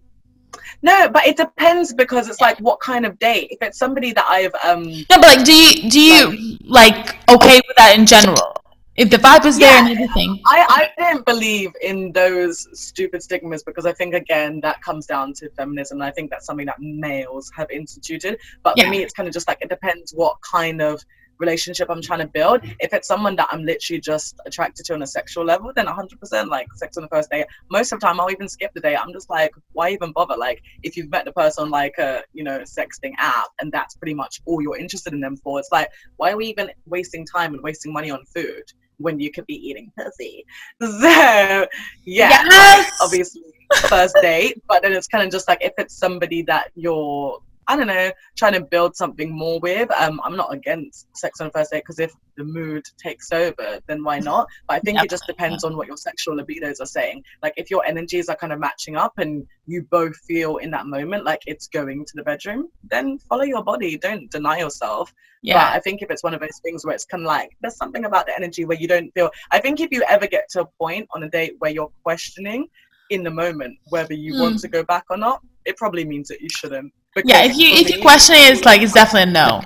no, 0.83 1.09
but 1.09 1.25
it 1.25 1.37
depends 1.37 1.93
because 1.93 2.27
it's 2.27 2.41
like 2.41 2.57
what 2.59 2.79
kind 2.79 3.05
of 3.05 3.17
date. 3.19 3.47
If 3.51 3.57
it's 3.61 3.77
somebody 3.77 4.13
that 4.13 4.25
I've 4.27 4.53
um, 4.63 4.83
No, 4.83 5.03
but 5.09 5.37
like, 5.37 5.45
do 5.45 5.53
you 5.53 5.89
do 5.89 5.99
you 5.99 6.57
like 6.65 7.17
okay 7.29 7.61
with 7.67 7.77
that 7.77 7.95
in 7.97 8.05
general? 8.05 8.55
If 8.97 9.09
the 9.09 9.17
vibe 9.17 9.45
is 9.45 9.57
there 9.57 9.71
and 9.71 9.89
everything. 9.89 10.39
I 10.45 10.89
I 10.97 11.11
don't 11.11 11.25
believe 11.25 11.71
in 11.81 12.11
those 12.11 12.67
stupid 12.73 13.23
stigmas 13.23 13.63
because 13.63 13.85
I 13.85 13.93
think 13.93 14.13
again 14.13 14.59
that 14.61 14.81
comes 14.81 15.05
down 15.05 15.33
to 15.35 15.49
feminism. 15.51 16.01
I 16.01 16.11
think 16.11 16.29
that's 16.29 16.45
something 16.45 16.65
that 16.65 16.79
males 16.79 17.51
have 17.55 17.69
instituted. 17.71 18.37
But 18.63 18.73
Yeah. 18.77 18.85
for 18.85 18.89
me, 18.91 19.01
it's 19.03 19.13
kind 19.13 19.27
of 19.27 19.33
just 19.33 19.47
like 19.47 19.59
it 19.61 19.69
depends 19.69 20.13
what 20.13 20.35
kind 20.41 20.81
of 20.81 21.03
relationship 21.41 21.89
I'm 21.89 22.01
trying 22.01 22.19
to 22.19 22.27
build. 22.27 22.61
If 22.79 22.93
it's 22.93 23.07
someone 23.07 23.35
that 23.35 23.49
I'm 23.51 23.65
literally 23.65 23.99
just 23.99 24.39
attracted 24.45 24.85
to 24.85 24.93
on 24.93 25.01
a 25.01 25.07
sexual 25.07 25.43
level, 25.43 25.73
then 25.75 25.87
100% 25.87 26.47
like 26.47 26.67
sex 26.75 26.95
on 26.97 27.03
the 27.03 27.09
first 27.09 27.29
date. 27.31 27.47
Most 27.69 27.91
of 27.91 27.99
the 27.99 28.05
time, 28.05 28.19
I'll 28.19 28.31
even 28.31 28.47
skip 28.47 28.71
the 28.73 28.79
date. 28.79 28.95
I'm 28.95 29.11
just 29.11 29.29
like, 29.29 29.51
why 29.73 29.89
even 29.89 30.13
bother? 30.13 30.37
Like, 30.37 30.61
if 30.83 30.95
you've 30.95 31.09
met 31.09 31.25
the 31.25 31.33
person 31.33 31.69
like 31.69 31.97
a 31.97 32.23
you 32.33 32.43
know 32.43 32.59
sexting 32.59 33.13
app, 33.17 33.49
and 33.59 33.71
that's 33.71 33.95
pretty 33.95 34.13
much 34.13 34.41
all 34.45 34.61
you're 34.61 34.77
interested 34.77 35.13
in 35.13 35.19
them 35.19 35.35
for, 35.37 35.59
it's 35.59 35.71
like, 35.71 35.89
why 36.17 36.31
are 36.31 36.37
we 36.37 36.45
even 36.47 36.69
wasting 36.85 37.25
time 37.25 37.53
and 37.53 37.63
wasting 37.63 37.91
money 37.91 38.11
on 38.11 38.23
food 38.33 38.63
when 38.97 39.19
you 39.19 39.31
could 39.31 39.47
be 39.47 39.55
eating 39.55 39.91
pussy? 39.97 40.45
So 40.81 41.67
yeah, 42.05 42.43
Yes! 42.49 42.91
obviously 43.01 43.41
first 43.87 44.15
date, 44.21 44.61
but 44.67 44.81
then 44.83 44.93
it's 44.93 45.07
kind 45.07 45.23
of 45.23 45.31
just 45.31 45.47
like 45.47 45.59
if 45.61 45.73
it's 45.77 45.95
somebody 45.95 46.41
that 46.43 46.71
you're 46.75 47.39
I 47.67 47.75
don't 47.75 47.87
know, 47.87 48.11
trying 48.35 48.53
to 48.53 48.61
build 48.61 48.95
something 48.95 49.31
more 49.31 49.59
with. 49.59 49.89
Um, 49.91 50.19
I'm 50.23 50.35
not 50.35 50.53
against 50.53 51.07
sex 51.15 51.39
on 51.39 51.47
a 51.47 51.51
first 51.51 51.71
date 51.71 51.79
because 51.85 51.99
if 51.99 52.11
the 52.35 52.43
mood 52.43 52.83
takes 52.97 53.31
over, 53.31 53.79
then 53.87 54.03
why 54.03 54.19
not? 54.19 54.47
But 54.67 54.75
I 54.75 54.79
think 54.79 54.97
Yep. 54.97 55.05
it 55.05 55.09
just 55.11 55.27
depends 55.27 55.63
on 55.63 55.77
what 55.77 55.87
your 55.87 55.97
sexual 55.97 56.35
libidos 56.35 56.81
are 56.81 56.85
saying. 56.87 57.23
Like 57.43 57.53
if 57.57 57.69
your 57.69 57.85
energies 57.85 58.29
are 58.29 58.35
kind 58.35 58.51
of 58.51 58.59
matching 58.59 58.95
up 58.97 59.13
and 59.17 59.45
you 59.67 59.83
both 59.91 60.15
feel 60.27 60.57
in 60.57 60.71
that 60.71 60.87
moment 60.87 61.23
like 61.23 61.41
it's 61.45 61.67
going 61.67 62.03
to 62.05 62.11
the 62.15 62.23
bedroom, 62.23 62.69
then 62.89 63.19
follow 63.29 63.43
your 63.43 63.63
body. 63.63 63.97
Don't 63.97 64.29
deny 64.31 64.57
yourself. 64.59 65.13
Yeah. 65.43 65.69
But. 65.69 65.77
I 65.77 65.79
think 65.81 66.01
if 66.01 66.09
it's 66.09 66.23
one 66.23 66.33
of 66.33 66.39
those 66.41 66.59
things 66.63 66.83
where 66.85 66.95
it's 66.95 67.05
kind 67.05 67.23
of 67.23 67.27
like 67.27 67.51
there's 67.61 67.77
something 67.77 68.05
about 68.05 68.25
the 68.25 68.35
energy 68.35 68.65
where 68.65 68.77
you 68.77 68.87
don't 68.87 69.11
feel. 69.13 69.29
I 69.51 69.59
think 69.59 69.79
if 69.79 69.89
you 69.91 70.03
ever 70.09 70.27
get 70.27 70.49
to 70.51 70.61
a 70.61 70.65
point 70.79 71.07
on 71.13 71.23
a 71.23 71.29
date 71.29 71.55
where 71.59 71.71
you're 71.71 71.91
questioning 72.03 72.67
in 73.11 73.23
the 73.23 73.31
moment 73.31 73.77
whether 73.89 74.13
you 74.13 74.39
want 74.39 74.55
Mm. 74.55 74.61
to 74.61 74.67
go 74.67 74.83
back 74.83 75.05
or 75.09 75.17
not, 75.17 75.41
it 75.65 75.77
probably 75.77 76.05
means 76.05 76.27
that 76.29 76.41
you 76.41 76.49
shouldn't. 76.49 76.91
Yeah, 77.25 77.43
if 77.43 77.57
you 77.57 77.67
if 77.67 77.89
you 77.89 78.01
question 78.01 78.35
it, 78.35 78.53
it's 78.53 78.65
like 78.65 78.81
it's 78.81 78.93
definitely 78.93 79.31
a 79.31 79.33
no. 79.33 79.61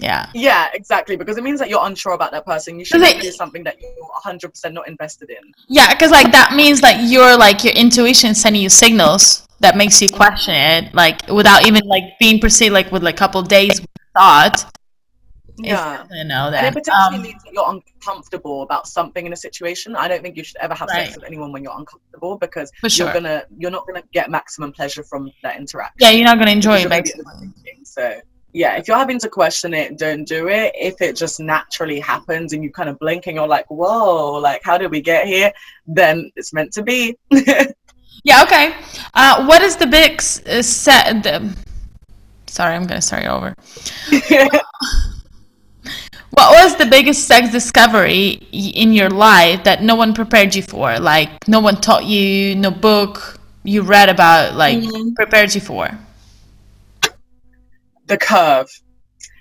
Yeah. 0.00 0.26
Yeah, 0.34 0.68
exactly. 0.72 1.16
Because 1.16 1.36
it 1.36 1.44
means 1.44 1.60
that 1.60 1.68
you're 1.68 1.84
unsure 1.84 2.12
about 2.12 2.32
that 2.32 2.46
person. 2.46 2.78
You 2.78 2.84
should 2.84 3.02
it- 3.02 3.20
do 3.20 3.30
something 3.30 3.62
that 3.64 3.80
you're 3.80 3.90
100% 4.24 4.72
not 4.72 4.88
invested 4.88 5.30
in. 5.30 5.52
Yeah, 5.68 5.92
because 5.92 6.10
like 6.10 6.32
that 6.32 6.54
means 6.54 6.82
like 6.82 6.96
your 7.00 7.36
like 7.36 7.62
your 7.64 7.74
intuition 7.74 8.34
sending 8.34 8.62
you 8.62 8.68
signals 8.68 9.46
that 9.60 9.76
makes 9.76 10.00
you 10.02 10.10
question 10.10 10.54
it, 10.54 10.94
like 10.94 11.26
without 11.28 11.66
even 11.66 11.86
like 11.86 12.18
being 12.18 12.40
perceived 12.40 12.72
like 12.72 12.90
with 12.90 13.02
like 13.02 13.14
a 13.14 13.18
couple 13.18 13.42
days 13.42 13.80
thought. 14.14 14.64
Yeah. 15.58 16.04
I 16.10 16.22
know 16.24 16.50
that. 16.50 16.64
And 16.64 16.74
it 16.76 16.78
potentially 16.84 17.16
Um, 17.16 17.22
means 17.22 17.42
that 17.44 17.52
you're 17.52 17.68
uncomfortable 17.68 18.62
about 18.62 18.86
something 18.88 19.26
in 19.26 19.32
a 19.32 19.36
situation. 19.36 19.94
I 19.94 20.08
don't 20.08 20.22
think 20.22 20.36
you 20.36 20.44
should 20.44 20.56
ever 20.56 20.74
have 20.74 20.88
Right. 20.88 21.04
sex 21.06 21.16
with 21.16 21.24
anyone 21.26 21.52
when 21.52 21.62
you're 21.62 21.76
uncomfortable 21.76 22.38
because 22.38 22.70
sure. 22.88 23.06
you're 23.06 23.12
gonna 23.14 23.44
you're 23.58 23.70
not 23.70 23.86
gonna 23.86 24.02
get 24.12 24.30
maximum 24.30 24.72
pleasure 24.72 25.02
from 25.04 25.30
that 25.42 25.56
interaction. 25.58 25.94
yeah, 26.00 26.10
you're 26.10 26.24
not 26.24 26.38
gonna 26.38 26.50
enjoy 26.50 26.76
it, 26.76 26.80
you're 26.82 26.88
gonna 26.90 27.02
be 27.02 27.10
basically. 27.10 27.24
overthinking. 27.46 27.86
So 27.86 28.20
yeah, 28.54 28.76
if 28.76 28.86
you're 28.88 28.98
having 28.98 29.18
to 29.20 29.28
question 29.30 29.72
it, 29.74 29.98
don't 29.98 30.24
do 30.26 30.48
it. 30.48 30.72
If 30.74 31.00
it 31.00 31.16
just 31.16 31.38
naturally 31.40 32.00
happens 32.00 32.52
and 32.52 32.62
you 32.64 32.70
kind 32.70 32.88
of 32.88 32.98
blink 32.98 33.26
and 33.26 33.34
you're 33.36 33.46
like, 33.48 33.66
whoa, 33.70 34.32
like 34.32 34.60
how 34.64 34.76
did 34.78 34.90
we 34.90 35.00
get 35.00 35.26
here? 35.26 35.52
Then 35.86 36.30
it's 36.36 36.52
meant 36.52 36.72
to 36.74 36.82
be. 36.82 37.16
Yeah. 38.24 38.42
Okay. 38.44 38.72
Uh, 39.14 39.44
what 39.46 39.62
is 39.62 39.74
the 39.76 39.86
big 39.86 40.12
s- 40.20 40.40
uh, 40.46 40.62
set? 40.62 41.24
The, 41.24 41.56
sorry, 42.46 42.74
I'm 42.76 42.86
gonna 42.86 43.02
start 43.02 43.24
over. 43.24 43.56
What 46.34 46.50
was 46.64 46.76
the 46.76 46.86
biggest 46.86 47.26
sex 47.26 47.52
discovery 47.52 48.40
in 48.52 48.92
your 48.92 49.10
life 49.10 49.64
that 49.64 49.82
no 49.82 49.94
one 49.94 50.14
prepared 50.14 50.54
you 50.54 50.62
for? 50.62 50.98
Like 50.98 51.28
no 51.46 51.60
one 51.60 51.76
taught 51.76 52.06
you, 52.06 52.54
no 52.56 52.70
book 52.70 53.38
you 53.64 53.82
read 53.82 54.08
about, 54.08 54.54
like 54.56 54.78
Mm. 54.78 55.14
prepared 55.14 55.54
you 55.54 55.60
for. 55.60 55.90
the 58.06 58.16
curve. 58.16 58.68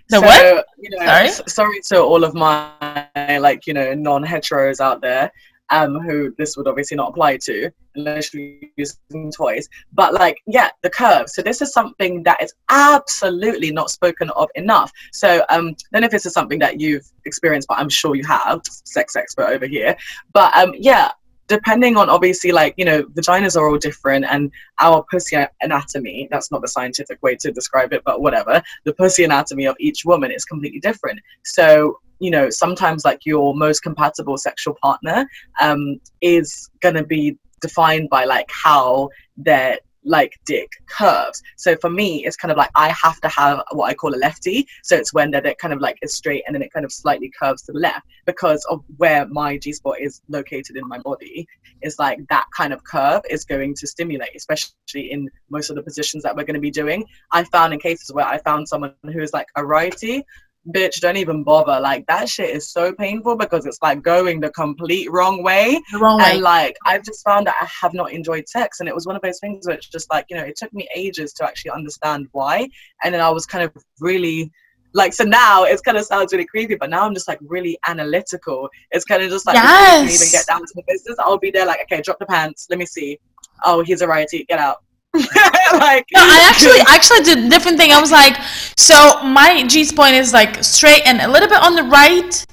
The 0.09 0.17
so, 0.17 0.21
what? 0.21 0.65
You 0.77 0.89
know, 0.91 1.05
Sorry? 1.05 1.29
sorry 1.47 1.79
to 1.87 2.01
all 2.01 2.23
of 2.23 2.33
my 2.35 3.37
like 3.39 3.65
you 3.67 3.73
know 3.73 3.93
non-heteros 3.93 4.79
out 4.79 5.01
there, 5.01 5.31
um, 5.71 5.99
who 5.99 6.33
this 6.37 6.55
would 6.55 6.67
obviously 6.67 6.97
not 6.97 7.09
apply 7.09 7.37
to 7.37 7.71
unless 7.95 8.33
you're 8.33 8.55
using 8.77 9.31
toys. 9.31 9.67
But 9.93 10.13
like, 10.13 10.37
yeah, 10.47 10.69
the 10.83 10.89
curve. 10.89 11.29
So 11.29 11.41
this 11.41 11.61
is 11.61 11.73
something 11.73 12.23
that 12.23 12.41
is 12.41 12.53
absolutely 12.69 13.71
not 13.71 13.89
spoken 13.89 14.29
of 14.31 14.47
enough. 14.55 14.91
So 15.11 15.43
um, 15.49 15.75
know 15.91 15.99
if 16.05 16.11
this 16.11 16.25
is 16.25 16.33
something 16.33 16.59
that 16.59 16.79
you've 16.79 17.07
experienced, 17.25 17.67
but 17.67 17.79
I'm 17.79 17.89
sure 17.89 18.15
you 18.15 18.25
have. 18.25 18.61
Sex 18.85 19.15
expert 19.15 19.47
over 19.47 19.65
here. 19.65 19.95
But 20.33 20.55
um, 20.55 20.73
yeah. 20.77 21.11
Depending 21.47 21.97
on 21.97 22.09
obviously, 22.09 22.53
like, 22.53 22.73
you 22.77 22.85
know, 22.85 23.03
vaginas 23.03 23.57
are 23.57 23.67
all 23.67 23.77
different, 23.77 24.23
and 24.23 24.49
our 24.79 25.03
pussy 25.11 25.35
anatomy 25.59 26.29
that's 26.31 26.49
not 26.49 26.61
the 26.61 26.67
scientific 26.69 27.21
way 27.21 27.35
to 27.35 27.51
describe 27.51 27.91
it, 27.91 28.03
but 28.05 28.21
whatever 28.21 28.63
the 28.85 28.93
pussy 28.93 29.25
anatomy 29.25 29.65
of 29.65 29.75
each 29.77 30.05
woman 30.05 30.31
is 30.31 30.45
completely 30.45 30.79
different. 30.79 31.19
So, 31.43 31.99
you 32.21 32.29
know, 32.29 32.49
sometimes 32.51 33.03
like 33.03 33.25
your 33.25 33.55
most 33.55 33.81
compatible 33.81 34.37
sexual 34.37 34.77
partner 34.81 35.27
um, 35.59 35.99
is 36.21 36.69
going 36.79 36.95
to 36.95 37.03
be 37.03 37.37
defined 37.61 38.09
by 38.09 38.25
like 38.25 38.49
how 38.49 39.09
their 39.35 39.79
like 40.03 40.39
dick 40.45 40.69
curves. 40.87 41.41
So 41.57 41.75
for 41.77 41.89
me, 41.89 42.23
it's 42.25 42.35
kind 42.35 42.51
of 42.51 42.57
like 42.57 42.69
I 42.75 42.89
have 42.89 43.19
to 43.21 43.27
have 43.27 43.63
what 43.71 43.89
I 43.89 43.95
call 43.95 44.13
a 44.15 44.17
lefty. 44.17 44.67
So 44.83 44.95
it's 44.95 45.13
when 45.13 45.31
their 45.31 45.41
dick 45.41 45.57
kind 45.57 45.73
of 45.73 45.79
like 45.79 45.97
is 46.03 46.13
straight 46.13 46.43
and 46.45 46.55
then 46.55 46.61
it 46.61 46.71
kind 46.71 46.85
of 46.85 46.91
slightly 46.91 47.31
curves 47.39 47.63
to 47.63 47.71
the 47.71 47.79
left 47.79 48.05
because 48.25 48.65
of 48.69 48.83
where 48.97 49.27
my 49.27 49.57
G 49.57 49.73
spot 49.73 49.99
is 49.99 50.21
located 50.27 50.77
in 50.77 50.87
my 50.87 50.99
body. 50.99 51.47
Is 51.81 51.97
like 51.97 52.19
that 52.29 52.45
kind 52.55 52.73
of 52.73 52.83
curve 52.83 53.23
is 53.31 53.43
going 53.43 53.73
to 53.75 53.87
stimulate, 53.87 54.35
especially 54.35 55.11
in 55.11 55.27
most 55.49 55.71
of 55.71 55.75
the 55.75 55.81
positions 55.81 56.21
that 56.21 56.35
we're 56.35 56.43
going 56.43 56.53
to 56.53 56.59
be 56.59 56.69
doing. 56.69 57.03
I 57.31 57.43
found 57.45 57.73
in 57.73 57.79
cases 57.79 58.13
where 58.13 58.25
I 58.25 58.37
found 58.39 58.67
someone 58.67 58.93
who's 59.11 59.33
like 59.33 59.47
a 59.55 59.65
righty, 59.65 60.23
bitch, 60.69 60.99
don't 60.99 61.17
even 61.17 61.43
bother. 61.43 61.79
Like 61.79 62.05
that 62.07 62.29
shit 62.29 62.49
is 62.49 62.71
so 62.71 62.93
painful 62.93 63.35
because 63.35 63.65
it's 63.65 63.79
like 63.81 64.01
going 64.01 64.39
the 64.39 64.51
complete 64.51 65.11
wrong 65.11 65.43
way. 65.43 65.81
The 65.91 65.99
wrong 65.99 66.19
way. 66.19 66.31
And 66.31 66.41
like 66.41 66.77
I've 66.85 67.03
just 67.03 67.23
found 67.23 67.47
that 67.47 67.55
I 67.61 67.67
have 67.81 67.93
not 67.93 68.11
enjoyed 68.11 68.47
sex, 68.47 68.79
and 68.79 68.87
it 68.87 68.95
was 68.95 69.05
one 69.05 69.15
of 69.15 69.21
those 69.21 69.39
things 69.39 69.65
where 69.65 69.75
it's 69.75 69.89
just 69.89 70.09
like 70.11 70.25
you 70.29 70.37
know 70.37 70.43
it 70.43 70.55
took 70.55 70.73
me 70.73 70.87
ages 70.95 71.33
to 71.33 71.45
actually 71.45 71.71
understand 71.71 72.27
why, 72.31 72.67
and 73.03 73.13
then 73.13 73.21
I 73.21 73.29
was 73.29 73.45
kind 73.45 73.63
of 73.63 73.71
really 73.99 74.51
like 74.93 75.13
so 75.13 75.23
now 75.23 75.63
it's 75.63 75.81
kind 75.81 75.97
of 75.97 76.05
sounds 76.05 76.33
really 76.33 76.45
creepy, 76.45 76.75
but 76.75 76.89
now 76.89 77.05
I'm 77.05 77.13
just 77.13 77.27
like 77.27 77.39
really 77.41 77.77
analytical. 77.87 78.69
It's 78.91 79.05
kind 79.05 79.23
of 79.23 79.29
just 79.29 79.45
like 79.45 79.55
can 79.55 80.05
even 80.05 80.27
get 80.31 80.45
down 80.47 80.61
to 80.61 80.73
the 80.75 80.83
business, 80.87 81.17
I'll 81.19 81.37
be 81.37 81.51
there 81.51 81.65
like 81.65 81.81
okay, 81.83 82.01
drop 82.01 82.19
the 82.19 82.25
pants, 82.25 82.67
let 82.69 82.79
me 82.79 82.85
see. 82.85 83.19
Oh, 83.63 83.83
he's 83.83 84.01
a 84.01 84.07
righty, 84.07 84.45
get 84.45 84.59
out. 84.59 84.77
like 85.73 86.05
No, 86.13 86.21
I 86.21 86.47
actually 86.49 86.79
actually 86.87 87.21
did 87.23 87.45
a 87.45 87.49
different 87.49 87.77
thing. 87.77 87.91
I 87.91 87.99
was 87.99 88.11
like, 88.11 88.37
so 88.77 89.21
my 89.23 89.63
G 89.67 89.83
spot 89.83 90.13
is 90.13 90.33
like 90.33 90.63
straight 90.63 91.01
and 91.05 91.21
a 91.21 91.27
little 91.27 91.49
bit 91.49 91.61
on 91.61 91.75
the 91.75 91.83
right. 91.83 92.45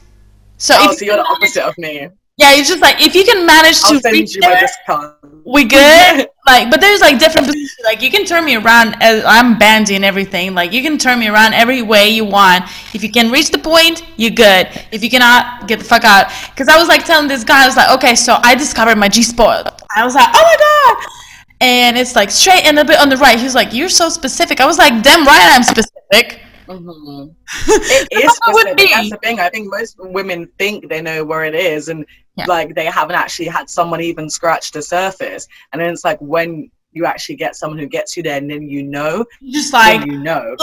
So 0.56 0.74
oh, 0.76 0.90
if 0.90 0.98
so 0.98 1.04
you're 1.04 1.16
the 1.16 1.24
opposite 1.26 1.64
of 1.64 1.74
me. 1.78 2.08
yeah, 2.36 2.54
it's 2.54 2.68
just 2.68 2.80
like 2.82 3.00
if 3.00 3.14
you 3.14 3.24
can 3.24 3.46
manage 3.46 3.76
I'll 3.84 3.92
to 3.94 4.00
send 4.00 4.12
reach 4.12 4.34
you 4.34 4.42
my 4.42 4.48
there, 4.48 4.60
discount. 4.60 5.14
we 5.44 5.64
good. 5.64 6.28
Like, 6.48 6.70
but 6.70 6.80
there's 6.80 7.02
like 7.02 7.18
different 7.18 7.46
positions. 7.46 7.76
Like 7.84 8.00
you 8.00 8.10
can 8.10 8.24
turn 8.24 8.42
me 8.46 8.56
around. 8.56 8.96
As 9.02 9.22
I'm 9.26 9.58
bandy 9.58 9.96
and 9.96 10.04
everything. 10.04 10.54
Like 10.54 10.72
you 10.72 10.80
can 10.82 10.96
turn 10.96 11.18
me 11.18 11.28
around 11.28 11.52
every 11.52 11.82
way 11.82 12.08
you 12.08 12.24
want. 12.24 12.64
If 12.94 13.02
you 13.02 13.10
can 13.12 13.30
reach 13.30 13.50
the 13.50 13.58
point, 13.58 14.02
you're 14.16 14.30
good. 14.30 14.68
If 14.90 15.04
you 15.04 15.10
cannot, 15.10 15.68
get 15.68 15.78
the 15.78 15.84
fuck 15.84 16.04
out. 16.04 16.32
Because 16.50 16.68
I 16.68 16.78
was 16.78 16.88
like 16.88 17.04
telling 17.04 17.28
this 17.28 17.44
guy, 17.44 17.64
I 17.64 17.66
was 17.66 17.76
like, 17.76 17.90
okay, 17.98 18.14
so 18.14 18.38
I 18.42 18.54
discovered 18.54 18.96
my 18.96 19.10
G 19.10 19.22
spot. 19.22 19.82
I 19.94 20.04
was 20.06 20.14
like, 20.14 20.28
oh 20.32 20.42
my 20.42 20.56
god. 21.04 21.17
And 21.60 21.96
it's 21.98 22.14
like 22.14 22.30
straight 22.30 22.64
and 22.66 22.78
a 22.78 22.84
bit 22.84 23.00
on 23.00 23.08
the 23.08 23.16
right. 23.16 23.36
He 23.38 23.44
was 23.44 23.54
like, 23.54 23.72
"You're 23.72 23.88
so 23.88 24.08
specific." 24.08 24.60
I 24.60 24.66
was 24.66 24.78
like, 24.78 25.02
"Damn 25.02 25.24
right, 25.26 25.48
I'm 25.56 25.62
specific." 25.62 26.40
Mhm. 26.68 27.34
It 27.66 28.24
is 28.24 28.32
specific. 28.36 28.90
That's 28.90 29.10
the 29.10 29.18
thing. 29.22 29.40
I 29.40 29.48
think 29.48 29.70
most 29.70 29.96
women 29.98 30.48
think 30.58 30.88
they 30.88 31.00
know 31.02 31.24
where 31.24 31.44
it 31.44 31.54
is, 31.54 31.88
and 31.88 32.04
Yeah. 32.36 32.44
like 32.46 32.74
they 32.74 32.84
haven't 32.84 33.16
actually 33.16 33.46
had 33.48 33.68
someone 33.68 34.00
even 34.00 34.30
scratch 34.30 34.70
the 34.70 34.82
surface. 34.82 35.48
And 35.72 35.80
then 35.80 35.92
it's 35.92 36.04
like 36.04 36.18
when 36.20 36.70
you 36.98 37.06
actually 37.06 37.36
get 37.36 37.56
someone 37.56 37.78
who 37.78 37.86
gets 37.86 38.16
you 38.16 38.22
there, 38.22 38.36
and 38.36 38.50
then 38.50 38.68
you 38.68 38.82
know, 38.82 39.24
Just 39.42 39.72
like, 39.72 40.04
you 40.06 40.18
know. 40.18 40.54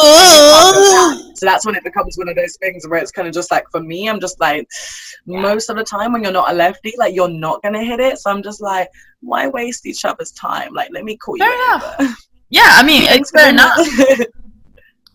So 1.36 1.46
that's 1.46 1.66
when 1.66 1.76
it 1.76 1.84
becomes 1.84 2.18
one 2.18 2.30
of 2.30 2.36
those 2.36 2.56
things 2.58 2.88
where 2.88 3.00
it's 3.00 3.12
kind 3.12 3.28
of 3.28 3.34
just 3.34 3.52
like 3.52 3.66
for 3.72 3.80
me, 3.82 4.08
I'm 4.10 4.20
just 4.20 4.40
like 4.40 4.68
most 5.26 5.70
of 5.70 5.76
the 5.78 5.84
time 5.84 6.14
when 6.14 6.24
you're 6.24 6.32
not 6.32 6.52
a 6.52 6.54
lefty, 6.54 6.94
like 6.98 7.16
you're 7.16 7.28
not 7.30 7.62
gonna 7.64 7.84
hit 7.84 8.00
it. 8.00 8.18
So 8.20 8.30
I'm 8.32 8.44
just 8.44 8.62
like, 8.62 8.90
why 9.22 9.48
waste 9.48 9.86
each 9.86 10.06
other's 10.06 10.32
time? 10.32 10.74
Like 10.74 10.90
let 10.92 11.04
me 11.04 11.18
call 11.18 11.38
Fair 11.38 11.50
you. 11.50 11.56
enough. 11.66 12.28
yeah. 12.50 12.72
I 12.80 12.84
mean, 12.86 13.04
it's 13.06 13.32
fair 13.32 13.50
enough. 13.56 13.78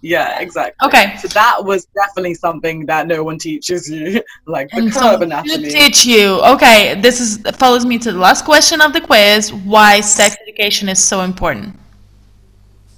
Yeah, 0.02 0.40
exactly. 0.40 0.86
Okay. 0.86 1.16
So 1.18 1.28
that 1.28 1.64
was 1.64 1.86
definitely 1.94 2.34
something 2.34 2.86
that 2.86 3.06
no 3.06 3.22
one 3.22 3.38
teaches 3.38 3.90
you, 3.90 4.22
like 4.46 4.70
the 4.70 4.78
And 4.78 4.92
curve 4.92 5.22
anatomy. 5.22 5.68
teach 5.70 6.04
you. 6.06 6.40
Okay, 6.42 7.00
this 7.00 7.20
is 7.20 7.38
follows 7.56 7.84
me 7.84 7.98
to 7.98 8.12
the 8.12 8.18
last 8.18 8.44
question 8.44 8.80
of 8.80 8.92
the 8.92 9.00
quiz. 9.00 9.52
Why 9.52 10.00
sex 10.00 10.36
education 10.42 10.88
is 10.88 11.02
so 11.02 11.20
important? 11.20 11.76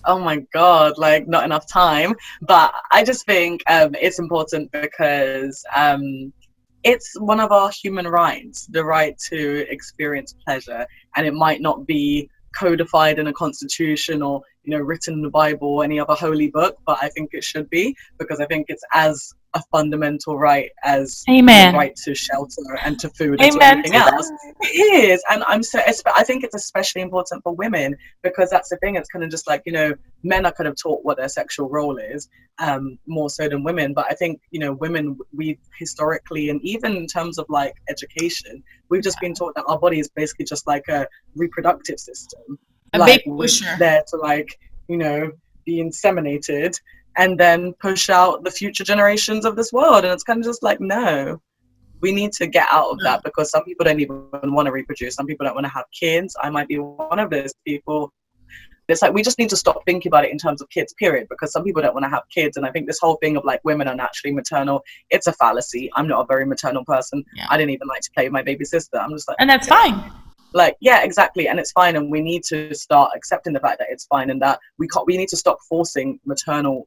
oh 0.05 0.19
my 0.19 0.39
god, 0.53 0.95
like 0.99 1.29
not 1.29 1.45
enough 1.45 1.67
time. 1.69 2.15
But 2.43 2.75
I 2.91 3.05
just 3.05 3.25
think 3.27 3.63
um, 3.71 3.95
it's 4.01 4.19
important 4.19 4.71
because 4.73 5.65
um, 5.75 6.33
it's 6.85 7.15
one 7.21 7.41
of 7.41 7.53
our 7.53 7.71
human 7.71 8.07
rights, 8.07 8.67
the 8.67 8.85
right 8.85 9.17
to 9.31 9.67
experience 9.71 10.35
pleasure, 10.45 10.87
and 11.17 11.27
it 11.27 11.35
might 11.35 11.61
not 11.61 11.87
be 11.87 12.29
codified 12.55 13.19
in 13.19 13.29
a 13.29 13.33
constitution 13.33 14.23
or 14.23 14.43
you 14.65 14.71
know 14.71 14.79
written 14.79 15.15
in 15.15 15.23
the 15.23 15.31
Bible 15.31 15.69
or 15.69 15.85
any 15.85 15.99
other 15.99 16.15
holy 16.15 16.49
book, 16.49 16.79
but 16.87 16.99
I 17.03 17.09
think 17.09 17.31
it 17.33 17.45
should 17.45 17.69
be 17.71 17.97
because 18.19 18.41
I 18.41 18.47
think 18.47 18.67
it's 18.69 18.85
as 18.93 19.35
a 19.55 19.63
fundamental 19.71 20.39
right 20.39 20.71
as 20.83 21.23
Amen. 21.29 21.73
the 21.73 21.79
right 21.79 21.95
to 22.05 22.15
shelter 22.15 22.79
and 22.85 22.99
to 23.01 23.11
food 23.11 23.41
and 23.41 23.53
to 23.53 23.59
Amen. 23.59 23.79
anything 23.79 23.95
else. 23.95 24.31
It 24.63 25.11
is, 25.11 25.23
and 25.31 25.45
I'm 25.45 25.63
so. 25.63 25.81
I 26.15 26.25
think 26.25 26.45
it's 26.45 26.55
especially 26.55 27.03
important 27.03 27.43
for 27.43 27.55
women 27.55 27.97
because 28.23 28.51
that's 28.51 28.71
the 28.71 28.77
thing. 28.79 28.97
It's 28.97 29.09
kind 29.09 29.25
of 29.25 29.31
just 29.31 29.47
like 29.47 29.63
you 29.67 29.73
know, 29.73 29.95
men 30.23 30.47
are 30.47 30.53
kind 30.53 30.69
of 30.69 30.77
taught 30.77 31.05
what 31.05 31.19
their 31.19 31.29
sexual 31.29 31.69
role 31.69 31.99
is, 31.99 32.29
um, 32.59 32.99
more 33.07 33.29
so 33.29 33.49
than 33.49 33.63
women. 33.63 33.93
But 33.93 34.07
I 34.11 34.15
think 34.15 34.41
you 34.51 34.61
know, 34.61 34.73
women 34.73 35.19
we 35.35 35.59
historically 35.79 36.49
and 36.49 36.61
even 36.63 36.97
in 36.97 37.07
terms 37.07 37.39
of 37.39 37.47
like 37.49 37.75
education, 37.89 38.63
we've 38.89 39.03
just 39.03 39.21
been 39.21 39.35
taught 39.35 39.55
that 39.57 39.65
our 39.69 39.79
body 39.79 39.99
is 39.99 40.09
basically 40.09 40.47
just 40.47 40.67
like 40.67 40.89
a 40.89 41.07
reproductive 41.35 41.99
system. 41.99 42.59
A 42.95 42.99
like 42.99 43.25
big 43.25 43.37
pusher. 43.37 43.77
there 43.79 44.03
to 44.09 44.17
like 44.17 44.59
you 44.89 44.97
know 44.97 45.31
be 45.65 45.83
inseminated 45.83 46.79
and 47.19 47.39
then 47.39 47.73
push 47.81 48.09
out 48.11 48.43
the 48.43 48.51
future 48.51 48.85
generations 48.85 49.45
of 49.45 49.55
this 49.55 49.73
world. 49.73 50.05
And 50.05 50.13
it's 50.13 50.25
kind 50.25 50.41
of 50.41 50.45
just 50.45 50.63
like 50.63 50.81
no 50.81 51.41
we 52.03 52.13
need 52.13 52.33
to 52.33 52.47
get 52.47 52.67
out 52.71 52.91
of 52.91 52.99
that 53.01 53.23
because 53.23 53.51
some 53.51 53.65
people 53.65 53.85
don't 53.85 54.01
even 54.01 54.29
want 54.33 54.67
to 54.67 54.73
reproduce. 54.73 55.15
Some 55.15 55.27
people 55.27 55.47
don't 55.47 55.55
want 55.55 55.67
to 55.67 55.73
have 55.73 55.85
kids. 55.99 56.37
I 56.43 56.51
might 56.51 56.69
be 56.69 56.79
one 56.79 57.19
of 57.19 57.31
those 57.31 57.55
people. 57.65 58.13
It's 58.89 59.01
like 59.01 59.15
we 59.15 59.23
just 59.23 59.39
need 59.39 59.49
to 59.51 59.57
stop 59.57 59.83
thinking 59.87 60.11
about 60.11 60.25
it 60.25 60.33
in 60.33 60.37
terms 60.37 60.61
of 60.61 60.69
kids 60.69 60.93
period 60.95 61.29
because 61.31 61.53
some 61.53 61.63
people 61.63 61.81
don't 61.81 61.95
want 61.95 62.05
to 62.05 62.11
have 62.11 62.25
kids. 62.35 62.57
And 62.57 62.67
i 62.67 62.71
think 62.71 62.87
this 62.87 62.99
whole 63.01 63.17
thing 63.23 63.37
of 63.37 63.45
like 63.45 63.61
women 63.65 63.87
are 63.89 63.95
naturally 63.95 64.35
maternal 64.35 64.83
it's 65.09 65.29
a 65.29 65.33
fallacy. 65.35 65.91
I'm 65.95 66.09
not 66.09 66.21
a 66.21 66.27
very 66.27 66.45
maternal 66.45 66.85
person. 66.85 67.25
Yeah. 67.35 67.47
i 67.49 67.57
didn't 67.57 67.71
even 67.71 67.87
like 67.87 68.03
to 68.03 68.11
play 68.15 68.25
with 68.25 68.33
my 68.33 68.43
baby 68.43 68.65
sister. 68.65 68.99
I'm 68.99 69.13
just 69.13 69.29
like 69.29 69.37
And 69.39 69.49
that's 69.49 69.71
okay. 69.71 69.93
fine. 69.93 70.13
Like 70.55 70.77
yeah 70.81 71.03
exactly 71.03 71.49
and 71.49 71.59
it's 71.59 71.73
fine 71.73 71.97
and 71.97 72.11
we 72.11 72.21
need 72.21 72.43
to 72.45 72.75
start 72.75 73.11
accepting 73.17 73.53
the 73.53 73.61
fact 73.61 73.79
that 73.79 73.89
it's 73.91 74.07
fine 74.07 74.31
and 74.31 74.41
that 74.43 74.59
we 74.79 74.87
can't 74.89 75.07
we 75.07 75.17
need 75.17 75.29
to 75.29 75.37
stop 75.37 75.59
forcing 75.69 76.19
maternal 76.27 76.87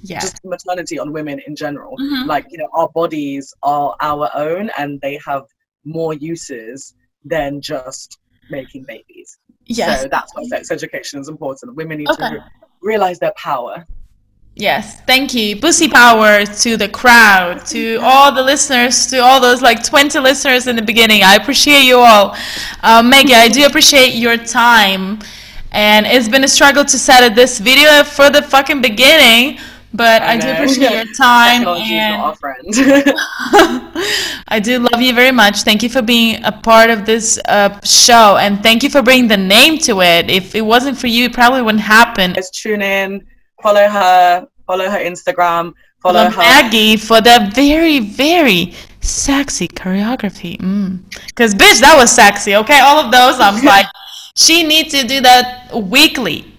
Yeah. 0.00 0.20
just 0.20 0.36
maternity 0.44 0.98
on 0.98 1.12
women 1.12 1.40
in 1.46 1.56
general 1.56 1.96
Mhm. 1.98 2.26
like 2.26 2.46
you 2.50 2.58
know 2.58 2.68
our 2.74 2.88
bodies 2.90 3.52
are 3.62 3.94
our 4.00 4.30
own 4.34 4.70
and 4.78 5.00
they 5.00 5.18
have 5.26 5.44
more 5.84 6.14
uses 6.14 6.94
than 7.24 7.60
just 7.60 8.18
making 8.50 8.84
babies 8.84 9.38
Yes. 9.66 10.02
so 10.02 10.08
that's 10.08 10.34
why 10.34 10.44
sex 10.44 10.70
education 10.70 11.20
is 11.20 11.28
important 11.28 11.74
women 11.74 11.98
need 11.98 12.08
Okay. 12.10 12.30
to 12.30 12.44
realize 12.82 13.18
their 13.18 13.34
power 13.36 13.84
Yes, 14.58 15.00
thank 15.02 15.34
you. 15.34 15.54
Bussy 15.54 15.88
power 15.88 16.44
to 16.44 16.76
the 16.76 16.88
crowd, 16.88 17.64
to 17.66 17.98
all 18.02 18.34
the 18.34 18.42
listeners, 18.42 19.06
to 19.06 19.18
all 19.18 19.40
those 19.40 19.62
like 19.62 19.84
20 19.84 20.18
listeners 20.18 20.66
in 20.66 20.74
the 20.74 20.82
beginning. 20.82 21.22
I 21.22 21.36
appreciate 21.36 21.84
you 21.84 21.98
all. 21.98 22.36
Uh, 22.82 23.00
Maggie, 23.04 23.34
I 23.34 23.46
do 23.48 23.64
appreciate 23.66 24.14
your 24.16 24.36
time. 24.36 25.20
And 25.70 26.06
it's 26.06 26.26
been 26.28 26.42
a 26.42 26.48
struggle 26.48 26.84
to 26.84 26.98
set 26.98 27.22
up 27.22 27.36
this 27.36 27.60
video 27.60 28.02
for 28.02 28.30
the 28.30 28.42
fucking 28.42 28.82
beginning, 28.82 29.60
but 29.94 30.22
I, 30.22 30.36
do 30.38 30.50
appreciate 30.50 30.90
your 30.92 31.14
time. 31.16 31.60
Technology 31.60 31.94
and- 31.94 32.18
not 32.18 32.38
friend. 32.40 32.64
I 34.48 34.60
do 34.60 34.80
love 34.80 35.00
you 35.00 35.14
very 35.14 35.30
much. 35.30 35.62
Thank 35.62 35.84
you 35.84 35.88
for 35.88 36.02
being 36.02 36.42
a 36.44 36.50
part 36.50 36.90
of 36.90 37.06
this 37.06 37.38
uh, 37.46 37.78
show, 37.84 38.38
and 38.38 38.60
thank 38.60 38.82
you 38.82 38.90
for 38.90 39.02
bringing 39.02 39.28
the 39.28 39.36
name 39.36 39.78
to 39.80 40.00
it. 40.00 40.28
If 40.30 40.56
it 40.56 40.62
wasn't 40.62 40.98
for 40.98 41.06
you, 41.06 41.26
it 41.26 41.32
probably 41.32 41.62
wouldn't 41.62 41.82
happen. 41.84 42.34
Just 42.34 42.54
tune 42.54 42.82
in, 42.82 43.24
follow 43.62 43.88
her, 43.88 44.46
follow 44.66 44.88
her 44.88 44.98
Instagram, 44.98 45.74
follow 46.00 46.24
Love 46.24 46.34
her. 46.34 46.40
Maggie 46.42 46.96
for 46.96 47.20
the 47.20 47.50
very, 47.54 48.00
very 48.00 48.74
sexy 49.00 49.68
choreography. 49.68 50.58
Because, 51.26 51.54
bitch, 51.54 51.80
that 51.80 51.96
was 51.96 52.10
sexy, 52.14 52.54
okay? 52.56 52.80
All 52.80 52.98
of 52.98 53.10
those, 53.10 53.40
I'm 53.40 53.62
like, 53.74 53.86
she 54.36 54.62
needs 54.66 54.92
to 54.92 55.06
do 55.06 55.20
that 55.20 55.70
weekly. 55.74 56.54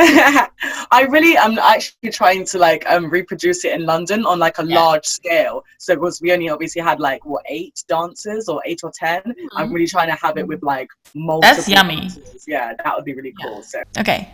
I 0.00 1.06
really 1.10 1.36
am 1.36 1.58
actually 1.58 2.10
trying 2.12 2.46
to 2.46 2.58
like 2.58 2.88
um 2.88 3.10
reproduce 3.10 3.64
it 3.64 3.72
in 3.72 3.84
London 3.84 4.24
on 4.26 4.38
like 4.38 4.60
a 4.60 4.64
Yeah. 4.64 4.76
large 4.78 5.04
scale. 5.06 5.64
So 5.78 5.96
because 5.96 6.20
we 6.22 6.30
only 6.32 6.48
obviously 6.50 6.80
had 6.80 7.00
like 7.00 7.24
what 7.26 7.44
eight 7.48 7.82
dancers 7.88 8.48
or 8.48 8.62
eight 8.64 8.82
or 8.84 8.92
10 8.96 9.22
i 9.56 9.60
I'm 9.62 9.72
really 9.72 9.88
trying 9.88 10.06
to 10.06 10.14
have 10.14 10.38
it 10.38 10.46
with 10.46 10.62
like 10.62 10.86
multiple. 11.16 11.40
That's 11.56 11.68
yummy. 11.68 11.96
dancers. 12.02 12.44
Yeah, 12.46 12.74
that 12.84 12.94
would 12.94 13.04
be 13.04 13.14
really 13.14 13.34
cool. 13.42 13.60
So 13.64 13.82
Okay. 13.98 14.28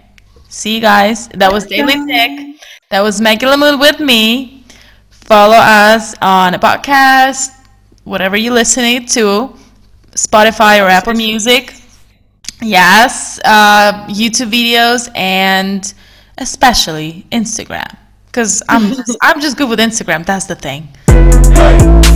See 0.55 0.77
you 0.77 0.81
guys. 0.81 1.27
That 1.35 1.53
was 1.53 1.67
Daily 1.67 2.07
Dick. 2.07 2.61
That 2.89 3.01
was 3.01 3.21
Maggie 3.21 3.45
Lamoon 3.45 3.81
with 3.81 3.99
me. 3.99 4.65
Follow 5.11 5.57
us 5.57 6.15
on 6.23 6.55
a 6.55 6.61
podcast, 6.61 7.49
whatever 8.05 8.37
you're 8.37 8.55
listening 8.55 9.05
to, 9.07 9.53
Spotify 10.13 10.81
or 10.81 10.89
Apple 10.89 11.15
Music. 11.15 11.75
Yes, 12.63 13.41
uh, 13.45 14.07
YouTube 14.09 14.53
videos 14.53 15.11
and 15.17 15.93
especially 16.39 17.27
Instagram. 17.33 17.99
Because 18.27 18.63
I'm 18.69 18.95
just, 18.95 19.19
I'm 19.23 19.41
just 19.41 19.57
good 19.57 19.69
with 19.69 19.81
Instagram. 19.81 20.25
That's 20.25 20.47
the 20.47 20.55
thing. 20.55 20.87
Hey, 21.09 22.14